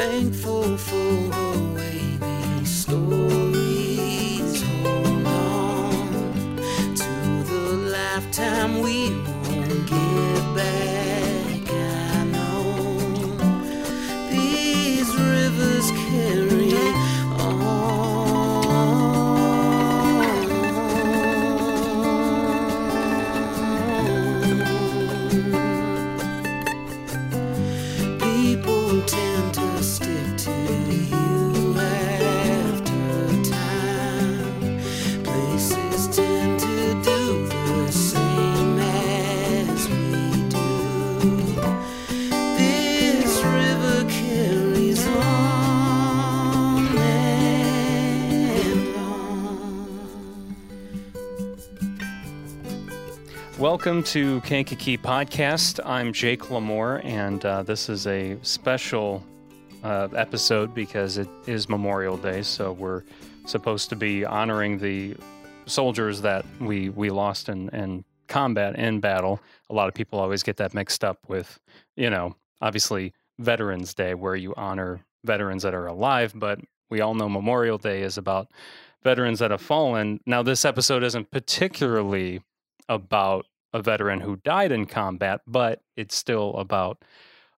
thankful 0.00 0.78
for 0.78 1.12
the 1.36 1.74
way 1.76 2.00
these 2.24 2.70
stories 2.84 4.62
hold 4.62 5.26
on 5.26 6.56
to 6.96 7.12
the 7.50 7.62
lifetime 7.92 8.80
we 8.80 9.10
won't 9.10 9.86
get 9.90 10.54
back. 10.56 11.09
Welcome 53.70 54.02
to 54.02 54.40
Kankakee 54.40 54.98
Podcast. 54.98 55.78
I'm 55.86 56.12
Jake 56.12 56.40
Lamore, 56.46 57.04
and 57.04 57.44
uh, 57.44 57.62
this 57.62 57.88
is 57.88 58.04
a 58.08 58.36
special 58.42 59.24
uh, 59.84 60.08
episode 60.16 60.74
because 60.74 61.18
it 61.18 61.28
is 61.46 61.68
Memorial 61.68 62.16
Day. 62.16 62.42
So 62.42 62.72
we're 62.72 63.04
supposed 63.46 63.88
to 63.90 63.94
be 63.94 64.24
honoring 64.24 64.78
the 64.78 65.14
soldiers 65.66 66.20
that 66.22 66.44
we 66.60 66.88
we 66.88 67.10
lost 67.10 67.48
in, 67.48 67.68
in 67.68 68.04
combat 68.26 68.74
in 68.74 68.98
battle. 68.98 69.40
A 69.70 69.72
lot 69.72 69.86
of 69.86 69.94
people 69.94 70.18
always 70.18 70.42
get 70.42 70.56
that 70.56 70.74
mixed 70.74 71.04
up 71.04 71.18
with, 71.28 71.60
you 71.94 72.10
know, 72.10 72.34
obviously 72.60 73.14
Veterans 73.38 73.94
Day, 73.94 74.14
where 74.14 74.34
you 74.34 74.52
honor 74.56 74.98
veterans 75.22 75.62
that 75.62 75.74
are 75.74 75.86
alive, 75.86 76.32
but 76.34 76.58
we 76.90 77.02
all 77.02 77.14
know 77.14 77.28
Memorial 77.28 77.78
Day 77.78 78.02
is 78.02 78.18
about 78.18 78.50
veterans 79.04 79.38
that 79.38 79.52
have 79.52 79.62
fallen. 79.62 80.18
Now, 80.26 80.42
this 80.42 80.64
episode 80.64 81.04
isn't 81.04 81.30
particularly 81.30 82.40
about 82.88 83.46
a 83.72 83.82
veteran 83.82 84.20
who 84.20 84.36
died 84.36 84.72
in 84.72 84.86
combat, 84.86 85.40
but 85.46 85.80
it's 85.96 86.16
still 86.16 86.54
about 86.56 87.02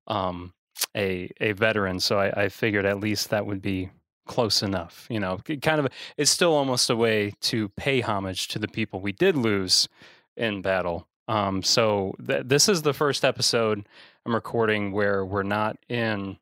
um, 0.06 0.52
a 0.96 1.30
a 1.40 1.52
veteran. 1.52 2.00
So 2.00 2.18
I, 2.18 2.44
I 2.44 2.48
figured 2.48 2.86
at 2.86 3.00
least 3.00 3.30
that 3.30 3.46
would 3.46 3.62
be 3.62 3.90
close 4.26 4.62
enough. 4.62 5.06
You 5.10 5.20
know, 5.20 5.38
kind 5.62 5.80
of. 5.80 5.88
It's 6.16 6.30
still 6.30 6.54
almost 6.54 6.90
a 6.90 6.96
way 6.96 7.34
to 7.42 7.68
pay 7.70 8.00
homage 8.00 8.48
to 8.48 8.58
the 8.58 8.68
people 8.68 9.00
we 9.00 9.12
did 9.12 9.36
lose 9.36 9.88
in 10.36 10.62
battle. 10.62 11.08
Um, 11.28 11.62
so 11.62 12.14
th- 12.26 12.44
this 12.46 12.68
is 12.68 12.82
the 12.82 12.92
first 12.92 13.24
episode 13.24 13.86
I'm 14.26 14.34
recording 14.34 14.92
where 14.92 15.24
we're 15.24 15.42
not 15.42 15.76
in 15.88 16.38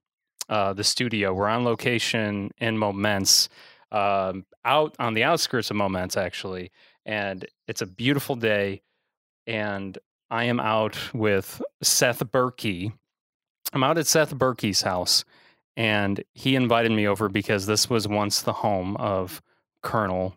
uh, 0.49 0.73
the 0.73 0.85
studio. 0.85 1.33
We're 1.33 1.49
on 1.49 1.65
location 1.65 2.51
in 2.59 2.77
Momence, 2.77 3.49
um, 3.93 4.45
out 4.65 4.97
on 4.99 5.15
the 5.15 5.25
outskirts 5.25 5.71
of 5.71 5.77
Momence, 5.77 6.17
actually. 6.17 6.71
And 7.07 7.47
it's 7.67 7.83
a 7.83 7.87
beautiful 7.87 8.37
day. 8.37 8.83
And 9.51 9.99
I 10.31 10.45
am 10.45 10.61
out 10.61 10.97
with 11.13 11.61
Seth 11.83 12.21
Berkey. 12.31 12.93
I'm 13.73 13.83
out 13.83 13.99
at 13.99 14.07
Seth 14.07 14.35
Berkey's 14.35 14.83
house. 14.83 15.25
And 15.77 16.23
he 16.35 16.57
invited 16.57 16.93
me 16.93 17.07
over 17.07 17.29
because 17.29 17.67
this 17.67 17.89
was 17.91 18.07
once 18.07 18.43
the 18.43 18.53
home 18.53 18.97
of 18.97 19.41
Colonel. 19.83 20.35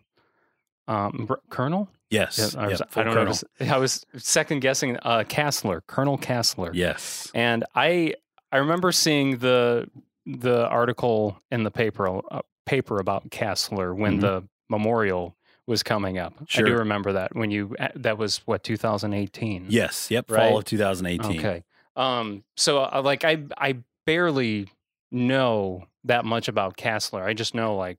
Um, 0.88 1.28
Colonel? 1.50 1.88
Yes. 2.10 2.54
I, 2.54 2.66
was, 2.68 2.80
Yep, 2.80 2.88
I 2.96 3.02
don't 3.02 3.14
know. 3.14 3.20
colonel. 3.20 3.32
it's- 3.32 3.70
I 3.70 3.78
was 3.78 4.04
second 4.16 4.60
guessing 4.60 4.96
uh, 5.02 5.24
Kasler, 5.26 5.80
Colonel 5.86 6.18
Kasler. 6.18 6.70
Yes. 6.74 7.30
And 7.34 7.64
I 7.74 8.14
I 8.52 8.58
remember 8.58 8.92
seeing 8.92 9.38
the 9.38 9.88
the 10.26 10.66
article 10.68 11.36
in 11.50 11.64
the 11.64 11.70
paper 11.70 12.20
uh, 12.30 12.40
paper 12.66 12.98
about 13.00 13.30
Kasler 13.30 13.94
when 13.96 14.18
Mhm. 14.18 14.20
the 14.20 14.48
memorial 14.68 15.36
was 15.66 15.82
coming 15.82 16.18
up. 16.18 16.34
I 16.54 16.62
do 16.62 16.74
remember 16.76 17.12
that 17.14 17.34
when 17.34 17.50
you 17.50 17.74
uh, 17.78 17.88
that 17.96 18.18
was 18.18 18.38
what 18.46 18.62
2018. 18.62 19.66
Yes. 19.68 20.10
Yep. 20.10 20.30
Right? 20.30 20.48
Fall 20.48 20.58
of 20.58 20.64
2018. 20.64 21.38
Okay. 21.38 21.64
Um. 21.96 22.44
So 22.56 22.78
uh, 22.82 23.00
like 23.04 23.24
I 23.24 23.44
I 23.56 23.76
barely 24.06 24.68
know 25.10 25.86
that 26.04 26.24
much 26.24 26.48
about 26.48 26.76
Kasler. 26.76 27.22
I 27.22 27.32
just 27.34 27.54
know 27.54 27.76
like 27.76 27.98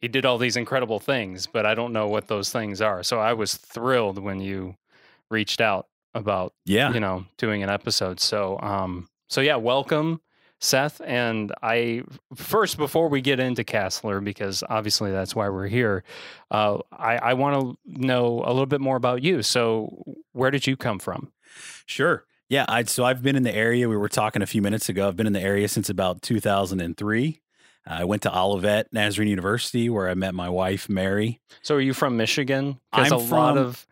he 0.00 0.08
did 0.08 0.24
all 0.26 0.38
these 0.38 0.56
incredible 0.56 1.00
things, 1.00 1.46
but 1.46 1.64
I 1.66 1.74
don't 1.74 1.92
know 1.92 2.06
what 2.08 2.28
those 2.28 2.50
things 2.50 2.80
are. 2.80 3.02
So 3.02 3.18
I 3.20 3.32
was 3.32 3.54
thrilled 3.54 4.18
when 4.18 4.40
you 4.40 4.76
reached 5.30 5.60
out 5.60 5.88
about 6.14 6.52
Yeah. 6.64 6.92
you 6.92 7.00
know 7.00 7.24
doing 7.38 7.64
an 7.64 7.68
episode 7.70 8.20
so 8.20 8.56
um 8.60 9.08
so 9.28 9.40
yeah 9.40 9.56
welcome 9.56 10.20
seth 10.64 11.00
and 11.04 11.52
i 11.62 12.02
first 12.34 12.76
before 12.78 13.08
we 13.08 13.20
get 13.20 13.38
into 13.38 13.62
Kasler 13.64 14.22
because 14.24 14.62
obviously 14.68 15.10
that's 15.12 15.34
why 15.36 15.48
we're 15.48 15.68
here 15.68 16.02
uh 16.50 16.78
i 16.92 17.16
i 17.18 17.34
want 17.34 17.54
to 17.62 17.78
know 18.00 18.42
a 18.44 18.48
little 18.50 18.66
bit 18.66 18.80
more 18.80 18.96
about 18.96 19.22
you 19.22 19.42
so 19.42 20.02
where 20.32 20.50
did 20.50 20.66
you 20.66 20.76
come 20.76 20.98
from 20.98 21.30
Sure. 21.86 22.24
Yeah. 22.48 22.64
I 22.68 22.82
so 22.84 23.04
I've 23.04 23.22
been 23.22 23.36
in 23.36 23.42
the 23.44 23.54
area. 23.54 23.88
We 23.88 23.96
were 23.96 24.08
talking 24.08 24.42
a 24.42 24.46
few 24.46 24.60
minutes 24.60 24.88
ago. 24.88 25.06
I've 25.06 25.16
been 25.16 25.26
in 25.28 25.32
the 25.34 25.40
area 25.40 25.68
since 25.68 25.88
about 25.88 26.20
2003. 26.22 27.40
I 27.86 28.04
went 28.04 28.22
to 28.22 28.36
Olivet 28.36 28.92
Nazarene 28.92 29.28
University 29.28 29.88
where 29.90 30.08
I 30.08 30.14
met 30.14 30.34
my 30.34 30.48
wife 30.48 30.88
Mary. 30.88 31.40
so 31.62 31.76
are 31.76 31.80
you 31.80 31.92
from 31.94 32.16
michigan 32.16 32.80
because 32.90 33.12
I'm 33.12 33.18
a 33.18 33.22
lot 33.22 33.54
from- 33.54 33.58
of 33.66 33.86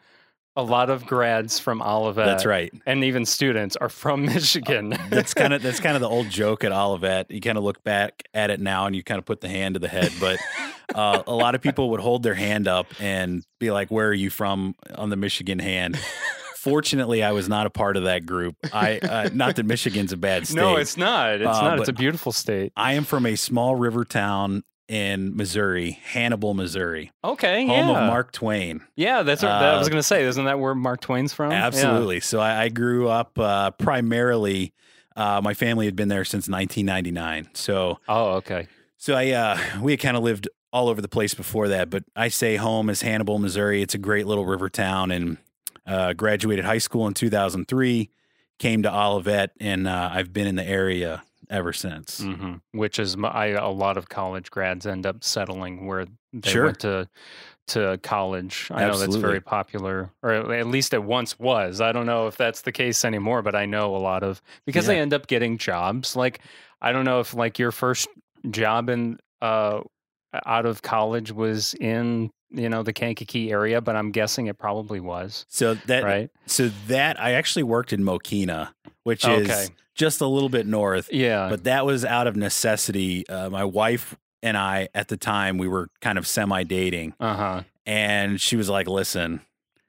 a 0.56 0.62
lot 0.62 0.90
of 0.90 1.06
grads 1.06 1.58
from 1.58 1.80
olivet 1.80 2.26
That's 2.26 2.44
right. 2.44 2.72
and 2.86 3.04
even 3.04 3.24
students 3.24 3.74
are 3.76 3.88
from 3.88 4.24
michigan 4.26 4.94
That's 5.08 5.32
kind 5.34 5.52
of 5.54 5.62
that's 5.62 5.80
kind 5.80 5.94
of 5.96 6.00
the 6.02 6.08
old 6.08 6.28
joke 6.30 6.62
at 6.64 6.72
Olivet. 6.72 7.30
You 7.30 7.40
kind 7.40 7.56
of 7.58 7.64
look 7.64 7.82
back 7.84 8.22
at 8.34 8.50
it 8.50 8.60
now 8.60 8.86
and 8.86 8.94
you 8.96 9.02
kind 9.02 9.18
of 9.18 9.24
put 9.24 9.40
the 9.40 9.48
hand 9.48 9.74
to 9.74 9.78
the 9.80 9.88
head, 9.88 10.12
but 10.20 10.38
uh, 10.94 11.22
a 11.26 11.34
lot 11.34 11.54
of 11.54 11.60
people 11.62 11.90
would 11.90 12.00
hold 12.00 12.22
their 12.22 12.34
hand 12.34 12.68
up 12.68 12.86
and 13.00 13.44
be 13.60 13.70
like, 13.70 13.90
"Where 13.90 14.08
are 14.08 14.14
you 14.14 14.30
from?" 14.30 14.74
on 14.94 15.08
the 15.10 15.16
Michigan 15.16 15.58
hand. 15.58 15.98
Fortunately, 16.56 17.22
I 17.22 17.32
was 17.32 17.48
not 17.48 17.66
a 17.66 17.70
part 17.70 17.96
of 17.96 18.04
that 18.04 18.24
group. 18.26 18.56
I 18.72 18.98
uh, 18.98 19.30
not 19.32 19.56
that 19.56 19.66
Michigan's 19.66 20.12
a 20.12 20.16
bad 20.16 20.46
state. 20.46 20.56
no 20.56 20.76
it's 20.76 20.96
not 20.96 21.40
it's 21.40 21.46
Uh, 21.58 21.62
not 21.62 21.80
it's 21.80 21.88
a 21.88 21.92
beautiful 21.92 22.30
state 22.32 22.72
I 22.76 22.92
am 22.94 23.04
from 23.04 23.26
a 23.26 23.34
small 23.36 23.74
river 23.74 24.04
town 24.04 24.62
in 24.92 25.34
Missouri, 25.34 25.92
Hannibal, 26.04 26.52
Missouri, 26.52 27.10
okay 27.24 27.66
home 27.66 27.88
yeah. 27.88 28.02
of 28.02 28.06
Mark 28.08 28.30
Twain. 28.30 28.82
Yeah, 28.94 29.22
that's 29.22 29.42
what 29.42 29.50
I 29.50 29.78
was 29.78 29.86
Uh, 29.86 29.90
going 29.90 29.98
to 29.98 30.02
say. 30.02 30.24
Isn't 30.24 30.44
that 30.44 30.60
where 30.60 30.74
Mark 30.74 31.00
Twain's 31.00 31.32
from? 31.32 31.50
Yeah. 31.50 31.66
Absolutely. 31.66 32.20
So 32.20 32.40
I, 32.40 32.64
I 32.64 32.68
grew 32.68 33.08
up 33.08 33.38
uh, 33.38 33.70
primarily. 33.70 34.74
Uh, 35.16 35.40
my 35.42 35.54
family 35.54 35.86
had 35.86 35.96
been 35.96 36.08
there 36.08 36.24
since 36.26 36.46
1999. 36.46 37.48
So 37.54 38.00
Oh, 38.06 38.32
okay. 38.34 38.66
so 38.98 39.14
I 39.14 39.30
uh, 39.30 39.58
we 39.80 39.92
had 39.92 40.00
kind 40.00 40.16
of 40.16 40.22
lived 40.22 40.46
all 40.74 40.88
over 40.88 41.00
the 41.00 41.08
place 41.08 41.32
before 41.34 41.68
that, 41.68 41.88
but 41.88 42.04
I 42.14 42.28
say 42.28 42.56
home 42.56 42.90
is 42.90 43.00
Hannibal, 43.02 43.38
Missouri. 43.38 43.80
It's 43.82 43.94
a 43.94 43.98
great 43.98 44.26
little 44.26 44.44
river 44.46 44.68
town, 44.68 45.10
and 45.10 45.38
uh, 45.86 46.12
graduated 46.12 46.64
high 46.66 46.78
school 46.78 47.06
in 47.06 47.14
2003. 47.14 48.10
Came 48.58 48.82
to 48.82 48.94
Olivet, 48.94 49.52
and 49.58 49.88
uh, 49.88 50.10
I've 50.12 50.32
been 50.32 50.46
in 50.46 50.54
the 50.56 50.64
area 50.66 51.22
ever 51.52 51.72
since. 51.72 52.18
hmm 52.18 52.54
Which 52.72 52.98
is 52.98 53.14
m- 53.14 53.26
I, 53.26 53.48
a 53.48 53.68
lot 53.68 53.96
of 53.96 54.08
college 54.08 54.50
grads 54.50 54.86
end 54.86 55.06
up 55.06 55.22
settling 55.22 55.86
where 55.86 56.06
they 56.32 56.50
Sure. 56.50 56.64
went 56.64 56.80
to 56.80 57.08
to 57.68 57.98
college. 58.02 58.68
I 58.72 58.80
know 58.86 58.98
that's 58.98 59.14
very 59.16 59.40
popular, 59.40 60.10
or 60.22 60.32
at 60.32 60.66
least 60.66 60.92
it 60.94 61.04
once 61.04 61.38
was. 61.38 61.80
I 61.80 61.92
don't 61.92 62.06
know 62.06 62.26
if 62.26 62.36
that's 62.36 62.62
the 62.62 62.72
case 62.72 63.04
anymore, 63.04 63.42
but 63.42 63.54
I 63.54 63.66
know 63.66 63.94
a 63.94 63.98
lot 63.98 64.24
of 64.24 64.42
because 64.66 64.86
they 64.86 64.98
end 64.98 65.14
up 65.14 65.28
getting 65.28 65.58
jobs. 65.58 66.16
Like 66.16 66.40
I 66.80 66.90
don't 66.90 67.04
know 67.04 67.20
if 67.20 67.34
like 67.34 67.58
your 67.60 67.70
first 67.70 68.08
job 68.50 68.88
in 68.88 69.18
uh 69.40 69.80
out 70.46 70.66
of 70.66 70.82
college 70.82 71.30
was 71.30 71.74
in 71.74 72.30
you 72.50 72.68
know 72.68 72.82
the 72.82 72.92
Kankakee 72.92 73.52
area, 73.52 73.80
but 73.80 73.94
I'm 73.94 74.10
guessing 74.10 74.46
it 74.48 74.58
probably 74.58 74.98
was 75.00 75.44
So 75.48 75.74
that 75.86 76.02
right. 76.02 76.30
so 76.46 76.68
that 76.88 77.20
I 77.20 77.32
actually 77.34 77.62
worked 77.62 77.92
in 77.92 78.02
Mokena, 78.02 78.72
which 79.04 79.24
Okay. 79.24 79.42
is 79.44 79.70
just 79.94 80.20
a 80.20 80.26
little 80.26 80.48
bit 80.48 80.66
north. 80.66 81.08
Yeah. 81.12 81.48
but 81.48 81.64
that 81.64 81.84
was 81.86 82.04
out 82.04 82.26
of 82.26 82.36
necessity. 82.36 83.26
Uh, 83.28 83.50
my 83.50 83.64
wife 83.64 84.16
and 84.42 84.56
I, 84.56 84.88
at 84.94 85.08
the 85.08 85.16
time, 85.16 85.58
we 85.58 85.68
were 85.68 85.88
kind 86.00 86.18
of 86.18 86.26
semi 86.26 86.64
dating, 86.64 87.14
uh 87.20 87.34
huh. 87.36 87.62
and 87.86 88.40
she 88.40 88.56
was 88.56 88.68
like, 88.68 88.88
"Listen," 88.88 89.40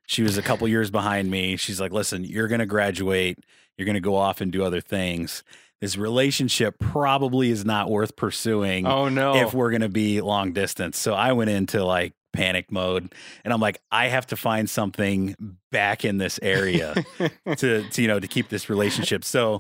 she 0.06 0.22
was 0.24 0.38
a 0.38 0.42
couple 0.44 0.68
years 0.68 0.92
behind 0.92 1.32
me. 1.32 1.56
She's 1.56 1.80
like, 1.82 1.92
"Listen, 1.92 2.24
you're 2.24 2.48
going 2.48 2.60
to 2.60 2.66
graduate. 2.66 3.40
You're 3.78 3.86
going 3.86 3.96
to 3.96 4.02
go 4.02 4.16
off 4.16 4.42
and 4.42 4.52
do 4.52 4.64
other 4.64 4.82
things. 4.82 5.44
This 5.82 5.98
relationship 5.98 6.78
probably 6.80 7.50
is 7.50 7.66
not 7.66 7.90
worth 7.90 8.16
pursuing 8.16 8.86
Oh 8.86 9.10
no. 9.10 9.36
if 9.36 9.54
we're 9.54 9.72
going 9.72 9.82
to 9.82 9.90
be 9.90 10.22
long 10.22 10.54
distance." 10.54 11.00
So 11.00 11.14
I 11.14 11.32
went 11.34 11.50
into 11.50 11.84
like 11.84 12.14
panic 12.34 12.72
mode, 12.72 13.14
and 13.46 13.54
I'm 13.54 13.62
like, 13.62 13.80
"I 13.92 14.08
have 14.08 14.28
to 14.28 14.36
find 14.36 14.70
something 14.70 15.36
back 15.72 16.04
in 16.04 16.18
this 16.18 16.40
area 16.42 16.96
to, 17.58 17.88
to 17.90 18.02
you 18.02 18.08
know 18.08 18.20
to 18.20 18.28
keep 18.28 18.50
this 18.50 18.70
relationship." 18.70 19.24
So 19.24 19.60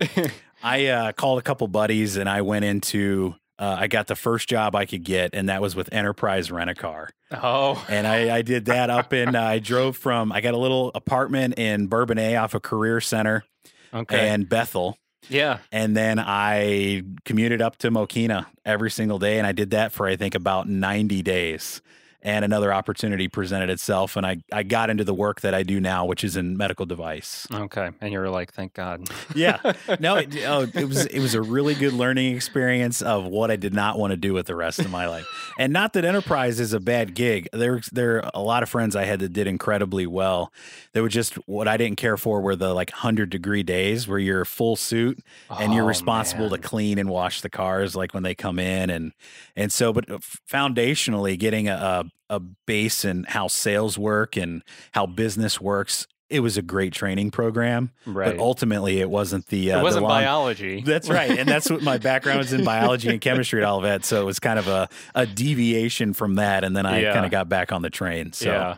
I 0.64 0.88
uh, 0.88 1.12
called 1.14 1.40
a 1.40 1.42
couple 1.42 1.68
buddies 1.68 2.18
and 2.18 2.28
I 2.28 2.42
went 2.42 2.66
into 2.66 3.36
uh, 3.60 3.78
I 3.80 3.88
got 3.88 4.08
the 4.08 4.16
first 4.16 4.50
job 4.50 4.76
I 4.76 4.86
could 4.86 5.04
get, 5.04 5.34
and 5.34 5.48
that 5.50 5.62
was 5.62 5.76
with 5.76 5.94
Enterprise 5.94 6.52
Rent 6.52 6.70
a 6.70 6.76
Car. 6.76 7.10
Oh, 7.32 7.84
And 7.88 8.08
I, 8.08 8.38
I 8.38 8.42
did 8.42 8.66
that 8.66 8.90
up 8.90 9.14
in. 9.14 9.36
Uh, 9.36 9.42
I 9.42 9.60
drove 9.60 9.96
from. 9.96 10.32
I 10.32 10.42
got 10.42 10.54
a 10.54 10.58
little 10.58 10.92
apartment 10.96 11.58
in 11.58 11.88
Bourbonnais 11.88 12.36
off 12.36 12.56
of 12.56 12.64
Career 12.64 13.00
Center 13.00 13.46
okay. 13.94 14.30
and 14.30 14.50
Bethel, 14.50 14.98
yeah. 15.30 15.60
and 15.72 15.96
then 15.96 16.20
I 16.20 17.04
commuted 17.26 17.62
up 17.62 17.78
to 17.78 17.92
Mokena 17.92 18.48
every 18.66 18.90
single 18.90 19.20
day, 19.20 19.38
and 19.38 19.46
I 19.46 19.52
did 19.52 19.70
that 19.72 19.92
for 19.92 20.08
I 20.08 20.16
think 20.16 20.34
about 20.34 20.68
ninety 20.68 21.22
days. 21.22 21.82
And 22.26 22.46
another 22.46 22.74
opportunity 22.74 23.28
presented 23.28 23.70
itself, 23.70 24.16
and 24.16 24.26
I, 24.26 24.38
I 24.52 24.64
got 24.64 24.90
into 24.90 25.04
the 25.04 25.14
work 25.14 25.42
that 25.42 25.54
I 25.54 25.64
do 25.64 25.82
now, 25.82 26.06
which 26.06 26.24
is 26.24 26.38
in 26.38 26.56
medical 26.56 26.86
device. 26.86 27.46
Okay. 27.54 27.90
And 28.00 28.14
you're 28.14 28.30
like, 28.30 28.54
thank 28.54 28.74
God. 28.74 29.10
Yeah, 29.36 29.60
no, 30.00 30.16
it, 30.18 30.34
oh, 30.46 30.62
it 30.74 30.86
was 30.88 31.06
it 31.08 31.20
was 31.20 31.36
a 31.36 31.42
really 31.42 31.76
good 31.76 31.92
learning 31.92 32.34
experience 32.34 33.02
of 33.02 33.26
what 33.26 33.52
I 33.52 33.58
did 33.58 33.74
not 33.74 34.00
want 34.00 34.12
to 34.12 34.18
do 34.18 34.34
with 34.34 34.46
the 34.48 34.56
rest 34.56 34.80
of 34.80 34.90
my 34.90 35.06
life. 35.08 35.28
And 35.60 35.74
not 35.74 35.92
that 35.94 36.06
enterprise 36.06 36.62
is 36.62 36.72
a 36.72 36.80
bad 36.80 37.14
gig. 37.14 37.50
There 37.52 37.82
there 37.92 38.24
are 38.24 38.32
a 38.34 38.42
lot 38.42 38.64
of 38.64 38.70
friends 38.70 38.96
I 38.96 39.04
had 39.04 39.20
that 39.20 39.34
did 39.34 39.46
incredibly 39.46 40.08
well. 40.08 40.54
There 40.94 41.04
were 41.04 41.10
just 41.10 41.34
what 41.48 41.68
I 41.68 41.76
didn't 41.76 41.98
care 41.98 42.16
for 42.16 42.40
were 42.42 42.56
the 42.56 42.74
like 42.74 42.92
hundred 42.92 43.32
degree 43.32 43.64
days 43.64 44.08
where 44.08 44.20
you're 44.20 44.46
full 44.46 44.78
suit 44.78 45.20
and 45.50 45.74
you're 45.74 45.84
Oh, 45.84 45.88
responsible 45.88 46.50
man. 46.50 46.62
to 46.62 46.68
clean 46.68 46.98
and 47.00 47.10
wash 47.10 47.42
the 47.42 47.50
cars 47.50 47.98
like 47.98 48.14
when 48.14 48.24
they 48.24 48.34
come 48.34 48.60
in 48.60 48.90
and 48.90 49.12
and 49.58 49.72
so 49.74 49.92
but 49.92 50.10
uh, 50.10 50.20
foundationally 50.50 51.38
getting 51.38 51.68
a 51.68 51.74
a, 51.74 52.06
a 52.36 52.40
base 52.40 53.06
in 53.06 53.24
how 53.26 53.48
sales 53.48 53.98
work 53.98 54.36
and 54.38 54.64
how 54.92 55.06
business 55.06 55.60
works. 55.62 56.08
It 56.30 56.40
was 56.40 56.58
a 56.58 56.62
great 56.64 56.94
training 56.94 57.30
program, 57.32 57.92
Right. 58.08 58.32
but 58.36 58.40
ultimately 58.42 59.00
it 59.00 59.10
wasn't 59.10 59.46
the. 59.48 59.72
Uh, 59.74 59.80
it 59.80 59.84
wasn't 59.84 60.04
long- 60.04 60.12
biology. 60.22 60.82
That's 60.86 61.08
right, 61.10 61.30
and 61.38 61.48
that's 61.48 61.70
what 61.70 61.84
my 61.84 62.00
background 62.00 62.40
is 62.42 62.54
in 62.54 62.64
biology 62.74 63.10
and 63.10 63.22
chemistry 63.22 63.62
at 63.64 63.68
Olivet. 63.70 64.04
So 64.04 64.22
it 64.22 64.26
was 64.26 64.40
kind 64.40 64.58
of 64.58 64.68
a, 64.68 64.90
a 65.14 65.28
deviation 65.28 66.14
from 66.14 66.36
that, 66.36 66.64
and 66.64 66.76
then 66.76 66.86
I 66.88 67.02
Yeah. 67.02 67.14
kind 67.14 67.26
of 67.26 67.32
got 67.32 67.50
back 67.50 67.72
on 67.72 67.84
the 67.84 67.92
train. 67.92 68.34
So 68.34 68.50
Yeah. 68.50 68.78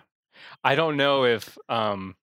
I 0.66 0.76
don't 0.76 0.98
know 0.98 1.24
if 1.24 1.58
um 1.70 2.16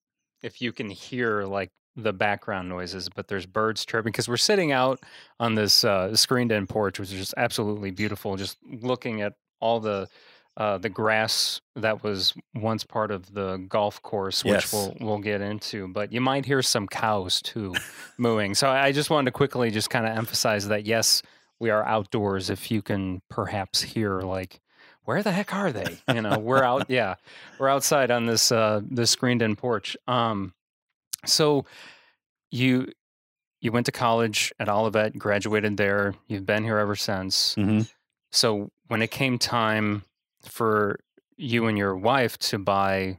if 0.42 0.60
you 0.60 0.72
can 0.72 0.90
hear 0.90 1.44
like 1.44 1.70
the 1.96 2.12
background 2.12 2.68
noises, 2.68 3.08
but 3.08 3.28
there's 3.28 3.46
birds 3.46 3.86
chirping 3.86 4.10
because 4.12 4.28
we're 4.28 4.36
sitting 4.36 4.72
out 4.72 4.98
on 5.38 5.54
this 5.54 5.84
uh, 5.84 6.14
screened-in 6.16 6.66
porch, 6.66 6.98
which 6.98 7.12
is 7.12 7.18
just 7.18 7.34
absolutely 7.36 7.90
beautiful. 7.90 8.34
Just 8.36 8.58
looking 8.66 9.20
at 9.22 9.34
all 9.60 9.78
the 9.78 10.08
uh, 10.56 10.76
the 10.78 10.88
grass 10.90 11.60
that 11.76 12.02
was 12.04 12.34
once 12.54 12.84
part 12.84 13.10
of 13.10 13.32
the 13.32 13.56
golf 13.68 14.02
course, 14.02 14.44
which 14.44 14.52
Yes. 14.52 14.72
we'll 14.72 14.96
we'll 15.00 15.18
get 15.18 15.40
into. 15.40 15.88
But 15.88 16.12
you 16.12 16.20
might 16.20 16.44
hear 16.44 16.60
some 16.62 16.86
cows 16.86 17.40
too 17.40 17.74
mooing. 18.18 18.54
So 18.54 18.68
I 18.68 18.92
just 18.92 19.08
wanted 19.10 19.26
to 19.26 19.32
quickly 19.32 19.70
just 19.70 19.88
kind 19.90 20.06
of 20.06 20.16
emphasize 20.16 20.68
that 20.68 20.84
yes, 20.86 21.22
we 21.58 21.70
are 21.70 21.84
outdoors. 21.86 22.50
If 22.50 22.70
you 22.70 22.82
can 22.82 23.22
perhaps 23.30 23.80
hear 23.82 24.20
like 24.20 24.60
where 25.04 25.22
the 25.22 25.32
heck 25.32 25.52
are 25.54 25.72
they? 25.72 25.98
You 26.14 26.20
know, 26.22 26.38
we're 26.38 26.62
out. 26.62 26.86
Yeah, 26.90 27.14
we're 27.58 27.68
outside 27.68 28.10
on 28.10 28.26
this 28.26 28.52
uh, 28.52 28.82
this 28.88 29.10
screened-in 29.10 29.56
porch. 29.56 29.96
Um, 30.06 30.52
so 31.24 31.64
you 32.50 32.88
you 33.60 33.72
went 33.72 33.86
to 33.86 33.92
college 33.92 34.52
at 34.60 34.68
Olivet, 34.68 35.16
graduated 35.18 35.76
there. 35.76 36.14
You've 36.26 36.44
been 36.46 36.64
here 36.64 36.78
ever 36.78 36.96
since. 36.96 37.54
Mhm. 37.54 37.88
So 38.32 38.70
when 38.88 39.02
it 39.02 39.10
came 39.10 39.38
time 39.38 40.02
for 40.48 41.00
you 41.36 41.66
and 41.66 41.76
your 41.78 41.96
wife 41.96 42.38
to 42.38 42.58
buy, 42.58 43.18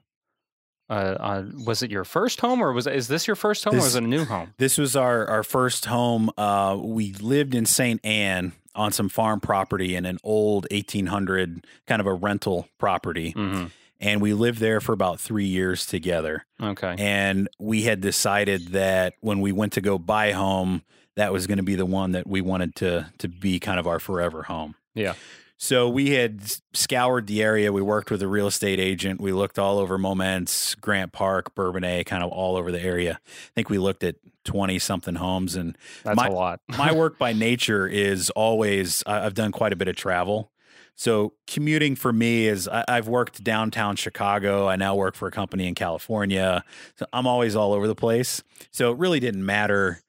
uh, 0.89 0.93
uh, 0.93 1.43
was 1.65 1.81
it 1.81 1.91
your 1.91 2.03
first 2.03 2.41
home, 2.41 2.61
or 2.61 2.71
was 2.73 2.87
is 2.87 3.07
this 3.07 3.25
your 3.27 3.35
first 3.35 3.63
home, 3.63 3.73
or 3.73 3.77
This- 3.77 3.83
was 3.85 3.95
it 3.95 4.03
a 4.03 4.07
new 4.07 4.25
home? 4.25 4.53
this 4.57 4.77
was 4.77 4.95
our 4.95 5.25
our 5.27 5.43
first 5.43 5.85
home. 5.85 6.29
Uh, 6.37 6.77
we 6.81 7.13
lived 7.13 7.55
in 7.55 7.65
Saint 7.65 8.03
Anne 8.05 8.53
on 8.75 8.91
some 8.91 9.07
farm 9.09 9.39
property 9.39 9.95
in 9.95 10.05
an 10.05 10.17
old 10.23 10.65
1800 10.71 11.65
kind 11.87 11.99
of 11.99 12.05
a 12.07 12.13
rental 12.13 12.67
property, 12.77 13.31
hmm 13.31 13.65
and 13.99 14.19
we 14.21 14.33
lived 14.33 14.59
there 14.59 14.81
for 14.81 14.91
about 14.91 15.17
three 15.17 15.45
years 15.45 15.85
together. 15.85 16.45
Okay. 16.61 16.93
And 16.97 17.47
we 17.57 17.83
had 17.83 18.01
decided 18.01 18.69
that 18.69 19.13
when 19.21 19.39
we 19.39 19.53
went 19.53 19.71
to 19.73 19.81
go 19.81 19.97
buy 19.97 20.33
home, 20.33 20.81
that 21.15 21.31
was 21.31 21.47
going 21.47 21.59
to 21.59 21.63
be 21.63 21.75
the 21.75 21.85
one 21.85 22.11
that 22.11 22.27
we 22.27 22.41
wanted 22.41 22.75
to 22.77 23.09
to 23.19 23.29
be 23.29 23.59
kind 23.61 23.79
of 23.79 23.87
our 23.87 23.99
forever 23.99 24.43
home. 24.43 24.75
Yeah. 24.93 25.13
So 25.57 25.87
we 25.87 26.11
had 26.11 26.41
scoured 26.73 27.27
the 27.27 27.41
area. 27.41 27.71
We 27.71 27.81
worked 27.81 28.11
with 28.11 28.21
a 28.21 28.27
real 28.27 28.47
estate 28.47 28.79
agent. 28.79 29.21
We 29.21 29.31
looked 29.31 29.57
all 29.57 29.77
over 29.79 29.97
Momence, 29.97 30.75
Grant 30.81 31.13
Park, 31.13 31.55
Bourbonnais, 31.55 32.05
kind 32.05 32.23
of 32.23 32.31
all 32.31 32.57
over 32.57 32.71
the 32.71 32.81
area. 32.81 33.19
I 33.23 33.51
think 33.55 33.69
we 33.69 33.77
looked 33.77 34.03
at 34.03 34.15
20 34.43 34.77
something 34.79 35.15
homes. 35.15 35.55
And 35.55 35.77
That's 36.03 36.17
my- 36.17 36.27
a 36.27 36.31
lot. 36.31 36.59
my 36.77 36.91
work 36.93 37.17
by 37.17 37.31
nature 37.49 37.87
is 37.87 38.29
always, 38.31 39.03
I've 39.05 39.35
done 39.35 39.51
quite 39.51 39.71
a 39.71 39.77
bit 39.77 39.87
of 39.87 39.95
travel. 39.95 40.51
So 40.95 41.33
commuting 41.47 41.95
for 41.95 42.11
me 42.13 42.47
is 42.47 42.67
I, 42.67 42.83
I've 42.87 43.07
worked 43.07 43.43
downtown 43.43 43.95
Chicago. 43.95 44.67
I 44.67 44.75
now 44.75 44.95
work 44.95 45.15
for 45.15 45.27
a 45.27 45.31
company 45.31 45.67
in 45.67 45.75
California. 45.75 46.63
So 46.97 47.05
I'm 47.13 47.25
always 47.25 47.55
all 47.55 47.73
over 47.73 47.87
the 47.87 47.95
place. 47.95 48.43
So 48.71 48.91
it 48.91 48.97
really 48.99 49.19
didn't 49.19 49.45
matter 49.45 50.01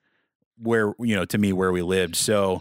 where, 0.59 0.95
you 0.99 1.15
know, 1.17 1.25
to 1.27 1.39
me, 1.39 1.53
where 1.53 1.73
we 1.73 1.81
lived. 1.83 2.17
So 2.17 2.61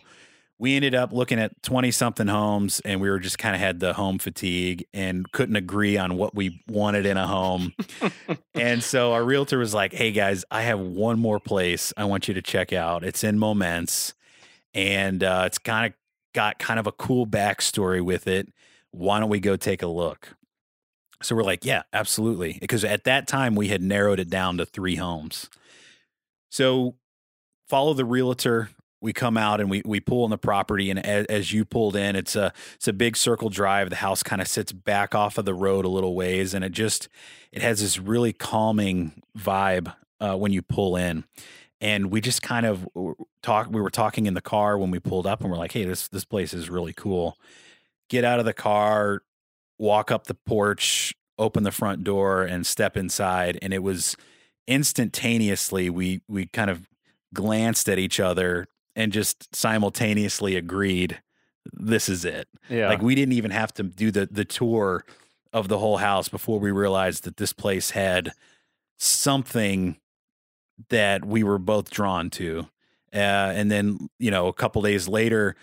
we 0.63 0.77
ended 0.77 0.95
up 0.95 1.11
looking 1.11 1.39
at 1.39 1.61
20 1.63 1.91
something 1.91 2.27
homes 2.27 2.79
and 2.85 3.01
we 3.01 3.09
were 3.09 3.19
just 3.19 3.37
kind 3.37 3.53
of 3.53 3.59
had 3.59 3.81
the 3.81 3.91
home 3.91 4.17
fatigue 4.17 4.85
and 4.93 5.29
couldn't 5.33 5.57
agree 5.57 5.97
on 5.97 6.15
what 6.15 6.33
we 6.33 6.63
wanted 6.69 7.05
in 7.05 7.17
a 7.17 7.27
home. 7.27 7.73
and 8.55 8.81
so 8.81 9.11
our 9.11 9.25
realtor 9.25 9.57
was 9.57 9.73
like, 9.73 9.91
Hey 9.91 10.13
guys, 10.13 10.45
I 10.49 10.61
have 10.61 10.79
one 10.79 11.19
more 11.19 11.41
place 11.41 11.91
I 11.97 12.05
want 12.05 12.29
you 12.29 12.33
to 12.35 12.41
check 12.41 12.71
out. 12.71 13.03
It's 13.03 13.25
in 13.25 13.37
Momence 13.37 14.13
and 14.73 15.21
uh, 15.21 15.43
it's 15.47 15.57
kind 15.57 15.87
of 15.87 15.93
got 16.33 16.59
kind 16.59 16.79
of 16.79 16.87
a 16.87 16.93
cool 16.93 17.27
backstory 17.27 18.01
with 18.01 18.25
it. 18.25 18.47
Why 18.91 19.19
don't 19.19 19.27
we 19.27 19.41
go 19.41 19.57
take 19.57 19.81
a 19.81 19.87
look? 19.87 20.29
So 21.21 21.35
we're 21.35 21.43
like, 21.43 21.65
yeah, 21.65 21.83
absolutely. 21.91 22.57
Because 22.61 22.85
at 22.85 23.03
that 23.03 23.27
time 23.27 23.55
we 23.55 23.67
had 23.67 23.81
narrowed 23.81 24.21
it 24.21 24.29
down 24.29 24.55
to 24.59 24.65
three 24.65 24.95
homes. 24.95 25.49
So 26.51 26.95
follow 27.67 27.93
the 27.93 28.05
realtor. 28.05 28.69
We 29.03 29.11
come 29.11 29.35
out 29.35 29.59
and 29.59 29.69
we 29.69 29.81
we 29.83 29.99
pull 29.99 30.23
in 30.23 30.31
the 30.31 30.37
property, 30.37 30.89
and 30.89 31.05
as, 31.05 31.25
as 31.25 31.51
you 31.51 31.65
pulled 31.65 31.97
in, 31.97 32.15
it's 32.15 32.37
a 32.37 32.53
it's 32.75 32.87
a 32.87 32.93
big 32.93 33.17
circle 33.17 33.49
drive. 33.49 33.89
The 33.89 33.97
house 33.97 34.23
kind 34.23 34.41
of 34.41 34.47
sits 34.47 34.71
back 34.71 35.13
off 35.13 35.37
of 35.37 35.43
the 35.43 35.53
road 35.53 35.83
a 35.83 35.89
little 35.89 36.15
ways, 36.15 36.53
and 36.53 36.63
it 36.63 36.71
just 36.71 37.09
it 37.51 37.61
has 37.61 37.81
this 37.81 37.99
really 37.99 38.31
calming 38.31 39.21
vibe 39.37 39.93
uh, 40.21 40.37
when 40.37 40.53
you 40.53 40.61
pull 40.61 40.95
in. 40.95 41.25
And 41.81 42.11
we 42.11 42.21
just 42.21 42.41
kind 42.41 42.65
of 42.65 42.87
talk. 43.41 43.67
We 43.69 43.81
were 43.81 43.89
talking 43.89 44.25
in 44.25 44.35
the 44.35 44.41
car 44.41 44.77
when 44.77 44.89
we 44.89 44.99
pulled 44.99 45.27
up, 45.27 45.41
and 45.41 45.51
we're 45.51 45.57
like, 45.57 45.73
"Hey, 45.73 45.83
this 45.83 46.07
this 46.07 46.23
place 46.23 46.53
is 46.53 46.69
really 46.69 46.93
cool." 46.93 47.37
Get 48.09 48.23
out 48.23 48.39
of 48.39 48.45
the 48.45 48.53
car, 48.53 49.21
walk 49.77 50.11
up 50.11 50.27
the 50.27 50.33
porch, 50.33 51.13
open 51.37 51.63
the 51.63 51.71
front 51.71 52.05
door, 52.05 52.43
and 52.43 52.65
step 52.65 52.95
inside. 52.95 53.59
And 53.61 53.73
it 53.73 53.83
was 53.83 54.15
instantaneously 54.65 55.89
we 55.89 56.21
we 56.29 56.45
kind 56.45 56.69
of 56.69 56.87
glanced 57.33 57.89
at 57.89 57.99
each 57.99 58.19
other 58.19 58.67
and 58.95 59.11
just 59.11 59.53
simultaneously 59.55 60.55
agreed 60.55 61.21
this 61.71 62.09
is 62.09 62.25
it 62.25 62.47
Yeah. 62.69 62.89
like 62.89 63.01
we 63.01 63.15
didn't 63.15 63.33
even 63.33 63.51
have 63.51 63.73
to 63.75 63.83
do 63.83 64.11
the 64.11 64.27
the 64.31 64.45
tour 64.45 65.05
of 65.53 65.67
the 65.67 65.77
whole 65.79 65.97
house 65.97 66.27
before 66.29 66.59
we 66.59 66.71
realized 66.71 67.23
that 67.23 67.37
this 67.37 67.53
place 67.53 67.91
had 67.91 68.31
something 68.97 69.97
that 70.89 71.23
we 71.25 71.43
were 71.43 71.59
both 71.59 71.89
drawn 71.89 72.29
to 72.31 72.67
uh, 73.13 73.53
and 73.55 73.69
then 73.71 74.09
you 74.19 74.31
know 74.31 74.47
a 74.47 74.53
couple 74.53 74.81
days 74.81 75.07
later 75.07 75.55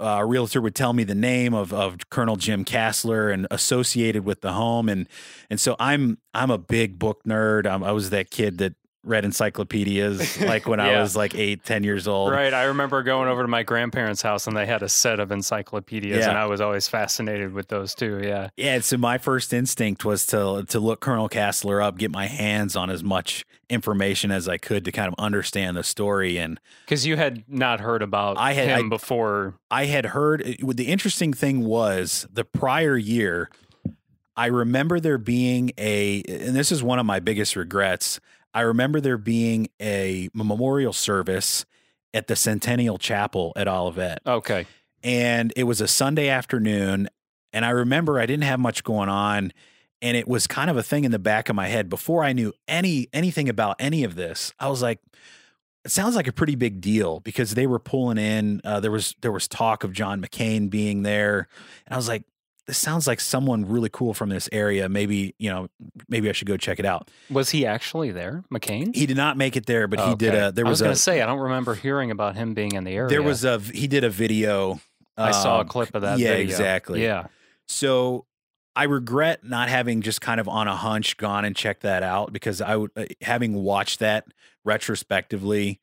uh, 0.00 0.18
a 0.20 0.26
realtor 0.26 0.60
would 0.60 0.76
tell 0.76 0.92
me 0.92 1.02
the 1.02 1.14
name 1.14 1.54
of, 1.54 1.72
of 1.72 1.96
Colonel 2.08 2.36
Jim 2.36 2.64
Kasler 2.64 3.34
and 3.34 3.48
associated 3.50 4.24
with 4.24 4.42
the 4.42 4.52
home, 4.52 4.88
and 4.88 5.08
and 5.50 5.58
so 5.58 5.74
I'm 5.80 6.18
I'm 6.32 6.52
a 6.52 6.58
big 6.58 7.00
book 7.00 7.24
nerd. 7.26 7.66
I'm, 7.66 7.82
I 7.82 7.90
was 7.90 8.10
that 8.10 8.30
kid 8.30 8.58
that 8.58 8.74
read 9.04 9.24
encyclopedias 9.24 10.40
like 10.42 10.66
when 10.66 10.80
I 10.80 11.00
was 11.00 11.16
like 11.16 11.34
eight, 11.34 11.64
ten 11.64 11.84
years 11.84 12.08
old. 12.08 12.32
Right. 12.32 12.52
I 12.52 12.64
remember 12.64 13.02
going 13.02 13.28
over 13.28 13.42
to 13.42 13.48
my 13.48 13.62
grandparents' 13.62 14.22
house 14.22 14.46
and 14.46 14.56
they 14.56 14.66
had 14.66 14.82
a 14.82 14.88
set 14.88 15.20
of 15.20 15.30
encyclopedias, 15.30 16.18
Yeah. 16.18 16.30
and 16.30 16.38
I 16.38 16.46
was 16.46 16.60
always 16.60 16.88
fascinated 16.88 17.52
with 17.52 17.68
those 17.68 17.94
too. 17.94 18.20
Yeah. 18.22 18.48
Yeah, 18.56 18.80
so 18.80 18.96
my 18.98 19.18
first 19.18 19.52
instinct 19.52 20.04
was 20.04 20.26
to 20.26 20.64
to 20.68 20.80
look 20.80 21.00
Colonel 21.00 21.28
Kasler 21.28 21.82
up, 21.82 21.96
get 21.98 22.10
my 22.10 22.26
hands 22.26 22.76
on 22.76 22.90
as 22.90 23.02
much 23.04 23.44
information 23.70 24.30
as 24.30 24.48
I 24.48 24.56
could 24.56 24.84
to 24.86 24.92
kind 24.92 25.08
of 25.08 25.14
understand 25.18 25.76
the 25.76 25.84
story. 25.84 26.38
And 26.38 26.58
Because 26.84 27.06
you 27.06 27.16
had 27.16 27.44
not 27.48 27.80
heard 27.80 28.02
about 28.02 28.38
I 28.38 28.52
had- 28.54 28.68
him 28.80 28.86
I- 28.86 28.88
before. 28.88 29.54
I 29.70 29.84
had 29.86 30.06
heard 30.06 30.42
eh, 30.44 30.54
the 30.72 30.86
interesting 30.88 31.32
thing 31.32 31.64
was 31.64 32.26
the 32.32 32.44
prior 32.44 32.96
year, 32.96 33.50
I 34.36 34.46
remember 34.46 35.00
there 35.00 35.18
being 35.18 35.72
a, 35.76 36.22
and 36.28 36.54
this 36.56 36.70
is 36.72 36.82
one 36.82 36.98
of 36.98 37.06
my 37.06 37.20
biggest 37.20 37.56
regrets. 37.56 38.20
I 38.58 38.62
remember 38.62 39.00
there 39.00 39.18
being 39.18 39.68
a 39.80 40.28
memorial 40.34 40.92
service 40.92 41.64
at 42.12 42.26
the 42.26 42.34
Centennial 42.34 42.98
Chapel 42.98 43.52
at 43.54 43.68
Olivet. 43.68 44.18
Okay. 44.26 44.66
and 45.04 45.52
it 45.54 45.62
was 45.62 45.80
a 45.80 45.86
Sunday 45.86 46.28
afternoon. 46.28 47.08
And 47.52 47.64
I 47.64 47.70
remember 47.70 48.18
I 48.18 48.26
didn't 48.26 48.42
have 48.44 48.58
much 48.58 48.82
going 48.82 49.08
on, 49.08 49.52
and 50.02 50.16
it 50.16 50.26
was 50.26 50.46
kind 50.48 50.70
of 50.70 50.76
a 50.76 50.82
thing 50.82 51.04
in 51.04 51.12
the 51.12 51.18
back 51.20 51.48
of 51.48 51.54
my 51.54 51.68
head 51.68 51.88
before 51.88 52.24
I 52.24 52.32
knew 52.32 52.52
any 52.66 53.06
anything 53.12 53.48
about 53.48 53.76
any 53.78 54.02
of 54.04 54.16
this. 54.16 54.52
I 54.58 54.68
was 54.68 54.82
like, 54.82 54.98
it 55.84 55.92
sounds 55.92 56.16
like 56.16 56.26
a 56.26 56.32
pretty 56.32 56.56
big 56.56 56.80
deal 56.80 57.20
because 57.20 57.54
they 57.54 57.66
were 57.66 57.78
pulling 57.78 58.18
in. 58.18 58.60
Uh, 58.64 58.80
there 58.80 58.90
was 58.90 59.14
there 59.22 59.32
was 59.32 59.46
talk 59.46 59.84
of 59.84 59.92
John 59.92 60.20
McCain 60.20 60.68
being 60.68 61.04
there, 61.04 61.46
and 61.86 61.94
I 61.94 61.96
was 61.96 62.08
like, 62.08 62.24
this 62.68 62.78
sounds 62.78 63.06
like 63.06 63.18
someone 63.18 63.64
really 63.66 63.88
cool 63.90 64.12
from 64.14 64.28
this 64.28 64.48
area. 64.52 64.88
Maybe 64.88 65.34
you 65.38 65.50
know, 65.50 65.68
maybe 66.08 66.28
I 66.28 66.32
should 66.32 66.46
go 66.46 66.56
check 66.56 66.78
it 66.78 66.84
out. 66.84 67.10
Was 67.30 67.50
he 67.50 67.66
actually 67.66 68.12
there, 68.12 68.44
McCain? 68.52 68.94
He 68.94 69.06
did 69.06 69.16
not 69.16 69.36
make 69.36 69.56
it 69.56 69.66
there, 69.66 69.88
but 69.88 69.98
he 70.00 70.14
did 70.14 70.34
Okay. 70.34 70.44
a. 70.44 70.52
There 70.52 70.66
I 70.66 70.68
was, 70.68 70.80
was 70.80 70.82
going 70.82 70.94
to 70.94 71.00
say 71.00 71.22
I 71.22 71.26
don't 71.26 71.40
remember 71.40 71.74
hearing 71.74 72.10
about 72.10 72.36
him 72.36 72.54
being 72.54 72.74
in 72.74 72.84
the 72.84 72.92
area. 72.92 73.08
There 73.08 73.22
was 73.22 73.44
a. 73.44 73.58
He 73.58 73.88
did 73.88 74.04
a 74.04 74.10
video. 74.10 74.80
I 75.16 75.32
saw 75.32 75.56
a 75.56 75.60
um, 75.62 75.68
clip 75.68 75.94
of 75.94 76.02
that. 76.02 76.18
Yeah, 76.18 76.32
video. 76.32 76.44
exactly. 76.44 77.02
Yeah. 77.02 77.26
So 77.66 78.26
I 78.76 78.84
regret 78.84 79.42
not 79.42 79.68
having 79.68 80.02
just 80.02 80.20
kind 80.20 80.38
of 80.38 80.46
on 80.46 80.68
a 80.68 80.76
hunch 80.76 81.16
gone 81.16 81.44
and 81.44 81.56
checked 81.56 81.82
that 81.82 82.02
out 82.04 82.32
because 82.32 82.60
I 82.60 82.76
would, 82.76 82.90
uh, 82.94 83.06
having 83.22 83.54
watched 83.54 83.98
that 83.98 84.26
retrospectively, 84.64 85.80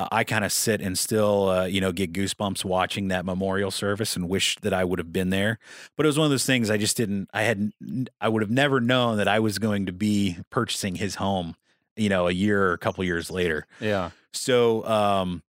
uh, 0.00 0.08
I 0.10 0.24
kind 0.24 0.44
of 0.44 0.52
sit 0.52 0.80
and 0.80 0.98
still, 0.98 1.48
uh, 1.50 1.64
you 1.66 1.80
know, 1.80 1.92
get 1.92 2.12
goosebumps 2.12 2.64
watching 2.64 3.08
that 3.08 3.24
memorial 3.24 3.70
service 3.70 4.16
and 4.16 4.28
wish 4.28 4.56
that 4.62 4.72
I 4.72 4.84
would 4.84 4.98
have 4.98 5.12
been 5.12 5.30
there. 5.30 5.58
But 5.96 6.06
it 6.06 6.08
was 6.08 6.18
one 6.18 6.24
of 6.24 6.30
those 6.30 6.46
things 6.46 6.70
I 6.70 6.76
just 6.78 6.96
didn't, 6.96 7.28
I 7.34 7.42
hadn't, 7.42 7.74
I 8.20 8.28
would 8.28 8.42
have 8.42 8.50
never 8.50 8.80
known 8.80 9.18
that 9.18 9.28
I 9.28 9.40
was 9.40 9.58
going 9.58 9.86
to 9.86 9.92
be 9.92 10.38
purchasing 10.50 10.94
his 10.94 11.16
home, 11.16 11.56
you 11.96 12.08
know, 12.08 12.28
a 12.28 12.32
year 12.32 12.62
or 12.68 12.72
a 12.72 12.78
couple 12.78 13.04
years 13.04 13.30
later. 13.30 13.66
Yeah. 13.80 14.10
So, 14.32 14.84
um, 14.86 15.42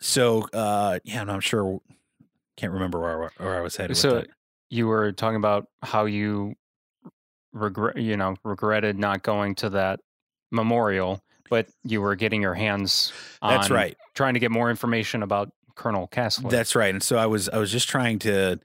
so, 0.00 0.48
uh, 0.52 0.98
yeah, 1.04 1.20
I'm 1.20 1.26
not 1.26 1.42
sure, 1.42 1.80
can't 2.56 2.72
remember 2.72 3.00
where, 3.00 3.24
I- 3.24 3.42
where 3.42 3.56
I 3.58 3.60
was 3.60 3.76
headed. 3.76 3.96
So 3.96 4.24
you 4.70 4.86
were 4.86 5.12
talking 5.12 5.36
about 5.36 5.66
how 5.82 6.04
you 6.06 6.54
regret, 7.52 7.96
you 7.96 8.16
know, 8.16 8.36
regretted 8.44 8.98
not 8.98 9.22
going 9.22 9.56
to 9.56 9.70
that 9.70 10.00
memorial, 10.50 11.22
but 11.50 11.68
you 11.84 12.00
were 12.00 12.16
getting 12.16 12.40
your 12.40 12.54
hands 12.54 13.12
on 13.42 13.54
That's 13.54 13.68
right. 13.68 13.98
trying 14.14 14.34
to 14.34 14.40
get 14.40 14.50
more 14.50 14.70
information 14.70 15.22
about 15.22 15.52
Colonel 15.74 16.08
Kasler 16.08 16.50
that's 16.50 16.74
right. 16.74 16.92
And 16.92 17.02
so 17.02 17.16
I 17.16 17.26
was 17.26 17.48
I 17.48 17.58
was 17.58 17.70
just 17.70 17.88
trying 17.88 18.18
to 18.20 18.60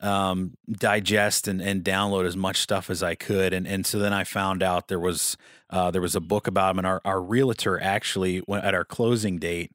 um, 0.00 0.56
digest 0.70 1.48
and, 1.48 1.60
and 1.60 1.82
download 1.82 2.24
as 2.24 2.36
much 2.36 2.58
stuff 2.58 2.90
as 2.90 3.02
I 3.02 3.14
could. 3.14 3.52
And 3.52 3.66
and 3.66 3.86
so 3.86 3.98
then 3.98 4.12
I 4.12 4.24
found 4.24 4.62
out 4.62 4.88
there 4.88 5.00
was 5.00 5.36
uh, 5.70 5.90
there 5.90 6.02
was 6.02 6.14
a 6.14 6.20
book 6.20 6.46
about 6.46 6.72
him, 6.72 6.78
and 6.78 6.86
our 6.86 7.00
our 7.04 7.20
realtor 7.20 7.80
actually 7.80 8.38
when, 8.40 8.60
at 8.60 8.74
our 8.74 8.84
closing 8.84 9.38
date 9.38 9.72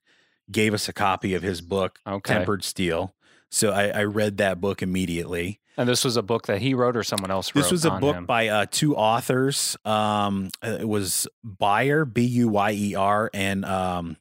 gave 0.52 0.74
us 0.74 0.88
a 0.90 0.94
copy 0.94 1.34
of 1.34 1.42
his 1.42 1.62
book 1.62 2.00
okay. 2.06 2.34
Tempered 2.34 2.64
Steel. 2.64 3.14
So 3.50 3.72
I, 3.72 3.88
I 3.90 4.04
read 4.04 4.38
that 4.38 4.60
book 4.60 4.82
immediately. 4.82 5.60
And 5.78 5.90
this 5.90 6.06
was 6.06 6.18
a 6.18 6.22
book 6.22 6.48
that 6.48 6.62
he 6.62 6.74
wrote 6.74 6.96
or 6.96 7.04
someone 7.04 7.32
else 7.32 7.54
wrote 7.54 7.64
This 7.64 7.72
was 7.72 7.86
a 7.86 7.92
book 7.92 8.16
him? 8.16 8.26
by 8.26 8.48
uh, 8.48 8.66
two 8.70 8.96
authors. 8.96 9.76
Um, 9.86 10.50
it 10.62 10.88
was 10.88 11.28
Buyer, 11.44 12.06
B 12.06 12.24
U 12.24 12.50
Y 12.50 12.72
E 12.72 12.96
R, 12.96 13.30
and 13.34 13.66
um, 13.66 14.18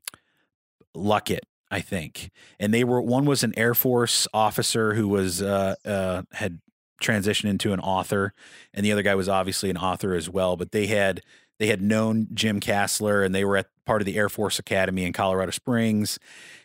Luckett, 0.96 1.40
I 1.70 1.80
think. 1.80 2.30
And 2.58 2.72
they 2.72 2.84
were 2.84 3.02
one 3.02 3.26
was 3.26 3.42
an 3.44 3.52
Air 3.56 3.74
Force 3.74 4.26
officer 4.32 4.94
who 4.94 5.08
was 5.08 5.42
uh, 5.42 5.74
uh, 5.84 6.22
had 6.32 6.60
transitioned 7.02 7.50
into 7.50 7.72
an 7.72 7.80
author, 7.80 8.32
and 8.72 8.84
the 8.86 8.92
other 8.92 9.02
guy 9.02 9.14
was 9.14 9.28
obviously 9.28 9.68
an 9.68 9.76
author 9.76 10.14
as 10.14 10.30
well. 10.30 10.56
But 10.56 10.72
they 10.72 10.86
had 10.86 11.20
they 11.58 11.66
had 11.66 11.82
known 11.82 12.28
Jim 12.32 12.60
Kasler, 12.60 13.24
and 13.24 13.34
they 13.34 13.44
were 13.44 13.58
at 13.58 13.66
part 13.84 14.00
of 14.00 14.06
the 14.06 14.16
Air 14.16 14.28
Force 14.28 14.58
Academy 14.58 15.04
in 15.04 15.12
Colorado 15.12 15.50
Springs, 15.50 16.18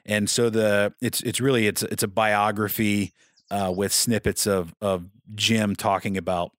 and 0.06 0.30
so 0.30 0.50
the 0.50 0.94
it's 1.02 1.22
it's 1.22 1.42
really 1.42 1.68
it's 1.68 1.84
it's 1.84 2.04
a 2.04 2.08
biography 2.08 3.12
uh, 3.52 3.74
with 3.76 3.94
snippets 3.94 4.46
of 4.46 4.76
of 4.82 5.06
Jim 5.36 5.76
talking 5.76 6.18
about 6.18 6.52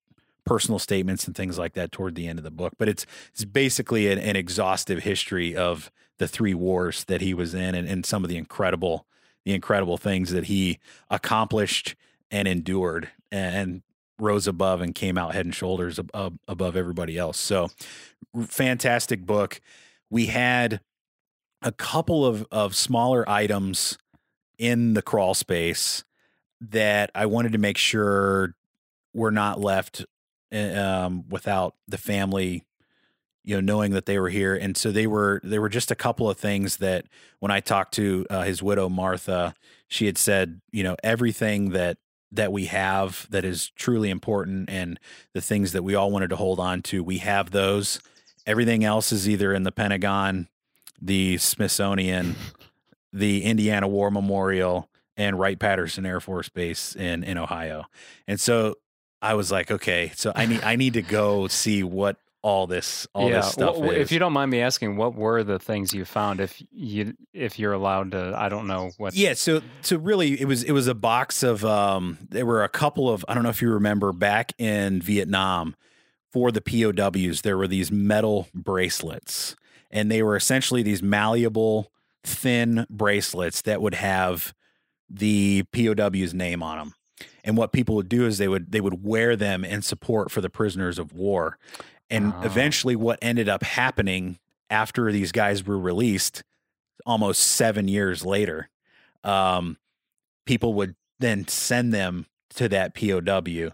personal 0.44 0.78
statements 0.78 1.26
and 1.26 1.36
things 1.36 1.58
like 1.58 1.74
that 1.74 1.92
toward 1.92 2.14
the 2.14 2.26
end 2.26 2.38
of 2.38 2.42
the 2.42 2.50
book. 2.50 2.72
But 2.78 2.88
it's 2.88 3.06
it's 3.32 3.44
basically 3.44 4.10
an, 4.10 4.18
an 4.18 4.36
exhaustive 4.36 5.00
history 5.00 5.54
of 5.54 5.90
the 6.18 6.28
three 6.28 6.54
wars 6.54 7.04
that 7.04 7.20
he 7.20 7.34
was 7.34 7.54
in 7.54 7.74
and, 7.74 7.88
and 7.88 8.04
some 8.04 8.24
of 8.24 8.30
the 8.30 8.36
incredible 8.36 9.06
the 9.44 9.54
incredible 9.54 9.96
things 9.96 10.30
that 10.30 10.44
he 10.44 10.78
accomplished 11.10 11.94
and 12.30 12.48
endured 12.48 13.08
and 13.30 13.82
rose 14.18 14.46
above 14.46 14.80
and 14.80 14.94
came 14.94 15.16
out 15.16 15.34
head 15.34 15.46
and 15.46 15.54
shoulders 15.54 15.98
above, 15.98 16.34
above 16.48 16.76
everybody 16.76 17.16
else. 17.16 17.38
So 17.38 17.68
fantastic 18.46 19.24
book. 19.24 19.60
We 20.10 20.26
had 20.26 20.80
a 21.62 21.72
couple 21.72 22.24
of 22.24 22.46
of 22.50 22.74
smaller 22.74 23.28
items 23.28 23.98
in 24.58 24.94
the 24.94 25.02
crawl 25.02 25.34
space 25.34 26.04
that 26.60 27.10
I 27.14 27.26
wanted 27.26 27.52
to 27.52 27.58
make 27.58 27.78
sure 27.78 28.54
we're 29.14 29.30
not 29.30 29.60
left 29.60 30.04
uh, 30.52 30.58
um, 30.58 31.28
without 31.28 31.74
the 31.86 31.98
family, 31.98 32.64
you 33.44 33.56
know, 33.56 33.60
knowing 33.60 33.92
that 33.92 34.06
they 34.06 34.18
were 34.18 34.28
here. 34.28 34.54
And 34.54 34.76
so 34.76 34.90
they 34.90 35.06
were 35.06 35.40
they 35.44 35.58
were 35.58 35.68
just 35.68 35.90
a 35.90 35.96
couple 35.96 36.28
of 36.28 36.38
things 36.38 36.78
that 36.78 37.06
when 37.40 37.50
I 37.50 37.60
talked 37.60 37.94
to 37.94 38.26
uh, 38.30 38.42
his 38.42 38.62
widow 38.62 38.88
Martha, 38.88 39.54
she 39.88 40.06
had 40.06 40.18
said, 40.18 40.60
you 40.70 40.82
know, 40.82 40.96
everything 41.02 41.70
that 41.70 41.98
that 42.30 42.52
we 42.52 42.66
have 42.66 43.26
that 43.30 43.44
is 43.44 43.70
truly 43.70 44.10
important 44.10 44.68
and 44.68 45.00
the 45.32 45.40
things 45.40 45.72
that 45.72 45.82
we 45.82 45.94
all 45.94 46.10
wanted 46.10 46.28
to 46.30 46.36
hold 46.36 46.60
on 46.60 46.82
to, 46.82 47.02
we 47.02 47.18
have 47.18 47.50
those. 47.50 48.00
Everything 48.46 48.84
else 48.84 49.12
is 49.12 49.28
either 49.28 49.54
in 49.54 49.62
the 49.62 49.72
Pentagon, 49.72 50.48
the 51.00 51.38
Smithsonian, 51.38 52.36
the 53.12 53.44
Indiana 53.44 53.88
War 53.88 54.10
Memorial, 54.10 54.88
and 55.18 55.38
Wright 55.38 55.58
Patterson 55.58 56.06
Air 56.06 56.20
Force 56.20 56.48
Base 56.48 56.96
in 56.96 57.24
in 57.24 57.36
Ohio. 57.36 57.86
And 58.26 58.40
so 58.40 58.76
I 59.20 59.34
was 59.34 59.52
like, 59.52 59.70
okay, 59.70 60.12
so 60.14 60.32
I 60.34 60.46
need 60.46 60.62
I 60.62 60.76
need 60.76 60.94
to 60.94 61.02
go 61.02 61.48
see 61.48 61.82
what 61.82 62.16
all 62.40 62.68
this 62.68 63.06
all 63.14 63.28
yeah. 63.28 63.40
this 63.40 63.52
stuff 63.52 63.76
is. 63.76 63.92
If 63.92 64.12
you 64.12 64.20
don't 64.20 64.32
mind 64.32 64.50
me 64.50 64.60
asking, 64.60 64.96
what 64.96 65.16
were 65.16 65.42
the 65.42 65.58
things 65.58 65.92
you 65.92 66.04
found? 66.04 66.40
If 66.40 66.62
you 66.70 67.14
if 67.34 67.58
you're 67.58 67.72
allowed 67.72 68.12
to, 68.12 68.32
I 68.36 68.48
don't 68.48 68.68
know 68.68 68.92
what. 68.96 69.14
yeah, 69.14 69.34
so 69.34 69.60
so 69.82 69.96
really 69.96 70.40
it 70.40 70.46
was 70.46 70.62
it 70.62 70.72
was 70.72 70.86
a 70.86 70.94
box 70.94 71.42
of 71.42 71.64
um 71.64 72.18
there 72.30 72.46
were 72.46 72.62
a 72.62 72.68
couple 72.68 73.10
of 73.10 73.24
I 73.28 73.34
don't 73.34 73.42
know 73.42 73.50
if 73.50 73.60
you 73.60 73.70
remember 73.72 74.12
back 74.12 74.52
in 74.56 75.02
Vietnam 75.02 75.74
for 76.32 76.52
the 76.52 76.60
POWs 76.60 77.42
there 77.42 77.58
were 77.58 77.68
these 77.68 77.90
metal 77.90 78.48
bracelets 78.54 79.56
and 79.90 80.10
they 80.10 80.22
were 80.22 80.36
essentially 80.36 80.82
these 80.82 81.02
malleable 81.02 81.90
thin 82.22 82.86
bracelets 82.90 83.62
that 83.62 83.80
would 83.80 83.94
have 83.94 84.54
the 85.10 85.64
POW's 85.72 86.34
name 86.34 86.62
on 86.62 86.78
them. 86.78 86.94
And 87.44 87.56
what 87.56 87.72
people 87.72 87.94
would 87.96 88.08
do 88.08 88.26
is 88.26 88.38
they 88.38 88.48
would 88.48 88.72
they 88.72 88.80
would 88.80 89.02
wear 89.04 89.36
them 89.36 89.64
in 89.64 89.82
support 89.82 90.30
for 90.30 90.40
the 90.40 90.50
prisoners 90.50 90.98
of 90.98 91.12
war. 91.12 91.58
And 92.10 92.32
Oh. 92.34 92.42
eventually 92.42 92.96
what 92.96 93.18
ended 93.22 93.48
up 93.48 93.62
happening 93.62 94.38
after 94.70 95.10
these 95.12 95.32
guys 95.32 95.64
were 95.66 95.78
released 95.78 96.42
almost 97.06 97.42
7 97.42 97.88
years 97.88 98.24
later 98.26 98.68
um 99.24 99.78
people 100.46 100.74
would 100.74 100.94
then 101.20 101.46
send 101.48 101.92
them 101.94 102.26
to 102.56 102.68
that 102.68 102.94
POW 102.94 103.70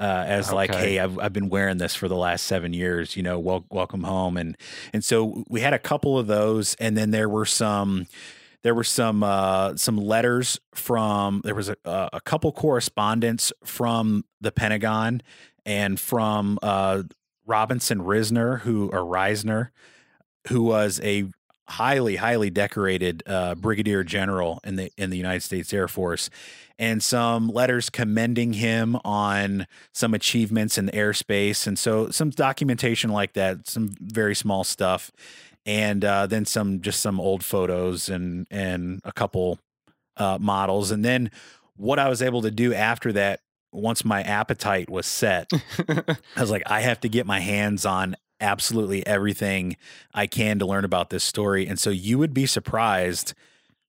uh, 0.00 0.24
as 0.28 0.52
like, 0.52 0.72
hey, 0.72 1.00
I've 1.00 1.18
I've 1.18 1.32
been 1.32 1.48
wearing 1.48 1.78
this 1.78 1.94
for 1.96 2.06
the 2.06 2.14
last 2.16 2.44
seven 2.46 2.72
years. 2.72 3.16
You 3.16 3.22
know, 3.24 3.38
wel- 3.40 3.66
welcome 3.68 4.04
home, 4.04 4.36
and 4.36 4.56
and 4.92 5.02
so 5.04 5.42
we 5.48 5.60
had 5.60 5.72
a 5.72 5.78
couple 5.78 6.16
of 6.18 6.28
those, 6.28 6.74
and 6.76 6.96
then 6.96 7.10
there 7.10 7.28
were 7.28 7.44
some 7.44 8.06
there 8.62 8.74
were 8.74 8.84
some 8.84 9.22
uh, 9.22 9.76
some 9.76 9.96
letters 9.96 10.58
from 10.74 11.40
there 11.44 11.54
was 11.54 11.68
a, 11.68 11.76
a 11.84 12.10
a 12.14 12.20
couple 12.20 12.52
correspondence 12.52 13.52
from 13.64 14.24
the 14.40 14.52
Pentagon 14.52 15.22
and 15.64 15.98
from 16.00 16.58
uh, 16.62 17.02
Robinson 17.46 18.00
Risner, 18.00 18.60
who 18.60 18.88
or 18.90 19.00
Reisner, 19.00 19.70
who 20.48 20.62
was 20.62 21.00
a 21.02 21.28
highly 21.68 22.16
highly 22.16 22.48
decorated 22.50 23.22
uh, 23.26 23.54
brigadier 23.54 24.02
general 24.02 24.60
in 24.64 24.76
the 24.76 24.90
in 24.96 25.10
the 25.10 25.16
United 25.18 25.42
States 25.42 25.72
Air 25.72 25.86
Force 25.86 26.30
and 26.78 27.02
some 27.02 27.48
letters 27.48 27.90
commending 27.90 28.54
him 28.54 28.96
on 29.04 29.66
some 29.92 30.14
achievements 30.14 30.78
in 30.78 30.86
the 30.86 30.92
airspace 30.92 31.66
and 31.66 31.78
so 31.78 32.08
some 32.08 32.30
documentation 32.30 33.10
like 33.10 33.34
that 33.34 33.68
some 33.68 33.94
very 34.00 34.34
small 34.34 34.64
stuff 34.64 35.10
and 35.68 36.02
uh, 36.02 36.26
then 36.26 36.46
some 36.46 36.80
just 36.80 37.00
some 37.00 37.20
old 37.20 37.44
photos 37.44 38.08
and 38.08 38.46
and 38.50 39.00
a 39.04 39.12
couple 39.12 39.58
uh, 40.16 40.38
models 40.40 40.90
and 40.90 41.04
then 41.04 41.30
what 41.76 41.98
I 41.98 42.08
was 42.08 42.22
able 42.22 42.42
to 42.42 42.50
do 42.50 42.74
after 42.74 43.12
that 43.12 43.40
once 43.70 44.04
my 44.04 44.22
appetite 44.22 44.88
was 44.88 45.06
set 45.06 45.50
I 45.88 46.40
was 46.40 46.50
like, 46.50 46.62
I 46.66 46.80
have 46.80 47.00
to 47.00 47.08
get 47.08 47.26
my 47.26 47.40
hands 47.40 47.84
on 47.84 48.16
absolutely 48.40 49.06
everything 49.06 49.76
I 50.14 50.26
can 50.26 50.58
to 50.60 50.66
learn 50.66 50.84
about 50.84 51.10
this 51.10 51.24
story. 51.24 51.66
And 51.66 51.78
so 51.78 51.90
you 51.90 52.18
would 52.18 52.32
be 52.32 52.46
surprised 52.46 53.34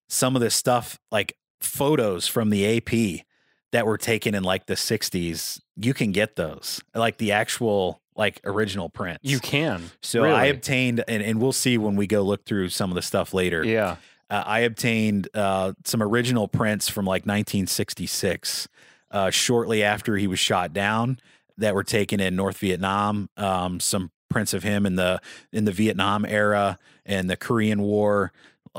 some 0.07 0.35
of 0.35 0.41
this 0.41 0.55
stuff, 0.55 0.99
like 1.11 1.37
photos 1.61 2.27
from 2.27 2.49
the 2.49 2.77
AP 2.77 3.25
that 3.71 3.85
were 3.85 3.97
taken 3.97 4.33
in 4.33 4.43
like 4.43 4.65
the 4.65 4.73
60s, 4.73 5.61
you 5.75 5.93
can 5.93 6.11
get 6.11 6.35
those, 6.35 6.81
like 6.95 7.17
the 7.17 7.31
actual 7.31 8.01
like 8.19 8.41
original 8.43 8.89
prints. 8.89 9.21
you 9.23 9.39
can. 9.39 9.81
so 10.01 10.25
I 10.25 10.45
obtained, 10.47 11.03
and, 11.07 11.23
and 11.23 11.41
we'll 11.41 11.53
see 11.53 11.77
when 11.77 11.95
we 11.95 12.05
go 12.05 12.21
look 12.21 12.43
through 12.45 12.67
some 12.67 12.91
of 12.91 12.95
the 12.95 13.01
stuff 13.01 13.33
later. 13.33 13.63
Yeah. 13.63 13.95
Uh, 14.29 14.43
I 14.45 14.59
obtained 14.59 15.29
uh, 15.33 15.71
some 15.85 16.03
original 16.03 16.49
prints 16.49 16.89
from 16.89 17.05
like 17.05 17.21
1966, 17.21 18.67
uh, 19.09 19.29
shortly 19.29 19.83
after 19.83 20.17
he 20.17 20.27
was 20.27 20.37
shot 20.37 20.73
down, 20.73 21.17
that 21.57 21.73
were 21.73 21.83
taken 21.85 22.19
in 22.19 22.35
North 22.35 22.57
Vietnam. 22.57 23.29
Um, 23.37 23.79
some 23.79 24.11
prints 24.29 24.53
of 24.53 24.63
him 24.63 24.85
in 24.85 24.95
the 24.95 25.21
in 25.51 25.63
the 25.63 25.71
Vietnam 25.71 26.25
era 26.25 26.77
and 27.05 27.29
the 27.29 27.37
Korean 27.37 27.81
War. 27.81 28.33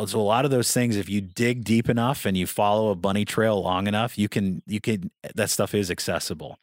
So 0.07 0.19
a 0.19 0.23
lot 0.23 0.45
of 0.45 0.51
those 0.51 0.73
things, 0.73 0.97
if 0.97 1.09
you 1.09 1.21
dig 1.21 1.65
deep 1.65 1.89
enough 1.89 2.25
and 2.25 2.37
you 2.37 2.47
follow 2.47 2.91
a 2.91 2.95
bunny 2.95 3.25
trail 3.25 3.63
long 3.63 3.87
enough, 3.87 4.17
you 4.19 4.29
can 4.29 4.63
you 4.67 4.81
can 4.81 5.11
that 5.35 5.51
stuff 5.51 5.75
is 5.75 5.91
accessible. 5.91 6.59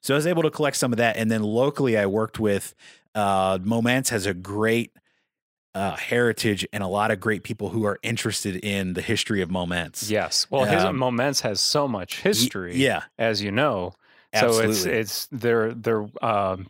So 0.00 0.14
I 0.14 0.16
was 0.16 0.26
able 0.26 0.42
to 0.42 0.50
collect 0.50 0.76
some 0.76 0.92
of 0.92 0.98
that, 0.98 1.16
and 1.16 1.30
then 1.30 1.42
locally 1.42 1.96
I 1.96 2.06
worked 2.06 2.38
with 2.38 2.74
uh, 3.14 3.58
Momence 3.58 4.08
has 4.10 4.26
a 4.26 4.34
great 4.34 4.92
uh, 5.74 5.96
heritage 5.96 6.66
and 6.72 6.82
a 6.82 6.86
lot 6.86 7.10
of 7.10 7.18
great 7.20 7.44
people 7.44 7.70
who 7.70 7.84
are 7.86 7.98
interested 8.02 8.56
in 8.56 8.92
the 8.92 9.00
history 9.00 9.40
of 9.40 9.48
Momence. 9.48 10.10
Yes. 10.10 10.46
Well, 10.50 10.64
his 10.64 10.84
Um, 10.84 10.98
Momence 10.98 11.40
has 11.42 11.60
so 11.60 11.88
much 11.88 12.20
history. 12.20 12.76
yeah. 12.76 13.04
as 13.18 13.42
you 13.42 13.50
know. 13.50 13.94
So 14.34 14.48
it's 14.48 14.58
Absolutely. 14.58 14.92
it's 15.00 15.26
their 15.32 15.72
their 15.74 16.06
um 16.22 16.66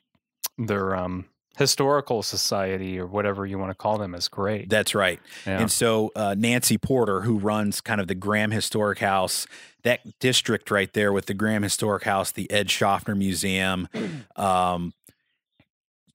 their 0.59 0.95
um 0.97 1.25
historical 1.56 2.23
society 2.23 2.99
or 2.99 3.06
whatever 3.06 3.44
you 3.44 3.59
want 3.59 3.71
to 3.71 3.75
call 3.75 3.99
them 3.99 4.14
is 4.14 4.28
great. 4.28 4.68
That's 4.68 4.94
right. 4.94 5.21
Yeah. 5.47 5.61
And 5.61 5.71
so 5.71 6.11
uh, 6.16 6.35
Nancy 6.37 6.78
Porter, 6.78 7.23
who 7.23 7.38
runs 7.38 7.80
kind 7.80 8.00
of 8.00 8.09
the 8.09 8.14
Graham 8.14 8.50
Historic 8.50 8.99
House, 8.99 9.47
that 9.82 10.18
district 10.18 10.71
right 10.71 10.92
there 10.92 11.12
with 11.12 11.26
the 11.26 11.35
Graham 11.35 11.62
Historic 11.62 12.04
House, 12.04 12.32
the 12.32 12.50
Ed 12.50 12.71
Schaffner 12.71 13.14
Museum, 13.14 13.88
um, 14.37 14.94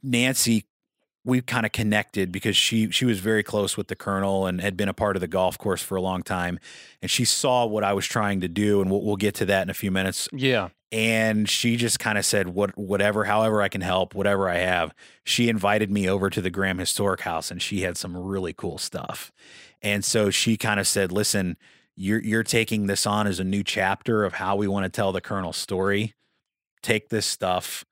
Nancy, 0.01 0.65
we 1.27 1.41
kind 1.41 1.65
of 1.65 1.71
connected 1.71 2.31
because 2.31 2.57
she 2.57 2.89
she 2.89 3.05
was 3.05 3.19
very 3.19 3.43
close 3.43 3.77
with 3.77 3.87
the 3.89 3.95
colonel 3.95 4.47
and 4.47 4.61
had 4.61 4.77
been 4.77 4.89
a 4.89 4.93
part 4.93 5.15
of 5.15 5.19
the 5.21 5.27
golf 5.27 5.57
course 5.57 5.81
for 5.81 5.95
a 5.95 6.01
long 6.01 6.23
time, 6.23 6.57
and 7.01 7.11
she 7.11 7.25
saw 7.25 7.65
what 7.65 7.83
I 7.83 7.93
was 7.93 8.07
trying 8.07 8.41
to 8.41 8.47
do, 8.47 8.81
and 8.81 8.89
we'll, 8.89 9.03
we'll 9.03 9.17
get 9.17 9.35
to 9.35 9.45
that 9.45 9.63
in 9.63 9.69
a 9.69 9.73
few 9.75 9.91
minutes. 9.91 10.29
Yeah. 10.31 10.69
and 10.91 11.49
she 11.49 11.75
just 11.75 11.99
kind 11.99 12.17
of 12.17 12.25
said 12.25 12.47
what 12.49 12.77
whatever 12.77 13.25
however 13.25 13.61
I 13.61 13.67
can 13.67 13.81
help 13.81 14.15
whatever 14.15 14.49
I 14.49 14.57
have. 14.59 14.93
She 15.25 15.49
invited 15.49 15.91
me 15.91 16.07
over 16.09 16.29
to 16.29 16.41
the 16.41 16.49
Graham 16.49 16.77
Historic 16.77 17.21
House 17.21 17.51
and 17.51 17.61
she 17.61 17.81
had 17.81 17.97
some 17.97 18.15
really 18.15 18.53
cool 18.53 18.77
stuff. 18.77 19.31
And 19.81 20.05
so 20.05 20.29
she 20.29 20.55
kind 20.57 20.79
of 20.79 20.87
said 20.87 21.11
listen 21.11 21.57
you're 21.95 22.21
you're 22.21 22.43
taking 22.43 22.87
this 22.87 23.05
on 23.05 23.27
as 23.27 23.39
a 23.39 23.43
new 23.43 23.63
chapter 23.63 24.23
of 24.23 24.33
how 24.35 24.55
we 24.55 24.67
want 24.67 24.85
to 24.85 24.89
tell 24.89 25.11
the 25.11 25.19
colonel's 25.21 25.57
story. 25.57 26.13
Take 26.81 27.09
this 27.09 27.25
stuff 27.25 27.83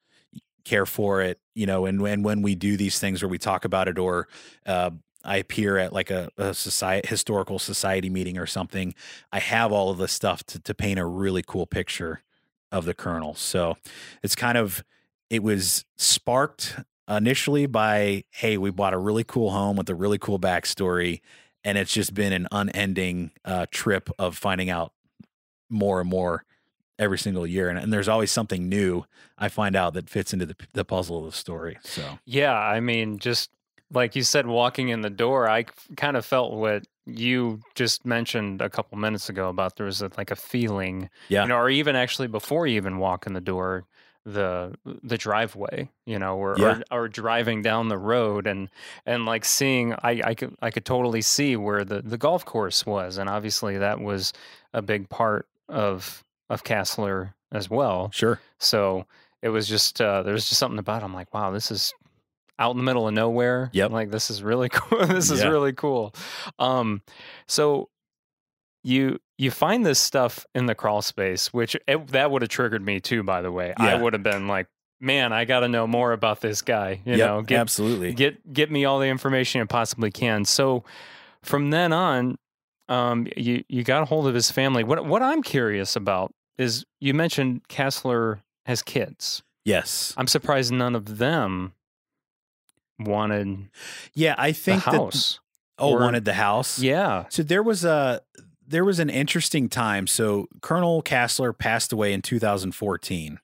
care 0.65 0.85
for 0.85 1.21
it 1.21 1.39
you 1.53 1.65
know 1.65 1.85
and 1.85 2.01
when 2.01 2.23
when 2.23 2.41
we 2.41 2.55
do 2.55 2.75
these 2.75 2.99
things 2.99 3.21
where 3.21 3.29
we 3.29 3.37
talk 3.37 3.63
about 3.65 3.87
it 3.87 3.97
or 3.97 4.27
uh 4.65 4.89
I 5.25 5.37
appear 5.37 5.77
at 5.77 5.91
like 5.91 6.11
a, 6.11 6.29
a 6.37 6.53
society 6.53 7.07
historical 7.07 7.57
society 7.57 8.09
meeting 8.09 8.37
or 8.37 8.45
something. 8.45 8.93
I 9.31 9.39
have 9.39 9.71
all 9.71 9.89
of 9.89 9.97
this 9.97 10.11
stuff 10.11 10.43
to, 10.45 10.59
to 10.59 10.73
paint 10.75 10.99
a 10.99 11.05
really 11.05 11.41
cool 11.41 11.65
picture 11.65 12.21
of 12.71 12.85
the 12.85 12.93
colonel. 12.93 13.33
So 13.33 13.75
it's 14.21 14.35
kind 14.35 14.57
of 14.57 14.83
it 15.29 15.41
was 15.41 15.85
sparked 15.97 16.77
initially 17.09 17.65
by 17.65 18.23
hey, 18.29 18.57
we 18.57 18.69
bought 18.69 18.93
a 18.93 18.97
really 18.97 19.23
cool 19.23 19.51
home 19.51 19.75
with 19.75 19.89
a 19.89 19.95
really 19.95 20.19
cool 20.19 20.39
backstory, 20.39 21.21
and 21.63 21.77
it's 21.77 21.93
just 21.93 22.13
been 22.13 22.33
an 22.33 22.47
unending 22.51 23.31
uh, 23.43 23.65
trip 23.71 24.09
of 24.19 24.37
finding 24.37 24.69
out 24.69 24.93
more 25.69 25.99
and 25.99 26.09
more 26.09 26.45
every 26.97 27.17
single 27.17 27.45
year, 27.45 27.69
and, 27.69 27.77
and 27.77 27.91
there's 27.91 28.07
always 28.07 28.31
something 28.31 28.69
new 28.69 29.05
I 29.37 29.49
find 29.49 29.75
out 29.75 29.93
that 29.95 30.09
fits 30.09 30.33
into 30.33 30.45
the, 30.45 30.55
the 30.73 30.85
puzzle 30.85 31.19
of 31.19 31.25
the 31.31 31.37
story. 31.37 31.77
So 31.83 32.19
Yeah, 32.25 32.53
I 32.53 32.79
mean, 32.79 33.19
just 33.19 33.49
like 33.91 34.15
you 34.15 34.23
said, 34.23 34.47
walking 34.47 34.89
in 34.89 35.01
the 35.01 35.09
door, 35.09 35.49
I 35.49 35.65
kind 35.97 36.17
of 36.17 36.25
felt 36.25 36.53
what 36.53 36.85
you 37.05 37.61
just 37.75 38.05
mentioned 38.05 38.61
a 38.61 38.69
couple 38.69 38.97
minutes 38.97 39.29
ago 39.29 39.49
about 39.49 39.75
there 39.75 39.85
was 39.85 40.01
a, 40.01 40.09
like 40.17 40.31
a 40.31 40.35
feeling, 40.35 41.09
Yeah. 41.29 41.43
you 41.43 41.49
know, 41.49 41.57
or 41.57 41.69
even 41.69 41.95
actually 41.95 42.27
before 42.27 42.65
you 42.65 42.77
even 42.77 42.97
walk 42.97 43.27
in 43.27 43.33
the 43.33 43.41
door, 43.41 43.83
the 44.27 44.73
the 45.03 45.19
driveway, 45.19 45.87
you 46.07 46.17
know, 46.17 46.35
or, 46.35 46.55
Yeah. 46.57 46.81
or 46.91 47.03
or 47.03 47.07
driving 47.07 47.61
down 47.61 47.89
the 47.89 47.97
road 47.99 48.47
and 48.47 48.69
and 49.05 49.25
like 49.25 49.45
seeing, 49.45 49.93
I 50.01 50.19
I 50.23 50.33
could 50.33 50.55
I 50.63 50.71
could 50.71 50.83
totally 50.83 51.21
see 51.21 51.55
where 51.55 51.85
the 51.85 52.01
the 52.01 52.17
golf 52.17 52.43
course 52.43 52.87
was, 52.87 53.19
and 53.19 53.29
obviously 53.29 53.77
that 53.77 53.99
was 53.99 54.33
a 54.73 54.81
big 54.81 55.09
part 55.09 55.47
of 55.69 56.23
of 56.49 56.63
Kasler 56.63 57.33
as 57.51 57.69
well. 57.69 58.09
sure, 58.13 58.39
So 58.59 59.05
it 59.41 59.49
was 59.49 59.67
just 59.67 60.01
uh, 60.01 60.23
there 60.23 60.33
was 60.33 60.47
just 60.47 60.59
something 60.59 60.79
about 60.79 61.01
it. 61.01 61.05
I'm 61.05 61.13
like, 61.13 61.33
wow, 61.33 61.51
this 61.51 61.71
is 61.71 61.93
out 62.57 62.71
in 62.71 62.77
the 62.77 62.83
middle 62.83 63.07
of 63.07 63.13
nowhere. 63.13 63.69
Yep. 63.73 63.91
Like 63.91 64.11
this 64.11 64.29
is 64.29 64.41
really 64.43 64.69
cool. 64.71 65.05
this 65.07 65.29
is 65.31 65.41
Yeah. 65.41 65.49
really 65.49 65.73
cool. 65.73 66.13
Um, 66.59 67.01
so 67.47 67.89
you 68.83 69.19
you 69.37 69.51
find 69.51 69.85
this 69.85 69.99
stuff 69.99 70.45
in 70.55 70.65
the 70.67 70.75
crawl 70.75 71.01
space, 71.01 71.51
which 71.53 71.75
it, 71.87 72.07
that 72.09 72.31
would 72.31 72.41
have 72.41 72.49
triggered 72.49 72.81
me 72.83 72.99
too. 72.99 73.23
By 73.23 73.41
the 73.41 73.51
way, 73.51 73.73
I 73.75 73.95
would 73.95 74.13
have 74.13 74.23
been 74.23 74.47
like, 74.47 74.67
man, 75.01 75.33
I 75.33 75.43
got 75.45 75.61
to 75.61 75.67
know 75.67 75.85
more 75.87 76.13
about 76.13 76.39
this 76.39 76.61
guy. 76.61 77.01
You 77.05 77.15
Yep, 77.17 77.27
know, 77.27 77.41
get 77.41 77.59
absolutely. 77.59 78.13
get 78.13 78.53
get 78.53 78.71
me 78.71 78.85
all 78.85 78.99
the 78.99 79.07
information 79.07 79.59
you 79.59 79.65
possibly 79.65 80.11
can. 80.11 80.45
So 80.45 80.83
from 81.41 81.71
then 81.71 81.91
on, 81.93 82.37
um, 82.89 83.27
you 83.35 83.63
you 83.67 83.83
got 83.83 84.01
a 84.03 84.05
hold 84.05 84.27
of 84.27 84.33
his 84.35 84.51
family. 84.51 84.83
What 84.83 85.05
what 85.05 85.21
I'm 85.21 85.41
curious 85.43 85.95
about 85.95 86.33
is 86.57 86.85
you 86.99 87.13
mentioned 87.13 87.67
Kasler 87.67 88.41
has 88.65 88.81
kids. 88.81 89.43
yes, 89.65 90.13
I'm 90.17 90.27
surprised 90.27 90.71
none 90.71 90.95
of 90.95 91.17
them 91.17 91.73
wanted 92.99 93.69
yeah. 94.13 94.35
I 94.37 94.51
the 94.51 94.57
think 94.57 94.83
that 94.85 94.93
house. 94.93 95.39
oh 95.77 95.93
or- 95.93 95.99
wanted 95.99 96.25
the 96.25 96.33
house. 96.33 96.79
yeah. 96.79 97.25
So 97.29 97.43
there 97.43 97.63
was 97.63 97.83
a 97.83 98.21
there 98.67 98.85
was 98.85 98.99
an 98.99 99.09
interesting 99.09 99.69
time. 99.69 100.07
So 100.07 100.47
Colonel 100.61 101.03
Kasler 101.03 101.57
passed 101.57 101.91
away 101.93 102.13
in 102.13 102.21
2014. 102.21 103.39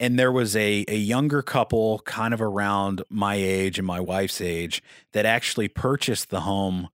And 0.00 0.16
there 0.16 0.30
was 0.30 0.54
a 0.54 0.84
a 0.86 0.94
younger 0.96 1.42
couple 1.42 1.98
kind 2.00 2.32
of 2.32 2.40
around 2.40 3.02
my 3.10 3.34
age 3.34 3.78
and 3.78 3.86
my 3.86 3.98
wife's 3.98 4.40
age 4.40 4.80
that 5.12 5.26
actually 5.26 5.66
purchased 5.66 6.30
the 6.30 6.42
home 6.42 6.88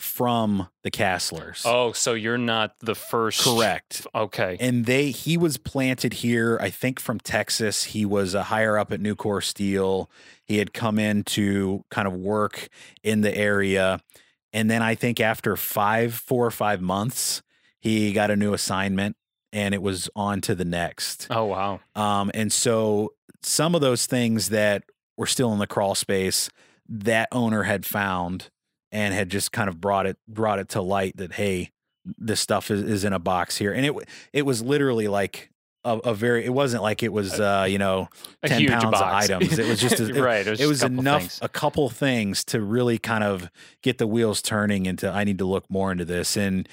from 0.00 0.68
the 0.82 0.90
Kaslers. 0.90 1.62
Oh, 1.64 1.92
so 1.92 2.14
you're 2.14 2.38
not 2.38 2.74
the 2.80 2.94
first. 2.94 3.42
correct. 3.42 4.06
Okay. 4.14 4.56
And 4.58 4.86
they 4.86 5.10
he 5.10 5.36
was 5.36 5.56
planted 5.56 6.14
here, 6.14 6.58
I 6.60 6.70
think 6.70 6.98
from 6.98 7.20
Texas. 7.20 7.84
He 7.84 8.04
was 8.04 8.34
a 8.34 8.44
higher 8.44 8.78
up 8.78 8.92
at 8.92 9.00
Nucor 9.00 9.42
Steel. 9.42 10.10
He 10.44 10.58
had 10.58 10.72
come 10.72 10.98
in 10.98 11.24
to 11.24 11.84
kind 11.90 12.08
of 12.08 12.14
work 12.14 12.68
in 13.02 13.20
the 13.20 13.34
area. 13.36 14.00
And 14.52 14.70
then 14.70 14.82
I 14.82 14.94
think 14.94 15.20
after 15.20 15.56
five, 15.56 16.14
four 16.14 16.44
or 16.46 16.50
five 16.50 16.80
months, 16.80 17.42
he 17.78 18.12
got 18.12 18.30
a 18.30 18.36
new 18.36 18.52
assignment 18.52 19.16
and 19.52 19.74
it 19.74 19.82
was 19.82 20.08
on 20.16 20.40
to 20.42 20.54
the 20.54 20.64
next. 20.64 21.26
Oh 21.30 21.44
wow. 21.44 21.80
Um, 21.94 22.30
and 22.34 22.52
so 22.52 23.12
some 23.42 23.74
of 23.74 23.80
those 23.80 24.06
things 24.06 24.48
that 24.48 24.84
were 25.16 25.26
still 25.26 25.52
in 25.52 25.58
the 25.58 25.66
crawl 25.66 25.94
space, 25.94 26.50
that 26.88 27.28
owner 27.32 27.64
had 27.64 27.84
found 27.86 28.50
and 28.92 29.14
had 29.14 29.28
just 29.30 29.52
kind 29.52 29.68
of 29.68 29.80
brought 29.80 30.06
it 30.06 30.16
brought 30.28 30.58
it 30.58 30.70
to 30.70 30.82
light 30.82 31.16
that 31.18 31.32
hey, 31.32 31.70
this 32.18 32.40
stuff 32.40 32.70
is, 32.70 32.82
is 32.82 33.04
in 33.04 33.12
a 33.12 33.18
box 33.18 33.56
here, 33.56 33.72
and 33.72 33.84
it 33.86 33.94
it 34.32 34.42
was 34.42 34.62
literally 34.62 35.08
like 35.08 35.50
a, 35.84 35.96
a 35.98 36.14
very 36.14 36.44
it 36.44 36.52
wasn't 36.52 36.82
like 36.82 37.02
it 37.02 37.12
was 37.12 37.40
uh 37.40 37.66
you 37.68 37.78
know 37.78 38.08
10 38.44 38.60
huge 38.60 38.70
pounds 38.70 38.84
of 38.84 39.02
items. 39.02 39.58
It 39.58 39.66
was 39.66 39.80
just 39.80 39.98
a- 40.00 40.14
it- 40.14 40.20
right. 40.20 40.46
It 40.46 40.50
was, 40.50 40.60
it 40.60 40.66
was 40.66 40.82
a 40.82 40.86
enough 40.86 41.22
things. 41.22 41.38
a 41.40 41.48
couple 41.48 41.88
things 41.88 42.44
to 42.44 42.60
really 42.60 42.98
kind 42.98 43.24
of 43.24 43.50
get 43.82 43.96
the 43.98 44.06
wheels 44.06 44.42
turning 44.42 44.84
into 44.86 45.10
I 45.10 45.24
need 45.24 45.38
to 45.38 45.46
look 45.46 45.70
more 45.70 45.90
into 45.90 46.04
this 46.04 46.36
and 46.36 46.68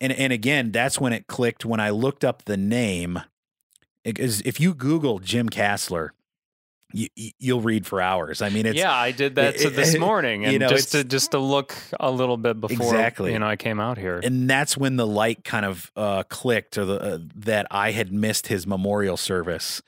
and 0.00 0.12
and 0.12 0.32
again 0.32 0.70
that's 0.70 1.00
when 1.00 1.12
it 1.12 1.26
clicked 1.26 1.64
when 1.64 1.80
I 1.80 1.90
looked 1.90 2.24
up 2.24 2.44
the 2.44 2.56
name 2.56 3.20
because 4.04 4.40
if 4.42 4.60
you 4.60 4.74
Google 4.74 5.18
Jim 5.18 5.48
Kasler 5.48 6.10
you, 6.94 7.08
you- 7.16 7.30
you'll 7.38 7.60
read 7.60 7.86
for 7.86 8.00
hours. 8.00 8.40
I 8.40 8.48
mean 8.48 8.64
it's 8.66 8.78
yeah, 8.78 8.94
I 8.94 9.10
did 9.10 9.34
that 9.34 9.58
to 9.58 9.66
it- 9.68 9.76
this 9.76 9.98
morning, 10.08 10.42
you 10.42 10.48
and 10.50 10.58
know, 10.60 10.68
just 10.68 10.92
to 10.92 11.04
just 11.04 11.32
to 11.32 11.38
look 11.38 11.74
a 11.98 12.10
little 12.10 12.36
bit 12.36 12.60
before 12.60 12.86
Exactly. 12.86 13.32
you 13.32 13.38
know 13.38 13.46
I 13.48 13.56
came 13.56 13.80
out 13.80 13.98
here. 13.98 14.20
and 14.22 14.48
that's 14.48 14.76
when 14.76 14.96
the 14.96 15.06
light 15.06 15.44
kind 15.44 15.66
of 15.66 15.90
uh, 15.96 16.22
clicked 16.28 16.78
or 16.78 16.84
the 16.84 17.00
uh, 17.00 17.18
that 17.36 17.66
I 17.70 17.90
had 17.90 18.12
missed 18.12 18.46
his 18.46 18.66
memorial 18.66 19.16
service 19.16 19.82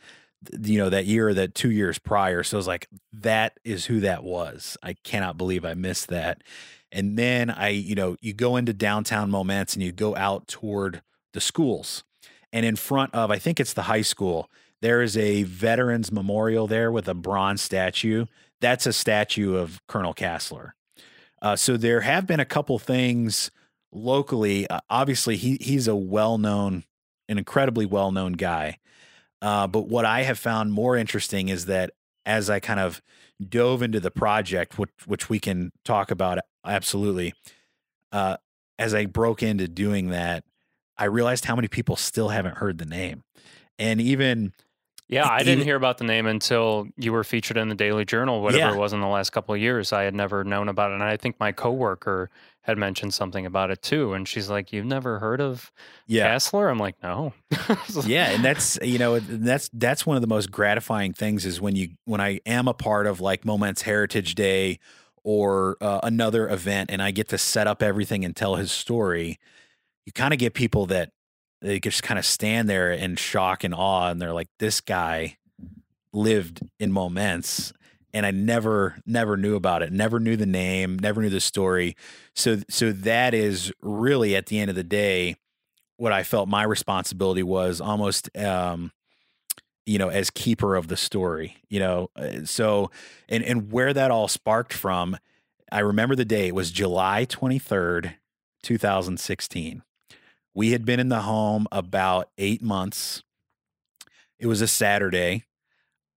you 0.63 0.79
know 0.79 0.91
that 0.91 1.07
year 1.07 1.29
or 1.31 1.35
that 1.35 1.55
two 1.55 1.71
years 1.71 1.99
prior 1.99 2.43
so 2.45 2.57
I 2.57 2.59
was 2.59 2.67
like 2.69 2.89
that 3.13 3.59
is 3.65 3.87
who 3.87 4.01
that 4.01 4.23
was 4.23 4.77
I 4.83 4.93
cannot 4.93 5.37
believe 5.39 5.65
I 5.65 5.75
missed 5.75 6.09
that 6.09 6.43
and 6.93 7.19
then 7.19 7.51
I 7.51 7.71
you 7.71 7.95
know 7.97 8.17
you 8.21 8.33
go 8.33 8.57
into 8.57 8.73
downtown 8.73 9.31
Momence 9.31 9.75
and 9.75 9.83
you 9.83 9.91
go 9.93 10.15
out 10.15 10.47
toward 10.47 11.03
the 11.33 11.41
schools 11.41 12.05
and 12.53 12.65
in 12.65 12.77
front 12.77 13.13
of 13.15 13.31
I 13.31 13.39
think 13.39 13.59
it's 13.59 13.73
the 13.73 13.83
high 13.83 14.03
school 14.03 14.49
there 14.83 15.03
is 15.03 15.17
a 15.17 15.43
veterans 15.45 16.13
memorial 16.13 16.67
there 16.67 16.93
with 16.93 17.09
a 17.09 17.15
bronze 17.15 17.63
statue 17.63 18.27
that's 18.61 18.87
a 18.87 18.93
statue 18.93 19.55
of 19.55 19.81
Colonel 19.87 20.15
Kasler 20.15 20.73
uh, 21.43 21.57
so 21.57 21.77
there 21.77 22.01
have 22.01 22.27
been 22.27 22.41
a 22.41 22.45
couple 22.45 22.79
things 22.79 23.51
locally. 23.93 24.69
Uh, 24.69 24.81
obviously, 24.89 25.37
he 25.37 25.59
he's 25.61 25.89
a 25.89 25.95
well 25.95 26.39
known, 26.39 26.85
an 27.29 27.39
incredibly 27.39 27.87
well 27.87 28.13
known 28.13 28.33
guy. 28.33 28.79
Uh, 29.43 29.67
but 29.67 29.89
what 29.89 30.05
I 30.05 30.23
have 30.23 30.39
found 30.39 30.73
more 30.73 30.97
interesting 30.97 31.49
is 31.49 31.67
that 31.67 31.91
as 32.25 32.49
I 32.49 32.59
kind 32.59 32.81
of 32.81 33.03
dove 33.47 33.83
into 33.83 34.01
the 34.01 34.11
project, 34.11 34.79
which 34.79 34.91
which 35.05 35.29
we 35.29 35.39
can 35.39 35.73
talk 35.85 36.11
about 36.11 36.39
absolutely, 36.65 37.35
uh, 38.13 38.39
as 38.79 38.95
I 38.95 39.07
broke 39.07 39.43
into 39.43 39.69
doing 39.69 40.09
that, 40.09 40.45
I 40.97 41.05
realized 41.05 41.45
how 41.45 41.55
many 41.55 41.69
people 41.69 41.97
still 41.97 42.31
haven't 42.31 42.57
heard 42.57 42.79
the 42.79 42.87
name, 42.87 43.25
and 43.79 44.01
even 44.01 44.55
Yeah, 45.09 45.29
I 45.29 45.45
didn't 45.45 45.63
hear 45.65 45.77
about 45.77 45.99
the 45.99 46.05
name 46.05 46.27
until 46.27 46.89
you 46.97 47.13
were 47.13 47.23
featured 47.23 47.57
in 47.57 47.69
the 47.69 47.75
Daily 47.77 48.05
Journal, 48.05 48.43
whatever 48.43 48.59
Yeah. 48.59 48.75
it 48.75 48.79
was 48.79 48.93
in 48.93 49.01
the 49.01 49.07
last 49.07 49.31
couple 49.31 49.55
of 49.55 49.61
years. 49.61 49.93
I 49.93 50.03
had 50.03 50.15
never 50.15 50.43
known 50.43 50.69
about 50.69 50.91
it. 50.91 50.95
And 50.95 51.03
I 51.05 51.17
think 51.17 51.39
my 51.39 51.53
coworker 51.53 52.29
had 52.63 52.77
mentioned 52.77 53.15
something 53.15 53.47
about 53.47 53.71
it 53.71 53.81
too. 53.83 54.15
And 54.15 54.27
she's 54.27 54.51
like, 54.51 54.73
You've 54.73 54.85
never 54.85 55.21
heard 55.21 55.41
of 55.41 55.71
Yeah. 56.09 56.35
Kasler? 56.35 56.69
I'm 56.69 56.79
like, 56.79 56.97
No. 57.05 57.33
yeah 58.05 58.31
and 58.31 58.45
that's 58.45 58.79
you 58.83 58.99
know 58.99 59.21
that's 59.21 59.71
that's 59.73 60.05
one 60.05 60.17
of 60.17 60.21
the 60.21 60.27
most 60.27 60.51
gratifying 60.51 61.13
things 61.13 61.47
is 61.47 61.61
when 61.61 61.77
you 61.77 61.91
when 62.05 62.21
i 62.21 62.41
am 62.45 62.67
a 62.69 62.75
part 62.75 63.07
of 63.07 63.21
like 63.21 63.45
Momence 63.45 63.83
heritage 63.83 64.35
day 64.35 64.79
or 65.23 65.77
uh, 65.81 66.01
another 66.03 66.49
event 66.49 66.91
and 66.91 67.01
i 67.03 67.11
get 67.13 67.29
to 67.29 67.39
set 67.39 67.67
up 67.67 67.83
everything 67.83 68.25
and 68.25 68.35
tell 68.37 68.57
his 68.57 68.71
story 68.73 69.39
you 70.05 70.13
kind 70.13 70.33
of 70.35 70.39
get 70.39 70.53
people 70.55 70.87
that 70.87 71.13
they 71.63 71.81
just 71.81 72.03
kind 72.03 72.19
of 72.19 72.25
stand 72.25 72.69
there 72.69 72.93
in 72.93 73.17
shock 73.17 73.65
and 73.65 73.75
awe 73.75 74.11
and 74.11 74.21
they're 74.21 74.33
like 74.33 74.49
this 74.59 74.81
guy 74.81 75.37
lived 76.13 76.61
in 76.79 76.93
Momence 76.93 77.73
and 78.15 78.25
i 78.25 78.31
never 78.31 78.97
never 79.05 79.37
knew 79.37 79.57
about 79.57 79.83
it 79.83 79.93
never 79.93 80.19
knew 80.19 80.37
the 80.37 80.47
name 80.47 80.99
never 80.99 81.21
knew 81.21 81.29
the 81.31 81.41
story. 81.41 81.97
So 82.35 82.59
so 82.69 82.93
that 82.93 83.35
is 83.35 83.73
really 83.83 84.35
at 84.37 84.47
the 84.47 84.59
end 84.59 84.71
of 84.71 84.77
the 84.77 84.85
day 84.85 85.37
what 85.99 86.13
I 86.13 86.23
felt 86.23 86.49
my 86.49 86.63
responsibility 86.63 87.43
was 87.43 87.81
almost 87.81 88.35
um 88.37 88.93
you 89.87 89.99
know 89.99 90.09
as 90.09 90.31
keeper 90.31 90.77
of 90.77 90.89
the 90.89 90.97
story 90.97 91.57
you 91.69 91.81
know 91.81 92.11
Uh, 92.17 92.45
so 92.45 92.91
and 93.29 93.43
and 93.45 93.73
where 93.73 93.93
that 93.93 94.11
all 94.11 94.29
sparked 94.29 94.73
from 94.73 95.17
I 95.73 95.81
remember 95.81 96.15
the 96.15 96.25
day 96.25 96.49
it 96.49 96.55
was 96.55 96.71
July 96.71 97.27
23rd 97.27 98.15
2016 98.63 99.83
we 100.57 100.73
had 100.73 100.85
been 100.85 100.99
in 100.99 101.09
the 101.09 101.21
home 101.21 101.69
about 101.71 102.31
8 102.39 102.63
months 102.63 103.23
it 104.39 104.47
was 104.47 104.61
a 104.61 104.69
Saturday 104.69 105.45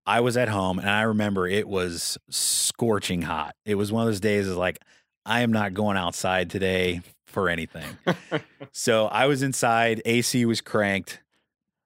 I 0.06 0.22
was 0.22 0.36
at 0.38 0.50
home 0.50 0.80
and 0.80 0.90
I 0.90 1.02
remember 1.02 1.48
it 1.48 1.68
was 1.68 2.18
scorching 2.30 3.24
hot 3.24 3.56
it 3.66 3.76
was 3.76 3.92
one 3.92 4.04
of 4.04 4.08
those 4.08 4.20
days 4.20 4.48
is 4.48 4.56
like 4.56 4.80
I 5.26 5.42
am 5.42 5.52
not 5.52 5.74
going 5.74 5.98
outside 5.98 6.50
today 6.50 7.02
for 7.26 7.50
anything 7.50 7.98
so 8.72 9.08
I 9.08 9.28
was 9.28 9.44
inside, 9.44 10.02
AC 10.06 10.46
was 10.46 10.62
cranked. 10.62 11.22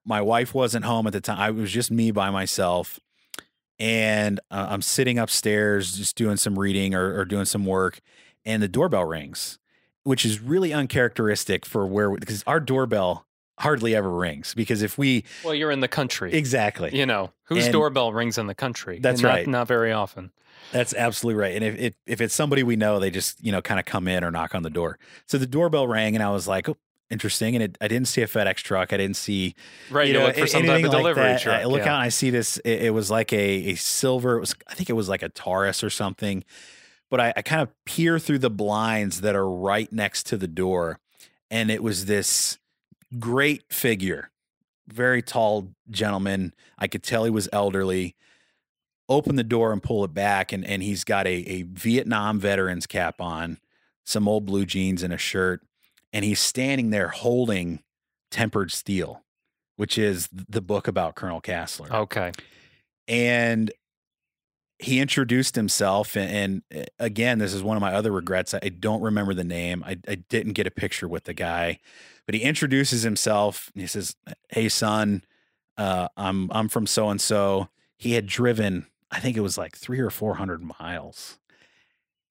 My 0.04 0.20
wife 0.20 0.54
wasn't 0.54 0.84
home 0.84 1.06
at 1.06 1.12
the 1.12 1.20
time. 1.20 1.38
I 1.38 1.50
was 1.50 1.72
just 1.72 1.90
me 1.90 2.10
by 2.10 2.30
myself. 2.30 3.00
And 3.78 4.38
uh, 4.50 4.66
I'm 4.70 4.82
sitting 4.82 5.18
upstairs 5.18 5.96
just 5.96 6.16
doing 6.16 6.36
some 6.36 6.58
reading 6.58 6.94
or, 6.94 7.18
or 7.18 7.24
doing 7.24 7.46
some 7.46 7.64
work. 7.64 8.00
And 8.44 8.62
the 8.62 8.68
doorbell 8.68 9.04
rings, 9.04 9.58
which 10.04 10.24
is 10.24 10.40
really 10.40 10.72
uncharacteristic 10.72 11.66
for 11.66 11.86
where, 11.86 12.10
because 12.16 12.42
our 12.46 12.60
doorbell 12.60 13.26
hardly 13.58 13.94
ever 13.94 14.10
rings. 14.10 14.54
Because 14.54 14.82
if 14.82 14.96
we, 14.98 15.24
well, 15.44 15.54
you're 15.54 15.70
in 15.70 15.80
the 15.80 15.88
country. 15.88 16.32
exactly, 16.32 16.96
You 16.96 17.06
know, 17.06 17.32
whose 17.44 17.64
And- 17.64 17.72
doorbell 17.72 18.12
rings 18.12 18.38
in 18.38 18.46
the 18.46 18.54
country? 18.54 18.98
That's 19.00 19.20
Not- 19.22 19.28
right. 19.28 19.46
Not 19.46 19.68
very 19.68 19.92
often. 19.92 20.30
That's 20.72 20.94
absolutely 20.94 21.40
right. 21.40 21.54
And 21.54 21.64
if 21.64 21.78
it, 21.78 21.94
if 22.06 22.20
it's 22.20 22.34
somebody 22.34 22.62
we 22.62 22.74
know, 22.74 22.98
they 22.98 23.10
just 23.10 23.44
you 23.44 23.52
know 23.52 23.60
kind 23.62 23.78
of 23.78 23.86
come 23.86 24.08
in 24.08 24.24
or 24.24 24.30
knock 24.30 24.54
on 24.54 24.62
the 24.62 24.70
door. 24.70 24.98
So 25.26 25.36
the 25.38 25.46
doorbell 25.46 25.86
rang, 25.86 26.14
and 26.16 26.22
I 26.22 26.30
was 26.30 26.48
like, 26.48 26.68
"Oh, 26.68 26.76
interesting." 27.10 27.54
And 27.54 27.62
it, 27.62 27.78
I 27.82 27.86
didn't 27.86 28.08
see 28.08 28.22
a 28.22 28.26
FedEx 28.26 28.56
truck. 28.56 28.92
I 28.92 28.96
didn't 28.96 29.16
see 29.16 29.54
Right. 29.90 30.08
You, 30.08 30.14
know, 30.14 30.26
look 30.26 30.36
for 30.36 30.46
some 30.46 30.62
type 30.62 30.78
of 30.78 30.90
like 30.90 30.98
delivery 30.98 31.22
that. 31.24 31.42
truck. 31.42 31.60
I 31.60 31.64
look 31.66 31.80
yeah. 31.84 31.92
out 31.92 31.96
and 31.96 32.02
I 32.04 32.08
see 32.08 32.30
this. 32.30 32.56
It, 32.64 32.84
it 32.84 32.90
was 32.94 33.10
like 33.10 33.32
a 33.32 33.36
a 33.36 33.74
silver. 33.76 34.38
It 34.38 34.40
was 34.40 34.54
I 34.66 34.74
think 34.74 34.88
it 34.90 34.94
was 34.94 35.08
like 35.08 35.22
a 35.22 35.28
Taurus 35.28 35.84
or 35.84 35.90
something. 35.90 36.44
But 37.14 37.20
I, 37.20 37.32
I 37.36 37.42
kind 37.42 37.62
of 37.62 37.68
peer 37.84 38.18
through 38.18 38.40
the 38.40 38.50
blinds 38.50 39.20
that 39.20 39.36
are 39.36 39.48
right 39.48 39.92
next 39.92 40.26
to 40.26 40.36
the 40.36 40.48
door, 40.48 40.98
and 41.48 41.70
it 41.70 41.80
was 41.80 42.06
this 42.06 42.58
great 43.20 43.72
figure, 43.72 44.32
very 44.88 45.22
tall 45.22 45.68
gentleman. 45.88 46.54
I 46.76 46.88
could 46.88 47.04
tell 47.04 47.22
he 47.22 47.30
was 47.30 47.48
elderly. 47.52 48.16
Open 49.08 49.36
the 49.36 49.44
door 49.44 49.72
and 49.72 49.80
pull 49.80 50.02
it 50.02 50.12
back, 50.12 50.50
and 50.50 50.66
and 50.66 50.82
he's 50.82 51.04
got 51.04 51.28
a 51.28 51.34
a 51.48 51.62
Vietnam 51.62 52.40
veteran's 52.40 52.88
cap 52.88 53.20
on, 53.20 53.58
some 54.02 54.26
old 54.26 54.44
blue 54.44 54.66
jeans 54.66 55.04
and 55.04 55.12
a 55.12 55.16
shirt, 55.16 55.62
and 56.12 56.24
he's 56.24 56.40
standing 56.40 56.90
there 56.90 57.10
holding 57.10 57.84
Tempered 58.32 58.72
Steel, 58.72 59.22
which 59.76 59.96
is 59.98 60.28
the 60.32 60.60
book 60.60 60.88
about 60.88 61.14
Colonel 61.14 61.40
Kasler. 61.40 61.92
Okay. 61.92 62.32
And 63.06 63.70
he 64.78 65.00
introduced 65.00 65.54
himself. 65.56 66.16
And, 66.16 66.62
and 66.72 66.82
uh, 66.82 66.86
again, 66.98 67.38
this 67.38 67.54
is 67.54 67.62
one 67.62 67.76
of 67.76 67.80
my 67.80 67.94
other 67.94 68.10
regrets. 68.12 68.54
I, 68.54 68.68
don't 68.68 69.02
remember 69.02 69.34
the 69.34 69.44
name. 69.44 69.84
I, 69.86 69.98
I 70.08 70.16
didn't 70.16 70.54
get 70.54 70.66
a 70.66 70.70
picture 70.70 71.06
with 71.08 71.24
the 71.24 71.34
guy, 71.34 71.78
but 72.26 72.34
he 72.34 72.42
introduces 72.42 73.02
himself. 73.02 73.70
And 73.74 73.80
he 73.82 73.86
says, 73.86 74.16
Hey, 74.48 74.68
son, 74.68 75.24
uh, 75.78 76.08
I'm, 76.16 76.50
I'm 76.52 76.68
from 76.68 76.86
so 76.86 77.08
and 77.08 77.20
so. 77.20 77.68
He 77.96 78.12
had 78.14 78.26
driven, 78.26 78.86
I 79.10 79.20
think 79.20 79.36
it 79.36 79.40
was 79.40 79.56
like 79.56 79.76
three 79.76 80.00
or 80.00 80.10
400 80.10 80.60
miles. 80.80 81.38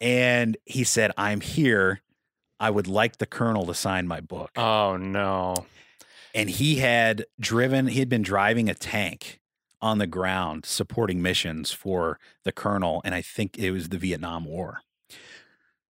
And 0.01 0.58
he 0.65 0.84
said, 0.84 1.12
I'm 1.17 1.39
here. 1.41 2.01
I 2.60 2.69
would 2.69 2.88
like 2.88 3.17
the 3.17 3.25
colonel 3.25 3.65
to 3.65 3.73
sign 3.73 4.08
my 4.08 4.21
book 4.21 4.51
Oh, 4.56 4.95
no. 4.97 5.65
and 6.34 6.49
he 6.49 6.75
had 6.75 7.25
driven 7.39 7.88
he 7.88 7.99
had 7.99 8.08
been 8.10 8.21
driving 8.21 8.69
a 8.69 8.73
tank 8.73 9.41
on 9.84 9.98
the 10.00 10.08
ground 10.08 10.65
supporting 10.65 11.22
missions 11.22 11.72
for 11.72 12.17
the 12.43 12.52
colonel 12.52 13.02
and 13.06 13.13
i 13.13 13.22
think 13.22 13.58
it 13.60 13.69
was 13.72 13.89
the 13.89 13.98
vietnam 13.98 14.46
war 14.46 14.80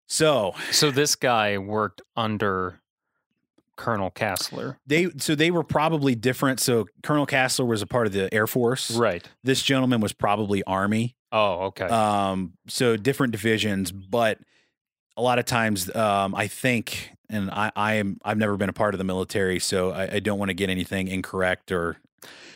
so 0.08 0.54
So 0.72 0.92
this 0.92 1.16
guy 1.16 1.58
worked 1.58 2.02
under 2.16 2.80
Colonel 3.76 4.12
Kasler. 4.12 4.78
they 4.86 5.10
so 5.18 5.34
they 5.34 5.50
were 5.50 5.64
probably 5.64 6.14
different 6.14 6.60
so 6.60 6.86
colonel 7.02 7.26
Kasler 7.26 7.66
was 7.66 7.82
a 7.82 7.88
part 7.88 8.06
of 8.06 8.14
the 8.14 8.32
air 8.34 8.46
force 8.46 8.92
Right. 8.92 9.28
this 9.44 9.64
gentleman 9.64 10.00
was 10.02 10.14
probably 10.14 10.64
army 10.66 11.16
Oh, 11.32 11.66
okay. 11.68 11.86
um 11.88 12.54
so 12.68 12.96
different 12.98 13.32
divisions 13.32 13.92
but 13.92 14.38
a 15.18 15.22
lot 15.24 15.40
of 15.40 15.46
times 15.46 15.94
um 15.96 16.36
i 16.36 16.46
think 16.48 17.10
and 17.30 17.50
i 17.50 17.72
i 17.76 17.94
am 17.96 18.20
i've 18.24 18.38
never 18.38 18.58
been 18.58 18.70
a 18.70 18.74
part 18.74 18.94
of 18.94 19.00
the 19.00 19.04
military 19.04 19.58
so 19.60 19.90
i, 19.92 20.16
I 20.16 20.20
don't 20.20 20.38
want 20.38 20.50
to 20.50 20.54
get 20.56 20.70
anything 20.70 21.08
incorrect 21.08 21.72
or 21.72 21.98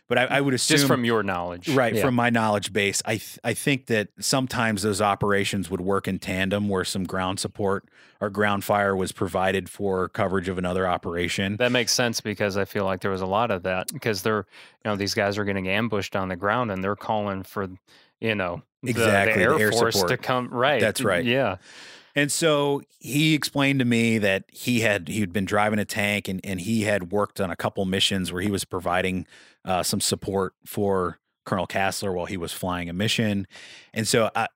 but 0.08 0.18
i, 0.18 0.24
I 0.26 0.42
would 0.42 0.54
assume 0.54 0.78
Just 0.78 0.88
from 0.88 1.04
your 1.06 1.24
knowledge. 1.24 1.70
Right, 1.70 1.96
Yeah. 1.96 2.02
from 2.02 2.16
my 2.16 2.30
knowledge 2.30 2.72
base, 2.74 3.02
I 3.06 3.18
th- 3.18 3.40
I 3.44 3.54
think 3.54 3.88
that 3.88 4.10
sometimes 4.20 4.82
those 4.82 5.02
operations 5.02 5.70
would 5.70 5.82
work 5.82 6.08
in 6.08 6.20
tandem, 6.20 6.70
where 6.70 6.84
some 6.84 7.04
ground 7.04 7.40
support 7.40 7.86
or 8.20 8.30
ground 8.30 8.64
fire 8.64 8.96
was 8.96 9.12
provided 9.12 9.70
for 9.70 10.10
coverage 10.10 10.48
of 10.50 10.58
another 10.58 10.88
operation. 10.88 11.56
That 11.58 11.72
makes 11.72 11.94
sense 11.94 12.20
because 12.22 12.58
I 12.58 12.66
feel 12.66 12.84
like 12.86 13.02
there 13.02 13.12
was 13.12 13.22
a 13.22 13.28
lot 13.28 13.52
of 13.52 13.64
that 13.64 13.88
because 13.94 14.24
they're, 14.24 14.46
you 14.84 14.90
know, 14.92 14.96
these 14.96 15.14
guys 15.14 15.38
are 15.38 15.46
getting 15.46 15.68
ambushed 15.68 16.16
on 16.16 16.28
the 16.30 16.36
ground 16.36 16.72
and 16.72 16.84
they're 16.84 16.96
calling 16.96 17.44
for, 17.44 17.70
you 18.20 18.34
know, 18.34 18.64
Exactly, 18.84 19.34
the, 19.44 19.50
the 19.50 19.56
Air 19.56 19.60
air 19.68 19.72
Force 19.72 20.02
to 20.04 20.18
come. 20.18 20.50
Right. 20.50 20.80
That's 20.82 21.04
right. 21.04 21.26
Yeah. 21.26 21.58
And 22.18 22.32
so 22.32 22.82
he 23.00 23.36
explained 23.36 23.78
to 23.78 23.86
me 23.86 24.18
that 24.18 24.46
he 24.52 24.80
had 24.80 25.08
he'd 25.08 25.32
been 25.32 25.46
driving 25.46 25.78
a 25.78 25.86
tank 25.86 26.28
and 26.28 26.42
and 26.44 26.60
he 26.60 26.82
had 26.82 27.12
worked 27.12 27.40
on 27.40 27.52
a 27.52 27.56
couple 27.56 27.86
missions 27.86 28.34
where 28.34 28.42
he 28.42 28.50
was 28.50 28.66
providing 28.66 29.28
uh, 29.64 29.84
some 29.84 30.02
support 30.02 30.56
for 30.66 31.20
Colonel 31.46 31.68
Kasler 31.68 32.12
while 32.12 32.26
he 32.26 32.36
was 32.36 32.52
flying 32.52 32.90
a 32.90 32.94
mission. 32.94 33.46
And 33.94 34.08
so 34.08 34.32
I, 34.36 34.48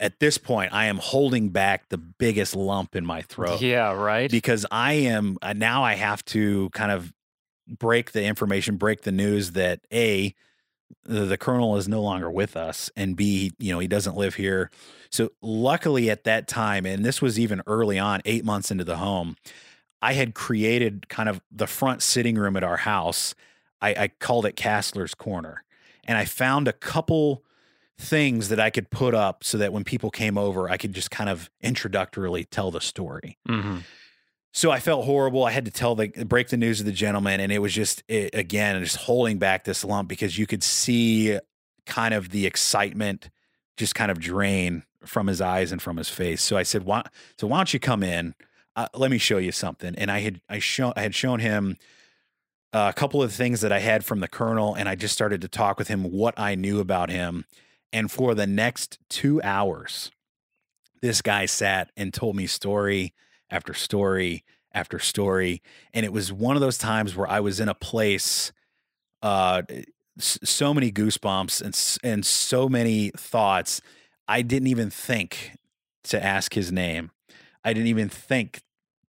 at 0.00 0.18
this 0.18 0.38
point, 0.38 0.72
I 0.72 0.86
am 0.86 0.96
holding 0.96 1.50
back 1.50 1.90
the 1.90 1.98
biggest 1.98 2.56
lump 2.56 2.96
in 2.96 3.04
my 3.04 3.20
throat. 3.20 3.60
Yeah. 3.60 3.92
Right. 3.92 4.30
because 4.30 4.64
I 4.70 4.94
am 4.94 5.36
uh, 5.42 5.52
now 5.52 5.84
I 5.84 5.96
have 5.96 6.24
to 6.26 6.70
kind 6.70 6.90
of 6.90 7.12
break 7.68 8.12
the 8.12 8.24
information, 8.24 8.78
break 8.78 9.02
the 9.02 9.12
news 9.12 9.52
that 9.52 9.80
a 9.92 10.34
the, 11.04 11.20
the 11.20 11.38
colonel 11.38 11.76
is 11.76 11.88
no 11.88 12.02
longer 12.02 12.30
with 12.30 12.56
us, 12.56 12.90
and 12.96 13.16
b 13.16 13.52
you 13.58 13.72
know 13.72 13.78
he 13.78 13.88
doesn't 13.88 14.16
live 14.16 14.34
here. 14.34 14.70
So 15.10 15.30
luckily 15.42 16.10
at 16.10 16.24
that 16.24 16.46
time, 16.46 16.86
and 16.86 17.04
this 17.04 17.20
was 17.20 17.38
even 17.38 17.62
early 17.66 17.98
on, 17.98 18.20
eight 18.24 18.44
months 18.44 18.70
into 18.70 18.84
the 18.84 18.96
home, 18.96 19.36
I 20.02 20.12
had 20.14 20.34
created 20.34 21.08
kind 21.08 21.28
of 21.28 21.40
the 21.50 21.66
front 21.66 22.02
sitting 22.02 22.36
room 22.36 22.56
at 22.56 22.64
our 22.64 22.78
house. 22.78 23.34
I, 23.82 23.94
I 23.94 24.08
called 24.08 24.46
it 24.46 24.56
Kasler's 24.56 25.14
Corner, 25.14 25.64
and 26.04 26.16
I 26.16 26.24
found 26.24 26.68
a 26.68 26.72
couple 26.72 27.44
things 27.98 28.48
that 28.48 28.58
I 28.58 28.70
could 28.70 28.90
put 28.90 29.14
up 29.14 29.44
so 29.44 29.58
that 29.58 29.72
when 29.72 29.84
people 29.84 30.10
came 30.10 30.38
over, 30.38 30.70
I 30.70 30.76
could 30.76 30.94
just 30.94 31.10
kind 31.10 31.28
of 31.28 31.50
introductorily 31.62 32.46
tell 32.50 32.70
the 32.70 32.80
story. 32.80 33.38
hmm 33.46 33.78
So 34.52 34.70
I 34.70 34.80
felt 34.80 35.04
horrible. 35.04 35.44
I 35.44 35.52
had 35.52 35.64
to 35.66 35.70
tell 35.70 35.94
the 35.94 36.08
break 36.08 36.48
the 36.48 36.56
news 36.56 36.78
to 36.78 36.84
the 36.84 36.92
gentleman, 36.92 37.40
and 37.40 37.52
it 37.52 37.60
was 37.60 37.72
just 37.72 38.02
it, 38.08 38.34
again 38.34 38.82
just 38.82 38.96
holding 38.96 39.38
back 39.38 39.64
this 39.64 39.84
lump 39.84 40.08
because 40.08 40.38
you 40.38 40.46
could 40.46 40.62
see 40.62 41.38
kind 41.86 42.14
of 42.14 42.30
the 42.30 42.46
excitement 42.46 43.30
just 43.76 43.94
kind 43.94 44.10
of 44.10 44.18
drain 44.18 44.84
from 45.04 45.28
his 45.28 45.40
eyes 45.40 45.72
and 45.72 45.80
from 45.80 45.96
his 45.96 46.08
face. 46.08 46.42
So 46.42 46.56
I 46.56 46.64
said, 46.64 46.84
"Why? 46.84 47.04
So 47.38 47.46
why 47.46 47.58
don't 47.58 47.72
you 47.72 47.80
come 47.80 48.02
in? 48.02 48.34
Uh, 48.74 48.88
let 48.94 49.10
me 49.10 49.18
show 49.18 49.38
you 49.38 49.52
something." 49.52 49.94
And 49.94 50.10
I 50.10 50.18
had 50.20 50.40
I 50.48 50.58
shown 50.58 50.92
I 50.96 51.02
had 51.02 51.14
shown 51.14 51.38
him 51.38 51.76
uh, 52.72 52.92
a 52.94 52.98
couple 52.98 53.22
of 53.22 53.32
things 53.32 53.60
that 53.60 53.72
I 53.72 53.78
had 53.78 54.04
from 54.04 54.18
the 54.18 54.28
colonel, 54.28 54.74
and 54.74 54.88
I 54.88 54.96
just 54.96 55.14
started 55.14 55.40
to 55.42 55.48
talk 55.48 55.78
with 55.78 55.88
him 55.88 56.10
what 56.10 56.38
I 56.38 56.56
knew 56.56 56.80
about 56.80 57.08
him. 57.08 57.44
And 57.92 58.10
for 58.10 58.34
the 58.34 58.46
next 58.46 58.98
two 59.08 59.40
hours, 59.42 60.10
this 61.02 61.22
guy 61.22 61.46
sat 61.46 61.90
and 61.96 62.12
told 62.12 62.36
me 62.36 62.46
story 62.46 63.12
after 63.50 63.74
story 63.74 64.44
after 64.72 64.98
story. 64.98 65.62
And 65.92 66.04
it 66.04 66.12
was 66.12 66.32
one 66.32 66.56
of 66.56 66.60
those 66.60 66.78
times 66.78 67.16
where 67.16 67.28
I 67.28 67.40
was 67.40 67.60
in 67.60 67.68
a 67.68 67.74
place, 67.74 68.52
uh, 69.22 69.62
so 70.18 70.74
many 70.74 70.92
goosebumps 70.92 71.62
and 71.62 72.10
and 72.12 72.24
so 72.24 72.68
many 72.68 73.10
thoughts. 73.16 73.80
I 74.28 74.42
didn't 74.42 74.68
even 74.68 74.90
think 74.90 75.52
to 76.04 76.22
ask 76.22 76.54
his 76.54 76.70
name. 76.70 77.10
I 77.64 77.72
didn't 77.72 77.88
even 77.88 78.08
think 78.08 78.62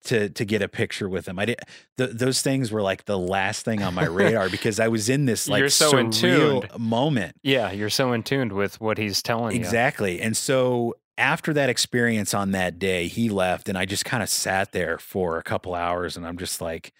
to 0.06 0.30
to 0.30 0.45
get 0.45 0.62
a 0.62 0.67
picture 0.67 1.10
with 1.10 1.27
him. 1.27 1.38
I 1.38 1.45
did 1.45 1.60
th- 1.97 2.12
those 2.12 2.41
things 2.41 2.71
were 2.71 2.82
like 2.82 3.06
the 3.06 3.17
last 3.17 3.65
thing 3.65 3.84
on 3.84 3.93
my 3.93 4.06
radar 4.08 4.49
because 4.49 4.80
I 4.80 4.88
was 4.88 5.10
in 5.10 5.25
this 5.25 5.47
like 5.47 5.60
You're 5.60 5.69
so 5.69 5.97
in 5.97 6.08
surreal 6.08 6.80
moment. 6.80 7.36
Yeah, 7.43 7.71
you're 7.71 7.89
so 7.89 8.13
in 8.13 8.23
tuned 8.23 8.54
with 8.54 8.80
what 8.82 8.97
he's 8.97 9.21
telling 9.21 9.54
you. 9.54 9.60
Exactly. 9.60 10.21
And 10.21 10.36
so 10.36 10.95
after 11.22 11.54
that 11.54 11.70
experience 11.70 12.34
on 12.34 12.52
that 12.52 12.80
day, 12.80 13.08
he 13.08 13.30
left 13.30 13.70
and 13.70 13.78
I 13.78 13.86
just 13.86 14.06
kind 14.06 14.24
of 14.24 14.30
sat 14.30 14.72
there 14.72 14.98
for 14.98 15.38
a 15.38 15.44
couple 15.44 15.76
hours 15.76 16.18
and 16.18 16.26
I'm 16.26 16.38
just 16.38 16.60
like 16.60 16.94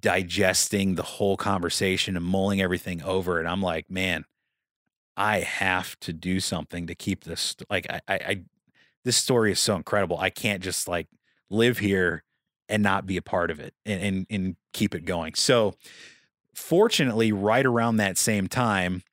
digesting 0.00 0.96
the 0.96 1.04
whole 1.04 1.36
conversation 1.36 2.16
and 2.16 2.26
mulling 2.26 2.60
everything 2.60 3.00
over. 3.02 3.38
And 3.38 3.46
I'm 3.46 3.62
like, 3.62 3.88
man, 3.88 4.24
I 5.16 5.38
have 5.38 5.98
to 6.00 6.12
do 6.12 6.40
something 6.40 6.88
to 6.88 6.96
keep 6.96 7.22
this 7.22 7.54
like 7.70 7.86
I 7.88 8.00
I, 8.08 8.14
I 8.14 8.42
this 9.04 9.16
story 9.16 9.52
is 9.52 9.60
so 9.60 9.76
incredible. 9.76 10.18
I 10.18 10.30
can't 10.30 10.60
just 10.62 10.88
like 10.88 11.06
live 11.48 11.78
here 11.78 12.24
and 12.68 12.82
not 12.82 13.06
be 13.06 13.16
a 13.16 13.22
part 13.22 13.52
of 13.52 13.60
it 13.60 13.72
and 13.86 14.02
and, 14.02 14.26
and 14.30 14.56
keep 14.72 14.96
it 14.96 15.04
going. 15.04 15.34
So 15.34 15.74
fortunately, 16.56 17.30
right 17.30 17.64
around 17.64 17.98
that 17.98 18.18
same 18.18 18.48
time, 18.48 19.04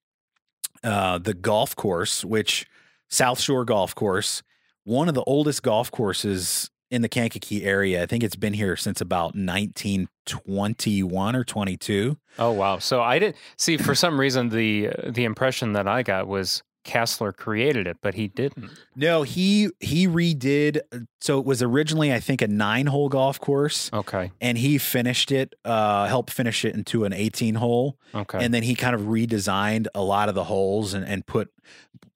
uh, 0.84 1.20
the 1.20 1.36
golf 1.36 1.76
course, 1.76 2.26
which 2.26 2.66
South 3.12 3.40
Shore 3.40 3.66
Golf 3.66 3.94
Course, 3.94 4.42
one 4.84 5.08
of 5.08 5.16
the 5.16 5.24
oldest 5.24 5.62
golf 5.62 5.92
courses 5.92 6.70
in 6.90 7.02
the 7.02 7.10
Kankakee 7.10 7.64
area. 7.64 8.02
I 8.02 8.06
think 8.06 8.24
it's 8.24 8.36
been 8.36 8.54
here 8.54 8.76
since 8.76 9.02
about 9.02 9.36
1921 9.36 11.36
or 11.36 11.44
22. 11.44 12.18
Oh 12.40 12.52
wow! 12.52 12.80
So 12.80 13.02
I 13.02 13.20
didn't 13.20 13.36
see 13.58 13.78
for 13.78 13.96
some 13.96 14.20
reason 14.20 14.50
the 14.50 14.90
uh, 14.90 15.12
the 15.12 15.26
impression 15.26 15.74
that 15.74 15.88
I 15.88 16.04
got 16.04 16.28
was 16.28 16.64
Kasler 16.84 17.36
created 17.36 17.86
it, 17.88 17.98
but 18.02 18.16
he 18.16 18.28
didn't. 18.28 18.70
No, 18.96 19.24
he 19.24 19.70
he 19.80 20.08
redid. 20.08 20.82
So 21.20 21.40
it 21.40 21.46
was 21.46 21.62
originally, 21.62 22.12
I 22.12 22.20
think, 22.20 22.42
a 22.42 22.48
nine 22.48 22.88
hole 22.88 23.10
golf 23.10 23.40
course, 23.40 23.90
Okay, 23.94 24.32
and 24.42 24.58
he 24.58 24.78
finished 24.78 25.32
it, 25.32 25.54
uh, 25.64 26.08
helped 26.08 26.32
finish 26.32 26.66
it 26.66 26.74
into 26.74 27.06
an 27.06 27.14
18 27.14 27.56
hole. 27.56 27.98
okay, 28.16 28.44
and 28.44 28.54
then 28.54 28.64
he 28.64 28.76
kind 28.76 28.96
of 28.96 29.02
redesigned 29.02 29.88
a 29.94 30.02
lot 30.04 30.30
of 30.30 30.36
the 30.36 30.46
holes 30.46 30.94
and, 30.94 31.06
and 31.06 31.26
put 31.26 31.50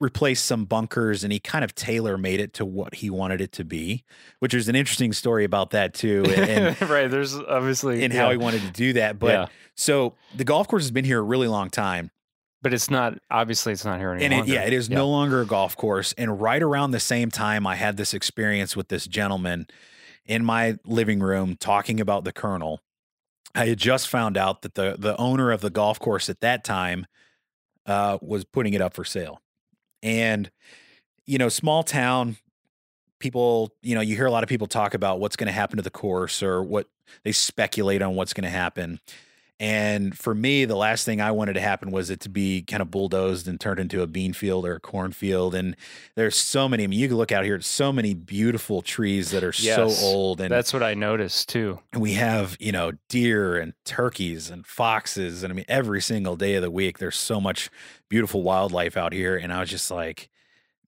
replaced 0.01 0.45
some 0.45 0.65
bunkers 0.65 1.23
and 1.23 1.32
he 1.32 1.39
kind 1.39 1.63
of 1.63 1.73
tailor 1.73 2.17
made 2.17 2.39
it 2.41 2.54
to 2.54 2.65
what 2.65 2.95
he 2.95 3.10
wanted 3.10 3.39
it 3.39 3.54
to 3.54 3.63
be 3.63 4.04
which 4.39 4.54
is 4.54 4.67
an 4.67 4.75
interesting 4.75 5.13
story 5.13 5.45
about 5.45 5.69
that 5.69 5.93
too 5.93 6.21
and, 6.28 6.49
and, 6.82 6.82
right. 6.89 7.10
There's 7.10 7.34
obviously 7.34 8.04
and 8.04 8.13
yeah. 8.13 8.23
how 8.23 8.32
he 8.32 8.36
wanted 8.38 8.62
to 8.63 8.71
do 8.71 8.91
that 8.93 9.17
but 9.19 9.30
Yeah. 9.30 9.45
so 9.75 10.15
the 10.36 10.43
golf 10.43 10.67
course 10.67 10.84
has 10.84 10.91
been 10.91 11.06
here 11.06 11.19
a 11.19 11.23
really 11.23 11.47
long 11.47 11.69
time 11.69 12.12
but 12.65 12.73
it's 12.73 12.89
not 12.89 13.19
obviously 13.30 13.71
it's 13.73 13.86
not 13.86 13.99
here 13.99 14.12
anymore. 14.12 14.39
and 14.39 14.49
it, 14.49 14.51
yeah 14.51 14.63
it 14.63 14.73
is 14.73 14.89
Yeah. 14.89 14.95
no 14.97 15.08
longer 15.08 15.39
a 15.41 15.45
golf 15.45 15.78
course 15.78 16.13
and 16.17 16.41
right 16.41 16.63
around 16.63 16.89
the 16.91 16.99
same 16.99 17.30
time 17.30 17.67
i 17.67 17.75
had 17.75 17.95
this 17.95 18.12
experience 18.15 18.75
with 18.75 18.88
this 18.88 19.06
gentleman 19.06 19.67
in 20.25 20.43
my 20.43 20.80
living 20.84 21.19
room 21.19 21.58
talking 21.60 21.99
about 22.01 22.23
the 22.23 22.32
colonel 22.34 22.82
i 23.54 23.67
had 23.67 23.78
just 23.78 24.08
found 24.08 24.36
out 24.36 24.63
that 24.63 24.73
the 24.73 24.95
the 24.97 25.15
owner 25.17 25.51
of 25.51 25.62
the 25.62 25.69
golf 25.69 25.99
course 25.99 26.28
at 26.28 26.41
that 26.41 26.63
time 26.63 27.06
uh, 27.86 28.17
was 28.23 28.43
putting 28.45 28.73
it 28.73 28.82
up 28.82 28.95
for 28.95 29.04
sale 29.06 29.39
and 30.01 30.49
you 31.28 31.38
know 31.38 31.49
small 31.49 31.84
town 31.84 32.36
people 33.19 33.71
you 33.84 33.93
know 33.93 34.01
you 34.01 34.15
hear 34.15 34.25
a 34.25 34.32
lot 34.32 34.41
of 34.41 34.49
people 34.49 34.65
talk 34.65 34.95
about 34.95 35.19
what's 35.19 35.36
going 35.36 35.45
to 35.47 35.54
happen 35.54 35.78
to 35.78 35.84
the 35.84 35.91
course 35.91 36.41
or 36.41 36.63
what 36.63 36.88
they 37.23 37.32
speculate 37.32 38.01
on 38.01 38.15
what's 38.15 38.34
going 38.34 38.43
to 38.43 38.49
happen 38.49 38.99
and 39.60 40.18
for 40.18 40.36
me 40.36 40.65
the 40.65 40.76
last 40.76 41.06
thing 41.06 41.22
i 41.22 41.32
wanted 41.32 41.54
to 41.54 41.62
happen 41.62 41.89
was 41.91 42.10
it 42.10 42.20
to 42.20 42.28
be 42.30 42.62
kind 42.62 42.82
of 42.82 42.91
bulldozed 42.91 43.48
and 43.48 43.60
turned 43.60 43.80
into 43.80 44.02
a 44.02 44.08
bean 44.08 44.34
field 44.34 44.65
or 44.65 44.76
a 44.76 44.80
cornfield 44.82 45.56
and 45.56 45.76
there's 46.15 46.36
so 46.36 46.68
many 46.68 46.84
i 46.84 46.88
mean 46.88 47.00
you 47.00 47.08
can 47.08 47.15
look 47.15 47.32
out 47.32 47.46
here 47.46 47.60
so 47.62 47.94
many 47.94 48.13
beautiful 48.13 48.82
trees 48.82 49.32
that 49.32 49.44
are 49.44 49.54
Yes. 49.58 49.76
so 49.98 50.06
old 50.06 50.41
and 50.41 50.52
That's 50.52 50.74
what 50.74 50.84
I 50.84 50.94
noticed 50.94 51.48
too. 51.50 51.80
and 51.94 52.02
we 52.02 52.13
have 52.13 52.58
you 52.60 52.72
know 52.74 52.91
deer 53.08 53.56
and 53.58 53.74
turkeys 53.86 54.50
and 54.50 54.65
foxes 54.68 55.41
and 55.44 55.54
i 55.54 55.56
mean 55.56 55.65
every 55.70 56.02
single 56.02 56.36
day 56.36 56.56
of 56.56 56.62
the 56.62 56.72
week 56.72 56.98
there's 56.98 57.15
so 57.18 57.39
much 57.39 57.70
beautiful 58.10 58.44
wildlife 58.44 58.98
out 58.98 59.13
here 59.13 59.38
and 59.38 59.54
i 59.54 59.60
was 59.62 59.70
just 59.70 59.89
like 59.89 60.30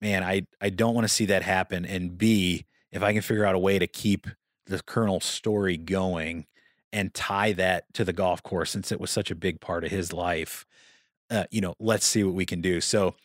man 0.02 0.24
i 0.24 0.46
i 0.60 0.70
don't 0.70 0.94
want 0.94 1.06
to 1.06 1.14
see 1.14 1.26
that 1.26 1.42
happen 1.44 1.86
and 1.86 2.18
b 2.18 2.66
if 2.92 3.02
i 3.02 3.14
can 3.14 3.22
figure 3.22 3.46
out 3.46 3.56
a 3.56 3.60
way 3.60 3.80
to 3.80 3.88
keep 3.88 4.28
the 4.66 4.82
colonel 4.84 5.22
story 5.22 5.78
going 5.78 6.46
and 6.94 7.14
tie 7.14 7.54
that 7.54 7.92
to 7.94 8.04
the 8.06 8.14
golf 8.14 8.42
course 8.44 8.72
since 8.72 8.92
it 8.92 9.00
was 9.00 9.12
such 9.12 9.32
a 9.32 9.36
big 9.36 9.60
part 9.60 9.84
of 9.84 9.92
his 9.92 10.14
life 10.14 10.66
uh, 11.30 11.46
you 11.52 11.62
know 11.62 11.76
let's 11.80 12.06
see 12.06 12.24
what 12.24 12.34
we 12.34 12.46
can 12.46 12.62
do 12.62 12.80
so 12.82 13.16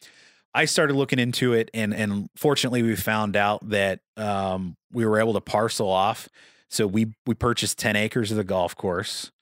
I 0.55 0.67
started 0.67 0.95
looking 0.95 1.19
into 1.19 1.55
it, 1.55 1.71
and 1.73 1.95
and 1.95 2.29
fortunately, 2.37 2.83
we 2.83 2.95
found 2.95 3.37
out 3.37 3.67
that 3.71 4.01
um, 4.17 4.77
we 4.93 5.07
were 5.07 5.19
able 5.19 5.33
to 5.35 5.41
parcel 5.41 5.89
off. 5.89 6.29
So 6.69 6.87
we 6.87 7.15
we 7.27 7.35
purchased 7.35 7.79
ten 7.79 7.97
acres 7.97 8.31
of 8.31 8.37
the 8.37 8.45
golf 8.45 8.77
course, 8.77 9.33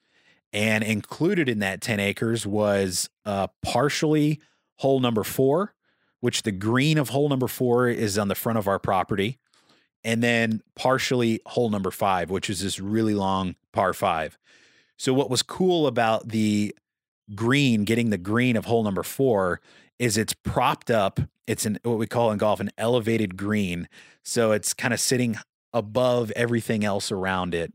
and 0.53 0.83
included 0.83 1.49
in 1.49 1.59
that 1.59 1.81
ten 1.81 1.99
acres 1.99 2.47
was 2.47 3.09
uh, 3.25 3.47
partially 3.61 4.39
hole 4.77 4.99
number 5.01 5.23
four, 5.23 5.73
which 6.21 6.43
the 6.43 6.51
green 6.51 6.97
of 6.97 7.09
hole 7.09 7.27
number 7.27 7.47
four 7.47 7.89
is 7.89 8.17
on 8.17 8.29
the 8.29 8.35
front 8.35 8.57
of 8.57 8.67
our 8.67 8.79
property, 8.79 9.37
and 10.03 10.23
then 10.23 10.61
partially 10.75 11.41
hole 11.45 11.69
number 11.69 11.91
five, 11.91 12.29
which 12.29 12.49
is 12.49 12.61
this 12.61 12.79
really 12.79 13.13
long 13.13 13.55
par 13.71 13.93
five. 13.93 14.37
So 14.97 15.13
what 15.13 15.29
was 15.29 15.41
cool 15.41 15.87
about 15.87 16.29
the 16.29 16.75
green, 17.33 17.85
getting 17.85 18.09
the 18.09 18.17
green 18.17 18.55
of 18.55 18.65
hole 18.65 18.83
number 18.83 19.03
four, 19.03 19.61
is 19.99 20.17
it's 20.17 20.33
propped 20.33 20.91
up. 20.91 21.19
It's 21.47 21.65
an 21.65 21.79
what 21.83 21.97
we 21.97 22.07
call 22.07 22.31
in 22.31 22.37
golf 22.37 22.59
an 22.59 22.71
elevated 22.77 23.37
green. 23.37 23.87
So 24.23 24.51
it's 24.51 24.73
kind 24.73 24.93
of 24.93 24.99
sitting 24.99 25.37
above 25.73 26.31
everything 26.35 26.83
else 26.83 27.11
around 27.11 27.53
it. 27.53 27.73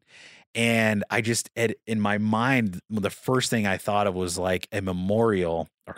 And 0.55 1.05
I 1.11 1.21
just 1.21 1.51
in 1.87 2.01
my 2.01 2.19
mind, 2.19 2.81
the 2.89 3.11
first 3.11 3.51
thing 3.51 3.67
I 3.67 3.77
thought 3.77 4.07
of 4.07 4.15
was 4.15 4.39
like 4.39 4.69
a 4.73 4.81
memorial 4.81 5.69
or 5.87 5.97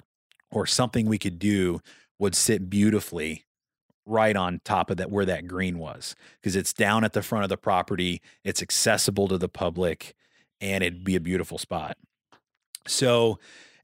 or 0.51 0.67
something 0.67 1.07
we 1.07 1.19
could 1.19 1.39
do 1.39 1.81
would 2.19 2.35
sit 2.35 2.69
beautifully 2.69 3.45
right 4.09 4.37
on 4.37 4.61
top 4.65 4.91
of 4.91 4.97
that 4.97 5.11
where 5.11 5.25
that 5.25 5.47
green 5.47 5.79
was 5.79 6.17
because 6.41 6.57
it's 6.57 6.73
down 6.73 7.05
at 7.05 7.13
the 7.13 7.23
front 7.23 7.45
of 7.45 7.49
the 7.49 7.57
property 7.57 8.23
it's 8.45 8.63
accessible 8.63 9.29
to 9.29 9.39
the 9.39 9.49
public 9.49 10.15
and 10.61 10.83
it'd 10.83 11.05
be 11.05 11.15
a 11.15 11.21
beautiful 11.21 11.59
spot. 11.59 11.97
So 12.87 13.39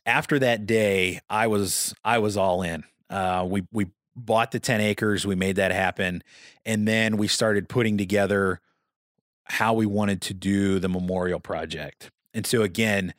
after 0.06 0.38
that 0.38 0.66
day 0.66 1.20
i 1.30 1.46
was 1.46 1.94
i 2.04 2.18
was 2.18 2.36
all 2.36 2.62
in. 2.62 2.84
Uh, 3.10 3.46
we 3.48 3.62
we 3.72 3.86
bought 4.16 4.50
the 4.52 4.60
10 4.60 4.80
acres 4.80 5.26
we 5.26 5.34
made 5.34 5.56
that 5.56 5.72
happen 5.72 6.22
and 6.64 6.86
then 6.86 7.16
we 7.16 7.26
started 7.26 7.68
putting 7.68 7.98
together 7.98 8.60
how 9.44 9.74
we 9.74 9.86
wanted 9.86 10.20
to 10.22 10.32
do 10.32 10.78
the 10.78 10.88
memorial 10.88 11.40
project. 11.40 12.10
And 12.32 12.46
so 12.46 12.62
again 12.62 13.12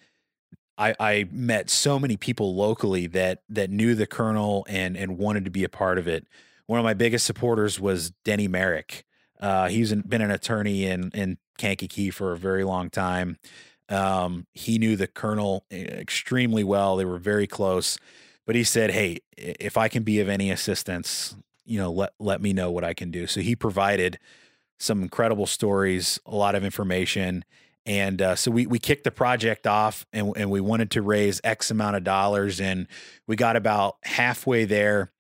I, 0.78 0.96
I 1.00 1.28
met 1.32 1.70
so 1.70 2.00
many 2.00 2.18
people 2.18 2.56
locally 2.56 3.08
that 3.08 3.44
that 3.50 3.70
knew 3.70 3.96
the 3.96 4.08
colonel 4.08 4.66
and 4.68 4.98
and 4.98 5.18
wanted 5.18 5.46
to 5.46 5.52
be 5.52 5.64
a 5.64 5.70
part 5.70 5.98
of 5.98 6.08
it. 6.08 6.28
One 6.68 6.80
of 6.80 6.84
my 6.84 6.94
biggest 6.94 7.26
supporters 7.26 7.80
was 7.80 8.12
Denny 8.24 8.48
Merrick. 8.48 9.06
Uh, 9.40 9.68
he's 9.68 9.94
been 9.94 10.22
an 10.22 10.32
attorney 10.32 10.86
in 10.86 11.12
in 11.12 11.38
Kankakee 11.58 12.10
for 12.10 12.32
a 12.32 12.38
very 12.38 12.64
long 12.64 12.90
time. 12.90 13.38
Um, 13.90 14.48
he 14.54 14.78
knew 14.78 14.96
the 14.96 15.08
colonel 15.08 15.66
e- 15.72 15.84
extremely 15.84 16.64
well. 16.64 16.96
They 16.96 17.06
were 17.06 17.20
very 17.20 17.48
close. 17.48 17.98
But 18.46 18.56
he 18.56 18.64
said, 18.64 18.92
"Hey, 18.92 19.20
if 19.38 19.78
I 19.78 19.88
can 19.88 20.04
be 20.04 20.20
of 20.20 20.30
any 20.30 20.52
assistance, 20.52 21.36
you 21.66 21.80
know, 21.80 21.92
let 21.92 22.14
let 22.20 22.42
me 22.42 22.54
know 22.54 22.72
what 22.72 22.84
I 22.84 22.94
can 22.94 23.12
do." 23.12 23.28
So 23.28 23.42
he 23.42 23.56
provided 23.56 24.20
some 24.80 25.02
incredible 25.02 25.46
stories, 25.46 26.20
a 26.26 26.36
lot 26.36 26.56
of 26.56 26.64
information, 26.64 27.44
and 27.86 28.22
uh, 28.22 28.36
so 28.36 28.52
we 28.52 28.68
we 28.68 28.80
kicked 28.80 29.04
the 29.04 29.12
project 29.12 29.66
off, 29.68 30.06
and 30.14 30.34
and 30.36 30.52
we 30.52 30.62
wanted 30.62 30.92
to 30.92 31.02
raise 31.02 31.42
X 31.44 31.72
amount 31.72 31.96
of 31.96 32.04
dollars, 32.04 32.62
and 32.62 32.88
we 33.28 33.36
got 33.36 33.56
about 33.56 33.98
halfway 34.04 34.66
there, 34.66 35.12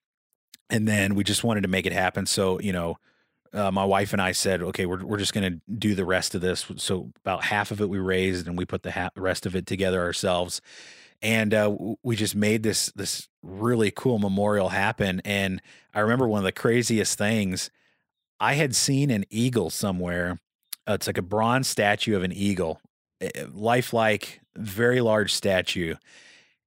and 0.69 0.87
then 0.87 1.15
we 1.15 1.23
just 1.23 1.43
wanted 1.43 1.61
to 1.61 1.67
make 1.67 1.85
it 1.85 1.93
happen. 1.93 2.25
So 2.25 2.59
you 2.59 2.73
know, 2.73 2.97
uh, 3.53 3.71
my 3.71 3.85
wife 3.85 4.13
and 4.13 4.21
I 4.21 4.33
said, 4.33 4.61
okay, 4.61 4.85
we're 4.85 5.03
we're 5.03 5.17
just 5.17 5.33
going 5.33 5.51
to 5.51 5.61
do 5.71 5.95
the 5.95 6.05
rest 6.05 6.35
of 6.35 6.41
this. 6.41 6.65
So 6.77 7.11
about 7.23 7.43
half 7.43 7.71
of 7.71 7.81
it 7.81 7.89
we 7.89 7.99
raised, 7.99 8.47
and 8.47 8.57
we 8.57 8.65
put 8.65 8.83
the 8.83 8.91
ha- 8.91 9.11
rest 9.15 9.45
of 9.45 9.55
it 9.55 9.65
together 9.65 10.01
ourselves, 10.01 10.61
and 11.21 11.53
uh, 11.53 11.75
we 12.03 12.15
just 12.15 12.35
made 12.35 12.63
this 12.63 12.91
this 12.95 13.29
really 13.41 13.91
cool 13.91 14.19
memorial 14.19 14.69
happen. 14.69 15.21
And 15.23 15.61
I 15.93 16.01
remember 16.01 16.27
one 16.27 16.39
of 16.39 16.45
the 16.45 16.51
craziest 16.51 17.17
things. 17.17 17.69
I 18.39 18.55
had 18.55 18.75
seen 18.75 19.11
an 19.11 19.23
eagle 19.29 19.69
somewhere. 19.69 20.39
Uh, 20.87 20.93
it's 20.93 21.07
like 21.07 21.17
a 21.17 21.23
bronze 21.23 21.67
statue 21.67 22.15
of 22.15 22.23
an 22.23 22.33
eagle, 22.33 22.81
eh, 23.21 23.45
lifelike, 23.53 24.41
very 24.57 24.99
large 25.01 25.33
statue, 25.33 25.95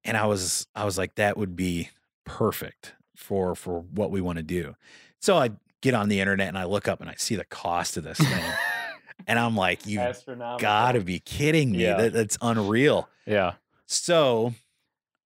and 0.05 0.17
I 0.17 0.27
was 0.27 0.67
I 0.75 0.85
was 0.87 0.97
like, 0.97 1.17
that 1.17 1.37
would 1.37 1.55
be 1.55 1.91
perfect 2.25 2.95
for 3.19 3.55
for 3.55 3.81
what 3.81 4.11
we 4.11 4.21
want 4.21 4.39
to 4.39 4.43
do. 4.43 4.77
So 5.21 5.37
I 5.37 5.51
get 5.83 5.95
on 5.95 6.09
the 6.09 6.21
internet 6.21 6.49
and 6.49 6.57
I 6.57 6.65
look 6.65 6.89
up 6.89 7.01
and 7.01 7.11
I 7.11 7.15
see 7.17 7.37
the 7.37 7.45
cost 7.45 7.97
of 7.97 8.05
this 8.05 8.19
thing, 8.19 8.45
and 9.27 9.39
I'm 9.39 9.57
like, 9.57 9.87
you 9.87 10.01
Astronomical. 10.01 10.61
got 10.61 10.93
to 10.93 11.01
be 11.01 11.19
kidding 11.19 11.73
me! 11.73 11.83
Yeah. 11.83 11.97
That, 11.97 12.13
that's 12.13 12.39
unreal. 12.41 13.09
Yeah. 13.27 13.55
So 13.87 14.55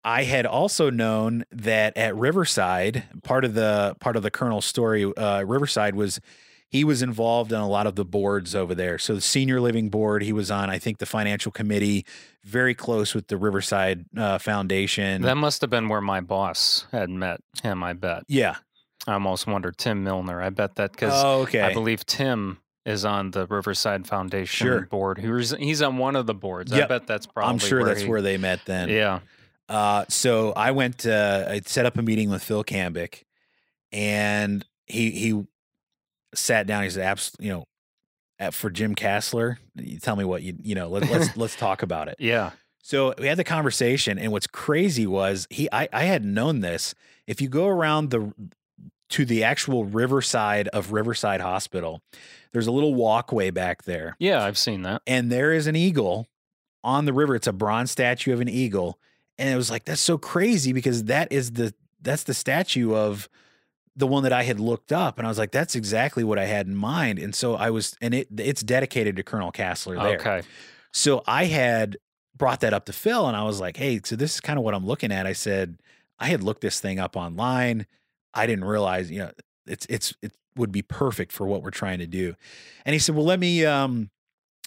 I 0.05 0.24
had 0.24 0.46
also 0.46 0.90
known 0.90 1.44
that 1.52 1.96
at 1.96 2.16
Riverside, 2.16 3.05
part 3.22 3.44
of 3.44 3.55
the 3.55 3.94
part 4.00 4.16
of 4.16 4.22
the 4.22 4.31
Colonel's 4.31 4.64
story, 4.64 5.05
uh, 5.05 5.42
Riverside 5.42 5.94
was 5.94 6.20
he 6.72 6.85
was 6.85 7.02
involved 7.02 7.52
in 7.52 7.58
a 7.61 7.68
lot 7.68 7.87
of 7.87 7.96
the 7.96 8.04
boards 8.04 8.54
over 8.54 8.74
there. 8.74 8.98
So 8.98 9.14
the 9.14 9.20
senior 9.20 9.61
living 9.61 9.90
board, 9.90 10.22
he 10.22 10.32
was 10.32 10.50
on, 10.50 10.70
I 10.70 10.78
think, 10.78 10.96
the 10.98 11.04
financial 11.06 11.52
committee, 11.52 12.06
very 12.44 12.74
close 12.74 13.14
with 13.14 13.28
the 13.28 13.37
Riverside 13.37 14.06
uh, 14.16 14.38
Foundation. 14.38 15.20
That 15.20 15.37
must 15.37 15.61
have 15.61 15.68
been 15.68 15.90
where 15.90 16.00
my 16.00 16.22
boss 16.22 16.87
had 16.90 17.11
met 17.11 17.40
him. 17.62 17.82
I 17.85 17.92
bet. 17.92 18.22
yeah. 18.26 18.56
I 19.06 19.12
almost 19.14 19.46
wondered 19.46 19.76
Tim 19.76 20.02
Milner. 20.04 20.40
I 20.40 20.48
bet 20.50 20.76
that 20.76 20.92
because 20.92 21.12
Oh, 21.24 21.42
okay. 21.42 21.61
I 21.61 21.72
believe 21.74 22.06
Tim 22.06 22.58
is 22.87 23.04
on 23.04 23.32
the 23.32 23.46
Riverside 23.48 24.06
Foundation 24.06 24.64
Sure. 24.66 24.80
board. 24.82 25.18
Who's 25.18 25.50
he's 25.50 25.82
on 25.82 25.98
one 25.98 26.14
of 26.16 26.26
the 26.26 26.35
boards. 26.35 26.72
I 26.72 26.87
bet 26.87 27.06
that's 27.06 27.26
probably. 27.26 27.52
I'm 27.52 27.58
sure 27.58 27.80
where 27.80 27.88
that's 27.88 28.02
he- 28.02 28.08
where 28.08 28.22
they 28.22 28.38
met 28.38 28.61
then. 28.64 28.88
Yeah. 28.88 29.18
Uh, 29.68 30.04
so 30.08 30.52
I 30.52 30.70
went. 30.70 31.04
Uh, 31.04 31.46
I 31.48 31.61
set 31.66 31.85
up 31.85 31.98
a 31.98 32.02
meeting 32.02 32.30
with 32.30 32.42
Phil 32.44 32.62
Cambick, 32.64 33.24
and 33.90 34.64
he 34.87 35.11
he 35.11 35.42
sat 36.35 36.66
down. 36.66 36.83
He 36.85 36.90
said, 36.90 37.05
"Abs, 37.05 37.33
you 37.38 37.51
know, 37.51 37.64
at, 38.38 38.55
for 38.55 38.71
Jim 38.71 38.95
Kasler, 38.95 39.57
you 39.77 39.99
tell 39.99 40.16
me 40.16 40.25
what 40.25 40.42
you 40.42 40.55
you 40.62 40.75
know. 40.75 40.88
Let, 40.88 41.09
let's 41.11 41.37
let's 41.37 41.57
talk 41.57 41.83
about 41.83 42.09
it." 42.09 42.16
Yeah. 42.18 42.51
So 42.83 43.14
we 43.18 43.27
had 43.29 43.38
the 43.38 43.45
conversation, 43.45 44.18
and 44.18 44.33
what's 44.33 44.47
crazy 44.49 45.07
was 45.07 45.47
he 45.51 45.68
I 45.73 45.88
I 45.92 46.05
had 46.05 46.25
known 46.25 46.61
this. 46.61 46.95
If 47.27 47.40
you 47.40 47.49
go 47.49 47.68
around 47.68 48.11
the 48.11 48.33
to 49.11 49.25
the 49.25 49.45
actual 49.45 49.85
riverside 49.85 50.68
of 50.68 50.92
Riverside 50.92 51.40
Hospital, 51.42 52.01
there's 52.53 52.66
a 52.66 52.73
little 52.73 52.95
walkway 52.95 53.51
back 53.51 53.83
there 53.85 54.16
Yeah. 54.18 54.42
I've 54.42 54.57
seen 54.57 54.83
that. 54.83 55.03
and 55.07 55.31
there 55.31 55.53
is 55.53 55.66
an 55.66 55.77
eagle 55.77 56.29
on 56.83 57.05
the 57.05 57.12
river. 57.12 57.35
It's 57.37 57.47
a 57.47 57.53
bronze 57.53 57.90
statue 57.90 58.33
of 58.33 58.40
an 58.40 58.49
eagle, 58.49 58.99
and 59.38 59.49
it 59.51 59.57
was 59.57 59.71
like 59.71 59.85
that's 59.85 60.01
so 60.01 60.18
crazy 60.18 60.73
because 60.73 61.05
that 61.05 61.31
is 61.31 61.53
the 61.53 61.73
that's 62.01 62.25
the 62.25 62.35
statue 62.35 62.95
of 62.97 63.29
the 63.96 64.07
one 64.07 64.22
that 64.22 64.33
I 64.33 64.42
had 64.44 64.59
looked 64.59 64.92
up, 64.92 65.18
and 65.18 65.26
I 65.26 65.31
was 65.31 65.38
like, 65.38 65.52
that's 65.52 65.74
exactly 65.74 66.24
what 66.24 66.38
I 66.38 66.46
had 66.46 66.66
in 66.66 66.74
mind. 66.74 67.18
And 67.18 67.35
so 67.35 67.55
I 67.55 67.70
was, 67.70 67.96
and 68.00 68.14
it 68.14 68.28
it's 68.38 68.62
dedicated 68.62 69.16
to 69.16 69.22
Colonel 69.22 69.52
Kasler 69.52 70.00
there. 70.02 70.18
Okay. 70.18 70.42
So 70.92 71.22
I 71.26 71.44
had 71.44 71.96
brought 72.37 72.61
that 72.61 72.72
up 72.72 72.87
to 72.87 72.92
Phil, 72.92 73.26
and 73.26 73.37
I 73.37 73.44
was 73.44 73.61
like, 73.61 73.76
hey, 73.76 74.00
so 74.05 74.16
this 74.16 74.35
is 74.35 74.40
kind 74.40 74.59
of 74.59 74.64
what 74.64 74.74
I'm 74.74 74.87
looking 74.87 75.12
at. 75.12 75.26
I 75.26 75.35
said 75.35 75.78
I 76.18 76.28
had 76.28 76.42
looked 76.42 76.62
this 76.62 76.81
thing 76.81 76.98
up 76.98 77.16
online. 77.16 77.87
I 78.33 78.46
didn't 78.46 78.64
realize, 78.64 79.11
you 79.11 79.18
know, 79.18 79.31
it's 79.66 79.87
it's 79.90 80.14
it 80.22 80.33
would 80.57 80.72
be 80.72 80.83
perfect 80.83 81.33
for 81.33 81.46
what 81.46 81.62
we're 81.62 81.70
trying 81.70 81.98
to 81.98 82.07
do. 82.07 82.35
And 82.85 82.94
he 82.94 82.98
said, 82.98 83.14
well, 83.14 83.24
let 83.26 83.38
me. 83.40 83.64
um 83.66 84.11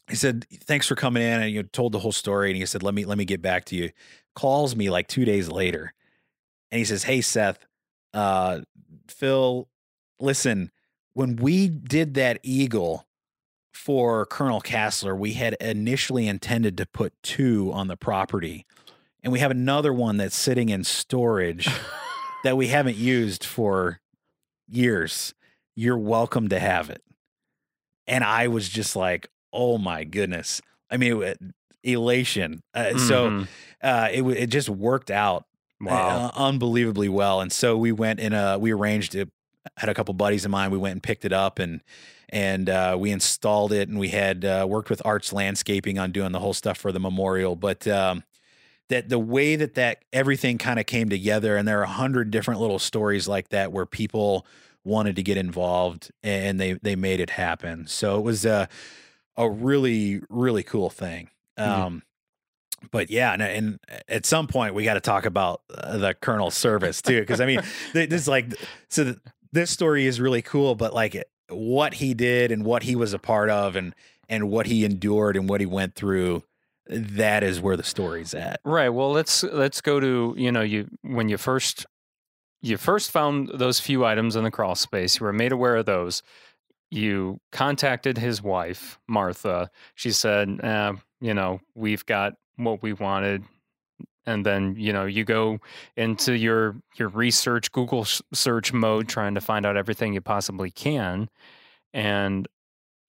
He 0.07 0.15
said, 0.15 0.45
thanks 0.65 0.87
for 0.87 0.95
coming 0.95 1.23
in, 1.23 1.41
and 1.41 1.51
you 1.51 1.63
told 1.63 1.91
the 1.91 1.99
whole 1.99 2.11
story. 2.11 2.51
And 2.51 2.57
he 2.57 2.65
said, 2.67 2.83
let 2.83 2.93
me 2.93 3.05
let 3.05 3.17
me 3.17 3.25
get 3.25 3.41
back 3.41 3.65
to 3.65 3.75
you. 3.75 3.89
Calls 4.35 4.75
me 4.75 4.91
like 4.91 5.07
two 5.07 5.25
days 5.25 5.49
later, 5.49 5.93
and 6.69 6.77
he 6.77 6.85
says, 6.85 7.03
hey 7.05 7.21
Seth, 7.21 7.57
uh, 8.15 8.61
Phil, 9.07 9.67
listen, 10.19 10.71
when 11.13 11.35
we 11.35 11.67
did 11.69 12.15
that 12.15 12.39
eagle 12.43 13.05
for 13.73 14.25
Colonel 14.25 14.61
Kasler, 14.61 15.17
we 15.17 15.33
had 15.33 15.53
initially 15.59 16.27
intended 16.27 16.77
to 16.77 16.85
put 16.85 17.13
two 17.21 17.71
on 17.73 17.87
the 17.87 17.97
property. 17.97 18.65
And 19.21 19.31
we 19.33 19.39
have 19.39 19.51
another 19.51 19.91
one 19.93 20.17
that's 20.17 20.35
sitting 20.35 20.69
in 20.69 20.83
storage 20.83 21.67
that 22.43 22.57
we 22.57 22.67
haven't 22.69 22.95
used 22.97 23.43
for 23.43 23.99
years. 24.67 25.33
You're 25.75 25.97
welcome 25.97 26.47
to 26.49 26.59
have 26.59 26.89
it. 26.89 27.01
And 28.07 28.23
I 28.23 28.47
was 28.47 28.69
just 28.69 28.95
like, 28.95 29.29
oh 29.51 29.77
my 29.77 30.03
goodness. 30.03 30.61
I 30.89 30.97
mean, 30.97 31.21
it, 31.23 31.39
elation. 31.83 32.61
Uh, 32.73 32.97
So 32.97 33.29
Mhm. 33.29 33.47
uh, 33.83 34.09
it, 34.11 34.23
it 34.23 34.47
just 34.47 34.69
worked 34.69 35.11
out 35.11 35.45
wow. 35.81 36.25
uh, 36.25 36.31
unbelievably 36.35 37.09
well. 37.09 37.41
And 37.41 37.51
so 37.51 37.77
we 37.77 37.91
went 37.91 38.19
in 38.19 38.33
a, 38.33 38.57
we 38.57 38.71
arranged 38.71 39.15
it. 39.15 39.29
Had 39.77 39.89
a 39.89 39.93
couple 39.95 40.13
buddies 40.13 40.45
of 40.45 40.51
mine. 40.51 40.69
We 40.71 40.77
went 40.77 40.93
and 40.93 41.03
picked 41.03 41.25
it 41.25 41.33
up 41.33 41.57
and 41.59 41.81
and 42.29 42.69
uh, 42.69 42.95
we 42.99 43.11
installed 43.11 43.71
it. 43.71 43.89
And 43.89 43.97
we 43.99 44.09
had 44.09 44.45
uh, 44.45 44.65
worked 44.69 44.89
with 44.89 45.01
Arts 45.05 45.33
Landscaping 45.33 45.97
on 45.97 46.11
doing 46.11 46.31
the 46.31 46.39
whole 46.39 46.53
stuff 46.53 46.77
for 46.77 46.91
the 46.91 46.99
memorial. 46.99 47.55
But 47.55 47.87
um, 47.87 48.23
that 48.89 49.09
the 49.09 49.19
way 49.19 49.55
that 49.55 49.73
that 49.75 50.03
everything 50.13 50.57
kind 50.57 50.79
of 50.79 50.85
came 50.85 51.09
together, 51.09 51.57
and 51.57 51.67
there 51.67 51.79
are 51.79 51.83
a 51.83 51.87
hundred 51.87 52.31
different 52.31 52.59
little 52.61 52.79
stories 52.79 53.27
like 53.27 53.49
that 53.49 53.71
where 53.71 53.85
people 53.85 54.45
wanted 54.83 55.15
to 55.15 55.23
get 55.23 55.37
involved 55.37 56.11
and 56.23 56.59
they 56.59 56.73
they 56.73 56.95
made 56.95 57.19
it 57.19 57.31
happen. 57.31 57.87
So 57.87 58.17
it 58.17 58.21
was 58.21 58.45
a 58.45 58.69
a 59.37 59.49
really 59.49 60.21
really 60.29 60.63
cool 60.63 60.89
thing. 60.89 61.29
Mhm. 61.57 61.67
Um, 61.67 62.03
but 62.91 63.09
yeah, 63.09 63.33
and, 63.33 63.41
and 63.41 63.79
at 64.07 64.25
some 64.25 64.47
point 64.47 64.75
we 64.75 64.83
got 64.83 64.95
to 64.95 64.99
talk 65.01 65.25
about 65.25 65.61
uh, 65.73 65.97
the 65.97 66.13
colonel's 66.13 66.55
service 66.55 67.01
too, 67.01 67.19
because 67.21 67.41
I 67.41 67.45
mean, 67.45 67.61
this 67.93 68.11
is 68.11 68.27
like 68.27 68.53
so. 68.89 69.03
th- 69.05 69.17
This 69.51 69.71
story 69.71 70.05
is 70.05 70.19
really 70.19 70.41
cool, 70.41 70.75
but 70.75 70.93
like 70.93 71.23
what 71.49 71.93
he 71.95 72.13
did 72.13 72.51
and 72.51 72.63
what 72.65 72.83
he 72.83 72.95
was 72.95 73.13
a 73.13 73.19
part 73.19 73.49
of, 73.49 73.75
and 73.75 73.93
and 74.29 74.49
what 74.49 74.65
he 74.65 74.83
endured 74.85 75.37
and 75.37 75.47
what 75.47 75.61
he 75.61 75.65
went 75.67 75.95
through, 75.95 76.43
that 76.87 77.43
is 77.43 77.61
where 77.61 77.77
the 77.77 77.83
story's 77.83 78.33
at. 78.33 78.59
Right. 78.65 78.89
Well, 78.89 79.11
let's 79.11 79.43
let's 79.43 79.81
go 79.81 79.99
to 79.99 80.33
you 80.37 80.51
know 80.51 80.61
you 80.61 80.87
when 81.01 81.29
you 81.29 81.37
first 81.37 81.85
you 82.61 82.77
first 82.77 83.11
found 83.11 83.49
those 83.53 83.79
few 83.79 84.03
items 84.05 84.35
in 84.35 84.43
the 84.43 84.51
crawl 84.51 84.75
space. 84.75 85.19
You 85.19 85.25
were 85.25 85.33
made 85.33 85.51
aware 85.51 85.75
of 85.77 85.85
those. 85.85 86.21
You 86.91 87.39
contacted 87.51 88.17
his 88.17 88.41
wife, 88.41 88.99
Martha. 89.07 89.69
She 89.95 90.11
said, 90.11 90.59
uh, 90.63 90.93
"You 91.21 91.33
know, 91.33 91.59
we've 91.75 92.05
got 92.05 92.33
what 92.57 92.81
we 92.81 92.93
wanted." 92.93 93.43
And 94.25 94.45
then 94.45 94.75
you 94.77 94.91
know 94.91 95.05
you 95.05 95.23
go 95.23 95.59
into 95.95 96.33
your 96.33 96.75
your 96.95 97.09
research 97.09 97.71
Google 97.71 98.05
search 98.33 98.73
mode, 98.73 99.07
trying 99.07 99.35
to 99.35 99.41
find 99.41 99.65
out 99.65 99.77
everything 99.77 100.13
you 100.13 100.21
possibly 100.21 100.71
can, 100.71 101.29
and 101.93 102.47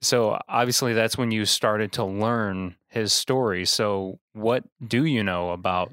so 0.03 0.39
obviously 0.49 0.93
that's 0.93 1.17
when 1.17 1.31
you 1.31 1.47
started 1.47 1.93
to 1.93 2.05
learn 2.05 2.77
his 2.89 3.13
story. 3.13 3.65
So 3.65 4.19
what 4.35 4.65
do 4.87 5.05
you 5.05 5.25
know 5.25 5.51
about 5.51 5.93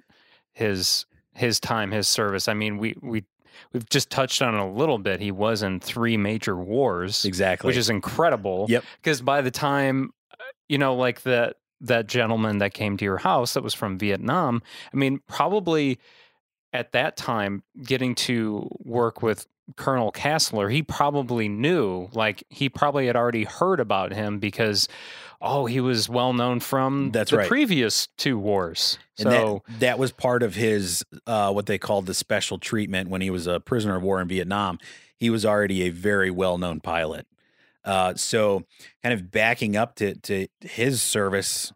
his 0.51 1.05
his 1.33 1.59
time, 1.59 1.91
his 1.91 2.07
service? 2.07 2.47
I 2.49 2.53
mean, 2.53 2.77
we 2.77 2.95
we 3.01 3.23
we've 3.71 3.87
just 3.89 4.09
touched 4.09 4.41
on 4.41 4.55
it 4.55 4.59
a 4.59 4.65
little 4.65 4.97
bit. 4.97 5.19
He 5.21 5.31
was 5.31 5.63
in 5.63 5.79
three 5.79 6.17
major 6.17 6.57
wars, 6.57 7.23
Exactly. 7.23 7.67
which 7.67 7.77
is 7.77 7.89
incredible. 7.89 8.65
Yep. 8.69 8.83
Because 9.01 9.21
by 9.21 9.41
the 9.41 9.51
time 9.51 10.11
uh, 10.31 10.43
you 10.67 10.77
know, 10.77 10.95
like 10.95 11.21
that 11.23 11.55
that 11.83 12.07
gentleman 12.07 12.57
that 12.57 12.73
came 12.73 12.97
to 12.97 13.05
your 13.05 13.17
house 13.17 13.53
that 13.53 13.63
was 13.63 13.73
from 13.73 13.97
Vietnam, 13.97 14.61
I 14.93 14.97
mean, 14.97 15.19
probably 15.27 15.99
at 16.71 16.91
that 16.93 17.15
time 17.15 17.63
getting 17.83 18.15
to 18.15 18.67
work 18.83 19.21
with 19.21 19.45
Colonel 19.75 20.11
Kasler, 20.11 20.71
he 20.71 20.83
probably 20.83 21.47
knew, 21.47 22.09
like 22.13 22.43
he 22.49 22.67
probably 22.67 23.07
had 23.07 23.15
already 23.15 23.45
heard 23.45 23.79
about 23.79 24.11
him 24.11 24.39
because, 24.39 24.89
oh, 25.41 25.65
he 25.65 25.79
was 25.79 26.09
well 26.09 26.33
known 26.33 26.59
from 26.59 27.11
That's 27.11 27.31
the 27.31 27.37
right. 27.37 27.47
previous 27.47 28.07
two 28.17 28.37
wars. 28.37 28.97
And 29.19 29.29
so 29.29 29.63
that, 29.67 29.79
that 29.79 29.99
was 29.99 30.11
part 30.11 30.43
of 30.43 30.55
his 30.55 31.05
uh, 31.27 31.51
what 31.51 31.65
they 31.65 31.77
called 31.77 32.07
the 32.07 32.13
special 32.13 32.57
treatment 32.57 33.09
when 33.09 33.21
he 33.21 33.29
was 33.29 33.47
a 33.47 33.59
prisoner 33.59 33.95
of 33.95 34.03
war 34.03 34.19
in 34.19 34.27
Vietnam. 34.27 34.79
He 35.17 35.29
was 35.29 35.45
already 35.45 35.83
a 35.83 35.89
very 35.89 36.29
well 36.29 36.57
known 36.57 36.81
pilot. 36.81 37.25
Uh, 37.85 38.15
so, 38.15 38.63
kind 39.01 39.13
of 39.13 39.31
backing 39.31 39.75
up 39.75 39.95
to 39.95 40.15
to 40.15 40.47
his 40.61 41.01
service. 41.01 41.73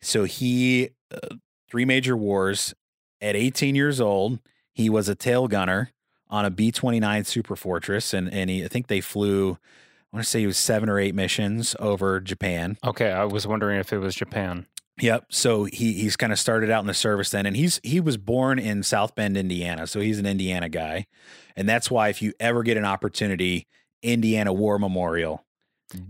So 0.00 0.24
he 0.24 0.90
uh, 1.10 1.36
three 1.70 1.84
major 1.84 2.16
wars. 2.16 2.74
At 3.20 3.36
18 3.36 3.74
years 3.74 4.02
old, 4.02 4.38
he 4.74 4.90
was 4.90 5.08
a 5.08 5.14
tail 5.14 5.48
gunner 5.48 5.92
on 6.28 6.44
a 6.44 6.50
B 6.50 6.70
29 6.70 7.24
Super 7.24 7.56
Fortress, 7.56 8.12
and 8.12 8.32
and 8.32 8.50
he, 8.50 8.64
I 8.64 8.68
think 8.68 8.88
they 8.88 9.00
flew. 9.00 9.52
I 9.52 10.16
want 10.16 10.24
to 10.24 10.30
say 10.30 10.40
he 10.40 10.46
was 10.46 10.58
seven 10.58 10.88
or 10.88 10.98
eight 10.98 11.14
missions 11.14 11.74
over 11.80 12.20
Japan. 12.20 12.76
okay, 12.84 13.10
I 13.10 13.24
was 13.24 13.46
wondering 13.46 13.80
if 13.80 13.92
it 13.92 13.98
was 13.98 14.14
Japan. 14.14 14.66
Yep. 15.00 15.26
So 15.30 15.64
he 15.64 15.94
he's 15.94 16.16
kind 16.16 16.32
of 16.32 16.38
started 16.38 16.70
out 16.70 16.80
in 16.80 16.86
the 16.86 16.94
service 16.94 17.30
then, 17.30 17.46
and 17.46 17.56
he's 17.56 17.80
he 17.82 17.98
was 18.00 18.16
born 18.16 18.58
in 18.58 18.82
South 18.82 19.14
Bend, 19.14 19.36
Indiana. 19.36 19.86
So 19.86 20.00
he's 20.00 20.18
an 20.18 20.26
Indiana 20.26 20.68
guy, 20.68 21.06
and 21.56 21.68
that's 21.68 21.90
why 21.90 22.08
if 22.08 22.22
you 22.22 22.32
ever 22.38 22.62
get 22.62 22.76
an 22.76 22.84
opportunity, 22.84 23.66
Indiana 24.04 24.52
War 24.52 24.78
Memorial. 24.78 25.44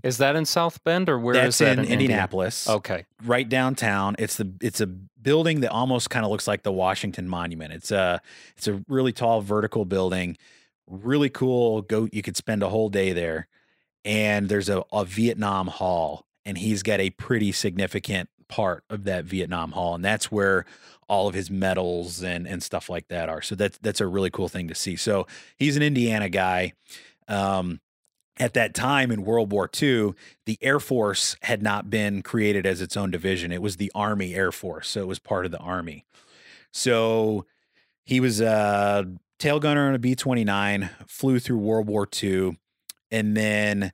Is 0.02 0.18
that 0.18 0.36
in 0.36 0.44
South 0.44 0.82
Bend 0.84 1.08
or 1.08 1.18
where 1.18 1.34
is 1.34 1.40
that's 1.42 1.58
that 1.58 1.72
in, 1.72 1.78
in 1.80 1.84
India? 1.84 1.94
Indianapolis, 2.06 2.68
Okay. 2.68 3.04
right 3.24 3.46
downtown. 3.48 4.16
It's 4.18 4.36
the 4.36 4.50
it's 4.60 4.80
a 4.80 4.86
building 4.86 5.60
that 5.60 5.70
almost 5.70 6.10
kind 6.10 6.24
of 6.24 6.30
looks 6.30 6.46
like 6.48 6.62
the 6.62 6.72
Washington 6.72 7.28
Monument. 7.28 7.72
It's 7.72 7.90
a 7.90 8.20
it's 8.56 8.66
a 8.68 8.82
really 8.88 9.12
tall 9.12 9.40
vertical 9.42 9.84
building, 9.84 10.36
really 10.88 11.28
cool. 11.28 11.82
Go 11.82 12.08
you 12.12 12.22
could 12.22 12.36
spend 12.36 12.62
a 12.62 12.68
whole 12.68 12.88
day 12.88 13.12
there, 13.12 13.46
and 14.04 14.48
there's 14.48 14.68
a, 14.70 14.84
a 14.92 15.04
Vietnam 15.04 15.66
Hall, 15.66 16.24
and 16.46 16.56
he's 16.56 16.82
got 16.82 17.00
a 17.00 17.10
pretty 17.10 17.52
significant 17.52 18.30
part 18.48 18.84
of 18.88 19.04
that 19.04 19.24
Vietnam 19.24 19.72
Hall, 19.72 19.94
and 19.96 20.04
that's 20.04 20.30
where 20.32 20.64
all 21.08 21.28
of 21.28 21.34
his 21.34 21.50
medals 21.50 22.22
and 22.22 22.46
and 22.46 22.62
stuff 22.62 22.88
like 22.88 23.08
that 23.08 23.28
are. 23.28 23.42
So 23.42 23.54
that's 23.54 23.76
that's 23.78 24.00
a 24.00 24.06
really 24.06 24.30
cool 24.30 24.48
thing 24.48 24.68
to 24.68 24.74
see. 24.74 24.96
So 24.96 25.26
he's 25.58 25.76
an 25.76 25.82
Indiana 25.82 26.30
guy. 26.30 26.72
Um, 27.28 27.80
at 28.36 28.54
that 28.54 28.74
time 28.74 29.10
in 29.10 29.24
World 29.24 29.52
War 29.52 29.70
II, 29.80 30.14
the 30.46 30.58
Air 30.60 30.80
Force 30.80 31.36
had 31.42 31.62
not 31.62 31.88
been 31.88 32.22
created 32.22 32.66
as 32.66 32.80
its 32.80 32.96
own 32.96 33.10
division. 33.10 33.52
It 33.52 33.62
was 33.62 33.76
the 33.76 33.92
Army 33.94 34.34
Air 34.34 34.52
Force. 34.52 34.88
So 34.88 35.02
it 35.02 35.06
was 35.06 35.18
part 35.18 35.46
of 35.46 35.52
the 35.52 35.58
Army. 35.58 36.04
So 36.72 37.46
he 38.04 38.20
was 38.20 38.40
a 38.40 39.06
tail 39.38 39.60
gunner 39.60 39.88
on 39.88 39.94
a 39.94 39.98
B 39.98 40.14
29, 40.14 40.90
flew 41.06 41.38
through 41.38 41.58
World 41.58 41.86
War 41.86 42.08
II, 42.22 42.58
and 43.10 43.36
then 43.36 43.92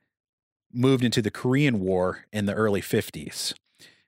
moved 0.73 1.05
into 1.05 1.21
the 1.21 1.31
Korean 1.31 1.81
War 1.81 2.25
in 2.33 2.47
the 2.47 2.55
early 2.55 2.81
50s. 2.81 3.55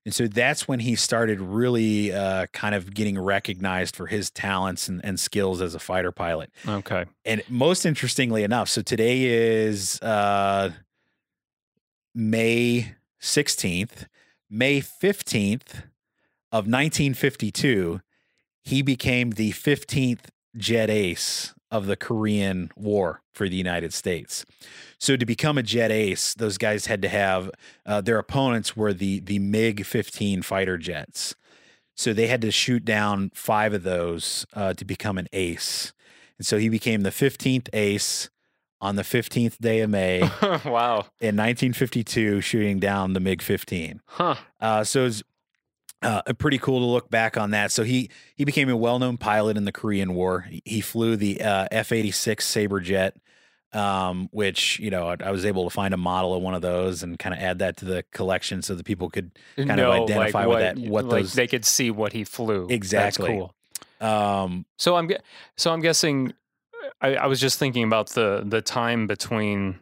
And 0.05 0.13
so 0.13 0.27
that's 0.27 0.67
when 0.67 0.81
he 0.81 0.97
started 0.97 1.41
really 1.41 2.13
uh, 2.13 2.47
kind 2.53 2.75
of 2.75 2.93
getting 2.93 3.19
recognized 3.19 3.95
for 3.95 4.07
his 4.07 4.31
talents 4.31 4.89
and, 4.89 5.01
and 5.05 5.19
skills 5.19 5.63
as 5.63 5.75
a 5.75 5.79
fighter 5.79 6.11
pilot. 6.11 6.51
Okay. 6.67 7.05
And 7.25 7.43
most 7.49 7.87
interestingly 7.87 8.43
enough, 8.43 8.69
so 8.69 8.83
today 8.83 9.25
is 9.25 10.01
uh, 10.03 10.71
May 12.15 12.95
16th. 13.21 14.07
May 14.51 14.81
15th 14.81 15.85
of 16.51 16.67
1952, 16.67 18.01
he 18.63 18.83
became 18.83 19.31
the 19.31 19.53
15th 19.53 20.27
jet 20.57 20.91
ace 20.91 21.55
of 21.71 21.87
the 21.87 21.97
Korean 21.97 22.71
War 22.77 23.23
for 23.33 23.49
the 23.49 23.57
United 23.57 23.95
States. 23.95 24.45
So 24.99 25.17
to 25.17 25.25
become 25.25 25.59
a 25.59 25.63
jet 25.63 25.91
ace, 25.91 26.35
those 26.35 26.59
guys 26.59 26.87
had 26.87 27.03
to 27.03 27.09
have 27.09 27.51
uh, 27.87 28.01
their 28.03 28.19
opponents 28.19 28.77
were 28.77 28.93
the 28.93 29.21
the 29.21 29.39
MiG 29.39 29.85
15 29.85 30.43
fighter 30.43 30.79
jets. 30.79 31.35
So 31.97 32.13
they 32.13 32.27
had 32.27 32.41
to 32.43 32.51
shoot 32.51 32.85
down 32.85 33.31
five 33.35 33.75
of 33.75 33.83
those 33.83 34.47
uh, 34.55 34.75
to 34.75 34.85
become 34.85 35.19
an 35.19 35.29
ace. 35.33 35.93
And 36.39 36.47
so 36.47 36.59
he 36.59 36.69
became 36.69 37.03
the 37.03 37.11
15th 37.11 37.69
ace 37.73 38.31
on 38.81 38.97
the 38.97 39.03
15th 39.03 39.59
day 39.59 39.81
of 39.81 39.91
May 39.91 40.21
wow. 40.43 41.07
in 41.21 41.37
1952, 41.37 42.41
shooting 42.41 42.81
down 42.81 43.13
the 43.13 43.21
MiG 43.21 43.41
15. 43.41 44.01
Huh. 44.07 44.35
Uh, 44.61 44.83
so 44.83 45.07
it's 45.07 45.23
uh, 46.03 46.23
pretty 46.35 46.59
cool 46.59 46.81
to 46.81 46.87
look 46.87 47.11
back 47.11 47.37
on 47.37 47.51
that. 47.51 47.73
So 47.73 47.85
he 47.85 48.11
he 48.35 48.45
became 48.45 48.69
a 48.69 48.77
well 48.77 48.99
known 48.99 49.17
pilot 49.17 49.57
in 49.57 49.65
the 49.65 49.73
Korean 49.73 50.15
War. 50.15 50.41
He, 50.41 50.63
he 50.65 50.81
flew 50.81 51.17
the 51.17 51.41
uh, 51.41 51.69
F 51.71 51.93
eighty 51.93 52.11
six 52.11 52.47
Saber 52.47 52.81
jet, 52.81 53.17
um, 53.73 54.29
which 54.33 54.79
you 54.81 54.91
know 54.91 55.09
I, 55.09 55.17
I 55.25 55.31
was 55.31 55.45
able 55.47 55.65
to 55.65 55.71
find 55.71 55.95
a 55.95 55.97
model 55.97 56.35
of 56.35 56.43
one 56.43 56.55
of 56.55 56.63
those 56.63 57.03
and 57.03 57.19
kind 57.19 57.35
of 57.35 57.41
add 57.41 57.61
that 57.61 57.77
to 57.79 57.85
the 57.85 58.05
collection 58.13 58.63
so 58.63 58.75
that 58.75 58.85
people 58.85 59.11
could 59.11 59.31
kind 59.57 59.81
of 59.81 59.91
identify 59.91 60.45
like 60.45 60.49
with 60.49 60.55
what, 60.55 60.61
that 60.61 60.79
what 60.79 61.05
like 61.07 61.23
those 61.23 61.33
they 61.35 61.47
could 61.47 61.65
see 61.65 61.91
what 61.91 62.13
he 62.13 62.25
flew. 62.25 62.67
Exactly. 62.69 63.29
That's 63.29 63.53
cool. 64.01 64.09
um, 64.09 64.67
So 64.79 64.97
I'm 64.97 65.11
so 65.57 65.73
I'm 65.73 65.81
guessing. 65.81 66.35
I, 67.01 67.15
I 67.15 67.27
was 67.27 67.41
just 67.41 67.59
thinking 67.59 67.85
about 67.85 68.11
the 68.11 68.43
the 68.45 68.61
time 68.61 69.07
between, 69.07 69.79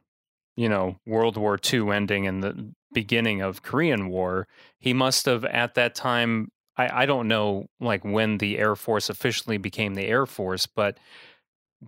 you 0.57 0.68
know, 0.68 0.97
World 1.07 1.37
War 1.39 1.59
II 1.73 1.91
ending 1.91 2.27
and 2.27 2.43
the 2.43 2.73
beginning 2.93 3.41
of 3.43 3.62
Korean 3.62 4.09
War. 4.09 4.47
He 4.78 4.93
must 4.93 5.26
have 5.26 5.45
at 5.45 5.74
that 5.74 5.95
time. 5.95 6.51
I, 6.76 7.03
I 7.03 7.07
don't 7.07 7.28
know 7.28 7.66
like 7.80 8.05
when 8.05 8.38
the 8.38 8.59
Air 8.59 8.76
Force 8.76 9.11
officially 9.11 9.59
became 9.59 9.95
the 9.95 10.07
Air 10.07 10.26
Force, 10.26 10.66
but 10.66 10.99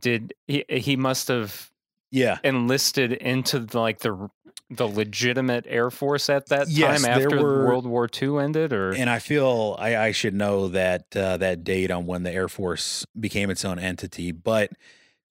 did 0.01 0.35
he 0.47 0.65
he 0.69 0.97
must 0.97 1.29
have 1.29 1.71
yeah. 2.11 2.39
enlisted 2.45 3.13
into 3.13 3.61
the, 3.61 3.79
like 3.79 4.01
the 4.01 4.29
the 4.71 4.87
legitimate 4.87 5.67
Air 5.69 5.91
Force 5.91 6.31
at 6.31 6.47
that 6.49 6.69
Yes, 6.69 7.03
time 7.03 7.11
after 7.11 7.43
were- 7.43 7.67
World 7.67 7.87
War 7.87 8.09
II 8.09 8.39
ended, 8.39 8.73
or 8.73 8.93
And 8.95 9.11
I 9.11 9.19
feel 9.19 9.77
I, 9.79 9.97
I 9.97 10.13
should 10.13 10.35
know 10.35 10.69
that 10.69 11.15
uh, 11.17 11.37
that 11.39 11.65
date 11.65 11.91
on 11.91 12.07
when 12.07 12.23
the 12.23 12.33
Air 12.33 12.49
Force 12.49 13.07
became 13.19 13.51
its 13.51 13.65
own 13.65 13.79
entity, 13.79 14.33
but 14.33 14.71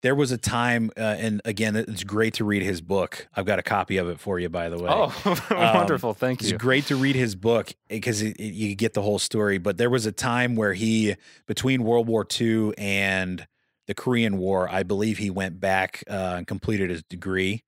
there 0.01 0.15
was 0.15 0.31
a 0.31 0.37
time, 0.37 0.89
uh, 0.97 1.01
and 1.01 1.41
again, 1.45 1.75
it's 1.75 2.03
great 2.03 2.33
to 2.35 2.43
read 2.45 2.63
his 2.63 2.81
book. 2.81 3.27
I've 3.35 3.45
got 3.45 3.59
a 3.59 3.63
copy 3.63 3.97
of 3.97 4.09
it 4.09 4.19
for 4.19 4.39
you, 4.39 4.49
by 4.49 4.69
the 4.69 4.77
way. 4.77 4.89
oh, 4.91 5.45
wonderful, 5.51 6.13
thank 6.13 6.41
you. 6.41 6.49
It's 6.49 6.57
great 6.61 6.85
to 6.87 6.95
read 6.95 7.15
his 7.15 7.35
book 7.35 7.71
because 7.87 8.21
it, 8.21 8.37
it- 8.37 8.53
you 8.53 8.75
get 8.75 8.93
the 8.93 9.01
whole 9.01 9.19
story. 9.19 9.57
But 9.57 9.77
there 9.77 9.89
was 9.89 10.05
a 10.05 10.11
time 10.11 10.55
where 10.55 10.73
he, 10.73 11.15
between 11.47 11.83
World 11.83 12.07
War 12.07 12.25
II 12.39 12.73
and 12.77 13.45
the 13.87 13.93
Korean 13.93 14.37
War, 14.37 14.67
I 14.71 14.83
believe 14.83 15.17
he 15.17 15.29
went 15.29 15.59
back 15.59 16.03
uh, 16.09 16.35
and 16.37 16.47
completed 16.47 16.89
his 16.89 17.03
degree. 17.03 17.63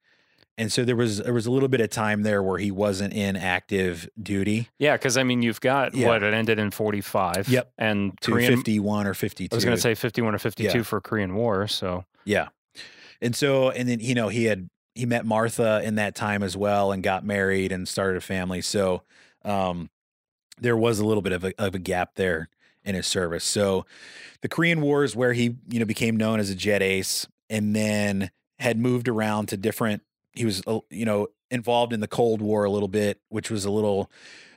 And 0.55 0.71
so 0.71 0.85
there 0.85 0.95
was 0.95 1.17
there 1.17 1.33
was 1.33 1.47
a 1.47 1.51
little 1.51 1.67
bit 1.67 1.81
of 1.81 1.89
time 1.89 2.21
there 2.21 2.43
where 2.43 2.59
he 2.59 2.69
wasn't 2.69 3.11
in 3.13 3.35
active 3.35 4.07
duty 4.21 4.69
Yeah, 4.77 4.95
because 4.95 5.17
I 5.17 5.23
mean, 5.23 5.41
you've 5.41 5.59
got 5.59 5.95
Yeah. 5.95 6.07
what 6.07 6.21
it 6.21 6.31
ended 6.31 6.59
in 6.59 6.69
forty 6.69 7.01
five. 7.01 7.49
Yep. 7.49 7.71
and 7.79 8.13
Korean. 8.21 8.55
51 8.55 9.07
or 9.07 9.15
52. 9.15 9.49
I 9.51 9.57
was 9.57 9.65
going 9.65 9.75
to 9.75 9.81
say 9.81 9.95
fifty 9.95 10.21
one 10.21 10.35
or 10.35 10.37
fifty 10.37 10.67
two 10.67 10.77
Yeah. 10.79 10.83
for 10.83 11.01
Korean 11.01 11.33
War. 11.33 11.67
So 11.67 12.05
Yeah. 12.25 12.49
And 13.21 13.35
so, 13.35 13.69
and 13.69 13.87
then, 13.87 13.99
you 13.99 14.15
know, 14.15 14.27
he 14.27 14.45
had, 14.45 14.69
he 14.95 15.05
met 15.05 15.25
Martha 15.25 15.81
in 15.83 15.95
that 15.95 16.15
time 16.15 16.43
as 16.43 16.55
well 16.55 16.91
and 16.91 17.01
got 17.01 17.25
married 17.25 17.71
and 17.71 17.87
started 17.87 18.17
a 18.17 18.21
family. 18.21 18.61
So, 18.61 19.03
um, 19.43 19.89
there 20.59 20.77
was 20.77 20.99
a 20.99 21.05
little 21.05 21.21
bit 21.21 21.33
of 21.33 21.43
a, 21.43 21.53
of 21.57 21.75
a 21.75 21.79
gap 21.79 22.15
there 22.15 22.49
in 22.83 22.95
his 22.95 23.07
service. 23.07 23.43
So 23.43 23.85
the 24.41 24.49
Korean 24.49 24.81
War 24.81 25.03
is 25.03 25.15
where 25.15 25.33
he, 25.33 25.55
you 25.69 25.79
know, 25.79 25.85
became 25.85 26.17
known 26.17 26.39
as 26.39 26.49
a 26.49 26.55
jet 26.55 26.81
ace 26.81 27.27
and 27.49 27.75
then 27.75 28.29
had 28.59 28.77
moved 28.77 29.07
around 29.07 29.47
to 29.47 29.57
different, 29.57 30.03
he 30.33 30.45
was, 30.45 30.61
uh, 30.67 30.79
you 30.89 31.05
know, 31.05 31.27
involved 31.49 31.93
in 31.93 31.99
the 31.99 32.07
Cold 32.07 32.41
War 32.41 32.65
a 32.65 32.69
little 32.69 32.87
bit, 32.87 33.19
which 33.29 33.49
was 33.49 33.65
a 33.65 33.71
little 33.71 34.11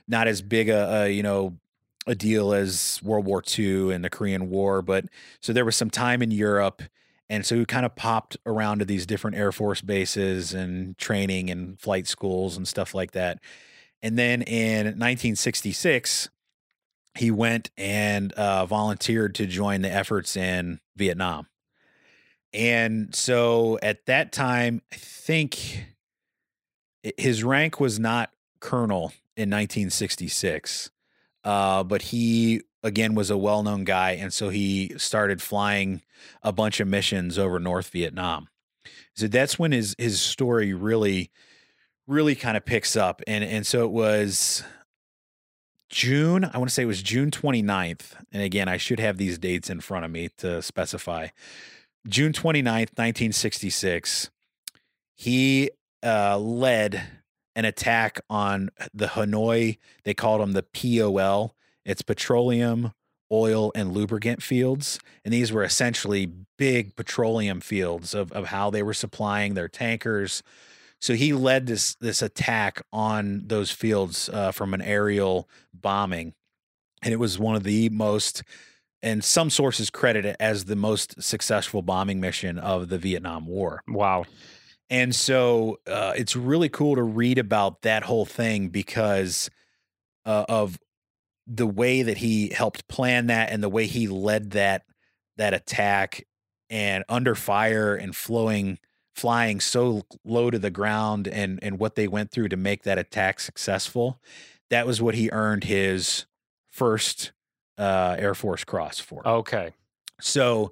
not 0.07 0.27
as 0.27 0.41
big 0.41 0.69
a, 0.69 1.03
a 1.03 1.09
you 1.09 1.23
know, 1.23 1.57
a 2.05 2.15
deal 2.15 2.53
as 2.53 3.01
World 3.03 3.25
War 3.25 3.43
II 3.57 3.93
and 3.93 4.03
the 4.03 4.09
Korean 4.09 4.49
War. 4.49 4.81
But 4.81 5.05
so 5.41 5.51
there 5.53 5.65
was 5.65 5.75
some 5.75 5.89
time 5.89 6.21
in 6.21 6.31
Europe 6.31 6.81
and 7.29 7.45
so 7.45 7.55
he 7.57 7.65
kind 7.65 7.85
of 7.85 7.95
popped 7.95 8.37
around 8.45 8.79
to 8.79 8.85
these 8.85 9.05
different 9.05 9.37
Air 9.37 9.51
Force 9.51 9.81
bases 9.81 10.53
and 10.53 10.97
training 10.97 11.49
and 11.49 11.79
flight 11.79 12.07
schools 12.07 12.55
and 12.55 12.67
stuff 12.67 12.93
like 12.93 13.11
that. 13.11 13.39
And 14.01 14.17
then 14.17 14.41
in 14.43 14.85
1966, 14.85 16.29
he 17.15 17.31
went 17.31 17.71
and 17.77 18.31
uh, 18.33 18.65
volunteered 18.65 19.35
to 19.35 19.45
join 19.45 19.81
the 19.81 19.91
efforts 19.91 20.37
in 20.37 20.79
Vietnam. 20.95 21.47
And 22.53 23.13
so 23.13 23.77
at 23.81 24.05
that 24.05 24.31
time, 24.31 24.81
I 24.93 24.95
think 24.95 25.85
his 27.17 27.43
rank 27.43 27.79
was 27.79 27.99
not 27.99 28.31
colonel 28.59 29.11
in 29.35 29.49
1966, 29.49 30.91
uh, 31.43 31.83
but 31.83 32.03
he 32.03 32.61
again 32.83 33.15
was 33.15 33.29
a 33.29 33.37
well-known 33.37 33.83
guy, 33.83 34.11
and 34.11 34.31
so 34.33 34.49
he 34.49 34.93
started 34.97 35.41
flying 35.41 36.01
a 36.41 36.51
bunch 36.51 36.79
of 36.79 36.87
missions 36.87 37.37
over 37.37 37.59
North 37.59 37.89
Vietnam. 37.89 38.47
So 39.15 39.27
that's 39.27 39.57
when 39.57 39.71
his 39.71 39.95
his 39.97 40.21
story 40.21 40.73
really, 40.73 41.31
really 42.07 42.35
kind 42.35 42.57
of 42.57 42.65
picks 42.65 42.95
up, 42.95 43.21
and 43.27 43.43
and 43.43 43.65
so 43.65 43.83
it 43.83 43.91
was 43.91 44.63
June. 45.89 46.45
I 46.45 46.57
want 46.57 46.69
to 46.69 46.73
say 46.73 46.83
it 46.83 46.87
was 46.87 47.01
June 47.01 47.31
29th, 47.31 48.13
and 48.31 48.43
again, 48.43 48.67
I 48.67 48.77
should 48.77 48.99
have 48.99 49.17
these 49.17 49.37
dates 49.37 49.69
in 49.69 49.81
front 49.81 50.05
of 50.05 50.11
me 50.11 50.29
to 50.37 50.61
specify. 50.61 51.27
June 52.07 52.31
29th, 52.31 52.93
1966. 52.95 54.29
He 55.15 55.71
uh, 56.03 56.37
led 56.37 57.01
an 57.55 57.65
attack 57.65 58.21
on 58.29 58.69
the 58.93 59.07
Hanoi. 59.07 59.79
They 60.03 60.13
called 60.13 60.41
them 60.41 60.53
the 60.53 60.63
POL. 60.63 61.55
It's 61.87 62.01
petroleum, 62.01 62.91
oil, 63.31 63.71
and 63.73 63.93
lubricant 63.93 64.43
fields. 64.43 64.99
And 65.23 65.33
these 65.33 65.51
were 65.51 65.63
essentially 65.63 66.31
big 66.57 66.95
petroleum 66.95 67.61
fields 67.61 68.13
of, 68.13 68.31
of 68.33 68.47
how 68.47 68.69
they 68.69 68.83
were 68.83 68.93
supplying 68.93 69.53
their 69.53 69.69
tankers. 69.69 70.43
So 70.99 71.13
he 71.13 71.31
led 71.31 71.67
this 71.67 71.95
this 71.95 72.21
attack 72.21 72.81
on 72.91 73.43
those 73.47 73.71
fields 73.71 74.29
uh, 74.29 74.51
from 74.51 74.73
an 74.73 74.81
aerial 74.81 75.47
bombing, 75.73 76.33
and 77.03 77.13
it 77.13 77.17
was 77.17 77.37
one 77.37 77.55
of 77.55 77.63
the 77.63 77.89
most, 77.89 78.43
and 79.03 79.23
some 79.23 79.51
sources 79.51 79.89
credit 79.91 80.25
it 80.25 80.35
as 80.39 80.65
the 80.65 80.75
most 80.75 81.21
successful 81.21 81.83
bombing 81.83 82.19
mission 82.19 82.57
of 82.57 82.89
the 82.89 82.97
Vietnam 82.97 83.45
War. 83.45 83.83
wow, 83.87 84.25
And 84.89 85.13
so 85.13 85.77
uh, 85.85 86.13
it's 86.17 86.35
really 86.35 86.69
cool 86.69 86.95
to 86.95 87.03
read 87.03 87.37
about 87.37 87.83
that 87.83 88.03
whole 88.03 88.25
thing 88.25 88.69
because 88.69 89.51
uh, 90.25 90.45
of 90.49 90.79
the 91.47 91.67
way 91.67 92.03
that 92.03 92.17
he 92.17 92.49
helped 92.49 92.87
plan 92.87 93.27
that 93.27 93.51
and 93.51 93.63
the 93.63 93.69
way 93.69 93.85
he 93.85 94.07
led 94.07 94.51
that 94.51 94.83
that 95.37 95.53
attack 95.53 96.25
and 96.69 97.03
under 97.07 97.35
fire 97.35 97.95
and 97.95 98.15
flowing 98.15 98.77
flying 99.15 99.59
so 99.59 100.03
low 100.25 100.51
to 100.51 100.59
the 100.59 100.69
ground 100.69 101.27
and 101.27 101.59
and 101.63 101.79
what 101.79 101.95
they 101.95 102.07
went 102.07 102.29
through 102.29 102.49
to 102.49 102.57
make 102.57 102.83
that 102.83 102.97
attack 102.97 103.39
successful 103.39 104.21
that 104.69 104.85
was 104.85 105.01
what 105.01 105.15
he 105.15 105.29
earned 105.31 105.63
his 105.63 106.25
first 106.69 107.31
uh 107.77 108.15
air 108.19 108.35
force 108.35 108.63
cross 108.63 108.99
for. 108.99 109.25
Okay, 109.27 109.71
so, 110.19 110.71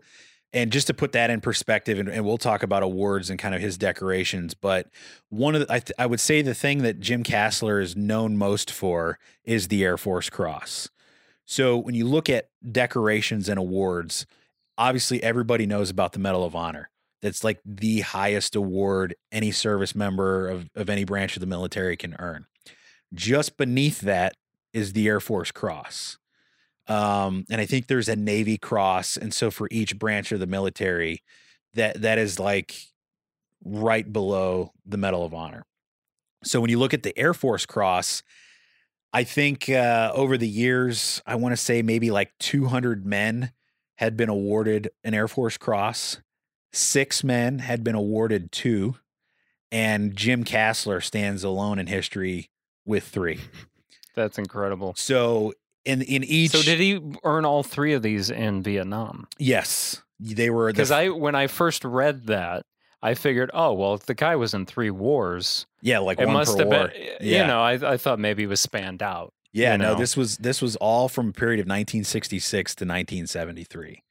and 0.55 0.71
just 0.71 0.87
to 0.87 0.93
put 0.93 1.11
that 1.11 1.29
in 1.29 1.41
perspective, 1.41 1.99
and, 1.99 2.07
and 2.07 2.25
we'll 2.25 2.37
talk 2.37 2.63
about 2.63 2.81
awards 2.81 3.29
and 3.29 3.37
kind 3.37 3.53
of 3.53 3.59
his 3.59 3.77
decorations, 3.77 4.53
but 4.53 4.87
one 5.29 5.53
of 5.53 5.67
the, 5.67 5.73
I, 5.73 5.79
th- 5.79 5.91
I 5.99 6.05
would 6.05 6.21
say 6.21 6.41
the 6.41 6.55
thing 6.55 6.79
that 6.79 7.01
Jim 7.01 7.23
Kasler 7.23 7.83
is 7.83 7.95
known 7.95 8.37
most 8.37 8.71
for 8.71 9.19
is 9.43 9.67
the 9.67 9.83
Air 9.83 9.97
Force 9.97 10.29
Cross. 10.29 10.89
So 11.43 11.77
when 11.77 11.93
you 11.93 12.07
look 12.07 12.29
at 12.29 12.49
decorations 12.71 13.49
and 13.49 13.59
awards, 13.59 14.25
obviously 14.77 15.21
everybody 15.21 15.65
knows 15.65 15.89
about 15.89 16.13
the 16.13 16.19
Medal 16.19 16.45
of 16.45 16.55
Honor. 16.55 16.89
That's 17.21 17.43
like 17.43 17.59
the 17.65 18.01
highest 18.01 18.55
award 18.55 19.15
any 19.33 19.51
service 19.51 19.93
member 19.93 20.47
of, 20.47 20.69
of 20.73 20.89
any 20.89 21.03
branch 21.03 21.35
of 21.35 21.41
the 21.41 21.47
military 21.47 21.97
can 21.97 22.15
earn. 22.17 22.45
Just 23.13 23.57
beneath 23.57 23.99
that 24.01 24.37
is 24.71 24.93
the 24.93 25.07
Air 25.07 25.19
Force 25.19 25.51
Cross. 25.51 26.17
Um, 26.87 27.45
and 27.49 27.59
I 27.59 27.65
think 27.65 27.87
there's 27.87 28.09
a 28.09 28.15
Navy 28.15 28.57
Cross, 28.57 29.17
and 29.17 29.33
so 29.33 29.49
for 29.49 29.67
each 29.71 29.97
branch 29.97 30.31
of 30.31 30.39
the 30.39 30.47
military, 30.47 31.23
that 31.73 32.01
that 32.01 32.17
is 32.17 32.39
like 32.39 32.75
right 33.63 34.11
below 34.11 34.71
the 34.85 34.97
Medal 34.97 35.25
of 35.25 35.33
Honor. 35.33 35.65
So 36.43 36.61
when 36.61 36.69
you 36.69 36.77
look 36.77 36.93
at 36.93 37.03
the 37.03 37.17
Air 37.17 37.33
Force 37.33 37.65
Cross, 37.65 38.21
I 39.11 39.23
think 39.23 39.69
uh, 39.69 40.11
over 40.13 40.37
the 40.37 40.47
years, 40.47 41.21
I 41.25 41.35
want 41.35 41.53
to 41.53 41.57
say 41.57 41.81
maybe 41.81 42.11
like 42.11 42.33
200 42.39 43.05
men 43.05 43.51
had 43.95 44.15
been 44.15 44.29
awarded 44.29 44.89
an 45.03 45.13
Air 45.13 45.27
Force 45.27 45.57
Cross. 45.57 46.21
Six 46.71 47.23
men 47.23 47.59
had 47.59 47.83
been 47.83 47.95
awarded 47.95 48.51
two, 48.51 48.95
and 49.71 50.15
Jim 50.15 50.43
Kasler 50.43 51.01
stands 51.01 51.43
alone 51.43 51.79
in 51.79 51.87
history 51.87 52.49
with 52.85 53.07
three. 53.07 53.39
That's 54.15 54.37
incredible. 54.37 54.93
So 54.97 55.53
in 55.85 56.01
in 56.01 56.23
each, 56.23 56.51
So 56.51 56.61
did 56.61 56.79
he 56.79 56.99
earn 57.23 57.45
all 57.45 57.63
three 57.63 57.93
of 57.93 58.01
these 58.01 58.29
in 58.29 58.63
Vietnam? 58.63 59.27
yes, 59.37 60.01
they 60.19 60.49
were 60.49 60.67
the 60.71 60.73
Because 60.73 60.91
I, 60.91 61.09
when 61.09 61.35
I 61.35 61.47
first 61.47 61.83
read 61.85 62.27
that, 62.27 62.65
I 63.03 63.13
figured, 63.13 63.51
oh 63.53 63.73
well, 63.73 63.93
if 63.93 64.05
the 64.05 64.13
guy 64.15 64.35
was 64.35 64.53
in 64.53 64.65
three 64.65 64.89
wars, 64.89 65.65
yeah 65.81 65.99
like 65.99 66.19
it 66.19 66.25
one 66.25 66.33
must 66.33 66.57
per 66.57 66.63
have 66.63 66.67
war. 66.67 66.87
been. 66.87 67.01
Yeah. 67.21 67.41
You 67.41 67.47
know, 67.47 67.61
I, 67.61 67.93
I 67.93 67.97
thought 67.97 68.17
maybe 68.19 68.43
it 68.43 68.47
was 68.47 68.59
spanned 68.61 69.03
out. 69.03 69.33
Yeah, 69.53 69.73
you 69.73 69.77
no, 69.77 69.95
this 69.95 70.17
was 70.17 70.37
this 70.37 70.61
was 70.61 70.75
all 70.77 71.07
from 71.07 71.29
a 71.29 71.31
period 71.31 71.59
of 71.59 71.65
1966 71.65 72.75
to 72.75 72.83
1973. 72.85 74.03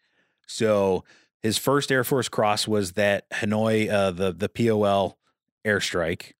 So 0.46 1.04
his 1.42 1.58
first 1.58 1.90
Air 1.92 2.04
Force 2.04 2.28
cross 2.28 2.66
was 2.68 2.92
that 2.92 3.28
Hanoi, 3.30 3.90
uh, 3.90 4.10
the 4.12 4.32
the 4.32 4.48
POL 4.48 5.18
airstrike. 5.66 6.32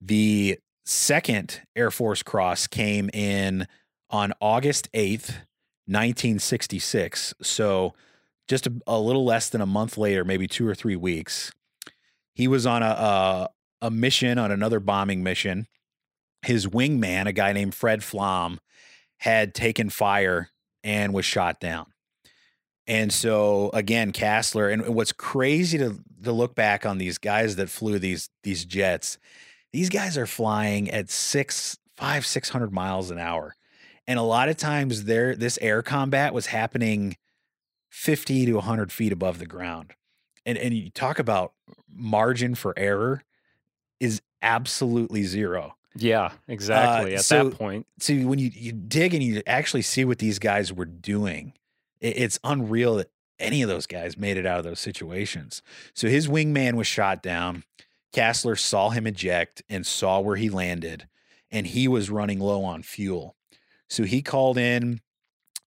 The 0.00 0.58
second 0.84 1.60
Air 1.76 1.90
Force 1.90 2.22
cross 2.22 2.66
came 2.66 3.08
in 3.12 3.66
on 4.12 4.32
August 4.40 4.88
8th, 4.92 5.30
1966. 5.86 7.34
So 7.42 7.94
just 8.46 8.68
a, 8.68 8.72
a 8.86 9.00
little 9.00 9.24
less 9.24 9.48
than 9.48 9.60
a 9.60 9.66
month 9.66 9.98
later, 9.98 10.24
maybe 10.24 10.46
two 10.46 10.68
or 10.68 10.74
three 10.74 10.96
weeks, 10.96 11.50
he 12.34 12.46
was 12.46 12.66
on 12.66 12.82
a, 12.82 12.86
a 12.86 13.48
a 13.84 13.90
mission 13.90 14.38
on 14.38 14.52
another 14.52 14.78
bombing 14.78 15.24
mission 15.24 15.66
his 16.42 16.66
wingman, 16.66 17.26
a 17.26 17.32
guy 17.32 17.52
named 17.52 17.74
Fred 17.74 18.02
Flom, 18.04 18.58
had 19.18 19.54
taken 19.54 19.88
fire 19.88 20.50
and 20.82 21.14
was 21.14 21.24
shot 21.24 21.60
down. 21.60 21.86
And 22.88 23.12
so 23.12 23.70
again, 23.72 24.12
Kasler, 24.12 24.72
and 24.72 24.94
what's 24.94 25.12
crazy 25.12 25.78
to 25.78 26.00
to 26.24 26.32
look 26.32 26.54
back 26.54 26.84
on 26.84 26.98
these 26.98 27.18
guys 27.18 27.56
that 27.56 27.70
flew 27.70 27.98
these 27.98 28.28
these 28.42 28.64
jets, 28.64 29.18
these 29.72 29.88
guys 29.88 30.18
are 30.18 30.26
flying 30.26 30.90
at 30.90 31.08
six, 31.08 31.78
five, 31.96 32.26
six 32.26 32.48
hundred 32.48 32.72
miles 32.72 33.12
an 33.12 33.18
hour. 33.18 33.54
And 34.06 34.18
a 34.18 34.22
lot 34.22 34.48
of 34.48 34.56
times 34.56 35.04
there 35.04 35.34
this 35.36 35.58
air 35.62 35.82
combat 35.82 36.34
was 36.34 36.46
happening 36.46 37.16
50 37.90 38.46
to 38.46 38.52
100 38.54 38.90
feet 38.92 39.12
above 39.12 39.38
the 39.38 39.46
ground. 39.46 39.94
And 40.44 40.58
and 40.58 40.74
you 40.74 40.90
talk 40.90 41.18
about 41.18 41.52
margin 41.88 42.54
for 42.54 42.74
error 42.76 43.22
is 44.00 44.22
absolutely 44.40 45.22
zero 45.24 45.76
Yeah, 45.94 46.32
exactly. 46.48 47.12
At 47.14 47.20
Uh, 47.20 47.22
so- 47.22 47.48
that 47.50 47.58
point, 47.58 47.86
So 48.00 48.14
when 48.14 48.38
you 48.38 48.50
you 48.52 48.72
dig 48.72 49.14
and 49.14 49.22
you 49.22 49.42
actually 49.46 49.82
see 49.82 50.04
what 50.04 50.18
these 50.18 50.38
guys 50.38 50.72
were 50.72 50.86
doing, 50.86 51.52
it, 52.00 52.16
it's 52.16 52.38
unreal 52.42 52.96
that 52.96 53.10
any 53.38 53.62
of 53.62 53.68
those 53.68 53.86
guys 53.86 54.16
made 54.16 54.36
it 54.36 54.46
out 54.46 54.58
of 54.58 54.64
those 54.64 54.80
situations. 54.80 55.62
So 55.94 56.08
his 56.08 56.28
wingman 56.28 56.74
was 56.74 56.86
shot 56.86 57.22
down. 57.22 57.64
Kasler 58.12 58.58
saw 58.58 58.90
him 58.90 59.06
eject 59.06 59.62
and 59.68 59.86
saw 59.86 60.20
where 60.20 60.36
he 60.36 60.48
landed, 60.50 61.08
and 61.50 61.66
he 61.68 61.86
was 61.88 62.10
running 62.10 62.38
low 62.40 62.62
on 62.64 62.82
fuel. 62.82 63.36
So 63.92 64.04
he 64.04 64.22
called 64.22 64.58
in 64.58 65.00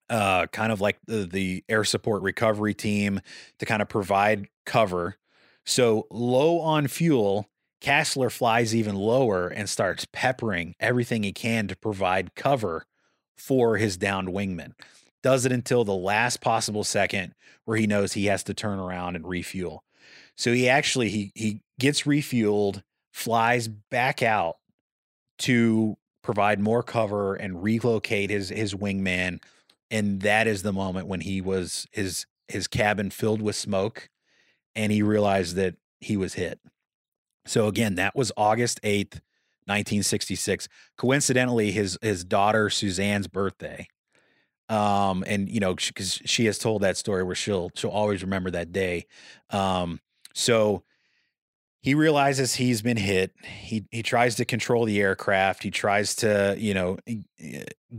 uh, 0.09 0.47
kind 0.47 0.71
of 0.71 0.82
like 0.82 0.97
the, 1.05 1.26
the 1.26 1.63
air 1.69 1.84
support 1.84 2.21
recovery 2.21 2.73
team 2.73 3.21
to 3.59 3.65
kind 3.65 3.82
of 3.82 3.89
provide 3.89 4.47
cover. 4.65 5.17
So 5.65 6.07
low 6.11 6.59
on 6.59 6.88
fuel, 6.88 7.49
Kasler 7.82 8.32
flies 8.32 8.76
even 8.76 8.95
lower 8.95 9.47
and 9.47 9.69
starts 9.69 10.07
peppering 10.11 10.76
everything 10.80 11.23
he 11.23 11.34
can 11.34 11.67
to 11.67 11.76
provide 11.76 12.36
cover 12.36 12.86
for 13.38 13.78
his 13.78 13.97
downed 13.97 14.30
wingman. 14.30 14.73
Does 15.21 15.45
it 15.45 15.51
until 15.51 15.84
the 15.84 15.95
last 15.95 16.41
possible 16.41 16.84
second 16.84 17.34
where 17.65 17.78
he 17.78 17.88
knows 17.88 18.13
he 18.13 18.28
has 18.28 18.43
to 18.43 18.53
turn 18.53 18.80
around 18.80 19.15
and 19.15 19.28
refuel. 19.28 19.84
So 20.38 20.53
he 20.53 20.69
actually 20.69 21.09
he 21.09 21.32
he 21.36 21.61
gets 21.80 22.03
refueled, 22.03 22.84
flies 23.11 23.67
back 23.67 24.23
out 24.23 24.57
to 25.39 25.97
provide 26.26 26.59
more 26.59 26.82
cover 26.82 27.36
and 27.36 27.61
relocate 27.61 28.32
his 28.32 28.49
his 28.49 28.73
wingman 28.73 29.39
and 29.91 30.21
that 30.21 30.47
is 30.47 30.63
the 30.63 30.73
moment 30.73 31.07
when 31.07 31.21
he 31.21 31.39
was 31.39 31.88
his 31.91 32.26
his 32.47 32.67
cabin 32.67 33.09
filled 33.11 33.41
with 33.41 33.55
smoke 33.55 34.09
and 34.76 34.91
he 34.91 35.01
realized 35.01 35.55
that 35.55 35.76
he 35.99 36.17
was 36.17 36.34
hit. 36.34 36.59
So 37.45 37.67
again, 37.67 37.95
that 37.95 38.15
was 38.15 38.32
August 38.36 38.82
8th, 38.82 39.21
1966. 39.67 40.67
Coincidentally, 40.97 41.71
his 41.71 41.97
his 42.01 42.23
daughter 42.23 42.69
Suzanne's 42.69 43.28
birthday. 43.28 43.88
Um, 44.67 45.23
and 45.28 45.47
you 45.47 45.59
know, 45.59 45.76
because 45.76 46.19
she 46.26 46.45
has 46.45 46.57
told 46.57 46.82
that 46.82 46.97
story 46.97 47.23
where 47.23 47.36
she'll 47.36 47.69
she'll 47.76 47.91
always 47.91 48.23
remember 48.23 48.49
that 48.51 48.71
day. 48.71 49.05
Um, 49.51 49.99
so 50.34 50.84
he 51.86 51.93
realizes 51.93 52.55
he's 52.55 52.81
been 52.81 52.97
hit. 52.97 53.36
He 53.43 53.86
he 53.91 54.01
tries 54.01 54.33
to 54.38 54.45
control 54.45 54.86
the 54.86 54.99
aircraft. 54.99 55.61
He 55.61 55.69
tries 55.69 56.15
to, 56.15 56.55
you 56.57 56.73
know, 56.73 56.97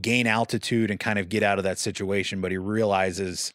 gain 0.00 0.26
altitude 0.26 0.90
and 0.90 0.98
kind 0.98 1.20
of 1.20 1.28
get 1.28 1.44
out 1.44 1.58
of 1.58 1.64
that 1.64 1.78
situation, 1.78 2.40
but 2.40 2.50
he 2.50 2.58
realizes 2.58 3.52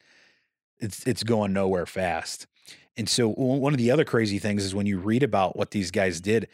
it's 0.80 1.06
it's 1.06 1.24
going 1.24 1.52
nowhere 1.52 1.86
fast. 1.86 2.48
And 2.96 3.10
so 3.10 3.28
one 3.28 3.74
of 3.74 3.78
the 3.78 3.92
other 3.92 4.06
crazy 4.06 4.40
things 4.40 4.64
is 4.64 4.74
when 4.74 4.86
you 4.86 5.00
read 5.00 5.22
about 5.22 5.58
what 5.58 5.72
these 5.72 5.92
guys 5.92 6.22
did, 6.22 6.48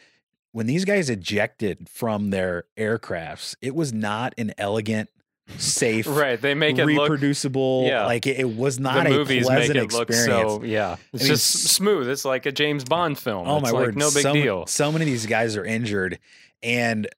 when 0.50 0.66
these 0.66 0.84
guys 0.84 1.08
ejected 1.08 1.88
from 1.88 2.30
their 2.30 2.64
aircrafts, 2.76 3.54
it 3.62 3.76
was 3.76 3.92
not 3.92 4.34
an 4.36 4.54
elegant, 4.58 5.08
safe, 5.56 6.06
right? 6.06 6.40
They 6.40 6.54
make 6.54 6.78
it 6.78 6.86
look. 6.86 7.08
reproducible. 7.08 7.86
yeah. 7.86 8.06
Like 8.06 8.26
it, 8.26 8.38
it 8.38 8.56
was 8.56 8.78
not 8.78 9.04
The 9.04 9.10
a 9.10 9.16
movies 9.16 9.48
make 9.48 9.56
pleasant 9.56 9.78
it 9.78 9.92
look 9.92 10.10
experience. 10.10 10.52
so. 10.52 10.62
Yeah, 10.62 10.96
it's 11.12 11.22
mean, 11.22 11.28
just 11.28 11.54
s- 11.54 11.62
smooth. 11.72 12.08
It's 12.08 12.24
like 12.24 12.46
a 12.46 12.52
James 12.52 12.84
Bond 12.84 13.18
film. 13.18 13.48
Oh 13.48 13.56
it's 13.56 13.64
my 13.64 13.70
like 13.70 13.86
word! 13.86 13.96
No 13.96 14.10
big 14.10 14.22
so, 14.22 14.32
deal. 14.32 14.66
So 14.66 14.92
many 14.92 15.04
of 15.04 15.10
these 15.10 15.26
guys 15.26 15.56
are 15.56 15.64
injured, 15.64 16.18
and 16.62 17.08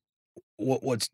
what 0.57 0.83
what's 0.83 1.11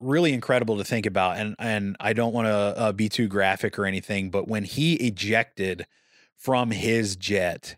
really 0.00 0.32
incredible 0.32 0.78
to 0.78 0.84
think 0.84 1.06
about, 1.06 1.36
and 1.36 1.54
and 1.58 1.96
I 2.00 2.12
don't 2.12 2.32
want 2.32 2.46
to 2.46 2.52
uh, 2.52 2.92
be 2.92 3.08
too 3.08 3.28
graphic 3.28 3.78
or 3.78 3.84
anything, 3.84 4.30
but 4.30 4.48
when 4.48 4.64
he 4.64 4.94
ejected 4.94 5.86
from 6.36 6.70
his 6.70 7.16
jet, 7.16 7.76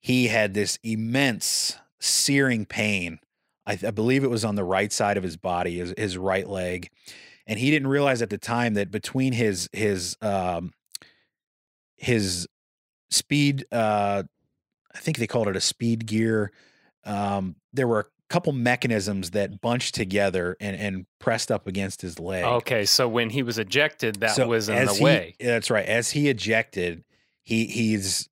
he 0.00 0.28
had 0.28 0.54
this 0.54 0.78
immense 0.82 1.76
searing 2.00 2.64
pain. 2.64 3.18
I, 3.66 3.78
I 3.86 3.90
believe 3.90 4.24
it 4.24 4.30
was 4.30 4.44
on 4.44 4.56
the 4.56 4.64
right 4.64 4.92
side 4.92 5.16
of 5.16 5.22
his 5.22 5.36
body, 5.36 5.76
his, 5.78 5.94
his 5.96 6.18
right 6.18 6.48
leg, 6.48 6.90
and 7.46 7.58
he 7.58 7.70
didn't 7.70 7.88
realize 7.88 8.22
at 8.22 8.30
the 8.30 8.38
time 8.38 8.74
that 8.74 8.90
between 8.90 9.32
his 9.32 9.68
his 9.72 10.16
um 10.22 10.72
his 11.96 12.46
speed 13.10 13.64
uh 13.72 14.22
I 14.94 14.98
think 14.98 15.18
they 15.18 15.26
called 15.26 15.48
it 15.48 15.56
a 15.56 15.60
speed 15.60 16.06
gear. 16.06 16.52
Um, 17.04 17.56
there 17.72 17.88
were 17.88 17.98
a 18.00 18.04
couple 18.30 18.52
mechanisms 18.52 19.32
that 19.32 19.60
bunched 19.60 19.94
together 19.96 20.56
and, 20.60 20.76
and 20.76 21.06
pressed 21.18 21.50
up 21.50 21.66
against 21.66 22.00
his 22.00 22.20
leg. 22.20 22.44
Okay, 22.44 22.84
so 22.84 23.08
when 23.08 23.30
he 23.30 23.42
was 23.42 23.58
ejected, 23.58 24.20
that 24.20 24.36
So 24.36 24.46
was 24.46 24.68
in 24.68 24.86
the 24.86 24.94
he- 24.94 25.02
way. 25.04 25.34
That's 25.40 25.68
right. 25.68 25.84
As 25.84 26.12
he 26.12 26.28
ejected, 26.28 27.02
he 27.42 27.66
he's 27.66 28.28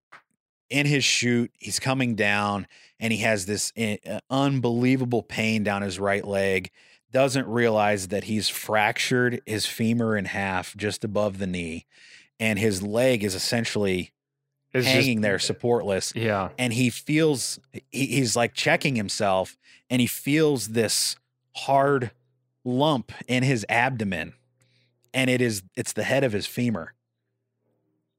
in 0.70 0.86
his 0.86 1.02
chute. 1.02 1.50
He's 1.58 1.80
coming 1.80 2.14
down, 2.14 2.68
and 3.00 3.12
he 3.12 3.18
has 3.20 3.44
this 3.44 3.72
eh, 3.76 3.96
uh, 4.08 4.20
unbelievable 4.30 5.22
pain 5.24 5.64
down 5.64 5.82
his 5.82 5.98
right 5.98 6.24
leg. 6.24 6.70
Doesn't 7.12 7.46
realize 7.46 8.08
that 8.08 8.24
he's 8.24 8.48
fractured 8.48 9.42
his 9.46 9.66
femur 9.66 10.16
in 10.16 10.24
half 10.24 10.74
just 10.76 11.04
above 11.04 11.38
the 11.38 11.46
knee, 11.46 11.86
and 12.40 12.58
his 12.58 12.82
leg 12.82 13.22
is 13.22 13.34
essentially 13.34 14.12
It's 14.72 14.86
just- 14.86 14.94
hanging 14.96 15.20
there 15.20 15.36
supportless 15.36 16.14
Yeah. 16.14 16.48
and 16.58 16.72
he 16.72 16.88
feels 16.88 17.58
he, 17.90 18.06
he's 18.06 18.34
like 18.34 18.54
checking 18.54 18.96
himself 18.96 19.58
and 19.90 20.00
he 20.00 20.06
feels 20.06 20.68
this 20.68 21.16
hard 21.56 22.12
lump 22.64 23.12
in 23.28 23.42
his 23.42 23.66
abdomen 23.68 24.32
and 25.12 25.28
it 25.28 25.42
is 25.42 25.62
it's 25.76 25.92
the 25.92 26.04
head 26.04 26.24
of 26.24 26.32
his 26.32 26.46
femur 26.46 26.94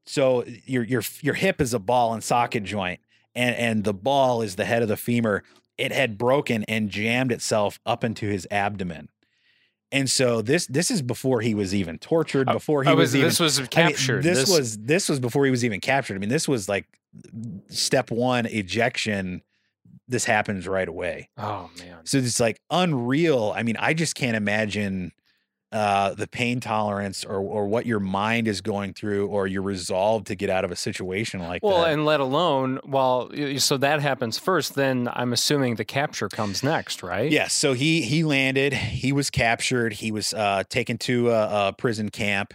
so 0.05 0.43
your 0.65 0.83
your 0.83 1.01
your 1.21 1.33
hip 1.33 1.59
is 1.59 1.73
a 1.73 1.79
ball 1.79 2.13
and 2.13 2.23
socket 2.23 2.63
joint 2.63 2.99
and 3.33 3.55
and 3.55 3.83
the 3.83 3.93
ball 3.93 4.41
is 4.43 4.55
the 4.55 4.65
head 4.65 4.81
of 4.83 4.87
the 4.89 4.97
femur 4.97 5.41
it 5.77 5.91
had 5.91 6.17
broken 6.17 6.63
and 6.67 6.89
jammed 6.89 7.31
itself 7.31 7.79
up 7.85 8.03
into 8.03 8.27
his 8.27 8.47
abdomen 8.51 9.09
and 9.91 10.09
so 10.09 10.41
this 10.41 10.65
this 10.67 10.89
is 10.89 11.01
before 11.03 11.41
he 11.41 11.53
was 11.53 11.73
even 11.75 11.99
tortured 11.99 12.49
Oh, 12.49 12.53
before 12.53 12.83
he 12.83 12.89
Oh, 12.89 12.95
was, 12.95 13.09
was, 13.09 13.15
even 13.15 13.27
this 13.27 13.39
was 13.39 13.59
I 13.59 13.61
mean, 13.61 13.67
captured. 13.69 14.23
this, 14.23 14.49
was 14.49 14.77
this 14.79 15.07
was 15.07 15.19
before 15.19 15.45
he 15.45 15.51
was 15.51 15.63
even 15.63 15.79
captured. 15.81 16.15
I 16.15 16.17
mean, 16.17 16.29
this 16.29 16.47
was 16.47 16.67
like 16.67 16.87
step 17.69 18.09
one 18.09 18.47
ejection. 18.47 19.43
This 20.07 20.25
happens 20.25 20.67
right 20.67 20.87
away. 20.87 21.29
Oh 21.37 21.69
man. 21.77 21.97
So 22.05 22.17
it's 22.17 22.39
like 22.39 22.59
unreal. 22.71 23.53
I 23.55 23.61
mean, 23.61 23.77
I 23.77 23.93
just 23.93 24.15
can't 24.15 24.35
imagine 24.35 25.11
uh, 25.73 26.13
the 26.13 26.27
pain 26.27 26.59
tolerance 26.59 27.25
or 27.25 27.39
or 27.39 27.65
what 27.67 27.85
your 27.85 27.99
mind 27.99 28.47
is 28.47 28.61
going 28.61 28.93
through 28.93 29.27
or 29.27 29.47
your 29.47 29.63
resolve 29.63 30.23
to 30.25 30.35
get 30.35 30.49
out 30.49 30.63
of 30.63 30.71
a 30.71 30.75
situation 30.75 31.41
like 31.41 31.63
Well, 31.63 31.73
that. 31.73 31.81
Well, 31.81 31.91
and 31.91 32.05
let 32.05 32.19
alone, 32.19 32.79
well, 32.85 33.29
so 33.57 33.77
that 33.77 33.99
happens 33.99 34.37
first. 34.37 34.75
Then 34.75 35.09
I'm 35.11 35.33
assuming 35.33 35.75
the 35.75 35.83
capture 35.85 36.29
comes 36.29 36.63
next, 36.63 37.01
right? 37.03 37.29
Yes. 37.31 37.53
So 37.53 37.73
he 37.73 38.03
he 38.03 38.23
landed. 38.23 38.73
He 38.73 39.11
was 39.11 39.29
captured. 39.29 39.93
He 39.93 40.11
was 40.11 40.33
uh, 40.33 40.63
taken 40.69 40.97
to 40.99 41.31
a, 41.31 41.67
a 41.69 41.73
prison 41.73 42.09
camp. 42.09 42.53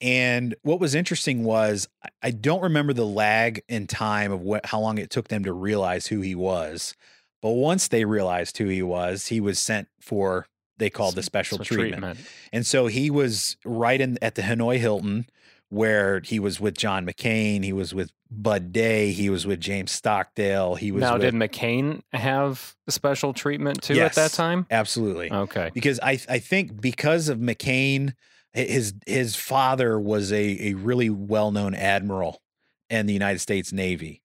And 0.00 0.54
what 0.62 0.80
was 0.80 0.94
interesting 0.94 1.44
was 1.44 1.88
I- 2.04 2.08
I 2.24 2.30
don't 2.30 2.62
remember 2.62 2.92
the 2.92 3.06
lag 3.06 3.62
in 3.68 3.86
time 3.86 4.30
of 4.32 4.40
what 4.40 4.66
how 4.66 4.80
long 4.80 4.98
it 4.98 5.10
took 5.10 5.28
them 5.28 5.44
to 5.44 5.52
realize 5.52 6.06
who 6.06 6.20
he 6.20 6.34
was. 6.34 6.94
But 7.40 7.50
once 7.50 7.88
they 7.88 8.04
realized 8.04 8.58
who 8.58 8.66
he 8.66 8.82
was, 8.82 9.26
he 9.26 9.40
was 9.40 9.58
sent 9.58 9.88
for 10.00 10.46
they 10.82 10.90
called 10.90 11.14
the 11.14 11.22
special 11.22 11.58
So 11.58 11.64
treatment. 11.64 12.18
And 12.52 12.66
so 12.66 12.86
he 12.86 13.10
was 13.10 13.56
right 13.64 14.00
in 14.00 14.18
at 14.20 14.34
the 14.34 14.42
Hanoi 14.42 14.78
Hilton 14.78 15.26
where 15.68 16.20
he 16.20 16.38
was 16.38 16.60
with 16.60 16.76
John 16.76 17.06
McCain, 17.06 17.64
he 17.64 17.72
was 17.72 17.94
with 17.94 18.12
Bud 18.30 18.72
Day, 18.72 19.10
he 19.12 19.30
was 19.30 19.46
with 19.46 19.58
James 19.58 19.90
Stockdale, 19.90 20.74
he 20.74 20.92
was 20.92 21.00
Now, 21.00 21.14
with 21.14 21.22
did 21.22 21.32
McCain 21.32 22.02
have 22.12 22.74
special 22.88 23.32
treatment 23.32 23.82
too 23.82 23.98
at 23.98 24.12
that 24.14 24.32
time? 24.32 24.66
absolutely. 24.70 25.32
Okay. 25.32 25.70
because 25.72 25.98
I 26.02 26.20
I 26.28 26.38
think 26.40 26.78
because 26.78 27.30
of 27.30 27.38
McCain, 27.38 28.12
his 28.52 28.92
his 29.06 29.34
father 29.34 29.98
was 29.98 30.30
a 30.30 30.70
a 30.70 30.74
really 30.74 31.08
well 31.08 31.50
known 31.52 31.74
admiral 31.74 32.42
in 32.90 33.06
the 33.06 33.14
United 33.14 33.38
States 33.38 33.72
Navy, 33.72 34.21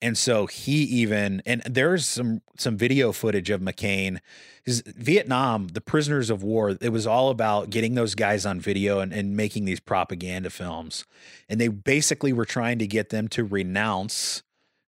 and 0.00 0.16
so 0.16 0.46
he 0.46 0.82
even 0.84 1.42
and 1.44 1.62
there's 1.62 2.06
some 2.06 2.40
some 2.56 2.76
video 2.76 3.12
footage 3.12 3.50
of 3.50 3.60
McCain. 3.60 4.18
His 4.64 4.82
Vietnam, 4.86 5.68
the 5.68 5.80
prisoners 5.80 6.30
of 6.30 6.42
war, 6.42 6.76
it 6.80 6.90
was 6.90 7.06
all 7.06 7.30
about 7.30 7.70
getting 7.70 7.94
those 7.94 8.14
guys 8.14 8.44
on 8.44 8.60
video 8.60 9.00
and, 9.00 9.12
and 9.12 9.36
making 9.36 9.64
these 9.64 9.80
propaganda 9.80 10.50
films, 10.50 11.04
and 11.48 11.60
they 11.60 11.68
basically 11.68 12.32
were 12.32 12.44
trying 12.44 12.78
to 12.78 12.86
get 12.86 13.08
them 13.08 13.28
to 13.28 13.44
renounce 13.44 14.42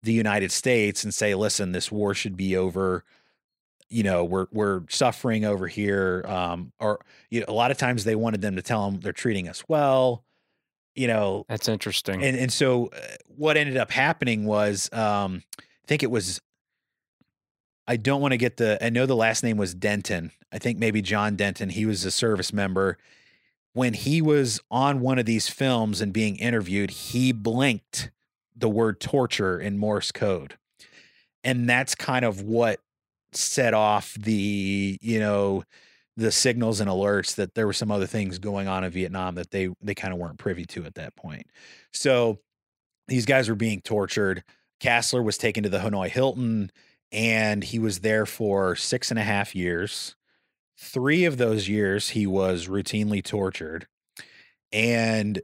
the 0.02 0.14
United 0.14 0.52
States 0.52 1.04
and 1.04 1.14
say, 1.14 1.36
listen, 1.36 1.72
this 1.72 1.92
war 1.92 2.14
should 2.14 2.38
be 2.38 2.56
over 2.56 3.04
you 3.90 4.04
know 4.04 4.24
we're 4.24 4.48
we're 4.52 4.82
suffering 4.90 5.46
over 5.46 5.68
here 5.68 6.26
um 6.28 6.72
or 6.80 7.00
you 7.30 7.40
know, 7.42 7.46
a 7.48 7.54
lot 7.54 7.70
of 7.70 7.78
times 7.78 8.04
they 8.04 8.16
wanted 8.16 8.42
them 8.42 8.56
to 8.56 8.62
tell 8.64 8.90
them 8.90 9.00
they're 9.00 9.14
treating 9.14 9.48
us 9.48 9.64
well 9.68 10.25
you 10.96 11.08
know 11.08 11.46
That's 11.48 11.68
interesting. 11.68 12.24
and 12.24 12.38
and 12.38 12.52
so 12.52 12.88
uh, 12.88 12.98
what 13.28 13.58
ended 13.58 13.78
up 13.78 13.92
happening 13.92 14.46
was 14.46 14.92
um 14.94 15.44
i 15.60 15.88
think 15.88 16.04
it 16.04 16.10
was 16.12 16.42
i 17.88 17.98
don't 17.98 18.22
want 18.22 18.32
to 18.32 18.38
get 18.38 18.58
the 18.58 18.84
i 18.84 18.90
know 18.90 19.06
the 19.06 19.16
last 19.16 19.44
name 19.44 19.58
was 19.58 19.74
denton. 19.74 20.32
I 20.52 20.58
think 20.58 20.80
maybe 20.80 21.02
john 21.02 21.36
denton 21.36 21.70
he 21.70 21.86
was 21.86 22.06
a 22.06 22.12
service 22.12 22.52
member. 22.54 22.98
When 23.74 23.94
he 23.94 24.22
was 24.22 24.62
on 24.72 25.02
one 25.02 25.20
of 25.20 25.26
these 25.26 25.50
films 25.50 26.00
and 26.00 26.14
being 26.14 26.38
interviewed 26.38 26.90
he 26.92 27.34
blinked 27.34 28.10
the 28.56 28.70
word 28.70 29.02
torture 29.02 29.60
in 29.60 29.78
morse 29.78 30.14
code. 30.14 30.58
And 31.44 31.68
that's 31.70 31.94
kind 31.94 32.24
of 32.24 32.42
what 32.42 32.80
set 33.34 33.74
off 33.74 34.14
the 34.14 34.98
you 35.02 35.20
know 35.20 35.64
the 36.18 36.32
signals 36.32 36.80
and 36.80 36.90
alerts 36.90 37.36
that 37.36 37.56
there 37.56 37.68
were 37.68 37.74
some 37.74 37.92
other 37.92 38.08
things 38.08 38.40
going 38.40 38.68
on 38.68 38.84
in 38.84 38.92
Vietnam 38.92 39.36
that 39.36 39.52
they 39.52 39.70
they 39.82 39.96
kind 39.96 40.14
of 40.14 40.20
weren't 40.20 40.38
privy 40.38 40.66
to 40.66 40.86
at 40.86 40.96
that 40.96 41.16
point. 41.16 41.48
So 41.92 42.40
these 43.08 43.26
guys 43.26 43.50
were 43.50 43.56
being 43.56 43.82
tortured. 43.82 44.44
Kasler 44.82 45.24
was 45.24 45.38
taken 45.38 45.64
to 45.64 45.70
the 45.70 45.80
Hanoi 45.80 46.10
Hilton 46.10 46.72
and 47.12 47.64
he 47.64 47.80
was 47.80 48.00
there 48.00 48.26
for 48.26 48.76
six 48.76 49.10
and 49.10 49.20
a 49.20 49.24
half 49.24 49.56
years. 49.56 50.16
Three 50.78 51.26
of 51.26 51.38
those 51.38 51.70
years 51.70 52.10
he 52.10 52.28
was 52.28 52.68
routinely 52.68 53.24
tortured. 53.24 53.88
And 54.72 55.42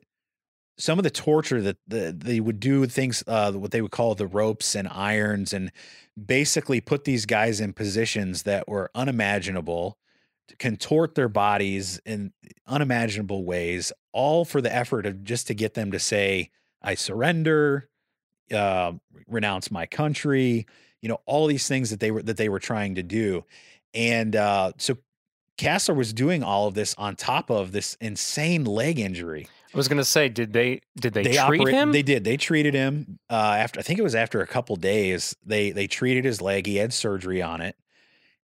some 0.77 0.97
of 0.97 1.03
the 1.03 1.11
torture 1.11 1.61
that 1.61 1.77
the, 1.87 2.15
they 2.17 2.39
would 2.39 2.59
do 2.59 2.85
things 2.87 3.23
uh, 3.27 3.51
what 3.51 3.71
they 3.71 3.81
would 3.81 3.91
call 3.91 4.15
the 4.15 4.27
ropes 4.27 4.75
and 4.75 4.87
irons 4.87 5.53
and 5.53 5.71
basically 6.23 6.81
put 6.81 7.03
these 7.03 7.25
guys 7.25 7.61
in 7.61 7.71
positions 7.73 8.43
that 8.43 8.67
were 8.67 8.89
unimaginable 8.95 9.97
contort 10.59 11.15
their 11.15 11.29
bodies 11.29 12.01
in 12.05 12.31
unimaginable 12.67 13.43
ways 13.43 13.91
all 14.11 14.45
for 14.45 14.61
the 14.61 14.73
effort 14.73 15.05
of 15.05 15.23
just 15.23 15.47
to 15.47 15.53
get 15.53 15.73
them 15.73 15.91
to 15.91 15.99
say 15.99 16.49
i 16.81 16.95
surrender 16.95 17.89
uh, 18.53 18.91
renounce 19.27 19.71
my 19.71 19.85
country 19.85 20.65
you 21.01 21.09
know 21.09 21.19
all 21.25 21.47
these 21.47 21.67
things 21.67 21.89
that 21.89 21.99
they 21.99 22.11
were 22.11 22.21
that 22.21 22.37
they 22.37 22.49
were 22.49 22.59
trying 22.59 22.95
to 22.95 23.03
do 23.03 23.43
and 23.93 24.35
uh, 24.35 24.71
so 24.77 24.97
Kasler 25.57 25.95
was 25.95 26.13
doing 26.13 26.43
all 26.43 26.67
of 26.67 26.73
this 26.73 26.95
on 26.97 27.15
top 27.15 27.51
of 27.51 27.71
this 27.71 27.95
insane 27.99 28.63
leg 28.63 28.99
injury 28.99 29.47
I 29.73 29.77
was 29.77 29.87
going 29.87 29.99
to 29.99 30.05
say, 30.05 30.27
did 30.27 30.51
they 30.51 30.81
did 30.99 31.13
they, 31.13 31.23
treat 31.23 31.37
operate- 31.37 31.73
him? 31.73 31.91
They 31.91 32.01
did. 32.01 32.23
They 32.23 32.35
treated 32.35 32.73
him 32.73 33.19
uh, 33.29 33.55
after. 33.57 33.79
I 33.79 33.83
think 33.83 33.99
it 33.99 34.03
was 34.03 34.15
after 34.15 34.41
a 34.41 34.47
couple 34.47 34.75
days. 34.75 35.35
They 35.45 35.71
they 35.71 35.87
treated 35.87 36.25
his 36.25 36.41
leg. 36.41 36.65
He 36.65 36.75
had 36.75 36.91
surgery 36.91 37.41
on 37.41 37.61
it, 37.61 37.75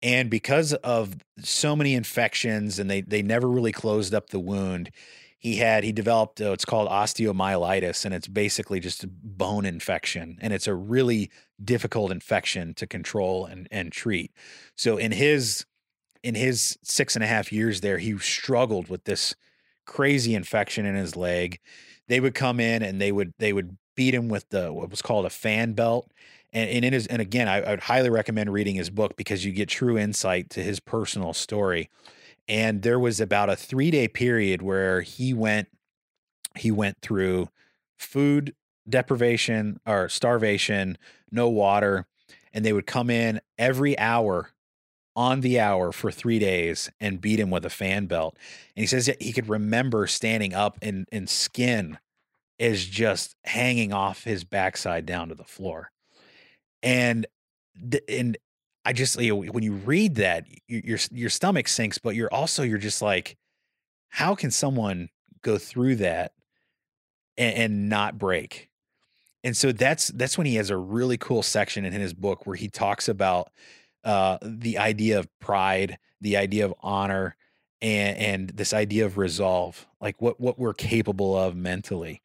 and 0.03 0.29
because 0.29 0.73
of 0.73 1.15
so 1.39 1.75
many 1.75 1.95
infections, 1.95 2.77
and 2.77 2.91
they 2.91 3.01
they 3.01 3.23
never 3.23 3.49
really 3.49 3.71
closed 3.71 4.13
up 4.13 4.29
the 4.29 4.39
wound. 4.39 4.91
He 5.39 5.57
had 5.57 5.83
he 5.83 5.91
developed 5.91 6.41
uh, 6.41 6.51
it's 6.53 6.65
called 6.65 6.89
osteomyelitis, 6.89 8.05
and 8.05 8.13
it's 8.13 8.27
basically 8.27 8.79
just 8.79 9.03
a 9.03 9.07
bone 9.07 9.65
infection, 9.65 10.37
and 10.41 10.53
it's 10.53 10.67
a 10.67 10.75
really 10.75 11.31
difficult 11.63 12.11
infection 12.11 12.73
to 12.75 12.85
control 12.87 13.45
and 13.45 13.67
and 13.71 13.91
treat. 13.91 14.31
So 14.75 14.97
in 14.97 15.11
his 15.13 15.65
in 16.23 16.35
his 16.35 16.77
six 16.83 17.15
and 17.15 17.23
a 17.23 17.27
half 17.27 17.51
years 17.51 17.81
there, 17.81 17.97
he 17.97 18.17
struggled 18.19 18.89
with 18.89 19.05
this 19.05 19.35
crazy 19.85 20.35
infection 20.35 20.85
in 20.85 20.95
his 20.95 21.15
leg. 21.15 21.59
They 22.07 22.19
would 22.19 22.35
come 22.35 22.59
in 22.59 22.83
and 22.83 23.01
they 23.01 23.11
would 23.11 23.33
they 23.39 23.53
would 23.53 23.77
beat 23.95 24.13
him 24.13 24.29
with 24.29 24.49
the 24.49 24.71
what 24.73 24.89
was 24.89 25.01
called 25.01 25.25
a 25.25 25.29
fan 25.29 25.73
belt. 25.73 26.11
And, 26.53 26.69
and 26.69 26.85
in 26.85 26.93
his 26.93 27.07
and 27.07 27.21
again, 27.21 27.47
I, 27.47 27.61
I 27.61 27.71
would 27.71 27.81
highly 27.81 28.09
recommend 28.09 28.53
reading 28.53 28.75
his 28.75 28.89
book 28.89 29.17
because 29.17 29.43
you 29.43 29.51
get 29.51 29.69
true 29.69 29.97
insight 29.97 30.49
to 30.51 30.63
his 30.63 30.79
personal 30.79 31.33
story. 31.33 31.89
And 32.47 32.81
there 32.81 32.99
was 32.99 33.19
about 33.19 33.49
a 33.49 33.55
three 33.55 33.91
day 33.91 34.07
period 34.07 34.61
where 34.61 35.01
he 35.01 35.33
went 35.33 35.67
he 36.55 36.71
went 36.71 37.01
through 37.01 37.49
food 37.97 38.53
deprivation 38.87 39.79
or 39.85 40.09
starvation, 40.09 40.97
no 41.31 41.49
water, 41.49 42.05
and 42.53 42.63
they 42.63 42.73
would 42.73 42.85
come 42.85 43.09
in 43.09 43.41
every 43.57 43.97
hour 43.97 44.51
on 45.15 45.41
the 45.41 45.59
hour 45.59 45.91
for 45.91 46.11
three 46.11 46.39
days 46.39 46.91
and 46.99 47.21
beat 47.21 47.39
him 47.39 47.49
with 47.49 47.65
a 47.65 47.69
fan 47.69 48.05
belt. 48.07 48.37
And 48.75 48.81
he 48.81 48.87
says 48.87 49.09
he 49.19 49.33
could 49.33 49.49
remember 49.49 50.07
standing 50.07 50.53
up 50.53 50.77
and, 50.81 51.07
and 51.11 51.29
skin 51.29 51.99
is 52.57 52.85
just 52.85 53.35
hanging 53.43 53.93
off 53.93 54.23
his 54.23 54.43
backside 54.43 55.05
down 55.05 55.29
to 55.29 55.35
the 55.35 55.43
floor. 55.43 55.91
And 56.83 57.25
and 58.07 58.37
I 58.85 58.93
just 58.93 59.19
you 59.19 59.29
know, 59.29 59.51
when 59.51 59.63
you 59.63 59.73
read 59.73 60.15
that, 60.15 60.45
your 60.67 60.81
your 60.83 60.99
your 61.11 61.29
stomach 61.29 61.67
sinks, 61.67 61.97
but 61.97 62.15
you're 62.15 62.33
also 62.33 62.61
you're 62.63 62.77
just 62.77 63.01
like, 63.01 63.37
how 64.09 64.35
can 64.35 64.51
someone 64.51 65.09
go 65.41 65.57
through 65.57 65.95
that 65.95 66.33
and, 67.37 67.55
and 67.55 67.89
not 67.89 68.19
break? 68.19 68.69
And 69.43 69.55
so 69.55 69.71
that's 69.71 70.09
that's 70.09 70.37
when 70.37 70.47
he 70.47 70.55
has 70.55 70.69
a 70.69 70.77
really 70.77 71.17
cool 71.17 71.43
section 71.43 71.85
in 71.85 71.93
his 71.93 72.13
book 72.13 72.45
where 72.45 72.55
he 72.55 72.69
talks 72.69 73.07
about 73.09 73.51
uh, 74.03 74.37
the 74.41 74.77
idea 74.77 75.19
of 75.19 75.27
pride, 75.39 75.97
the 76.21 76.37
idea 76.37 76.65
of 76.65 76.73
honor, 76.81 77.35
and 77.81 78.17
and 78.17 78.49
this 78.49 78.73
idea 78.73 79.05
of 79.05 79.17
resolve, 79.17 79.87
like 80.01 80.21
what 80.21 80.39
what 80.39 80.59
we're 80.59 80.73
capable 80.73 81.37
of 81.37 81.55
mentally. 81.55 82.21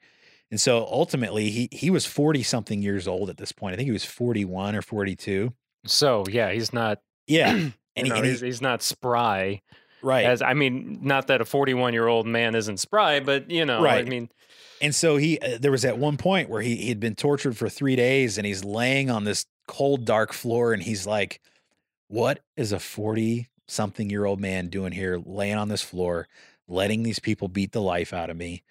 And 0.50 0.60
so 0.60 0.86
ultimately, 0.90 1.50
he 1.50 1.68
he 1.72 1.90
was 1.90 2.06
forty 2.06 2.42
something 2.42 2.80
years 2.82 3.06
old 3.06 3.28
at 3.28 3.36
this 3.36 3.52
point. 3.52 3.74
I 3.74 3.76
think 3.76 3.86
he 3.86 3.92
was 3.92 4.04
forty 4.04 4.44
one 4.44 4.74
or 4.74 4.82
forty 4.82 5.14
two. 5.14 5.52
so 5.84 6.24
yeah, 6.30 6.50
he's 6.52 6.72
not. 6.72 7.00
Yeah, 7.26 7.50
and 7.96 8.06
he, 8.06 8.10
and 8.10 8.24
he's, 8.24 8.40
he's 8.40 8.62
not 8.62 8.82
spry. 8.82 9.60
right. 10.02 10.24
As 10.24 10.40
I 10.40 10.54
mean, 10.54 11.00
not 11.02 11.26
that 11.26 11.40
a 11.42 11.44
41 11.44 11.92
year 11.92 12.06
old 12.06 12.26
man 12.26 12.54
isn't 12.54 12.78
spry, 12.78 13.20
but 13.20 13.50
you 13.50 13.66
know, 13.66 13.82
Right. 13.82 14.06
I 14.06 14.08
mean, 14.08 14.30
And 14.80 14.94
so 14.94 15.16
he, 15.18 15.38
uh, 15.40 15.58
there 15.60 15.70
was 15.72 15.84
at 15.84 15.98
one 15.98 16.16
point 16.16 16.48
where 16.48 16.62
he 16.62 16.76
he'd 16.76 17.00
been 17.00 17.14
tortured 17.14 17.56
for 17.56 17.68
three 17.68 17.96
days, 17.96 18.38
and 18.38 18.46
he's 18.46 18.64
laying 18.64 19.10
on 19.10 19.24
this 19.24 19.44
cold, 19.66 20.06
dark 20.06 20.32
floor, 20.32 20.72
and 20.72 20.82
he's 20.82 21.06
like, 21.06 21.42
"What 22.06 22.40
is 22.56 22.72
a 22.72 22.78
forty 22.80 23.48
something 23.66 24.08
year 24.08 24.24
old 24.24 24.40
man 24.40 24.68
doing 24.68 24.92
here, 24.92 25.20
laying 25.22 25.56
on 25.56 25.68
this 25.68 25.82
floor, 25.82 26.26
letting 26.66 27.02
these 27.02 27.18
people 27.18 27.48
beat 27.48 27.72
the 27.72 27.82
life 27.82 28.14
out 28.14 28.30
of 28.30 28.36
me? 28.38 28.62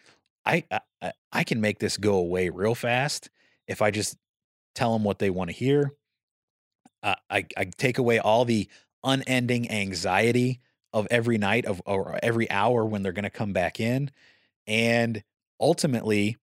I 0.48 0.64
I, 1.02 1.14
I- 1.32 1.44
can 1.44 1.62
make 1.62 1.80
this 1.80 1.98
go 1.98 2.16
away 2.16 2.50
real 2.50 2.76
fast 2.76 3.30
if 3.68 3.82
I 3.82 3.92
just 3.92 4.18
tell 4.76 4.94
them 4.94 5.04
what 5.04 5.20
they 5.20 5.30
want 5.32 5.50
to 5.52 5.56
hear. 5.56 5.94
Uh, 7.04 7.16
I 7.30 7.46
I 7.56 7.66
take 7.66 7.98
away 7.98 8.20
all 8.20 8.46
the 8.46 8.68
unending 9.04 9.70
anxiety 9.70 10.60
of 10.94 11.08
every 11.12 11.38
night 11.38 11.66
of 11.66 11.82
or 11.86 12.20
every 12.24 12.50
hour 12.50 12.86
when 12.86 13.04
they're 13.04 13.12
going 13.12 13.24
to 13.24 13.30
come 13.30 13.54
back 13.54 13.80
in, 13.80 14.10
and 14.68 15.24
ultimately 15.60 16.38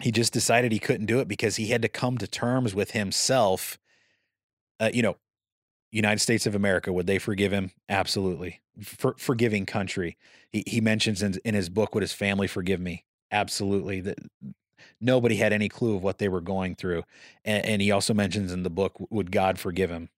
he 0.00 0.12
just 0.12 0.32
decided 0.32 0.72
he 0.72 0.78
couldn't 0.78 1.06
do 1.06 1.20
it 1.20 1.28
because 1.28 1.56
he 1.56 1.68
had 1.68 1.82
to 1.82 1.88
come 1.88 2.18
to 2.18 2.26
terms 2.26 2.74
with 2.74 2.92
himself 2.92 3.78
uh, 4.80 4.90
you 4.92 5.02
know 5.02 5.16
United 5.96 6.20
States 6.20 6.46
of 6.46 6.54
America, 6.54 6.92
would 6.92 7.06
they 7.06 7.18
forgive 7.18 7.52
him? 7.52 7.70
Absolutely. 7.88 8.60
For, 8.82 9.14
forgiving 9.18 9.64
country. 9.64 10.18
He, 10.50 10.62
he 10.66 10.80
mentions 10.82 11.22
in, 11.22 11.38
in 11.42 11.54
his 11.54 11.70
book, 11.70 11.94
Would 11.94 12.02
his 12.02 12.12
family 12.12 12.46
forgive 12.46 12.80
me? 12.80 13.04
Absolutely. 13.32 14.02
That 14.02 14.18
nobody 15.00 15.36
had 15.36 15.54
any 15.54 15.70
clue 15.70 15.96
of 15.96 16.02
what 16.02 16.18
they 16.18 16.28
were 16.28 16.42
going 16.42 16.74
through. 16.74 17.04
And, 17.46 17.64
and 17.64 17.82
he 17.82 17.90
also 17.90 18.12
mentions 18.12 18.52
in 18.52 18.62
the 18.62 18.70
book, 18.70 18.96
Would 19.08 19.32
God 19.32 19.58
forgive 19.58 19.90
him? 19.90 20.10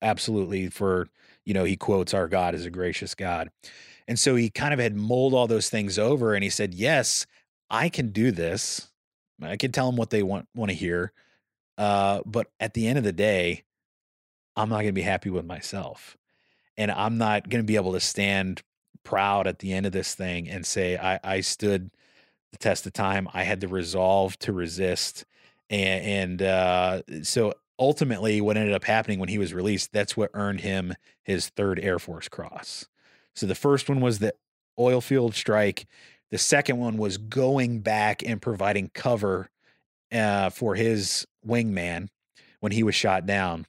Absolutely. 0.00 0.68
For, 0.68 1.08
you 1.44 1.52
know, 1.52 1.64
he 1.64 1.76
quotes, 1.76 2.14
Our 2.14 2.26
God 2.26 2.54
is 2.54 2.64
a 2.64 2.70
gracious 2.70 3.14
God. 3.14 3.50
And 4.08 4.18
so 4.18 4.36
he 4.36 4.48
kind 4.48 4.72
of 4.72 4.80
had 4.80 4.96
mulled 4.96 5.34
all 5.34 5.46
those 5.46 5.68
things 5.68 5.98
over 5.98 6.34
and 6.34 6.42
he 6.42 6.50
said, 6.50 6.72
Yes, 6.72 7.26
I 7.68 7.90
can 7.90 8.08
do 8.08 8.30
this. 8.30 8.88
I 9.42 9.56
can 9.58 9.70
tell 9.70 9.86
them 9.86 9.96
what 9.96 10.08
they 10.08 10.22
want 10.22 10.48
want 10.54 10.70
to 10.70 10.76
hear. 10.76 11.12
Uh, 11.76 12.20
but 12.24 12.46
at 12.58 12.72
the 12.72 12.86
end 12.86 12.96
of 12.96 13.04
the 13.04 13.12
day, 13.12 13.64
I'm 14.56 14.68
not 14.68 14.76
going 14.76 14.86
to 14.88 14.92
be 14.92 15.02
happy 15.02 15.30
with 15.30 15.44
myself. 15.44 16.16
And 16.76 16.90
I'm 16.90 17.18
not 17.18 17.48
going 17.48 17.62
to 17.62 17.66
be 17.66 17.76
able 17.76 17.92
to 17.92 18.00
stand 18.00 18.62
proud 19.04 19.46
at 19.46 19.60
the 19.60 19.72
end 19.72 19.86
of 19.86 19.92
this 19.92 20.14
thing 20.14 20.48
and 20.48 20.66
say, 20.66 20.96
I, 20.96 21.20
I 21.22 21.40
stood 21.40 21.90
the 22.52 22.58
test 22.58 22.86
of 22.86 22.92
time. 22.92 23.28
I 23.32 23.44
had 23.44 23.60
the 23.60 23.68
resolve 23.68 24.38
to 24.40 24.52
resist. 24.52 25.24
And, 25.70 26.40
and 26.40 26.42
uh, 26.42 27.02
so 27.22 27.54
ultimately, 27.78 28.40
what 28.40 28.56
ended 28.56 28.74
up 28.74 28.84
happening 28.84 29.18
when 29.18 29.28
he 29.28 29.38
was 29.38 29.54
released, 29.54 29.92
that's 29.92 30.16
what 30.16 30.30
earned 30.34 30.60
him 30.60 30.94
his 31.22 31.48
third 31.48 31.78
Air 31.80 31.98
Force 31.98 32.28
Cross. 32.28 32.86
So 33.34 33.46
the 33.46 33.54
first 33.54 33.88
one 33.88 34.00
was 34.00 34.18
the 34.18 34.34
oil 34.78 35.00
field 35.00 35.34
strike. 35.34 35.86
The 36.30 36.38
second 36.38 36.78
one 36.78 36.96
was 36.96 37.18
going 37.18 37.80
back 37.80 38.22
and 38.24 38.40
providing 38.40 38.90
cover 38.94 39.50
uh, 40.12 40.50
for 40.50 40.74
his 40.74 41.26
wingman 41.46 42.08
when 42.60 42.72
he 42.72 42.82
was 42.82 42.94
shot 42.94 43.26
down. 43.26 43.66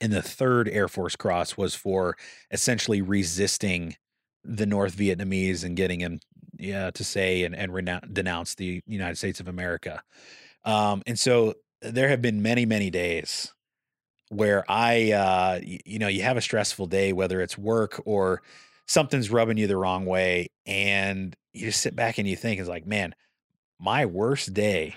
And 0.00 0.12
the 0.12 0.22
third 0.22 0.68
Air 0.68 0.88
Force 0.88 1.16
Cross 1.16 1.56
was 1.56 1.74
for 1.74 2.16
essentially 2.50 3.02
resisting 3.02 3.96
the 4.44 4.66
North 4.66 4.96
Vietnamese 4.96 5.64
and 5.64 5.76
getting 5.76 6.00
him 6.00 6.20
yeah, 6.58 6.90
to 6.90 7.04
say 7.04 7.44
and, 7.44 7.54
and 7.54 7.72
renounce, 7.72 8.06
denounce 8.12 8.54
the 8.54 8.82
United 8.86 9.16
States 9.16 9.40
of 9.40 9.48
America. 9.48 10.02
Um, 10.64 11.02
and 11.06 11.18
so 11.18 11.54
there 11.82 12.08
have 12.08 12.22
been 12.22 12.42
many, 12.42 12.66
many 12.66 12.90
days 12.90 13.52
where 14.28 14.64
I, 14.68 15.12
uh, 15.12 15.60
you 15.62 15.98
know, 15.98 16.08
you 16.08 16.22
have 16.22 16.36
a 16.36 16.42
stressful 16.42 16.86
day, 16.86 17.12
whether 17.12 17.40
it's 17.40 17.56
work 17.56 18.00
or 18.04 18.42
something's 18.86 19.30
rubbing 19.30 19.56
you 19.56 19.66
the 19.66 19.76
wrong 19.76 20.04
way. 20.06 20.48
And 20.64 21.36
you 21.52 21.66
just 21.66 21.80
sit 21.80 21.94
back 21.94 22.18
and 22.18 22.26
you 22.26 22.36
think, 22.36 22.58
it's 22.58 22.68
like, 22.68 22.86
man, 22.86 23.14
my 23.78 24.06
worst 24.06 24.54
day 24.54 24.96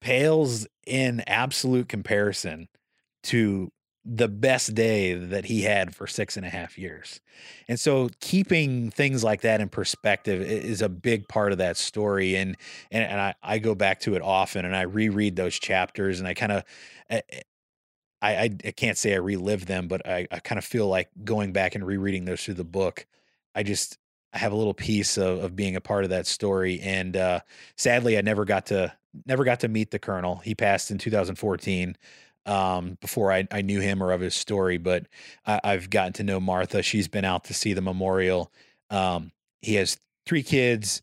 pales 0.00 0.66
in 0.86 1.22
absolute 1.26 1.88
comparison 1.88 2.68
to 3.22 3.72
the 4.04 4.28
best 4.28 4.74
day 4.74 5.14
that 5.14 5.46
he 5.46 5.62
had 5.62 5.94
for 5.94 6.06
six 6.06 6.36
and 6.36 6.44
a 6.44 6.50
half 6.50 6.76
years. 6.76 7.20
And 7.68 7.80
so 7.80 8.10
keeping 8.20 8.90
things 8.90 9.24
like 9.24 9.40
that 9.40 9.60
in 9.60 9.70
perspective 9.70 10.42
is 10.42 10.82
a 10.82 10.90
big 10.90 11.26
part 11.26 11.52
of 11.52 11.58
that 11.58 11.76
story. 11.76 12.36
And 12.36 12.56
and, 12.90 13.04
and 13.04 13.20
I, 13.20 13.34
I 13.42 13.58
go 13.58 13.74
back 13.74 14.00
to 14.00 14.14
it 14.14 14.22
often 14.22 14.64
and 14.66 14.76
I 14.76 14.82
reread 14.82 15.36
those 15.36 15.58
chapters 15.58 16.18
and 16.18 16.28
I 16.28 16.34
kind 16.34 16.52
of 16.52 16.64
I, 17.10 17.22
I 18.20 18.50
I 18.64 18.70
can't 18.72 18.98
say 18.98 19.14
I 19.14 19.18
relive 19.18 19.66
them, 19.66 19.88
but 19.88 20.06
I, 20.06 20.26
I 20.30 20.38
kind 20.40 20.58
of 20.58 20.64
feel 20.64 20.88
like 20.88 21.08
going 21.24 21.52
back 21.52 21.74
and 21.74 21.86
rereading 21.86 22.26
those 22.26 22.44
through 22.44 22.54
the 22.54 22.64
book, 22.64 23.06
I 23.54 23.62
just 23.62 23.98
I 24.34 24.38
have 24.38 24.52
a 24.52 24.56
little 24.56 24.74
piece 24.74 25.16
of, 25.16 25.42
of 25.42 25.56
being 25.56 25.76
a 25.76 25.80
part 25.80 26.04
of 26.04 26.10
that 26.10 26.26
story. 26.26 26.78
And 26.80 27.16
uh 27.16 27.40
sadly 27.76 28.18
I 28.18 28.20
never 28.20 28.44
got 28.44 28.66
to 28.66 28.92
never 29.26 29.44
got 29.44 29.60
to 29.60 29.68
meet 29.68 29.90
the 29.92 29.98
colonel. 29.98 30.36
He 30.44 30.54
passed 30.54 30.90
in 30.90 30.98
2014 30.98 31.96
um, 32.46 32.98
before 33.00 33.32
I, 33.32 33.46
I 33.50 33.62
knew 33.62 33.80
him 33.80 34.02
or 34.02 34.12
of 34.12 34.20
his 34.20 34.34
story, 34.34 34.78
but 34.78 35.06
I, 35.46 35.60
I've 35.64 35.90
gotten 35.90 36.12
to 36.14 36.24
know 36.24 36.40
Martha. 36.40 36.82
She's 36.82 37.08
been 37.08 37.24
out 37.24 37.44
to 37.44 37.54
see 37.54 37.72
the 37.72 37.80
memorial. 37.82 38.52
Um, 38.90 39.32
he 39.62 39.74
has 39.74 39.98
three 40.26 40.42
kids, 40.42 41.02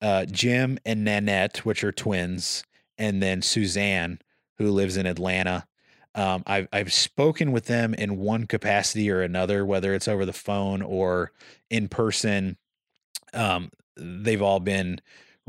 uh, 0.00 0.24
Jim 0.26 0.78
and 0.84 1.04
Nanette, 1.04 1.58
which 1.64 1.84
are 1.84 1.92
twins, 1.92 2.64
and 2.98 3.22
then 3.22 3.42
Suzanne, 3.42 4.20
who 4.58 4.70
lives 4.70 4.96
in 4.96 5.06
Atlanta. 5.06 5.66
Um, 6.14 6.42
I've 6.46 6.68
I've 6.72 6.92
spoken 6.92 7.52
with 7.52 7.66
them 7.66 7.94
in 7.94 8.18
one 8.18 8.46
capacity 8.46 9.10
or 9.10 9.22
another, 9.22 9.64
whether 9.64 9.94
it's 9.94 10.08
over 10.08 10.26
the 10.26 10.32
phone 10.32 10.82
or 10.82 11.32
in 11.70 11.88
person. 11.88 12.56
Um, 13.32 13.70
they've 13.96 14.42
all 14.42 14.58
been 14.60 15.00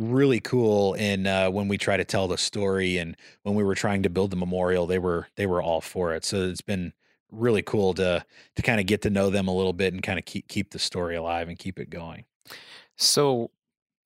really 0.02 0.40
cool 0.40 0.96
and 0.98 1.28
uh, 1.28 1.50
when 1.50 1.68
we 1.68 1.78
try 1.78 1.96
to 1.96 2.04
tell 2.04 2.28
the 2.28 2.38
story 2.38 2.98
and 2.98 3.16
when 3.44 3.54
we 3.54 3.64
were 3.64 3.76
trying 3.76 4.02
to 4.02 4.10
build 4.10 4.32
the 4.32 4.36
memorial 4.36 4.88
they 4.88 4.98
were 4.98 5.28
they 5.36 5.46
were 5.46 5.62
all 5.62 5.80
for 5.80 6.14
it 6.16 6.26
so 6.26 6.42
it's 6.50 6.62
been 6.62 6.92
really 7.32 7.62
cool 7.62 7.94
to 7.94 8.26
to 8.56 8.62
kind 8.64 8.80
of 8.80 8.88
get 8.88 9.02
to 9.04 9.10
know 9.10 9.30
them 9.30 9.48
a 9.48 9.54
little 9.54 9.74
bit 9.74 9.94
and 9.94 10.02
kind 10.02 10.18
of 10.18 10.26
keep 10.26 10.48
keep 10.48 10.72
the 10.72 10.80
story 10.80 11.16
alive 11.16 11.48
and 11.48 11.60
keep 11.60 11.78
it 11.80 11.90
going 11.90 12.26
So, 12.98 13.52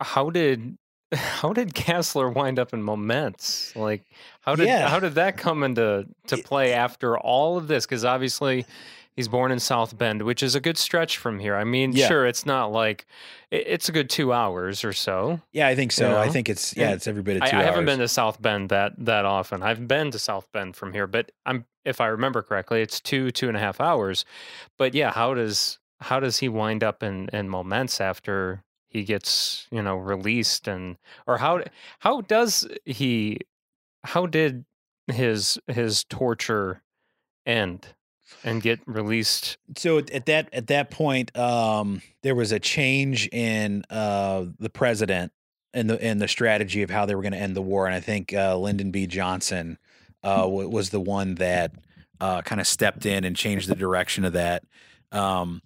how 0.01 0.29
did 0.29 0.77
how 1.13 1.53
did 1.53 1.73
Kasler 1.73 2.33
wind 2.33 2.59
up 2.59 2.73
in 2.73 2.83
Momence? 2.83 3.75
Like, 3.75 4.03
how 4.41 4.55
did 4.55 4.67
Yeah. 4.67 4.89
how 4.89 4.99
did 4.99 5.15
that 5.15 5.37
come 5.37 5.63
into 5.63 6.07
to 6.27 6.37
play 6.37 6.73
after 6.73 7.17
all 7.17 7.57
of 7.57 7.67
this? 7.67 7.85
Because 7.85 8.03
obviously, 8.05 8.65
he's 9.15 9.27
born 9.27 9.51
in 9.51 9.59
South 9.59 9.97
Bend, 9.97 10.21
which 10.23 10.43
is 10.43 10.55
a 10.55 10.59
good 10.59 10.77
stretch 10.77 11.17
from 11.17 11.39
here. 11.39 11.55
I 11.55 11.63
mean, 11.63 11.93
Yeah. 11.93 12.07
sure, 12.07 12.25
it's 12.25 12.45
not 12.45 12.71
like 12.71 13.05
it's 13.51 13.87
a 13.89 13.91
good 13.91 14.09
two 14.09 14.33
hours 14.33 14.83
or 14.83 14.91
so. 14.91 15.39
yeah 15.53 15.67
i 15.67 15.75
think 15.75 15.91
so 15.91 16.09
You 16.09 16.17
i 16.17 16.27
think 16.27 16.49
it's 16.49 16.75
yeah 16.75 16.91
it's 16.91 17.07
every 17.07 17.21
bit 17.21 17.37
of 17.37 17.43
I, 17.43 17.49
two 17.51 17.57
I 17.57 17.63
haven't 17.63 17.85
been 17.85 17.99
to 17.99 18.07
South 18.07 18.41
Bend 18.41 18.69
that 18.69 18.93
that 19.05 19.23
often. 19.25 19.63
I've 19.63 19.87
been 19.87 20.11
to 20.11 20.19
South 20.19 20.51
Bend 20.51 20.75
from 20.75 20.91
here, 20.93 21.07
but 21.07 21.31
I'm 21.45 21.65
if 21.85 22.01
I 22.01 22.07
remember 22.07 22.41
correctly, 22.41 22.81
it's 22.81 22.99
two 22.99 23.31
two 23.31 23.47
and 23.47 23.55
a 23.55 23.59
half 23.59 23.79
hours. 23.79 24.25
But 24.77 24.93
yeah, 24.93 25.11
how 25.13 25.33
does 25.35 25.79
how 26.01 26.19
does 26.19 26.39
he 26.39 26.49
wind 26.49 26.83
up 26.83 27.01
in 27.03 27.29
in 27.31 27.47
Momence 27.49 28.01
after 28.01 28.63
he 28.89 29.03
gets 29.03 29.67
you 29.71 29.81
know 29.81 29.95
released 29.95 30.67
and 30.67 30.97
or 31.27 31.37
how 31.37 31.63
how 31.99 32.21
does 32.21 32.67
he 32.85 33.39
how 34.03 34.25
did 34.25 34.65
his 35.07 35.57
his 35.67 36.03
torture 36.05 36.81
end 37.45 37.89
and 38.43 38.61
get 38.61 38.79
released? 38.85 39.57
so 39.77 39.97
at, 39.97 40.09
at 40.11 40.25
that 40.25 40.49
at 40.53 40.67
that 40.67 40.91
point 40.91 41.35
um 41.37 42.01
there 42.21 42.35
was 42.35 42.51
a 42.51 42.59
change 42.59 43.27
in 43.31 43.83
uh 43.89 44.45
the 44.59 44.69
president 44.69 45.31
and 45.73 45.89
the 45.89 46.01
and 46.01 46.21
the 46.21 46.27
strategy 46.27 46.81
of 46.81 46.89
how 46.89 47.05
they 47.05 47.15
were 47.15 47.21
going 47.21 47.31
to 47.33 47.37
end 47.37 47.55
the 47.55 47.61
war 47.61 47.85
and 47.85 47.95
i 47.95 47.99
think 47.99 48.33
uh 48.33 48.55
lyndon 48.57 48.91
b. 48.91 49.07
Johnson 49.07 49.77
uh 50.23 50.41
w- 50.41 50.69
was 50.69 50.89
the 50.89 50.99
one 51.01 51.35
that 51.35 51.71
uh 52.21 52.41
kind 52.41 52.61
of 52.61 52.67
stepped 52.67 53.05
in 53.05 53.23
and 53.23 53.35
changed 53.35 53.67
the 53.69 53.75
direction 53.75 54.25
of 54.25 54.33
that. 54.33 54.63
Um 55.11 55.61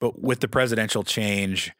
but 0.00 0.20
with 0.20 0.40
the 0.40 0.48
presidential 0.48 1.02
change 1.04 1.72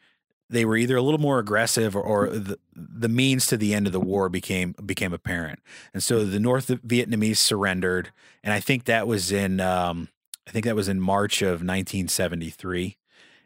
they 0.51 0.65
were 0.65 0.77
either 0.77 0.97
a 0.97 1.03
little 1.03 1.19
more 1.21 1.39
aggressive 1.39 1.97
or, 1.97 2.03
or 2.03 2.29
the, 2.29 2.59
the 2.75 3.09
means 3.09 3.47
to 3.47 3.57
the 3.57 3.75
end 3.75 3.87
of 3.87 3.93
the 3.93 4.01
war 4.01 4.29
became 4.29 4.75
became 4.85 5.13
apparent. 5.13 5.59
And 5.93 6.03
so 6.03 6.25
the 6.25 6.39
north 6.39 6.69
vietnamese 6.69 7.39
surrendered 7.39 8.13
and 8.43 8.53
i 8.53 8.61
think 8.61 8.85
that 8.85 9.07
was 9.07 9.33
in 9.33 9.61
um 9.61 10.09
I 10.47 10.51
think 10.51 10.65
that 10.65 10.77
was 10.77 10.89
in 10.89 11.01
March 11.01 11.43
of 11.43 11.63
1973, 11.63 12.97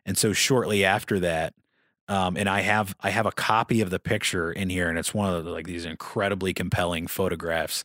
and 0.05 0.19
so 0.19 0.33
shortly 0.33 0.85
after 0.85 1.21
that, 1.21 1.55
um, 2.09 2.37
and 2.37 2.49
I 2.49 2.63
have 2.63 2.97
I 3.01 3.11
have 3.11 3.27
a 3.27 3.33
copy 3.33 3.81
of 3.81 3.91
the 3.91 3.99
picture 3.99 4.51
in 4.51 4.71
here, 4.71 4.89
and 4.89 4.99
it's 4.99 5.13
one 5.13 5.33
of 5.33 5.45
the, 5.45 5.51
like 5.51 5.67
these 5.67 5.85
incredibly 5.85 6.55
compelling 6.55 7.07
photographs, 7.07 7.85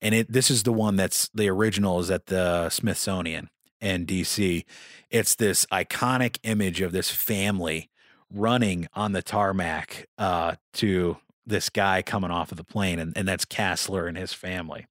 and 0.00 0.14
it 0.14 0.32
this 0.32 0.50
is 0.50 0.62
the 0.62 0.72
one 0.72 0.96
that's 0.96 1.28
the 1.34 1.48
original 1.48 1.98
is 1.98 2.10
at 2.10 2.26
the 2.26 2.70
Smithsonian 2.70 3.50
in 3.80 4.04
D.C. 4.04 4.64
It's 5.10 5.34
this 5.34 5.66
iconic 5.66 6.38
image 6.44 6.80
of 6.80 6.92
this 6.92 7.10
family 7.10 7.90
running 8.32 8.88
on 8.94 9.12
the 9.12 9.22
tarmac 9.22 10.08
uh, 10.18 10.54
to 10.74 11.18
this 11.46 11.68
guy 11.70 12.02
coming 12.02 12.30
off 12.30 12.50
of 12.50 12.56
the 12.56 12.64
plane, 12.64 12.98
and, 12.98 13.12
and 13.16 13.28
that's 13.28 13.44
Kasler 13.44 14.08
and 14.08 14.16
his 14.16 14.32
family. 14.32 14.86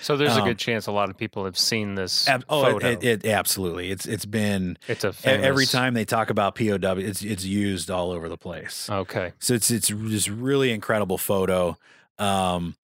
So 0.00 0.16
there's 0.16 0.36
a 0.36 0.40
Um, 0.40 0.46
good 0.48 0.58
chance 0.58 0.86
a 0.86 0.92
lot 0.92 1.10
of 1.10 1.18
people 1.18 1.44
have 1.44 1.58
seen 1.58 1.94
this 1.96 2.26
Ab- 2.28 2.44
oh, 2.48 2.64
it, 2.64 2.72
photo. 2.72 2.88
it, 2.88 3.04
it 3.04 3.26
absolutely. 3.26 3.90
It's 3.90 4.06
it's 4.06 4.24
been 4.24 4.78
it's 4.88 5.04
a 5.04 5.08
E- 5.10 5.14
every 5.24 5.66
time 5.66 5.92
they 5.94 6.04
talk 6.06 6.30
about 6.30 6.54
POW, 6.54 6.96
it's 6.98 7.22
it's 7.22 7.44
used 7.44 7.90
all 7.90 8.10
over 8.10 8.28
the 8.28 8.38
place. 8.38 8.88
Okay. 8.88 9.32
So 9.40 9.52
it's 9.54 9.70
it's 9.70 9.88
this 9.88 10.28
really 10.28 10.70
incredible 10.72 11.18
photo. 11.18 11.76
Um, 12.18 12.76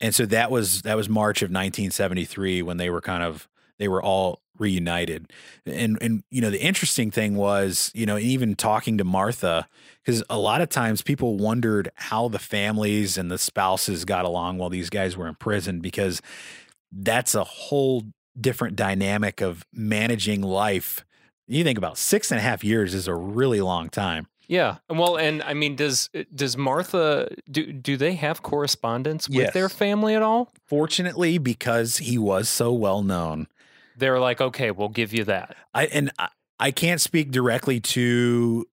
and 0.00 0.14
so 0.14 0.26
that 0.26 0.50
was 0.50 0.82
that 0.82 0.96
was 0.96 1.08
March 1.08 1.42
of 1.42 1.50
1973 1.50 2.62
when 2.62 2.78
they 2.78 2.90
were 2.90 3.00
kind 3.00 3.22
of 3.22 3.46
they 3.78 3.86
were 3.88 4.02
all 4.02 4.40
reunited. 4.58 5.32
And 5.66 5.98
and 6.00 6.22
you 6.30 6.40
know 6.40 6.50
the 6.50 6.62
interesting 6.62 7.10
thing 7.10 7.36
was 7.36 7.90
you 7.94 8.06
know 8.06 8.18
even 8.18 8.54
talking 8.54 8.98
to 8.98 9.04
Martha 9.04 9.68
because 10.04 10.22
a 10.28 10.38
lot 10.38 10.60
of 10.60 10.68
times 10.68 11.02
people 11.02 11.36
wondered 11.36 11.90
how 11.94 12.28
the 12.28 12.38
families 12.38 13.16
and 13.18 13.30
the 13.30 13.38
spouses 13.38 14.04
got 14.04 14.24
along 14.24 14.58
while 14.58 14.70
these 14.70 14.90
guys 14.90 15.16
were 15.16 15.26
in 15.26 15.34
prison 15.34 15.80
because 15.80 16.20
that's 16.92 17.34
a 17.34 17.44
whole 17.44 18.04
different 18.40 18.76
dynamic 18.76 19.40
of 19.40 19.64
managing 19.72 20.42
life. 20.42 21.04
You 21.46 21.64
think 21.64 21.78
about 21.78 21.98
six 21.98 22.30
and 22.30 22.38
a 22.38 22.42
half 22.42 22.64
years 22.64 22.94
is 22.94 23.06
a 23.06 23.14
really 23.14 23.60
long 23.60 23.88
time. 23.88 24.28
Yeah. 24.46 24.76
Well, 24.88 25.16
and 25.16 25.42
I 25.42 25.54
mean, 25.54 25.76
does 25.76 26.10
eh, 26.14 26.24
does 26.34 26.56
Martha 26.56 27.28
do 27.50 27.72
do 27.72 27.96
they 27.96 28.14
have 28.14 28.42
correspondence 28.42 29.28
with 29.28 29.52
their 29.52 29.68
family 29.68 30.14
at 30.14 30.22
all? 30.22 30.52
Fortunately, 30.66 31.38
because 31.38 31.98
he 31.98 32.18
was 32.18 32.48
so 32.48 32.72
well 32.72 33.02
known, 33.02 33.48
they're 33.96 34.18
like, 34.18 34.40
okay, 34.40 34.70
we'll 34.70 34.88
give 34.88 35.12
you 35.12 35.24
that. 35.24 35.56
I 35.72 35.86
and 35.86 36.10
I, 36.18 36.28
I 36.58 36.70
can't 36.70 37.00
speak 37.00 37.30
directly 37.30 37.80
to 37.80 38.66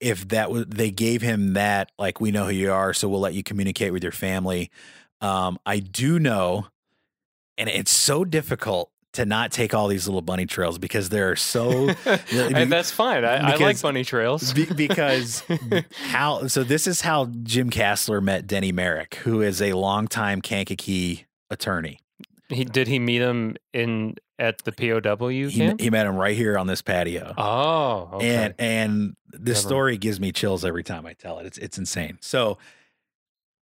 if 0.00 0.28
that 0.28 0.50
was 0.50 0.66
they 0.66 0.90
gave 0.90 1.22
him 1.22 1.54
that 1.54 1.90
like 1.98 2.20
we 2.20 2.30
know 2.30 2.46
who 2.46 2.52
you 2.52 2.72
are, 2.72 2.92
so 2.92 3.08
we'll 3.08 3.20
let 3.20 3.34
you 3.34 3.42
communicate 3.42 3.92
with 3.92 4.02
your 4.02 4.12
family. 4.12 4.70
Um, 5.20 5.58
I 5.66 5.80
do 5.80 6.18
know, 6.18 6.66
and 7.56 7.68
it's 7.68 7.90
so 7.90 8.24
difficult 8.24 8.90
to 9.14 9.24
not 9.26 9.50
take 9.50 9.74
all 9.74 9.88
these 9.88 10.06
little 10.06 10.22
bunny 10.22 10.46
trails 10.46 10.78
because 10.78 11.08
they're 11.08 11.34
so 11.34 11.88
and 12.30 12.70
that's 12.70 12.90
fine. 12.90 13.24
I, 13.24 13.52
I 13.52 13.56
like 13.56 13.80
bunny 13.80 14.04
trails. 14.04 14.52
be- 14.52 14.66
because 14.66 15.42
how 16.10 16.46
so 16.46 16.62
this 16.62 16.86
is 16.86 17.00
how 17.00 17.26
Jim 17.42 17.70
Kasler 17.70 18.22
met 18.22 18.46
Denny 18.46 18.72
Merrick, 18.72 19.16
who 19.16 19.40
is 19.40 19.60
a 19.60 19.72
longtime 19.72 20.40
Kankakee 20.40 21.26
attorney. 21.50 21.98
He 22.48 22.64
did 22.64 22.88
he 22.88 22.98
meet 22.98 23.20
him 23.20 23.56
in 23.72 24.16
at 24.38 24.58
the 24.64 24.72
POW 24.72 25.28
He, 25.28 25.50
camp? 25.50 25.80
he 25.80 25.90
met 25.90 26.06
him 26.06 26.16
right 26.16 26.36
here 26.36 26.56
on 26.56 26.66
this 26.66 26.80
patio. 26.80 27.34
oh, 27.36 28.10
okay. 28.14 28.36
And 28.36 28.54
and 28.58 29.16
this 29.32 29.58
Never- 29.58 29.68
story 29.68 29.98
gives 29.98 30.18
me 30.20 30.32
chills 30.32 30.64
every 30.64 30.82
time 30.84 31.04
I 31.06 31.12
tell 31.12 31.38
it. 31.40 31.46
It's 31.46 31.58
it's 31.58 31.76
insane. 31.78 32.18
So 32.22 32.56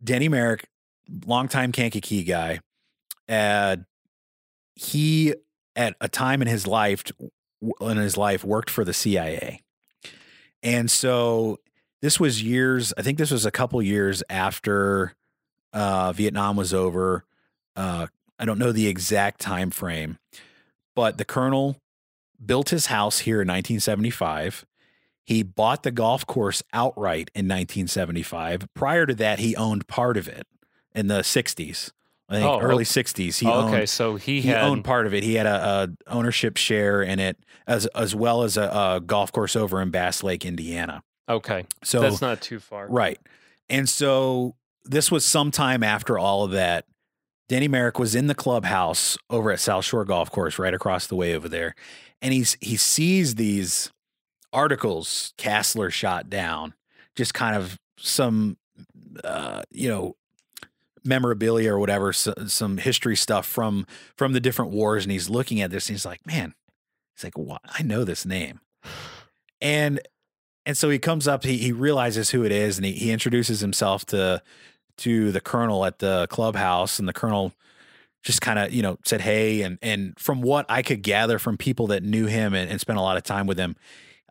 Denny 0.04 0.30
Merrick, 0.30 0.68
longtime 1.28 1.72
Kankakee 1.74 2.24
guy, 2.24 2.60
uh, 3.30 3.78
he 4.76 5.36
at 5.76 5.96
a 6.02 6.10
time 6.10 6.42
in 6.42 6.48
his 6.48 6.66
life 6.66 7.04
in 7.80 7.98
his 7.98 8.18
life 8.18 8.44
worked 8.44 8.70
for 8.72 8.84
the 8.84 8.94
CIA, 8.94 9.62
and 10.64 10.90
so 10.90 11.60
this 12.02 12.20
was 12.20 12.42
years. 12.42 12.94
I 12.98 13.04
think 13.04 13.20
this 13.20 13.30
was 13.30 13.46
a 13.46 13.52
couple 13.52 13.80
years 13.84 14.24
after 14.30 15.14
uh, 15.72 16.14
Vietnam 16.14 16.56
was 16.56 16.74
over. 16.74 17.26
Uh, 17.76 18.08
I 18.42 18.46
don't 18.46 18.58
know 18.60 18.72
the 18.72 18.88
exact 18.88 19.39
time 19.39 19.70
frame, 19.70 20.18
but 20.96 21.18
the 21.18 21.26
colonel 21.26 21.78
built 22.44 22.70
his 22.70 22.88
house 22.88 23.20
here 23.20 23.36
in 23.42 23.48
1975. 23.48 24.66
He 25.24 25.44
bought 25.44 25.84
the 25.84 25.92
golf 25.92 26.26
course 26.26 26.64
outright 26.74 27.30
in 27.36 27.48
1975. 27.48 28.68
Prior 28.74 29.06
to 29.06 29.14
that, 29.16 29.39
he 29.39 29.56
owned 29.56 29.88
part 29.88 30.18
of 30.18 30.28
it 30.28 30.48
in 30.94 31.08
the 31.08 31.20
60s. 31.20 31.92
I 32.28 32.34
think 32.36 32.48
Oh, 32.50 32.60
early 32.60 32.82
okay. 32.84 33.04
60s. 33.04 33.39
He 33.39 33.46
Oh, 33.48 33.68
okay, 33.68 33.80
owned 33.82 33.89
so 33.89 34.16
he, 34.16 34.42
he 34.42 34.50
had 34.50 34.64
owned 34.64 34.84
part 34.86 35.06
of 35.06 35.14
it. 35.14 35.22
He 35.24 35.36
had 35.36 35.46
a, 35.46 35.89
a 36.08 36.12
ownership 36.12 36.58
share 36.58 37.04
in 37.04 37.20
it, 37.20 37.38
as 37.68 37.86
as 37.88 38.16
well 38.16 38.44
as 38.44 38.58
a, 38.58 38.64
a 38.96 39.02
golf 39.06 39.32
course 39.32 39.56
over 39.56 39.82
in 39.82 39.92
Bass 39.92 40.24
Lake, 40.24 40.46
Indiana. 40.46 41.04
okay. 41.30 41.66
So 41.84 42.00
That's 42.02 42.22
not 42.22 42.42
too 42.42 42.60
far. 42.60 42.88
Right. 42.88 43.20
And 43.70 43.88
so 43.88 44.56
this 44.86 45.12
was 45.12 45.24
sometime 45.26 45.84
after 45.84 46.18
all 46.18 46.44
of 46.44 46.52
that. 46.52 46.86
Denny 47.52 47.68
Merrick 47.68 47.99
was 47.99 48.16
in 48.16 48.28
the 48.28 48.34
clubhouse 48.34 49.18
over 49.30 49.52
at 49.52 49.60
South 49.60 49.84
Shore 49.84 50.06
Golf 50.06 50.32
Course, 50.32 50.58
right 50.58 50.74
across 50.74 51.08
the 51.08 51.18
way 51.18 51.36
over 51.36 51.49
there. 51.49 51.76
And 52.22 52.34
he's 52.34 52.56
he 52.62 52.78
sees 52.78 53.36
these 53.36 53.91
articles 54.54 55.34
Kasler 55.38 55.91
shot 55.91 56.30
down, 56.30 56.76
just 57.14 57.34
kind 57.34 57.58
of 57.58 57.78
some 57.97 58.56
uh, 59.26 59.64
you 59.70 59.89
know, 59.89 60.16
memorabilia 61.04 61.74
or 61.74 61.80
whatever, 61.80 62.14
so, 62.14 62.34
some 62.47 62.78
history 62.78 63.18
stuff 63.18 63.45
from 63.45 63.86
from 64.16 64.32
the 64.32 64.39
different 64.39 64.72
wars. 64.72 65.04
And 65.04 65.12
he's 65.12 65.30
looking 65.30 65.60
at 65.60 65.72
this 65.72 65.89
and 65.89 65.95
he's 65.95 66.06
like, 66.06 66.26
man, 66.26 66.54
he's 67.18 67.26
like, 67.26 67.38
what? 67.38 67.64
I 67.66 67.84
know 67.84 68.06
this 68.06 68.26
name. 68.26 68.62
And 69.60 69.99
and 70.66 70.78
so 70.78 70.89
he 70.89 70.99
comes 70.99 71.28
up, 71.28 71.43
he 71.43 71.58
he 71.58 71.74
realizes 71.74 72.30
who 72.30 72.45
it 72.45 72.54
is, 72.54 72.78
and 72.78 72.86
he, 72.86 72.93
he 72.93 73.12
introduces 73.12 73.60
himself 73.60 74.06
to 74.06 74.41
to 74.98 75.32
the 75.32 75.42
colonel 75.42 75.86
at 75.86 76.00
the 76.00 76.28
clubhouse, 76.30 77.00
and 77.00 77.08
the 77.08 77.14
colonel 77.14 77.54
just 78.24 78.42
kind 78.42 78.60
of 78.60 78.72
you 78.72 78.82
know 78.82 78.98
said 79.06 79.22
hey, 79.22 79.62
and 79.62 79.78
and 79.82 80.18
from 80.20 80.42
what 80.42 80.66
I 80.70 80.82
could 80.82 81.02
gather 81.02 81.39
from 81.39 81.58
people 81.58 81.88
that 81.88 82.04
knew 82.04 82.26
him 82.28 82.54
and, 82.54 82.70
and 82.70 82.80
spent 82.80 83.00
a 83.00 83.02
lot 83.02 83.18
of 83.18 83.24
time 83.24 83.48
with 83.48 83.58
him, 83.58 83.76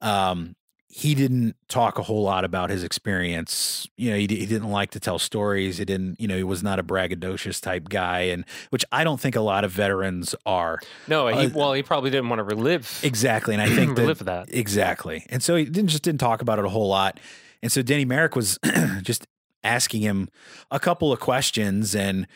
um, 0.03 0.55
he 0.93 1.15
didn't 1.15 1.55
talk 1.69 1.99
a 1.99 2.03
whole 2.03 2.23
lot 2.23 2.45
about 2.45 2.69
his 2.69 2.83
experience. 2.83 3.87
You 3.97 4.11
know, 4.11 4.17
he, 4.17 4.27
he 4.27 4.45
didn't 4.47 4.71
like 4.71 4.91
to 4.91 5.01
tell 5.01 5.21
stories. 5.21 5.79
He 5.79 5.85
didn't, 5.85 6.21
you 6.21 6.27
know, 6.27 6.37
he 6.37 6.43
was 6.43 6.65
not 6.65 6.81
a 6.81 6.83
braggadocious 6.83 7.61
type 7.63 7.89
guy, 7.89 8.23
and 8.23 8.45
which 8.71 8.85
I 8.91 9.05
don't 9.05 9.21
think 9.21 9.37
a 9.37 9.41
lot 9.41 9.63
of 9.63 9.71
veterans 9.71 10.35
are. 10.45 10.81
No, 11.07 11.29
he, 11.29 11.47
Uh, 11.47 11.51
well, 11.55 11.73
he 11.75 11.85
probably 11.85 12.11
didn't 12.11 12.29
want 12.29 12.41
to 12.41 12.45
relive 12.45 13.01
Exactly, 13.05 13.55
and 13.55 13.63
I 13.63 13.69
think 13.75 13.95
that 13.95 14.03
relive 14.03 14.25
that. 14.25 14.53
Exactly. 14.53 15.25
And 15.31 15.43
so 15.43 15.55
he 15.55 15.65
didn't 15.65 15.91
just 15.91 16.03
didn't 16.03 16.21
talk 16.21 16.43
about 16.43 16.59
it 16.59 16.65
a 16.65 16.69
whole 16.69 16.89
lot. 16.89 17.21
And 17.63 17.71
so 17.71 17.83
Denny 17.83 18.05
Merrick 18.05 18.35
was 18.35 18.59
just 19.03 19.29
asking 19.63 20.03
him 20.03 20.29
a 20.71 20.81
couple 20.81 21.13
of 21.13 21.21
questions 21.21 21.95
and 21.95 22.27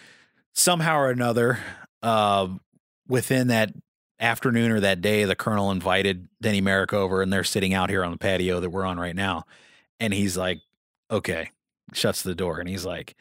somehow 0.53 0.97
or 0.97 1.11
another, 1.11 1.59
uh, 2.03 2.49
within 3.09 3.49
that 3.49 3.72
afternoon 4.20 4.70
or 4.70 4.81
that 4.81 5.01
day, 5.01 5.25
the 5.25 5.35
colonel 5.35 5.70
invited 5.70 6.29
Denny 6.41 6.61
Merrick 6.61 6.93
over 6.93 7.22
and 7.22 7.33
they're 7.33 7.45
sitting 7.45 7.75
out 7.75 7.91
here 7.91 8.05
on 8.05 8.12
the 8.12 8.18
patio 8.18 8.61
that 8.61 8.70
we're 8.70 8.85
on 8.85 8.99
right 8.99 9.16
now. 9.16 9.45
And 10.01 10.12
he's 10.12 10.37
like, 10.37 10.61
okay, 11.11 11.51
shuts 11.93 12.22
the 12.22 12.35
door. 12.35 12.61
And 12.61 12.68
he's 12.68 12.85
like, 12.85 13.14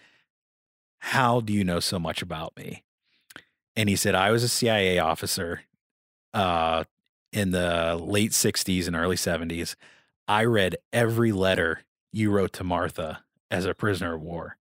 how 0.99 1.41
do 1.41 1.51
you 1.53 1.63
know 1.63 1.79
so 1.79 1.99
much 1.99 2.21
about 2.21 2.55
me? 2.57 2.83
And 3.75 3.89
he 3.89 3.95
said, 3.95 4.15
I 4.15 4.31
was 4.31 4.43
a 4.43 4.49
CIA 4.49 4.99
officer, 4.99 5.61
uh, 6.33 6.83
in 7.33 7.51
the 7.51 7.99
late 7.99 8.31
60s 8.31 8.87
and 8.87 8.95
early 8.95 9.15
70s, 9.15 9.75
I 10.27 10.45
read 10.45 10.77
every 10.93 11.31
letter 11.31 11.81
you 12.11 12.31
wrote 12.31 12.53
to 12.53 12.63
Martha 12.63 13.22
as 13.53 13.65
a 13.65 13.73
prisoner 13.73 14.15
of 14.15 14.21
war. 14.21 14.57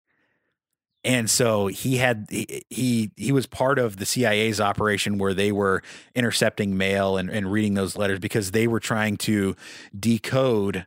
And 1.03 1.29
so 1.29 1.65
he 1.67 1.97
had 1.97 2.27
he 2.29 2.63
he, 2.69 3.11
he 3.17 3.31
was 3.31 3.47
part 3.47 3.79
of 3.79 3.97
the 3.97 4.05
CIA's 4.05 4.61
operation 4.61 5.17
where 5.17 5.33
they 5.33 5.51
were 5.51 5.81
intercepting 6.13 6.77
mail 6.77 7.17
and, 7.17 7.27
and 7.29 7.51
reading 7.51 7.73
those 7.73 7.97
letters 7.97 8.19
because 8.19 8.51
they 8.51 8.67
were 8.67 8.79
trying 8.79 9.17
to 9.17 9.55
decode 9.97 10.85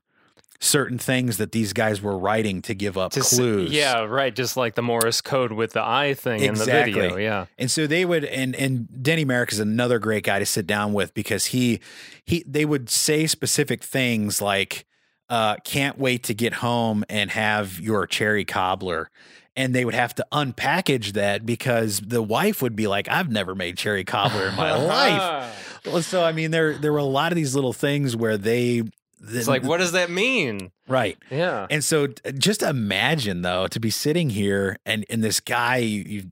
certain 0.60 0.98
things 0.98 1.36
that 1.38 1.50
these 1.50 1.72
guys 1.72 2.00
were 2.00 2.16
writing 2.16 2.62
to 2.62 2.74
give 2.74 2.96
up 2.96 3.10
To 3.12 3.20
clues. 3.20 3.72
yeah, 3.72 4.04
right. 4.04 4.34
Just 4.34 4.56
like 4.56 4.76
the 4.76 4.82
Morse 4.82 5.20
code 5.20 5.52
with 5.52 5.72
the 5.72 5.82
eye 5.82 6.14
thing 6.14 6.40
in 6.42 6.54
the 6.54 6.64
video. 6.64 6.98
Exactly. 7.00 7.24
Yeah. 7.24 7.46
And 7.58 7.68
so 7.70 7.88
they 7.88 8.04
would 8.04 8.24
and 8.24 8.54
and 8.54 9.02
Denny 9.02 9.24
Merrick 9.24 9.52
is 9.52 9.58
another 9.58 9.98
great 9.98 10.22
guy 10.22 10.38
to 10.38 10.46
sit 10.46 10.66
down 10.66 10.92
with 10.92 11.12
because 11.12 11.46
he 11.46 11.80
he 12.24 12.44
they 12.46 12.64
would 12.64 12.88
say 12.88 13.26
specific 13.26 13.82
things 13.82 14.40
like 14.40 14.86
uh 15.28 15.56
can't 15.64 15.98
wait 15.98 16.22
to 16.24 16.34
get 16.34 16.54
home 16.54 17.04
and 17.08 17.30
have 17.30 17.80
your 17.80 18.06
cherry 18.06 18.44
cobbler 18.44 19.10
and 19.56 19.72
they 19.74 19.84
would 19.84 19.94
have 19.94 20.14
to 20.14 20.26
unpackage 20.32 21.12
that 21.12 21.46
because 21.46 22.00
the 22.00 22.22
wife 22.22 22.60
would 22.60 22.74
be 22.76 22.86
like 22.86 23.08
I've 23.08 23.30
never 23.30 23.54
made 23.54 23.76
cherry 23.78 24.04
cobbler 24.04 24.48
in 24.48 24.54
my 24.54 24.74
life. 24.74 25.60
Well, 25.86 26.00
so 26.02 26.24
I 26.24 26.32
mean 26.32 26.50
there 26.50 26.74
there 26.78 26.92
were 26.92 26.98
a 26.98 27.04
lot 27.04 27.30
of 27.30 27.36
these 27.36 27.54
little 27.54 27.74
things 27.74 28.16
where 28.16 28.38
they 28.38 28.82
It's 29.22 29.46
like, 29.46 29.62
what 29.62 29.78
does 29.78 29.92
that 29.92 30.10
mean? 30.10 30.70
right 30.88 31.18
Yeah. 31.30 31.66
and 31.70 31.84
so 31.84 32.08
just 32.38 32.62
imagine 32.62 33.42
though 33.42 33.66
to 33.68 33.78
be 33.80 33.90
sitting 33.90 34.30
here 34.30 34.78
and 34.86 35.04
and 35.10 35.22
this 35.22 35.40
guy 35.40 35.76
you, 35.78 36.02
you 36.06 36.22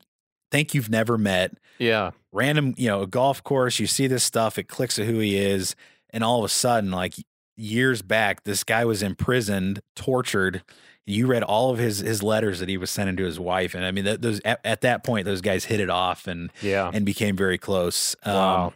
think 0.50 0.74
you've 0.74 0.90
never 0.90 1.16
met 1.18 1.52
Yeah. 1.78 2.10
random, 2.32 2.74
you 2.78 2.88
know, 2.88 3.02
a 3.02 3.06
golf 3.06 3.42
course, 3.44 3.78
you 3.78 3.86
see 3.86 4.06
this 4.06 4.24
stuff, 4.24 4.58
it 4.58 4.68
clicks 4.68 4.94
to 4.96 5.04
who 5.06 5.18
he 5.18 5.36
is, 5.36 5.74
and 6.10 6.22
all 6.24 6.38
of 6.40 6.44
a 6.44 6.48
sudden, 6.48 6.90
like 6.90 7.14
years 7.56 8.02
back, 8.02 8.44
this 8.44 8.64
guy 8.64 8.84
was 8.84 9.02
imprisoned, 9.02 9.80
tortured. 9.96 10.62
You 11.04 11.26
read 11.26 11.42
all 11.42 11.70
of 11.70 11.78
his 11.78 11.98
his 11.98 12.22
letters 12.22 12.60
that 12.60 12.68
he 12.68 12.76
was 12.76 12.90
sending 12.90 13.16
to 13.16 13.24
his 13.24 13.38
wife, 13.40 13.74
and 13.74 13.84
I 13.84 13.90
mean, 13.90 14.04
that, 14.04 14.22
those 14.22 14.40
at, 14.44 14.60
at 14.64 14.80
that 14.82 15.02
point, 15.04 15.24
those 15.24 15.40
guys 15.40 15.64
hit 15.64 15.80
it 15.80 15.90
off 15.90 16.26
and 16.26 16.50
Yeah. 16.62 16.90
and 16.94 17.04
became 17.04 17.36
very 17.36 17.58
close. 17.58 18.14
Um, 18.24 18.34
Wow. 18.34 18.72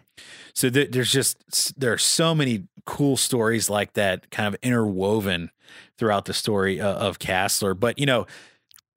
so 0.52 0.68
th- 0.70 0.90
there's 0.90 1.12
just 1.12 1.78
there 1.78 1.92
are 1.92 1.98
so 1.98 2.34
many 2.34 2.64
cool 2.84 3.16
stories 3.16 3.70
like 3.70 3.92
that, 3.94 4.30
kind 4.30 4.46
of 4.52 4.56
interwoven 4.62 5.50
throughout 5.98 6.24
the 6.24 6.34
story 6.34 6.80
uh, 6.80 6.94
of 6.94 7.18
Kasler. 7.20 7.78
But 7.78 7.98
you 7.98 8.06
know, 8.06 8.26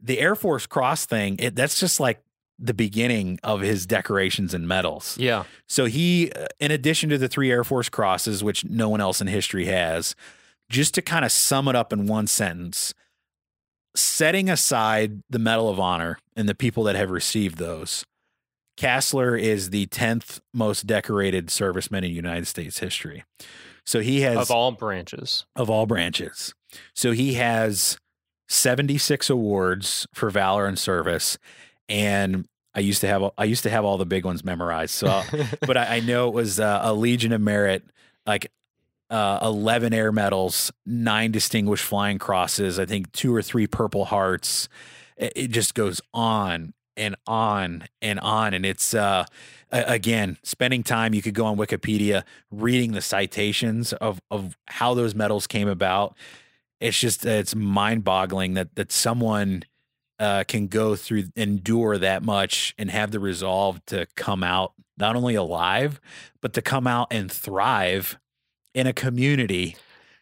the 0.02 0.20
Air 0.20 0.36
Force 0.36 0.66
Cross 0.66 1.06
thing, 1.06 1.36
it, 1.40 1.56
that's 1.56 1.80
just 1.80 2.00
like 2.00 2.22
the 2.60 2.74
beginning 2.74 3.40
of 3.44 3.62
his 3.62 3.86
decorations 3.86 4.54
and 4.54 4.68
medals. 4.68 5.18
Yeah. 5.18 5.44
So 5.68 5.86
he, 5.86 6.32
uh, 6.34 6.48
in 6.60 6.72
addition 6.72 7.10
to 7.10 7.18
the 7.18 7.30
three 7.30 7.50
Air 7.52 7.64
Force 7.64 7.88
crosses, 7.90 8.44
which 8.44 8.66
no 8.66 8.90
one 8.90 9.00
else 9.02 9.22
in 9.22 9.28
history 9.28 9.66
has, 9.66 10.14
just 10.70 10.94
to 10.96 11.02
kind 11.02 11.24
of 11.24 11.32
sum 11.32 11.68
it 11.68 11.76
up 11.76 11.94
in 11.94 12.06
one 12.06 12.28
sentence, 12.28 12.94
setting 13.96 14.50
aside 14.50 15.22
the 15.30 15.40
Medal 15.40 15.70
of 15.70 15.80
Honor 15.80 16.20
and 16.36 16.48
the 16.50 16.56
people 16.56 16.84
that 16.84 16.96
have 16.96 17.12
received 17.12 17.58
those, 17.58 18.06
Kasler 18.78 19.40
is 19.40 19.72
the 19.72 19.88
10th 19.88 20.40
most 20.54 20.86
decorated 20.88 21.48
serviceman 21.48 22.06
in 22.06 22.12
United 22.12 22.46
States 22.48 22.80
history. 22.80 23.24
So 23.86 24.00
he 24.02 24.22
has 24.22 24.38
Of 24.38 24.52
all 24.52 24.72
branches. 24.72 25.46
of 25.56 25.70
all 25.70 25.86
branches. 25.86 26.54
So 26.94 27.12
he 27.12 27.34
has 27.34 27.98
76 28.48 29.30
awards 29.30 30.08
for 30.14 30.30
valor 30.30 30.66
and 30.66 30.78
service 30.78 31.38
and 31.90 32.48
I 32.74 32.82
used 32.82 33.02
to 33.02 33.08
have 33.08 33.32
I 33.38 33.46
used 33.46 33.64
to 33.64 33.70
have 33.70 33.84
all 33.84 33.98
the 33.98 34.06
big 34.06 34.26
ones 34.26 34.44
memorized. 34.44 34.94
So 34.94 35.24
but 35.62 35.76
I, 35.76 35.98
I 35.98 36.00
know 36.00 36.28
it 36.28 36.34
was 36.34 36.60
uh, 36.60 36.82
a 36.84 36.94
Legion 36.94 37.34
of 37.34 37.42
Merit, 37.42 37.84
like 38.26 38.52
uh, 39.10 39.40
11 39.42 39.94
air 39.94 40.12
medals, 40.12 40.72
nine 40.86 41.32
distinguished 41.32 41.84
flying 41.84 42.20
crosses, 42.20 42.80
I 42.80 42.86
think 42.86 43.12
two 43.12 43.34
or 43.34 43.42
three 43.42 43.66
purple 43.66 44.06
hearts. 44.06 44.70
It, 45.18 45.34
it 45.36 45.48
just 45.48 45.74
goes 45.74 46.00
on 46.14 46.74
and 46.96 47.16
on 47.26 47.88
and 48.02 48.20
on. 48.20 48.54
And 48.54 48.66
it's 48.66 48.94
uh, 48.94 49.26
again 49.72 50.38
spending 50.44 50.84
time. 50.84 51.14
You 51.14 51.22
could 51.22 51.34
go 51.34 51.46
on 51.46 51.58
Wikipedia, 51.58 52.24
reading 52.52 52.92
the 52.92 53.02
citations 53.02 53.94
of 53.94 54.22
of 54.30 54.58
how 54.68 54.94
those 54.94 55.16
medals 55.16 55.48
came 55.48 55.68
about. 55.68 56.16
It's 56.80 57.00
just 57.00 57.26
it's 57.26 57.56
mind 57.56 58.04
boggling 58.04 58.54
that 58.54 58.76
that 58.76 58.92
someone 58.92 59.64
uh, 60.20 60.44
can 60.48 60.68
go 60.68 60.96
through 60.96 61.26
endure 61.36 61.98
that 61.98 62.24
much 62.24 62.76
and 62.78 62.92
have 62.92 63.12
the 63.12 63.20
resolve 63.20 63.84
to 63.88 64.06
come 64.16 64.44
out 64.44 64.74
not 64.98 65.16
only 65.16 65.36
alive 65.36 66.00
but 66.42 66.54
to 66.54 66.62
come 66.62 66.86
out 66.88 67.08
and 67.12 67.32
thrive 67.32 68.18
in 68.74 68.88
a 68.88 68.94
community 68.94 69.76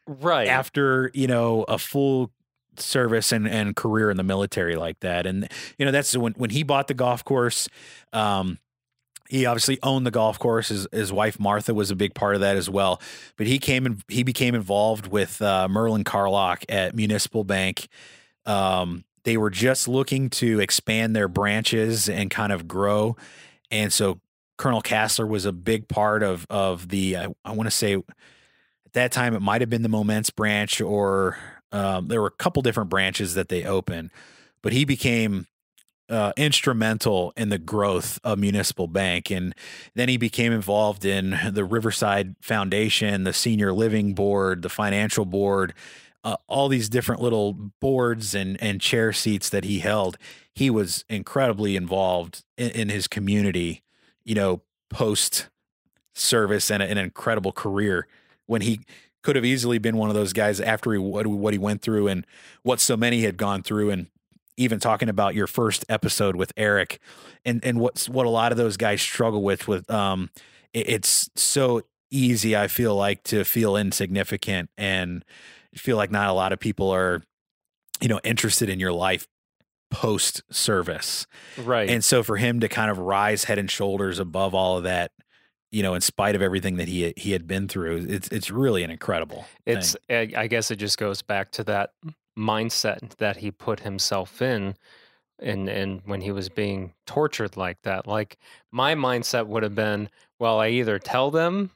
Right. 0.08 0.48
after 0.48 1.12
you 1.14 1.28
know 1.28 1.64
a 1.64 1.78
full 1.78 2.32
service 2.78 3.32
and, 3.32 3.48
and 3.48 3.76
career 3.76 4.10
in 4.12 4.18
the 4.18 4.24
military 4.24 4.76
like 4.76 5.00
that. 5.02 5.26
And 5.26 5.50
you 5.78 5.86
know 5.86 5.92
that's 5.92 6.16
when 6.16 6.34
when 6.34 6.50
he 6.52 6.64
bought 6.64 6.88
the 6.88 6.94
golf 6.94 7.26
course 7.26 7.68
um 8.14 8.58
he 9.30 9.46
obviously 9.46 9.78
owned 9.84 10.06
the 10.06 10.12
golf 10.12 10.40
course. 10.40 10.70
His, 10.70 10.88
his 10.94 11.12
wife 11.12 11.38
martha 11.40 11.74
was 11.74 11.92
a 11.92 11.96
big 11.98 12.14
part 12.16 12.36
of 12.36 12.42
that 12.42 12.56
as 12.56 12.70
well. 12.70 13.02
But 13.36 13.48
he 13.48 13.60
came 13.60 13.86
and 13.86 14.02
he 14.08 14.24
became 14.24 14.56
involved 14.56 15.08
with 15.08 15.42
uh, 15.42 15.68
merlin 15.68 16.06
carlock 16.06 16.64
at 16.70 16.96
municipal 16.96 17.44
bank 17.44 17.88
um 18.46 19.04
they 19.28 19.36
were 19.36 19.50
just 19.50 19.90
looking 19.90 20.30
to 20.30 20.62
expand 20.62 21.14
their 21.14 21.28
branches 21.28 22.08
and 22.08 22.32
kind 22.32 22.54
of 22.54 22.66
grow. 22.66 23.18
And 23.70 23.92
so 23.92 24.22
colonel 24.56 24.82
Kasler 24.82 25.28
was 25.28 25.44
a 25.44 25.52
big 25.52 25.90
part 25.90 26.24
of 26.24 26.48
of 26.50 26.88
the 26.88 27.18
i, 27.18 27.28
I 27.44 27.52
want 27.52 27.68
to 27.68 27.72
say 27.72 27.96
at 27.96 28.94
that 28.94 29.12
time 29.12 29.36
it 29.36 29.42
might 29.42 29.60
have 29.62 29.70
been 29.70 29.82
the 29.82 29.90
Momence 29.90 30.34
branch 30.34 30.80
or 30.80 31.38
um, 31.74 32.08
there 32.08 32.22
were 32.22 32.28
a 32.28 32.32
couple 32.32 32.62
different 32.62 32.90
branches 32.90 33.34
that 33.34 33.50
they 33.50 33.66
opened 33.66 34.12
but 34.62 34.72
he 34.72 34.86
became 34.86 35.46
uh, 36.10 36.32
instrumental 36.38 37.34
in 37.36 37.50
the 37.50 37.58
growth 37.58 38.18
of 38.24 38.40
municipal 38.40 38.88
bank. 38.88 39.30
And 39.30 39.54
then 39.94 40.08
he 40.08 40.18
became 40.18 40.54
involved 40.54 41.04
in 41.04 41.38
the 41.52 41.66
riverside 41.66 42.36
foundation 42.42 43.24
the 43.24 43.34
senior 43.34 43.74
living 43.74 44.14
board 44.14 44.62
the 44.62 44.70
financial 44.70 45.26
board 45.26 45.74
uh, 46.24 46.36
all 46.48 46.68
these 46.68 46.90
different 46.90 47.22
little 47.22 47.54
boards 47.54 48.34
and 48.36 48.62
and 48.62 48.82
chair 48.82 49.14
seats 49.14 49.50
that 49.50 49.64
he 49.64 49.80
held 49.80 50.18
he 50.54 50.70
was 50.70 51.06
incredibly 51.10 51.76
involved 51.76 52.44
in, 52.58 52.70
in 52.72 52.90
his 52.90 53.08
community 53.08 53.84
you 54.24 54.36
know 54.36 54.62
post 54.90 55.50
service 56.14 56.72
and 56.72 56.82
a- 56.82 56.88
an 56.90 56.98
incredible 56.98 57.52
career. 57.52 58.08
When 58.46 58.62
he 58.62 58.80
could 59.24 59.36
have 59.36 59.46
easily 59.46 59.78
been 59.78 59.98
one 59.98 60.10
of 60.10 60.16
those 60.16 60.34
guys 60.34 60.62
after 60.62 60.94
he, 60.94 60.98
what, 61.00 61.28
what 61.28 61.54
he 61.54 61.58
went 61.60 61.82
through 61.82 62.08
and 62.08 62.26
what 62.64 62.80
so 62.80 62.96
many 62.96 63.22
had 63.24 63.38
gone 63.38 63.62
through 63.62 63.90
and 63.90 64.08
even 64.56 64.80
talking 64.80 65.10
about 65.10 65.36
your 65.36 65.48
first 65.48 65.86
episode 65.90 66.36
with 66.36 66.52
Eric 66.58 67.00
and 67.46 67.64
and 67.64 67.80
what's 67.80 68.08
what 68.10 68.26
a 68.26 68.30
lot 68.30 68.52
of 68.52 68.58
those 68.58 68.78
guys 68.78 69.02
struggle 69.02 69.44
with 69.44 69.68
with 69.68 69.90
um 69.92 70.30
it- 70.74 70.90
it's 70.90 71.30
so 71.36 71.82
easy 72.10 72.56
I 72.56 72.68
feel 72.68 72.96
like 72.96 73.24
to 73.26 73.44
feel 73.44 73.76
insignificant 73.76 74.70
and 74.78 75.26
feel 75.78 75.98
like 75.98 76.12
not 76.12 76.30
a 76.30 76.34
lot 76.34 76.52
of 76.52 76.60
people 76.60 76.90
are 76.90 77.22
you 78.02 78.08
know 78.08 78.20
interested 78.24 78.70
in 78.70 78.80
your 78.80 78.94
life 78.94 79.28
post 79.90 80.42
service 80.52 81.26
right. 81.64 81.90
and 81.90 82.04
so 82.04 82.22
for 82.24 82.38
him 82.38 82.60
to 82.60 82.68
kind 82.68 82.92
of 82.92 82.98
rise 82.98 83.46
head 83.46 83.58
and 83.58 83.72
shoulders 83.72 84.20
above 84.20 84.54
all 84.54 84.78
of 84.78 84.84
that, 84.84 85.12
you 85.72 85.82
know, 85.82 85.94
in 85.94 86.02
spite 86.02 86.36
of 86.36 86.42
everything 86.42 86.78
that 86.78 86.88
he 86.88 87.14
he 87.16 87.32
had 87.32 87.48
been 87.48 87.68
through, 87.68 88.06
it's 88.10 88.28
it's 88.30 88.52
really 88.52 88.84
an 88.84 88.92
incredible. 88.92 89.46
it's 89.66 89.96
I 90.10 90.30
I 90.36 90.48
guess 90.48 90.72
it 90.72 90.78
just 90.78 90.98
goes 90.98 91.22
back 91.22 91.52
to 91.52 91.64
that 91.66 91.92
mindset 92.38 93.16
that 93.18 93.38
he 93.38 93.52
put 93.52 93.80
himself 93.80 94.42
in 94.42 94.76
and 95.40 95.70
and 95.70 96.02
when 96.06 96.22
he 96.22 96.32
was 96.32 96.50
being 96.50 96.94
tortured 97.06 97.58
like 97.58 97.82
that 97.84 98.08
like 98.08 98.38
my 98.72 98.94
mindset 98.94 99.48
would 99.48 99.64
have 99.64 99.74
been 99.74 100.10
well 100.40 100.60
I 100.60 100.70
either 100.70 101.00
tell 101.00 101.32
them 101.32 101.72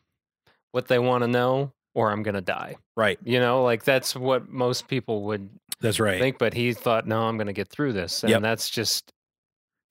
what 0.71 0.87
they 0.87 0.99
want 0.99 1.23
to 1.23 1.27
know 1.27 1.73
or 1.93 2.11
I'm 2.11 2.23
going 2.23 2.35
to 2.35 2.41
die 2.41 2.75
right. 2.95 3.17
you 3.23 3.39
know 3.39 3.63
like 3.63 3.83
that's 3.83 4.15
what 4.15 4.49
most 4.49 4.87
people 4.87 5.23
would 5.23 5.49
That's 5.79 5.99
right. 5.99 6.19
think 6.19 6.37
but 6.37 6.53
he 6.53 6.73
thought 6.73 7.07
no 7.07 7.21
I'm 7.23 7.37
going 7.37 7.47
to 7.47 7.53
get 7.53 7.67
through 7.69 7.93
this 7.93 8.23
and 8.23 8.29
Yep. 8.31 8.41
that's 8.41 8.69
just 8.69 9.11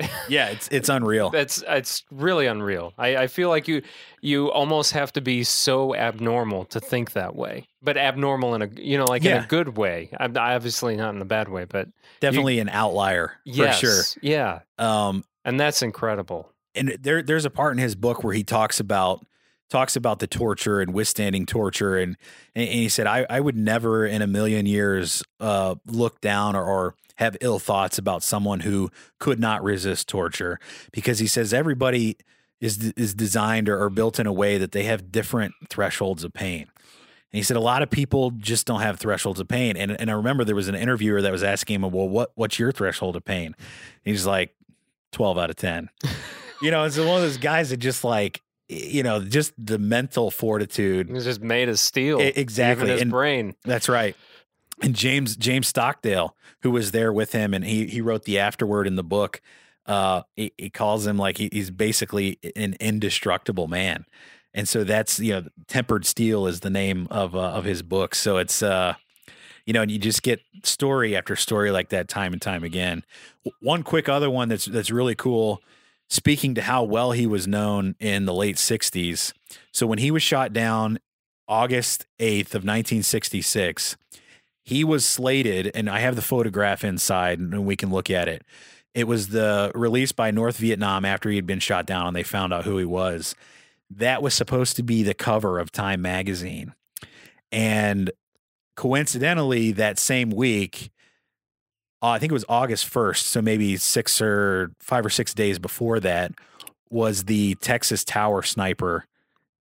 yeah, 0.31 0.49
it's 0.49 0.67
it's 0.69 0.89
unreal. 0.89 1.29
that's 1.29 1.63
it's 1.69 2.05
really 2.11 2.47
unreal. 2.47 2.95
I, 2.97 3.17
I 3.19 3.27
feel 3.27 3.51
like 3.51 3.69
you 3.69 3.83
you 4.23 4.51
almost 4.51 4.93
have 4.93 5.13
to 5.13 5.21
be 5.21 5.45
so 5.45 5.95
abnormal 5.95 6.65
to 6.67 6.81
think 6.81 7.13
that 7.13 7.37
way, 7.37 7.67
but 7.83 7.99
abnormal 7.99 8.55
in 8.55 8.63
a 8.63 8.69
you 8.81 8.97
know 8.97 9.05
like 9.05 9.27
in 9.27 9.33
Yeah. 9.33 9.45
a 9.45 9.47
good 9.47 9.77
way. 9.77 10.09
I'm 10.19 10.35
obviously 10.39 10.97
not 10.97 11.15
in 11.15 11.21
a 11.21 11.27
bad 11.27 11.51
way, 11.51 11.67
but 11.67 11.89
Definitely 12.21 12.61
an 12.61 12.71
outlier 12.71 13.33
yes, 13.45 13.79
for 13.79 13.87
sure. 13.87 14.03
yeah, 14.23 14.61
Um, 14.79 15.23
and 15.45 15.61
that's 15.61 15.83
incredible. 15.83 16.51
and 16.75 16.97
there 16.99 17.21
there's 17.21 17.45
a 17.45 17.51
part 17.51 17.73
in 17.73 17.79
his 17.79 17.95
book 17.95 18.25
where 18.25 18.33
he 18.33 18.43
talks 18.43 18.81
about 18.81 19.27
talks 19.71 19.97
about 19.97 20.19
the 20.19 20.27
torture 20.27 20.81
and 20.81 20.93
withstanding 20.93 21.47
torture 21.47 21.97
and 21.97 22.17
and 22.55 22.69
he 22.69 22.89
said 22.89 23.07
I, 23.07 23.25
I 23.31 23.41
would 23.41 23.57
never 23.57 24.05
in 24.05 24.21
a 24.21 24.27
million 24.27 24.67
years 24.67 25.23
uh, 25.39 25.77
look 25.87 26.21
down 26.21 26.57
or, 26.57 26.65
or 26.65 26.95
have 27.17 27.37
ill 27.41 27.59
thoughts 27.59 27.99
about 27.99 28.23
someone 28.23 28.61
who 28.61 28.91
could 29.19 29.39
not 29.39 29.63
resist 29.63 30.09
torture 30.09 30.59
because 30.91 31.19
he 31.19 31.27
says 31.27 31.55
everybody 31.55 32.17
is 32.61 32.93
is 32.97 33.15
designed 33.15 33.69
or, 33.69 33.83
or 33.83 33.91
built 33.91 34.19
in 34.19 34.27
a 34.27 34.33
way 34.33 34.59
that 34.59 34.73
they 34.73 34.85
have 34.85 35.11
different 35.11 35.55
thresholds 35.69 36.25
of 36.25 36.33
pain. 36.33 36.63
And 37.33 37.39
he 37.39 37.43
said 37.43 37.57
a 37.57 37.61
lot 37.61 37.83
of 37.83 37.91
people 37.91 38.33
just 38.33 38.67
don't 38.67 38.81
have 38.81 38.99
thresholds 38.99 39.41
of 39.41 39.49
pain. 39.49 39.77
And 39.77 39.99
and 40.01 40.11
I 40.11 40.15
remember 40.15 40.45
there 40.45 40.55
was 40.55 40.69
an 40.69 40.75
interviewer 40.75 41.23
that 41.23 41.33
was 41.33 41.43
asking 41.43 41.77
him, 41.77 41.91
well, 41.91 42.09
what 42.09 42.33
what's 42.35 42.59
your 42.59 42.73
threshold 42.73 43.17
of 43.17 43.25
pain? 43.25 43.47
And 43.47 43.57
he's 44.05 44.27
like, 44.27 44.55
twelve 45.13 45.39
out 45.39 45.51
of 45.51 45.57
ten. 45.57 45.89
you 46.63 46.71
know, 46.71 46.85
it's 46.85 46.99
one 46.99 47.09
of 47.09 47.23
those 47.23 47.39
guys 47.39 47.71
that 47.71 47.79
just 47.79 48.05
like 48.05 48.43
you 48.71 49.03
know, 49.03 49.21
just 49.21 49.53
the 49.59 49.79
mental 49.79 50.31
fortitude. 50.31 51.09
He 51.09 51.13
was 51.13 51.25
just 51.25 51.41
made 51.41 51.69
of 51.69 51.79
steel. 51.79 52.21
E- 52.21 52.33
exactly. 52.37 52.85
Even 52.85 52.93
his 52.93 53.03
And- 53.03 53.11
brain. 53.11 53.55
That's 53.65 53.89
right. 53.89 54.15
And 54.83 54.95
James 54.95 55.37
James 55.37 55.67
Stockdale, 55.69 56.37
who 56.63 56.71
was 56.71 56.93
there 56.93 57.13
with 57.13 57.33
him, 57.33 57.53
and 57.53 57.65
he 57.65 57.87
he 57.87 58.01
wrote 58.01 58.25
the 58.25 58.39
afterword 58.39 58.87
in 58.87 58.97
the 58.97 59.05
book. 59.05 59.43
Uh, 59.87 60.23
he, 60.37 60.53
he 60.57 60.71
calls 60.71 61.07
him 61.07 61.17
like 61.19 61.37
he, 61.39 61.49
he's 61.53 61.71
basically 61.71 62.39
an 62.57 62.77
indestructible 62.81 63.67
man, 63.67 64.07
and 64.55 64.67
so 64.69 64.85
that's 64.85 65.19
you 65.21 65.33
know 65.33 65.45
tempered 65.69 66.07
steel 66.07 66.47
is 66.47 66.61
the 66.61 66.71
name 66.71 67.09
of 67.11 67.35
uh, 67.35 67.41
of 67.41 67.65
his 67.65 67.83
book. 67.83 68.15
So 68.15 68.39
it's 68.39 68.63
uh, 68.63 68.95
you 69.67 69.73
know, 69.75 69.83
and 69.83 69.91
you 69.91 69.99
just 69.99 70.23
get 70.23 70.41
story 70.63 71.15
after 71.17 71.37
story 71.37 71.71
like 71.71 71.91
that 71.91 72.09
time 72.09 72.33
and 72.33 72.41
time 72.41 72.65
again. 72.65 73.05
W- 73.45 73.57
One 73.61 73.83
quick 73.83 74.09
other 74.09 74.31
one 74.31 74.49
that's 74.49 74.65
that's 74.65 74.91
really 74.91 75.15
cool. 75.15 75.61
Speaking 76.11 76.55
to 76.57 76.63
how 76.63 76.83
well 76.83 77.13
he 77.13 77.27
was 77.27 77.47
known 77.47 77.95
in 77.99 78.27
the 78.27 78.35
late 78.35 78.57
'60s. 78.57 79.33
So 79.73 79.87
when 79.87 79.99
he 79.99 80.11
was 80.11 80.23
shot 80.23 80.53
down 80.53 80.99
August 81.51 82.07
8th 82.21 82.55
of 82.55 82.63
1966. 82.63 83.97
He 84.63 84.85
was 84.85 85.05
slated, 85.05 85.73
and 85.75 85.91
I 85.91 85.99
have 85.99 86.15
the 86.15 86.23
photograph 86.23 86.85
inside, 86.85 87.41
and 87.41 87.67
we 87.67 87.75
can 87.75 87.91
look 87.91 88.09
at 88.09 88.29
it. 88.29 88.45
It 88.95 89.09
was 89.09 89.29
the 89.29 89.73
release 89.75 90.13
by 90.13 90.31
North 90.31 90.59
Vietnam 90.59 91.05
after 91.05 91.29
he 91.29 91.35
had 91.35 91.47
been 91.47 91.59
shot 91.59 91.87
down, 91.87 92.07
and 92.07 92.17
they 92.17 92.23
found 92.23 92.53
out 92.53 92.65
who 92.65 92.79
he 92.79 92.85
was. 92.85 93.35
That 93.91 94.23
was 94.23 94.33
supposed 94.33 94.77
to 94.77 94.85
be 94.85 95.03
the 95.03 95.13
cover 95.13 95.59
of 95.59 95.73
Time 95.73 96.03
magazine, 96.03 96.73
and 97.51 98.13
coincidentally, 98.77 99.73
that 99.73 99.99
same 99.99 100.31
week, 100.31 100.91
uh, 102.03 102.09
I 102.09 102.19
think 102.19 102.33
it 102.33 102.35
was 102.35 102.45
August 102.49 102.87
first, 102.87 103.27
so 103.27 103.43
maybe 103.43 103.77
six 103.77 104.21
or 104.21 104.73
five 104.81 105.05
or 105.05 105.11
six 105.11 105.35
days 105.35 105.59
before 105.59 106.01
that, 106.01 106.33
was 106.89 107.25
the 107.25 107.55
Texas 107.57 108.05
Tower 108.05 108.43
sniper 108.43 109.07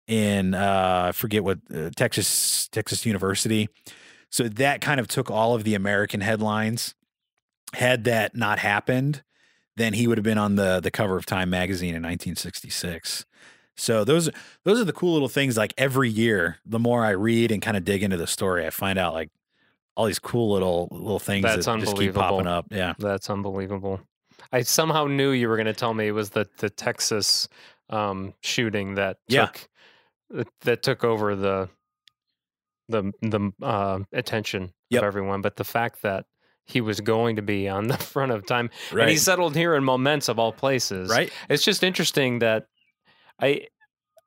in 0.06 0.54
uh 0.54 1.06
I 1.08 1.12
forget 1.12 1.44
what 1.44 1.58
uh, 1.72 1.90
Texas 1.94 2.68
Texas 2.68 3.04
University. 3.04 3.68
So 4.30 4.48
that 4.48 4.80
kind 4.80 5.00
of 5.00 5.06
took 5.08 5.30
all 5.30 5.54
of 5.54 5.64
the 5.64 5.74
American 5.74 6.22
headlines. 6.22 6.94
Had 7.74 8.04
that 8.04 8.34
not 8.34 8.58
happened, 8.58 9.22
then 9.76 9.92
he 9.92 10.06
would 10.06 10.16
have 10.16 10.24
been 10.24 10.38
on 10.38 10.56
the 10.56 10.80
the 10.80 10.90
cover 10.90 11.16
of 11.16 11.26
Time 11.26 11.50
magazine 11.50 11.90
in 11.94 12.02
1966. 12.02 13.26
So 13.76 14.04
those 14.04 14.30
those 14.64 14.80
are 14.80 14.84
the 14.84 14.92
cool 14.92 15.12
little 15.12 15.28
things 15.28 15.56
like 15.56 15.74
every 15.76 16.08
year 16.08 16.56
the 16.64 16.78
more 16.78 17.04
I 17.04 17.10
read 17.10 17.52
and 17.52 17.60
kind 17.60 17.76
of 17.76 17.84
dig 17.84 18.02
into 18.02 18.16
the 18.16 18.26
story 18.26 18.66
I 18.66 18.70
find 18.70 18.98
out 18.98 19.12
like 19.12 19.30
all 19.98 20.06
these 20.06 20.20
cool 20.20 20.52
little 20.52 20.86
little 20.92 21.18
things 21.18 21.42
That's 21.42 21.66
that 21.66 21.80
just 21.80 21.96
keep 21.96 22.14
popping 22.14 22.46
up. 22.46 22.66
Yeah. 22.70 22.94
That's 23.00 23.28
unbelievable. 23.28 24.00
I 24.52 24.62
somehow 24.62 25.06
knew 25.06 25.32
you 25.32 25.48
were 25.48 25.56
going 25.56 25.66
to 25.66 25.72
tell 25.74 25.92
me 25.92 26.06
it 26.06 26.12
was 26.12 26.30
the 26.30 26.48
the 26.58 26.70
Texas 26.70 27.48
um, 27.90 28.32
shooting 28.40 28.94
that 28.94 29.16
Yeah. 29.26 29.46
took 29.46 29.68
that, 30.30 30.48
that 30.60 30.82
took 30.84 31.02
over 31.02 31.34
the 31.34 31.68
the 32.88 33.12
the 33.22 33.52
uh, 33.60 33.98
attention 34.12 34.72
Yep. 34.90 35.02
of 35.02 35.06
everyone. 35.06 35.42
But 35.42 35.56
the 35.56 35.64
fact 35.64 36.02
that 36.02 36.26
he 36.64 36.80
was 36.80 37.00
going 37.00 37.36
to 37.36 37.42
be 37.42 37.68
on 37.68 37.88
the 37.88 37.98
front 38.12 38.30
of 38.30 38.46
time, 38.46 38.70
and 38.92 39.10
he 39.10 39.16
settled 39.16 39.56
here 39.56 39.74
in 39.74 39.82
Momence 39.82 40.28
of 40.28 40.38
all 40.38 40.52
places, 40.52 41.10
right? 41.10 41.32
It's 41.50 41.64
just 41.64 41.82
interesting 41.82 42.38
that 42.38 42.66
I 43.42 43.66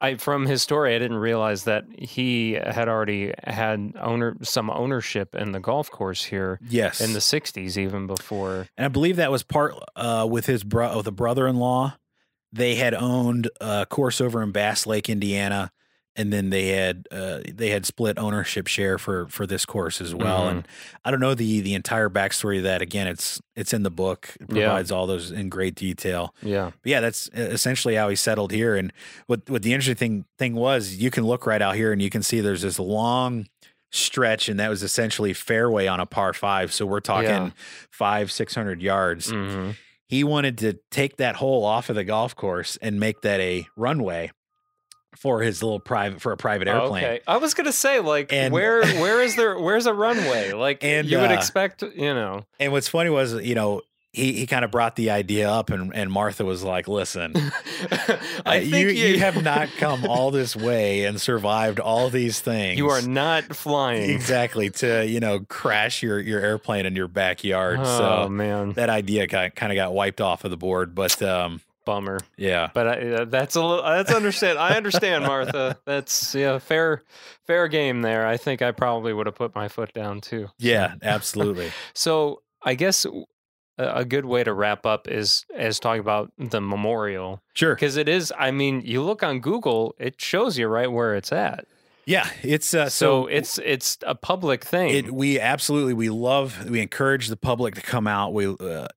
I 0.02 0.16
from 0.16 0.48
his 0.48 0.62
story, 0.64 0.96
I 0.96 1.00
didn't 1.00 1.18
realize 1.18 1.64
that 1.66 1.86
he 1.98 2.54
had 2.54 2.90
already 2.90 3.34
had 3.44 3.94
owner 4.00 4.36
some 4.42 4.70
ownership 4.72 5.36
in 5.36 5.52
the 5.52 5.60
golf 5.60 5.92
course 5.92 6.24
here 6.24 6.60
Yes, 6.68 7.00
in 7.02 7.14
the 7.14 7.20
'60s, 7.20 7.78
even 7.78 8.08
before. 8.08 8.68
and 8.78 8.86
I 8.86 8.88
believe 8.88 9.18
that 9.18 9.32
was 9.32 9.44
part 9.44 9.76
uh, 9.96 10.28
with 10.30 10.48
his 10.48 10.64
bro, 10.64 10.90
oh, 10.92 11.02
the 11.02 11.12
brother-in-law. 11.12 11.98
They 12.52 12.76
had 12.76 12.94
owned 12.94 13.50
a 13.62 13.86
course 13.86 14.20
over 14.20 14.42
in 14.42 14.52
Bass 14.52 14.86
Lake, 14.86 15.08
Indiana, 15.10 15.72
and 16.16 16.32
then 16.34 16.50
they 16.50 16.68
had 16.70 17.08
uh, 17.12 17.40
they 17.48 17.70
had 17.70 17.86
split 17.86 18.18
ownership 18.18 18.68
share 18.68 18.98
for 18.98 19.28
for 19.30 19.48
this 19.48 19.66
course 19.66 20.02
as 20.02 20.14
well. 20.14 20.46
Mhm. 20.46 20.50
And 20.52 20.68
I 21.06 21.12
don't 21.12 21.20
know 21.22 21.34
the 21.34 21.62
the 21.62 21.74
entire 21.74 22.10
backstory 22.10 22.58
of 22.58 22.64
that. 22.64 22.82
Again, 22.82 23.08
it's 23.08 23.42
it's 23.56 23.74
in 23.74 23.84
the 23.84 23.90
book. 23.92 24.36
It 24.42 24.56
Yeah. 24.56 24.66
provides 24.68 24.92
all 24.92 25.08
those 25.08 25.32
in 25.32 25.50
great 25.50 25.76
detail. 25.76 26.36
Yeah. 26.42 26.72
But 26.82 26.90
yeah, 26.90 27.00
that's 27.00 27.30
essentially 27.34 27.96
how 27.96 28.10
he 28.10 28.16
settled 28.16 28.52
here. 28.52 28.76
And 28.76 28.92
what 29.28 29.50
what 29.50 29.62
the 29.64 29.74
interesting 29.74 29.96
thing 29.96 30.26
thing 30.38 30.56
was, 30.56 30.96
you 30.96 31.12
can 31.12 31.24
look 31.26 31.46
right 31.46 31.62
out 31.62 31.76
here 31.76 31.92
and 31.94 32.02
you 32.02 32.10
can 32.10 32.24
see 32.24 32.42
there's 32.42 32.64
this 32.64 32.78
long 32.80 33.48
stretch, 33.94 34.48
and 34.50 34.60
that 34.60 34.70
was 34.70 34.84
essentially 34.84 35.34
fairway 35.34 35.86
on 35.88 36.00
a 36.00 36.06
par 36.06 36.34
five. 36.34 36.72
So 36.74 36.86
we're 36.86 37.00
talking 37.02 37.30
Yeah. 37.30 37.50
five 37.90 38.32
six 38.32 38.56
hundred 38.56 38.82
yards. 38.82 39.30
hmm 39.32 39.72
He 40.08 40.26
wanted 40.26 40.58
to 40.58 40.74
take 40.92 41.16
that 41.18 41.38
hole 41.38 41.64
off 41.64 41.90
of 41.90 41.96
the 41.96 42.04
golf 42.04 42.36
course 42.36 42.78
and 42.82 43.00
make 43.00 43.22
that 43.22 43.40
a 43.40 43.68
runway 43.78 44.32
for 45.16 45.42
his 45.42 45.62
little 45.62 45.80
private 45.80 46.22
for 46.22 46.32
a 46.32 46.38
private 46.38 46.68
airplane. 46.68 47.04
Okay. 47.04 47.20
I 47.28 47.38
was 47.38 47.54
gonna 47.54 47.72
say, 47.72 48.00
like, 48.00 48.32
And- 48.34 48.54
where 48.54 48.86
where 49.00 49.22
is 49.22 49.36
there 49.36 49.58
where's 49.60 49.86
a 49.86 49.94
runway? 49.94 50.54
Like 50.54 50.84
And, 50.84 51.08
you 51.08 51.20
would 51.20 51.32
uh, 51.32 51.36
expect, 51.36 51.82
you 51.82 52.14
know. 52.14 52.46
And 52.60 52.72
what's 52.72 52.88
funny 52.88 53.10
was, 53.10 53.34
you 53.34 53.56
know, 53.56 53.82
he, 54.14 54.34
he 54.34 54.48
kind 54.48 54.66
of 54.66 54.72
brought 54.72 54.98
the 54.98 55.12
idea 55.12 55.50
up, 55.50 55.70
and, 55.70 55.96
and 55.96 56.12
Martha 56.12 56.44
was 56.44 56.64
like, 56.64 56.90
"Listen, 56.90 57.34
I 57.38 57.48
uh, 58.46 58.60
think 58.60 58.74
you, 58.74 58.90
you 58.90 59.20
have 59.20 59.42
not 59.42 59.70
come 59.78 60.06
all 60.06 60.32
this 60.32 60.54
way 60.54 61.06
and 61.06 61.20
survived 61.20 61.80
all 61.80 62.10
these 62.10 62.42
things. 62.42 62.78
You 62.78 62.90
are 62.90 63.02
not 63.02 63.56
flying. 63.56 64.10
exactly 64.10 64.70
to 64.70 65.08
you 65.08 65.22
know 65.22 65.40
crash 65.48 66.04
your 66.04 66.20
your 66.20 66.42
airplane 66.42 66.86
in 66.86 66.96
your 66.96 67.08
backyard. 67.08 67.80
Oh 67.80 68.24
so 68.26 68.30
man, 68.30 68.74
that 68.74 68.90
idea 68.90 69.28
got, 69.28 69.56
kind 69.56 69.72
of 69.72 69.78
got 69.78 69.94
wiped 69.94 70.20
off 70.20 70.44
of 70.44 70.52
the 70.52 70.58
board. 70.58 70.94
But 70.94 71.22
um, 71.22 71.62
bummer. 71.92 72.20
yeah, 72.38 72.70
But 72.74 72.88
I, 72.88 73.12
uh, 73.12 73.26
that's 73.26 73.56
a 73.56 73.62
little. 73.62 73.84
That's 73.84 74.12
understand. 74.14 74.58
I 74.58 74.76
understand, 74.78 75.26
Martha. 75.26 75.78
That's 75.86 76.34
yeah, 76.36 76.58
fair, 76.60 77.04
fair 77.46 77.68
game 77.68 78.02
there. 78.02 78.26
I 78.26 78.38
think 78.38 78.62
I 78.62 78.72
probably 78.72 79.14
would 79.14 79.26
have 79.26 79.36
put 79.36 79.54
my 79.56 79.68
foot 79.68 79.94
down 79.94 80.22
too. 80.22 80.50
yeah, 80.58 80.96
absolutely. 81.02 81.72
So 81.94 82.42
I 82.64 82.76
guess 82.76 83.06
a, 83.06 84.02
a 84.02 84.06
good 84.06 84.26
way 84.26 84.44
to 84.44 84.54
wrap 84.54 84.86
up 84.86 85.08
is 85.08 85.46
is 85.56 85.80
talking 85.80 86.00
about 86.00 86.32
the 86.38 86.62
memorial 86.62 87.42
Sure. 87.54 87.76
because 87.76 87.98
it 87.98 88.08
is. 88.08 88.32
I 88.38 88.52
mean, 88.52 88.82
you 88.86 89.02
look 89.04 89.24
on 89.24 89.40
Google, 89.40 89.96
it 90.00 90.22
shows 90.22 90.58
you 90.58 90.68
right 90.68 90.92
where 90.92 91.16
it's 91.16 91.32
at. 91.32 91.66
Yeah, 92.06 92.28
it's 92.42 92.74
uh, 92.74 92.90
So, 92.90 93.24
so 93.24 93.28
it's 93.28 93.58
it's 93.60 93.98
a 94.06 94.16
public 94.16 94.64
thing. 94.66 94.90
It, 94.90 95.12
we 95.14 95.40
absolutely 95.40 95.94
we 95.94 96.10
love 96.10 96.70
we 96.70 96.80
encourage 96.82 97.28
the 97.28 97.38
public 97.38 97.76
to 97.76 97.82
come 97.82 98.08
out. 98.08 98.34
We 98.34 98.48
uh, 98.48 98.88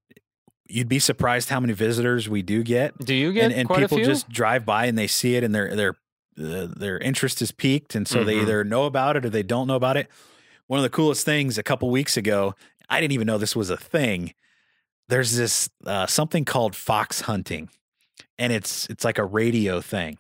you'd 0.67 0.89
be 0.89 0.99
surprised 0.99 1.49
how 1.51 1.61
many 1.61 1.73
visitors 1.73 2.29
we 2.29 2.43
do 2.43 2.63
get, 2.63 2.97
Do 2.99 3.15
you 3.15 3.33
get 3.33 3.45
and, 3.53 3.53
and 3.53 3.69
people 3.69 3.99
just 3.99 4.29
drive 4.29 4.65
by 4.65 4.87
and 4.87 4.97
they 4.97 5.07
see 5.07 5.37
it 5.37 5.45
and 5.45 5.55
their 5.55 5.75
their 5.77 5.91
uh, 6.39 6.67
their 6.77 6.99
interest 6.99 7.41
is 7.43 7.53
peaked 7.53 7.95
and 7.95 8.09
so 8.09 8.25
they 8.25 8.35
Mhm. 8.37 8.43
either 8.43 8.65
know 8.65 8.85
about 8.85 9.17
it 9.17 9.25
or 9.25 9.31
they 9.31 9.43
don't 9.45 9.67
know 9.69 9.77
about 9.77 9.97
it. 9.97 10.09
One 10.67 10.79
of 10.79 10.83
the 10.83 10.91
coolest 10.91 11.25
things 11.25 11.59
a 11.59 11.63
couple 11.63 11.91
weeks 11.91 12.17
ago, 12.17 12.55
I 12.89 13.01
didn't 13.01 13.13
even 13.13 13.27
know 13.27 13.39
this 13.39 13.55
was 13.55 13.71
a 13.71 13.77
thing. 13.77 14.35
There's 15.09 15.37
this 15.37 15.69
uh, 15.87 16.07
something 16.07 16.45
called 16.45 16.75
fox 16.75 17.21
hunting, 17.23 17.69
and 18.39 18.53
it's 18.53 18.87
it's 18.89 19.05
like 19.05 19.19
a 19.19 19.25
radio 19.25 19.81
thing. 19.81 20.19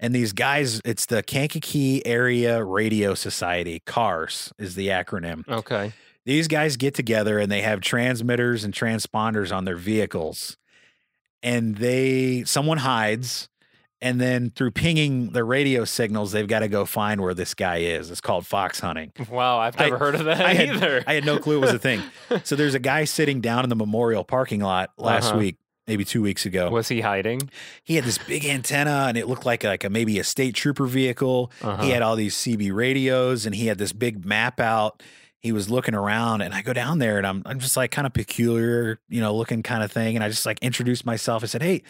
And 0.00 0.12
these 0.14 0.32
guys, 0.32 0.80
it's 0.84 1.06
the 1.06 1.22
Kankakee 1.22 2.04
Area 2.04 2.64
Radio 2.64 3.14
Society. 3.14 3.82
CARS 3.86 4.52
is 4.58 4.74
the 4.74 4.88
acronym. 4.88 5.46
okay. 5.48 5.92
These 6.24 6.48
guys 6.48 6.76
get 6.76 6.94
together 6.94 7.38
and 7.38 7.50
they 7.50 7.62
have 7.62 7.80
transmitters 7.80 8.62
and 8.64 8.72
transponders 8.72 9.54
on 9.54 9.64
their 9.64 9.76
vehicles. 9.76 10.56
And 11.42 11.76
they 11.76 12.44
someone 12.44 12.78
hides 12.78 13.48
and 14.00 14.20
then 14.20 14.50
through 14.50 14.70
pinging 14.72 15.30
the 15.30 15.42
radio 15.44 15.84
signals 15.84 16.30
they've 16.32 16.46
got 16.46 16.60
to 16.60 16.68
go 16.68 16.84
find 16.84 17.20
where 17.20 17.34
this 17.34 17.54
guy 17.54 17.78
is. 17.78 18.10
It's 18.10 18.20
called 18.20 18.46
fox 18.46 18.78
hunting. 18.80 19.12
Wow, 19.30 19.58
I've 19.58 19.80
I- 19.80 19.84
never 19.84 19.98
heard 19.98 20.14
of 20.14 20.24
that 20.26 20.40
I 20.40 20.54
had- 20.54 20.68
either. 20.76 21.02
I 21.06 21.14
had 21.14 21.24
no 21.24 21.38
clue 21.38 21.56
it 21.56 21.60
was 21.60 21.72
a 21.74 21.78
thing. 21.78 22.02
So 22.44 22.54
there's 22.56 22.74
a 22.74 22.78
guy 22.80 23.04
sitting 23.04 23.40
down 23.40 23.64
in 23.64 23.70
the 23.70 23.76
memorial 23.76 24.22
parking 24.24 24.60
lot 24.60 24.90
last 24.96 25.30
Uh-huh. 25.30 25.38
week, 25.38 25.56
maybe 25.88 26.04
2 26.04 26.22
weeks 26.22 26.46
ago. 26.46 26.70
Was 26.70 26.88
he 26.88 27.00
hiding? 27.00 27.50
He 27.82 27.96
had 27.96 28.04
this 28.04 28.18
big 28.18 28.44
antenna 28.46 29.06
and 29.08 29.18
it 29.18 29.26
looked 29.28 29.44
like 29.44 29.64
like 29.64 29.82
a 29.84 29.90
maybe 29.90 30.18
a 30.20 30.24
state 30.24 30.54
trooper 30.54 30.86
vehicle. 30.86 31.50
Uh-huh. 31.60 31.82
He 31.82 31.90
had 31.90 32.02
all 32.02 32.14
these 32.16 32.36
CB 32.36 32.72
radios 32.72 33.44
and 33.46 33.54
he 33.54 33.66
had 33.66 33.78
this 33.78 33.92
big 33.92 34.24
map 34.24 34.60
out. 34.60 35.02
He 35.42 35.50
was 35.52 35.68
looking 35.68 35.94
around 35.94 36.40
and 36.40 36.54
I 36.54 36.62
go 36.62 36.72
down 36.72 36.98
there 36.98 37.18
and 37.18 37.26
I'm 37.26 37.42
I'm 37.44 37.58
just 37.58 37.76
like 37.76 37.90
kind 37.90 38.06
of 38.06 38.12
peculiar, 38.14 38.98
you 39.08 39.20
know, 39.20 39.34
looking 39.34 39.62
kind 39.62 39.82
of 39.82 39.90
thing. 39.90 40.14
And 40.14 40.24
I 40.24 40.28
just 40.28 40.46
like 40.46 40.58
introduced 40.62 41.04
myself. 41.04 41.42
I 41.42 41.46
said, 41.46 41.62
Hey, 41.62 41.82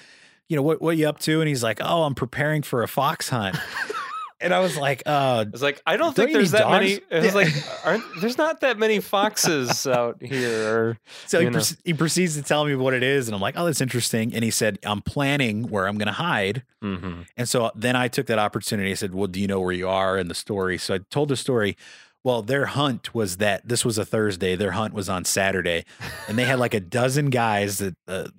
you 0.48 0.57
know, 0.57 0.62
what 0.62 0.80
what 0.80 0.96
you 0.96 1.07
up 1.09 1.18
to? 1.20 1.40
And 1.40 1.48
he's 1.48 1.62
like, 1.62 1.78
Oh, 1.82 2.05
I'm 2.05 2.14
preparing 2.14 2.62
for 2.62 2.82
a 2.82 2.88
fox 2.88 3.28
hunt. 3.28 3.57
and 4.40 4.55
I 4.55 4.61
was 4.61 4.78
like, 4.78 5.03
uh 5.05 5.44
It's 5.53 5.61
like 5.61 5.82
I 5.86 5.98
don't 5.98 6.16
Don't 6.16 6.26
think 6.26 6.32
there's 6.32 6.53
that 6.53 6.70
many. 6.70 6.94
dogs? 6.94 7.07
It 7.11 7.16
was 7.16 7.26
Yeah. 7.26 7.32
like 7.34 7.86
aren't 7.86 8.05
there's 8.22 8.38
not 8.38 8.62
that 8.62 8.78
many 8.78 9.00
foxes 9.00 9.86
out 9.98 10.22
here. 10.22 10.74
Or, 10.74 10.98
so 11.26 11.38
he, 11.38 11.46
proce- 11.48 11.76
he 11.84 11.92
proceeds 11.92 12.36
to 12.36 12.42
tell 12.42 12.64
me 12.64 12.74
what 12.74 12.94
it 12.94 13.03
is, 13.03 13.28
and 13.28 13.34
I'm 13.34 13.40
like, 13.42 13.55
Oh, 13.59 13.66
that's 13.66 13.82
interesting. 13.82 14.34
And 14.34 14.42
he 14.42 14.50
said, 14.50 14.78
I'm 14.82 15.03
planning 15.03 15.64
where 15.68 15.86
I'm 15.86 15.98
gonna 15.98 16.12
hide. 16.12 16.62
Mhm. 16.82 17.26
And 17.36 17.46
so 17.46 17.70
then 17.74 17.96
I 17.96 18.09
took 18.09 18.26
that 18.28 18.38
opportunity. 18.38 18.90
I 18.92 18.94
said, 18.94 19.12
Well, 19.14 19.26
do 19.28 19.38
you 19.40 19.46
know 19.46 19.61
where 19.61 19.72
you 19.74 19.90
are 19.90 20.16
in 20.16 20.28
the 20.28 20.34
story? 20.34 20.78
So 20.78 20.94
I 20.94 21.00
told 21.11 21.28
the 21.28 21.36
story. 21.36 21.76
Well, 22.24 22.42
their 22.42 22.66
hunt 22.66 23.14
was 23.14 23.38
that 23.38 23.68
this 23.68 23.84
was 23.84 23.98
a 23.98 24.04
Thursday. 24.04 24.54
Their 24.54 24.72
hunt 24.72 24.94
was 24.94 25.08
on 25.08 25.24
Saturday. 25.24 25.84
And 26.28 26.38
they 26.38 26.44
had 26.44 26.58
like 26.58 26.74
a 26.74 26.80
dozen 26.80 27.30
guys 27.30 27.78
that 27.78 27.96
a 28.06 28.30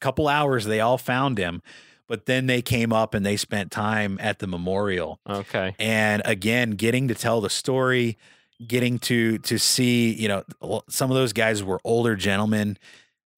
couple 0.00 0.28
hours, 0.28 0.64
they 0.64 0.80
all 0.80 0.98
found 0.98 1.38
him. 1.38 1.62
But 2.08 2.26
then 2.26 2.46
they 2.46 2.62
came 2.62 2.92
up 2.92 3.14
and 3.14 3.24
they 3.24 3.36
spent 3.36 3.70
time 3.70 4.18
at 4.20 4.38
the 4.38 4.46
memorial. 4.46 5.18
Okay. 5.28 5.74
And 5.78 6.22
again, 6.24 6.72
getting 6.72 7.08
to 7.08 7.14
tell 7.14 7.40
the 7.40 7.50
story, 7.50 8.18
getting 8.66 8.98
to 9.00 9.38
to 9.38 9.58
see, 9.58 10.12
you 10.12 10.28
know, 10.28 10.82
some 10.88 11.10
of 11.10 11.16
those 11.16 11.32
guys 11.32 11.64
were 11.64 11.80
older 11.84 12.14
gentlemen, 12.14 12.76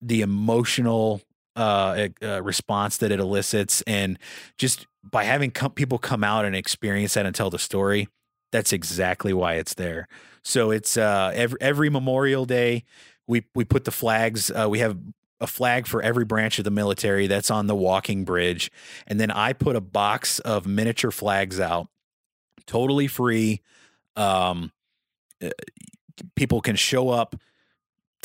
the 0.01 0.21
emotional 0.21 1.21
uh, 1.55 2.09
uh 2.21 2.43
response 2.43 2.97
that 2.97 3.11
it 3.11 3.19
elicits 3.19 3.81
and 3.83 4.19
just 4.57 4.87
by 5.09 5.23
having 5.23 5.51
com- 5.51 5.71
people 5.71 5.97
come 5.97 6.23
out 6.23 6.45
and 6.45 6.55
experience 6.55 7.13
that 7.13 7.25
and 7.25 7.33
tell 7.33 7.49
the 7.49 7.59
story, 7.59 8.09
that's 8.55 8.71
exactly 8.71 9.33
why 9.33 9.55
it's 9.55 9.73
there. 9.73 10.07
So 10.41 10.71
it's 10.71 10.95
uh 10.95 11.31
every 11.35 11.57
every 11.59 11.89
Memorial 11.89 12.45
Day 12.45 12.85
we 13.27 13.43
we 13.53 13.65
put 13.65 13.83
the 13.83 13.91
flags 13.91 14.49
uh, 14.49 14.67
we 14.69 14.79
have 14.79 14.97
a 15.41 15.47
flag 15.47 15.85
for 15.85 16.01
every 16.01 16.23
branch 16.23 16.57
of 16.57 16.63
the 16.63 16.71
military 16.71 17.27
that's 17.27 17.51
on 17.51 17.67
the 17.67 17.75
walking 17.75 18.23
bridge 18.23 18.71
and 19.07 19.19
then 19.19 19.29
I 19.29 19.51
put 19.51 19.75
a 19.75 19.81
box 19.81 20.39
of 20.39 20.65
miniature 20.65 21.11
flags 21.11 21.59
out 21.59 21.89
totally 22.65 23.07
free 23.07 23.61
um 24.15 24.71
uh, 25.43 25.49
people 26.35 26.61
can 26.61 26.77
show 26.77 27.09
up 27.09 27.35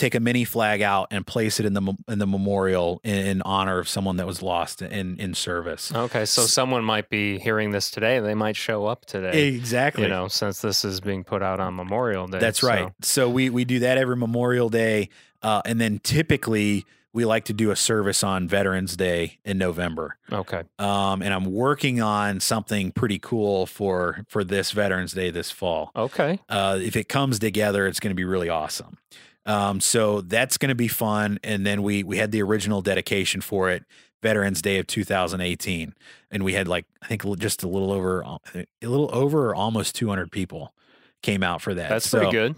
take 0.00 0.14
a 0.14 0.20
mini 0.20 0.44
flag 0.44 0.80
out 0.82 1.08
and 1.10 1.26
place 1.26 1.60
it 1.60 1.66
in 1.66 1.74
the 1.74 1.94
in 2.08 2.18
the 2.18 2.26
memorial 2.26 3.00
in, 3.04 3.14
in 3.26 3.42
honor 3.42 3.78
of 3.78 3.88
someone 3.88 4.16
that 4.16 4.26
was 4.26 4.42
lost 4.42 4.82
in 4.82 5.18
in 5.20 5.34
service 5.34 5.92
Okay. 5.94 6.24
So 6.24 6.42
someone 6.42 6.84
might 6.84 7.08
be 7.10 7.38
hearing 7.38 7.70
this 7.70 7.90
today. 7.90 8.18
They 8.20 8.34
might 8.34 8.56
show 8.56 8.86
up 8.86 9.04
today. 9.04 9.48
exactly 9.48 10.04
You 10.04 10.08
know, 10.08 10.28
since 10.28 10.60
this 10.60 10.84
is 10.84 11.00
being 11.00 11.22
put 11.24 11.42
out 11.42 11.60
on 11.60 11.76
Memorial 11.76 12.26
Day. 12.26 12.38
That's 12.38 12.60
so- 12.60 12.68
right. 12.68 12.92
So 13.02 13.28
we 13.28 13.50
we 13.50 13.64
do 13.64 13.80
that 13.80 13.98
every 13.98 14.16
Memorial 14.16 14.68
Day, 14.70 15.10
uh, 15.42 15.62
and 15.64 15.80
then 15.80 16.00
typically 16.02 16.86
we 17.12 17.24
like 17.24 17.44
to 17.46 17.52
do 17.52 17.70
a 17.72 17.76
service 17.76 18.22
on 18.22 18.46
Veterans 18.48 18.96
Day 18.96 19.38
in 19.44 19.58
November. 19.58 20.16
Okay. 20.30 20.62
Um, 20.78 21.22
and 21.22 21.34
I'm 21.34 21.44
working 21.52 22.00
on 22.00 22.38
something 22.40 22.92
pretty 22.92 23.18
cool 23.18 23.66
for 23.66 24.24
for 24.28 24.44
this 24.44 24.70
Veterans 24.70 25.12
Day 25.12 25.30
this 25.30 25.50
fall. 25.50 25.90
Okay. 25.94 26.38
Uh, 26.48 26.78
if 26.80 26.96
it 26.96 27.08
comes 27.08 27.38
together, 27.38 27.86
it's 27.86 28.00
going 28.00 28.12
to 28.12 28.16
be 28.16 28.24
really 28.24 28.48
awesome. 28.48 28.96
Um, 29.46 29.80
so 29.80 30.20
that's 30.20 30.58
going 30.58 30.68
to 30.68 30.74
be 30.74 30.88
fun. 30.88 31.38
And 31.42 31.64
then 31.66 31.82
we 31.82 32.02
we 32.04 32.18
had 32.18 32.30
the 32.32 32.42
original 32.42 32.82
dedication 32.82 33.40
for 33.40 33.70
it, 33.70 33.84
Veterans 34.22 34.60
Day 34.62 34.78
of 34.78 34.86
2018, 34.86 35.94
and 36.30 36.44
we 36.44 36.52
had 36.52 36.68
like 36.68 36.84
I 37.02 37.06
think 37.06 37.22
just 37.38 37.62
a 37.62 37.68
little 37.68 37.90
over 37.92 38.20
a 38.20 38.38
little 38.82 39.08
over 39.14 39.50
or 39.50 39.54
almost 39.54 39.94
200 39.96 40.30
people 40.30 40.74
came 41.22 41.42
out 41.42 41.62
for 41.62 41.74
that. 41.74 41.88
That's 41.88 42.08
So- 42.08 42.18
pretty 42.18 42.32
good. 42.32 42.56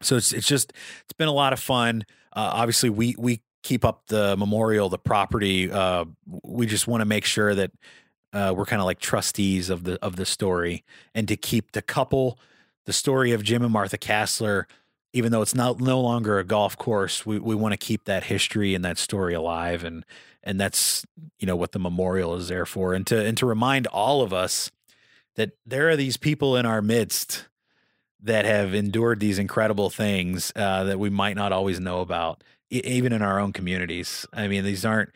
so 0.00 0.16
it's 0.16 0.32
it's 0.32 0.46
just 0.46 0.72
it's 1.04 1.12
been 1.18 1.28
a 1.28 1.32
lot 1.32 1.52
of 1.52 1.60
fun. 1.60 2.04
Uh, 2.32 2.50
obviously, 2.54 2.90
we 2.90 3.14
we 3.18 3.40
keep 3.62 3.84
up 3.84 4.06
the 4.06 4.36
memorial, 4.36 4.88
the 4.88 4.98
property. 4.98 5.70
Uh, 5.70 6.04
we 6.44 6.64
just 6.66 6.86
want 6.86 7.00
to 7.02 7.04
make 7.04 7.24
sure 7.24 7.54
that 7.54 7.72
uh, 8.32 8.54
we're 8.56 8.64
kind 8.64 8.80
of 8.80 8.86
like 8.86 9.00
trustees 9.00 9.68
of 9.68 9.82
the 9.84 9.98
of 10.00 10.14
the 10.16 10.24
story, 10.24 10.84
and 11.14 11.26
to 11.26 11.36
keep 11.36 11.72
the 11.72 11.82
couple, 11.82 12.38
the 12.86 12.92
story 12.92 13.32
of 13.32 13.42
Jim 13.42 13.62
and 13.64 13.72
Martha 13.72 13.98
Kasler. 13.98 14.64
Even 15.12 15.32
though 15.32 15.42
it's 15.42 15.54
not 15.54 15.80
no 15.80 16.00
longer 16.00 16.38
a 16.38 16.44
golf 16.44 16.76
course, 16.76 17.26
we, 17.26 17.38
we 17.38 17.54
want 17.54 17.72
to 17.72 17.76
keep 17.76 18.04
that 18.04 18.24
history 18.24 18.74
and 18.74 18.84
that 18.84 18.98
story 18.98 19.34
alive, 19.34 19.82
and 19.84 20.04
and 20.42 20.60
that's 20.60 21.04
you 21.38 21.46
know 21.46 21.56
what 21.56 21.72
the 21.72 21.78
memorial 21.78 22.34
is 22.34 22.48
there 22.48 22.66
for, 22.66 22.94
and 22.94 23.06
to 23.08 23.24
and 23.24 23.36
to 23.38 23.46
remind 23.46 23.86
all 23.88 24.22
of 24.22 24.32
us 24.32 24.70
that 25.36 25.52
there 25.66 25.88
are 25.88 25.96
these 25.96 26.16
people 26.16 26.56
in 26.56 26.66
our 26.66 26.82
midst 26.82 27.46
that 28.22 28.44
have 28.44 28.74
endured 28.74 29.20
these 29.20 29.38
incredible 29.38 29.90
things 29.90 30.52
uh, 30.54 30.84
that 30.84 30.98
we 30.98 31.10
might 31.10 31.36
not 31.36 31.52
always 31.52 31.80
know 31.80 32.00
about, 32.00 32.44
even 32.70 33.12
in 33.12 33.22
our 33.22 33.40
own 33.40 33.52
communities. 33.52 34.26
I 34.32 34.46
mean, 34.46 34.64
these 34.64 34.84
aren't, 34.84 35.10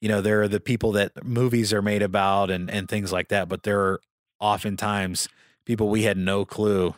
you 0.00 0.08
know, 0.08 0.20
there 0.20 0.42
are 0.42 0.48
the 0.48 0.60
people 0.60 0.92
that 0.92 1.24
movies 1.24 1.72
are 1.72 1.82
made 1.82 2.02
about 2.02 2.50
and 2.50 2.70
and 2.70 2.88
things 2.88 3.12
like 3.12 3.28
that, 3.28 3.48
but 3.48 3.62
there 3.62 3.80
are 3.80 4.00
oftentimes 4.40 5.28
people 5.64 5.88
we 5.88 6.02
had 6.02 6.16
no 6.16 6.44
clue 6.44 6.94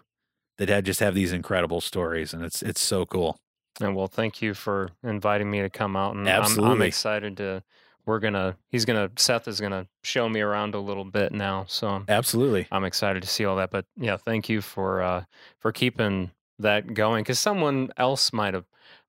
that 0.61 0.69
had 0.69 0.85
just 0.85 1.01
have 1.01 1.15
these 1.15 1.33
incredible 1.33 1.81
stories, 1.81 2.33
and 2.35 2.45
it's 2.45 2.63
it's 2.63 2.81
so 2.81 3.07
cool. 3.07 3.39
And 3.81 3.97
well, 3.97 4.07
thank 4.09 4.43
you 4.43 4.53
for 4.55 4.91
inviting 5.03 5.51
me 5.51 5.61
to 5.63 5.71
come 5.71 5.97
out. 5.97 6.15
And 6.15 6.29
I'm, 6.29 6.61
I'm 6.63 6.83
excited 6.83 7.37
to. 7.39 7.63
We're 8.07 8.19
gonna. 8.19 8.57
He's 8.69 8.85
gonna. 8.85 9.11
Seth 9.17 9.49
is 9.49 9.61
gonna 9.61 9.87
show 10.03 10.29
me 10.29 10.41
around 10.41 10.75
a 10.75 10.79
little 10.81 11.05
bit 11.05 11.33
now. 11.33 11.65
So 11.69 12.03
Absolutely. 12.09 12.67
I'm 12.71 12.85
excited 12.85 13.23
to 13.23 13.29
see 13.29 13.45
all 13.45 13.57
that. 13.57 13.71
But 13.71 13.87
yeah, 13.97 14.17
thank 14.17 14.49
you 14.49 14.61
for 14.61 15.03
uh, 15.03 15.25
for 15.59 15.73
keeping 15.73 16.31
that 16.59 16.93
going 16.93 17.23
because 17.23 17.39
someone 17.39 17.91
else 17.97 18.33
might 18.33 18.53
have 18.55 18.65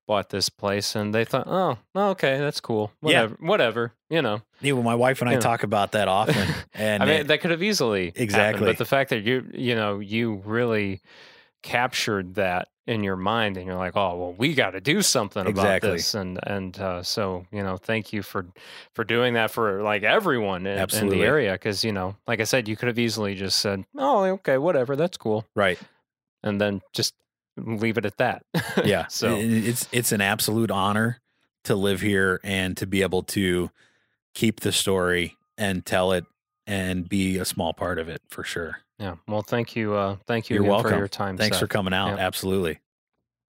bought 0.06 0.30
this 0.30 0.48
place 0.48 0.96
and 0.96 1.14
they 1.14 1.24
thought, 1.24 1.46
oh, 1.46 1.78
okay, 1.94 2.38
that's 2.38 2.60
cool. 2.60 2.92
Yeah. 3.02 3.22
Whatever. 3.22 3.36
Whatever. 3.40 3.92
You 4.10 4.22
know. 4.22 4.42
Yeah, 4.60 4.72
well, 4.72 4.82
my 4.82 4.94
wife 4.94 5.20
and 5.20 5.28
I 5.28 5.34
Yeah. 5.34 5.40
talk 5.40 5.62
about 5.64 5.92
that 5.92 6.08
often, 6.08 6.48
and 6.74 7.02
I 7.02 7.06
mean, 7.06 7.14
it- 7.20 7.26
that 7.28 7.40
could 7.40 7.50
have 7.50 7.62
easily 7.62 8.06
happened, 8.06 8.22
Exactly. 8.22 8.66
but 8.66 8.78
the 8.78 8.84
fact 8.86 9.10
that 9.10 9.22
you 9.22 9.46
you 9.52 9.74
know 9.74 9.98
you 9.98 10.40
really 10.44 11.00
captured 11.62 12.34
that 12.34 12.68
in 12.86 13.04
your 13.04 13.16
mind, 13.16 13.56
and 13.56 13.66
you're 13.66 13.76
like, 13.76 13.96
oh 13.96 14.16
well, 14.16 14.34
we 14.36 14.54
got 14.54 14.70
to 14.70 14.80
do 14.80 15.02
something 15.02 15.42
about 15.42 15.50
Exactly. 15.50 15.90
this, 15.92 16.14
and 16.14 16.38
and 16.42 16.78
uh, 16.80 17.02
so 17.02 17.46
you 17.52 17.62
know, 17.62 17.76
thank 17.76 18.12
you 18.12 18.22
for 18.22 18.46
for 18.94 19.04
doing 19.04 19.34
that 19.34 19.50
for 19.50 19.82
like 19.82 20.02
everyone 20.02 20.66
in, 20.66 20.78
in 20.94 21.08
the 21.08 21.22
area, 21.22 21.52
because 21.52 21.84
you 21.84 21.92
know, 21.92 22.16
like 22.26 22.40
I 22.40 22.44
said, 22.44 22.68
you 22.68 22.76
could 22.76 22.88
have 22.88 22.98
easily 22.98 23.34
just 23.34 23.58
said, 23.60 23.84
oh, 23.96 24.24
okay, 24.24 24.58
whatever, 24.58 24.96
that's 24.96 25.16
cool, 25.16 25.46
right, 25.54 25.78
and 26.42 26.60
then 26.60 26.82
just 26.92 27.14
leave 27.56 27.98
it 27.98 28.06
at 28.06 28.16
that. 28.18 28.44
yeah. 28.84 29.06
so 29.08 29.36
it's 29.38 29.88
it's 29.92 30.12
an 30.12 30.20
absolute 30.20 30.70
honor 30.70 31.20
to 31.64 31.76
live 31.76 32.00
here 32.00 32.40
and 32.42 32.76
to 32.76 32.86
be 32.86 33.02
able 33.02 33.22
to 33.22 33.70
keep 34.34 34.60
the 34.60 34.72
story 34.72 35.36
and 35.56 35.86
tell 35.86 36.12
it 36.12 36.24
and 36.66 37.08
be 37.08 37.38
a 37.38 37.44
small 37.44 37.72
part 37.72 37.98
of 37.98 38.08
it 38.08 38.22
for 38.28 38.42
sure. 38.42 38.78
Yeah, 39.02 39.16
well, 39.26 39.42
thank 39.42 39.74
you, 39.74 39.94
uh, 39.94 40.16
thank 40.28 40.48
you 40.48 40.54
You're 40.54 40.62
again 40.62 40.70
welcome. 40.70 40.90
for 40.92 40.96
your 40.96 41.08
time. 41.08 41.36
Thanks 41.36 41.56
Seth. 41.56 41.62
for 41.62 41.66
coming 41.66 41.92
out. 41.92 42.18
Yeah. 42.18 42.24
Absolutely. 42.24 42.78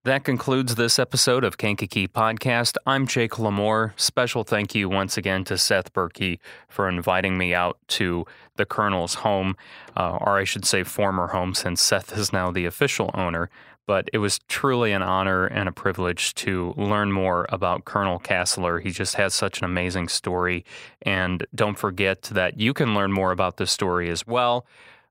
That 0.04 0.24
concludes 0.24 0.76
this 0.76 0.98
episode 0.98 1.44
of 1.44 1.60
Kankakee 1.60 2.08
Podcast. 2.08 2.76
I'm 2.88 3.06
Jake 3.06 3.34
Lamore. 3.34 3.94
Special 3.96 4.44
thank 4.44 4.74
you 4.74 4.90
once 4.90 5.16
again 5.16 5.44
to 5.46 5.58
Seth 5.60 5.94
Berkey 5.94 6.40
for 6.68 6.90
inviting 6.90 7.38
me 7.38 7.54
out 7.54 7.78
to 7.90 8.26
the 8.56 8.66
Colonel's 8.66 9.14
home, 9.14 9.56
uh, 9.96 10.18
or 10.22 10.40
I 10.40 10.44
should 10.44 10.66
say 10.66 10.84
former 10.84 11.28
home, 11.28 11.54
since 11.54 11.84
Seth 11.84 12.18
is 12.18 12.34
now 12.34 12.50
the 12.52 12.66
official 12.66 13.12
owner. 13.14 13.52
But 13.86 14.10
it 14.12 14.18
was 14.18 14.40
truly 14.48 14.92
an 14.92 15.04
honor 15.04 15.46
and 15.46 15.70
a 15.70 15.72
privilege 15.72 16.34
to 16.36 16.74
learn 16.78 17.12
more 17.12 17.46
about 17.50 17.86
Colonel 17.86 18.20
Kasler. 18.20 18.82
He 18.82 18.90
just 18.90 19.16
has 19.16 19.36
such 19.36 19.60
an 19.60 19.66
amazing 19.66 20.08
story. 20.08 20.66
And 21.04 21.46
don't 21.54 21.78
forget 21.78 22.24
that 22.24 22.60
you 22.60 22.74
can 22.74 22.96
learn 22.96 23.12
more 23.12 23.32
about 23.32 23.58
this 23.58 23.72
story 23.72 24.10
as 24.10 24.26
well. 24.26 24.66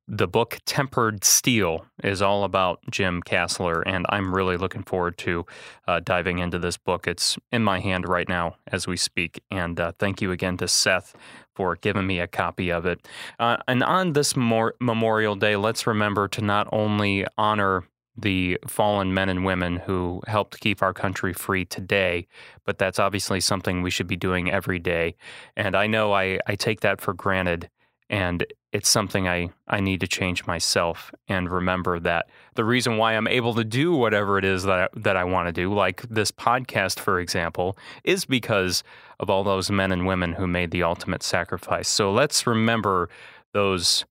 The 0.09 0.27
book 0.27 0.59
Tempered 0.67 1.23
Steel 1.23 1.87
is 2.03 2.21
all 2.21 2.43
about 2.43 2.81
Jim 2.91 3.23
Kasler, 3.23 3.85
and 3.87 4.05
I'm 4.09 4.35
really 4.35 4.57
looking 4.57 4.83
forward 4.83 5.17
to 5.19 5.47
uh, 5.87 6.01
diving 6.01 6.41
into 6.41 6.59
this 6.59 6.77
book. 6.77 7.07
It's 7.07 7.39
in 7.53 7.63
my 7.63 7.79
hand 7.79 8.09
right 8.09 8.29
now 8.29 8.57
as 8.67 8.89
we 8.89 8.97
speak. 8.97 9.41
And 9.51 9.79
uh, 9.79 9.93
thank 10.01 10.21
you 10.21 10.33
again 10.33 10.57
to 10.57 10.67
Seth 10.67 11.15
for 11.55 11.77
giving 11.77 12.07
me 12.07 12.19
a 12.19 12.27
copy 12.27 12.71
of 12.71 12.85
it. 12.85 13.07
Uh, 13.39 13.59
and 13.69 13.85
on 13.85 14.13
this 14.13 14.35
Mor- 14.35 14.75
Memorial 14.81 15.37
Day, 15.37 15.55
let's 15.55 15.87
remember 15.87 16.27
to 16.29 16.43
not 16.43 16.69
only 16.73 17.25
honor 17.39 17.85
the 18.17 18.59
fallen 18.67 19.15
men 19.15 19.29
and 19.29 19.45
women 19.45 19.77
who 19.77 20.21
helped 20.27 20.61
keep 20.61 20.83
our 20.83 20.93
country 20.93 21.33
free 21.33 21.65
today, 21.65 22.27
but 22.67 22.77
that's 22.77 22.99
obviously 22.99 23.41
something 23.41 23.83
we 23.83 23.91
should 23.91 24.09
be 24.09 24.17
doing 24.17 24.51
every 24.51 24.81
day. 24.81 25.15
And 25.57 25.77
I 25.77 25.87
know 25.87 26.13
I, 26.13 26.41
I 26.47 26.57
take 26.57 26.81
that 26.81 27.01
for 27.01 27.15
granted 27.15 27.71
and 28.11 28.45
it's 28.73 28.89
something 28.89 29.29
I, 29.29 29.51
I 29.69 29.81
need 29.81 30.01
to 30.01 30.09
change 30.09 30.47
myself 30.47 31.13
and 31.29 31.51
remember 31.51 32.01
that 32.01 32.29
the 32.55 32.65
reason 32.65 32.97
why 32.97 33.13
I'm 33.13 33.29
able 33.29 33.55
to 33.55 33.65
do 33.65 33.95
whatever 33.95 34.39
it 34.39 34.45
is 34.45 34.65
that 34.65 34.79
I, 34.79 34.89
that 35.01 35.17
I 35.17 35.25
want 35.25 35.49
to 35.49 35.53
do, 35.53 35.73
like 35.73 36.03
this 36.09 36.31
podcast, 36.31 36.99
for 36.99 37.21
example, 37.21 37.77
is 38.03 38.25
because 38.25 38.83
of 39.21 39.29
all 39.29 39.45
those 39.45 39.71
men 39.71 39.93
and 39.93 40.07
women 40.07 40.33
who 40.33 40.47
made 40.47 40.71
the 40.71 40.83
ultimate 40.83 41.23
sacrifice. 41.23 41.89
So 41.89 42.11
let's 42.11 42.47
remember 42.47 43.11
those 43.53 44.07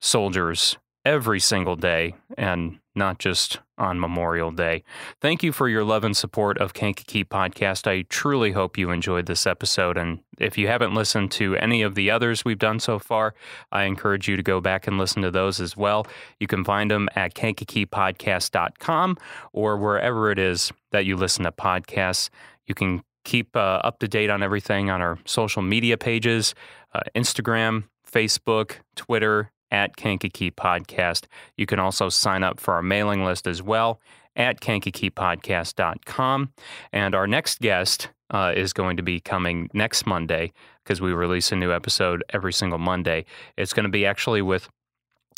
soldiers 0.00 0.78
every 1.04 1.40
single 1.40 1.76
day 1.76 2.14
and 2.36 2.78
not 2.94 3.18
just 3.18 3.60
on 3.78 3.98
Memorial 3.98 4.50
Day. 4.50 4.82
Thank 5.20 5.42
you 5.42 5.52
for 5.52 5.68
your 5.68 5.84
love 5.84 6.04
and 6.04 6.14
support 6.14 6.58
of 6.58 6.74
Kankakee 6.74 7.24
Podcast. 7.24 7.86
I 7.86 8.02
truly 8.02 8.52
hope 8.52 8.76
you 8.76 8.90
enjoyed 8.90 9.26
this 9.26 9.46
episode. 9.46 9.96
And 9.96 10.20
if 10.38 10.58
you 10.58 10.68
haven't 10.68 10.94
listened 10.94 11.30
to 11.32 11.56
any 11.56 11.80
of 11.82 11.94
the 11.94 12.10
others 12.10 12.44
we've 12.44 12.58
done 12.58 12.80
so 12.80 12.98
far, 12.98 13.34
I 13.72 13.84
encourage 13.84 14.28
you 14.28 14.36
to 14.36 14.42
go 14.42 14.60
back 14.60 14.86
and 14.86 14.98
listen 14.98 15.22
to 15.22 15.30
those 15.30 15.60
as 15.60 15.76
well. 15.76 16.06
You 16.38 16.46
can 16.46 16.64
find 16.64 16.90
them 16.90 17.08
at 17.16 17.34
kankakeepodcast.com 17.34 19.16
or 19.52 19.76
wherever 19.78 20.30
it 20.30 20.38
is 20.38 20.72
that 20.90 21.06
you 21.06 21.16
listen 21.16 21.44
to 21.44 21.52
podcasts. 21.52 22.28
You 22.66 22.74
can 22.74 23.02
keep 23.24 23.56
uh, 23.56 23.80
up 23.84 23.98
to 24.00 24.08
date 24.08 24.30
on 24.30 24.42
everything 24.42 24.90
on 24.90 25.00
our 25.00 25.18
social 25.24 25.62
media 25.62 25.96
pages 25.96 26.54
uh, 26.92 27.00
Instagram, 27.14 27.84
Facebook, 28.10 28.72
Twitter, 28.96 29.52
at 29.70 29.96
Kankakee 29.96 30.50
Podcast. 30.50 31.26
You 31.56 31.66
can 31.66 31.78
also 31.78 32.08
sign 32.08 32.42
up 32.42 32.60
for 32.60 32.74
our 32.74 32.82
mailing 32.82 33.24
list 33.24 33.46
as 33.46 33.62
well 33.62 34.00
at 34.36 34.60
kankakeepodcast.com. 34.60 36.52
And 36.92 37.14
our 37.14 37.26
next 37.26 37.60
guest 37.60 38.08
uh, 38.30 38.52
is 38.56 38.72
going 38.72 38.96
to 38.96 39.02
be 39.02 39.20
coming 39.20 39.68
next 39.74 40.06
Monday 40.06 40.52
because 40.84 41.00
we 41.00 41.12
release 41.12 41.52
a 41.52 41.56
new 41.56 41.72
episode 41.72 42.24
every 42.30 42.52
single 42.52 42.78
Monday. 42.78 43.24
It's 43.56 43.72
going 43.72 43.84
to 43.84 43.90
be 43.90 44.06
actually 44.06 44.42
with 44.42 44.68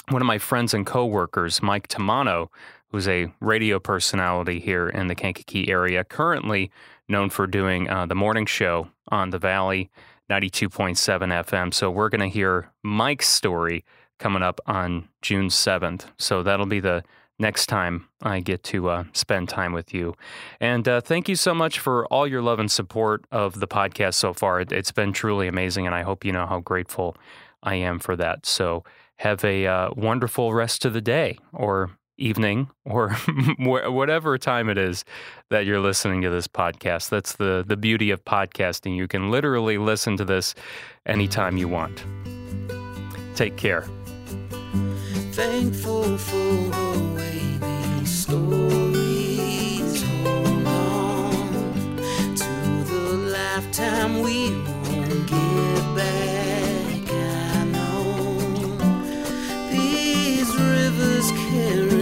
one 0.09 0.23
of 0.23 0.27
my 0.27 0.39
friends 0.39 0.75
and 0.75 0.87
coworkers, 0.87 1.63
Mike 1.63 1.89
Tamano, 1.89 2.49
who's 2.89 3.09
a 3.09 3.33
radio 3.41 3.79
personality 3.79 4.61
here 4.61 4.89
in 4.89 5.07
the 5.07 5.15
Kankakee 5.15 5.69
area, 5.69 6.05
currently 6.05 6.71
known 7.09 7.31
for 7.31 7.47
doing 7.47 7.89
uh, 7.89 8.07
the 8.07 8.15
morning 8.15 8.47
show 8.47 8.89
on 9.09 9.31
the 9.31 9.39
Valley 9.39 9.91
92.7 10.31 10.97
FM. 11.45 11.75
So 11.75 11.91
we're 11.91 12.09
going 12.09 12.21
to 12.21 12.29
hear 12.29 12.71
Mike's 12.83 13.29
story 13.29 13.85
coming 14.23 14.43
up 14.43 14.61
on 14.67 15.09
June 15.21 15.49
7th. 15.49 16.05
So 16.17 16.45
that'll 16.45 16.67
be 16.67 16.79
the 16.79 17.03
next 17.41 17.67
time 17.67 18.09
I 18.23 18.39
get 18.39 18.63
to 18.65 18.89
uh, 18.89 19.05
spend 19.15 19.49
time 19.49 19.73
with 19.73 19.93
you. 19.93 20.15
And 20.61 20.87
uh, 20.87 21.01
thank 21.01 21.29
you 21.29 21.35
so 21.35 21.53
much 21.53 21.81
for 21.81 22.07
all 22.07 22.25
your 22.25 22.41
love 22.41 22.61
and 22.61 22.71
support 22.71 23.25
of 23.33 23.59
the 23.59 23.67
podcast 23.67 24.15
so 24.15 24.33
far. 24.33 24.61
It, 24.61 24.71
it's 24.71 24.93
been 24.93 25.13
truly 25.13 25.49
amazing, 25.49 25.87
and 25.87 25.95
I 25.95 26.03
hope 26.03 26.25
you 26.25 26.31
know 26.31 26.47
how 26.47 26.61
grateful 26.61 27.17
I 27.65 27.75
am 27.75 27.99
for 27.99 28.15
that. 28.15 28.47
So 28.47 28.85
have 29.17 29.45
a 29.45 29.67
uh, 29.67 29.91
wonderful 29.97 30.55
rest 30.55 30.85
of 30.85 30.93
the 30.93 31.01
day 31.01 31.37
or 31.53 31.91
evening 32.17 32.71
or 32.85 33.11
whatever 33.59 34.39
time 34.39 34.69
it 34.69 34.79
is 34.79 35.05
that 35.51 35.67
you're 35.67 35.81
listening 35.81 36.23
to 36.23 36.31
this 36.31 36.47
podcast. 36.47 37.09
That's 37.09 37.35
the 37.35 37.65
the 37.67 37.77
beauty 37.77 38.13
of 38.13 38.25
podcasting. 38.25 38.95
You 38.95 39.09
can 39.09 39.33
literally 39.33 39.79
listen 39.79 40.17
to 40.19 40.25
this 40.25 40.55
anytime 41.07 41.57
you 41.57 41.67
want. 41.67 42.05
Take 43.35 43.57
care. 43.57 43.85
Thankful 45.33 46.19
for 46.19 46.53
the 46.77 47.15
way 47.17 47.41
these 47.61 48.11
stories 48.25 50.03
hold 50.03 50.67
on 50.67 51.97
to 52.37 52.53
the 52.93 53.05
lifetime 53.39 54.13
we 54.21 54.51
won't 54.51 55.27
get 55.27 55.83
back. 55.97 57.05
I 57.11 57.65
know 57.65 58.03
these 59.71 60.51
rivers 60.57 61.29
carry 61.51 62.02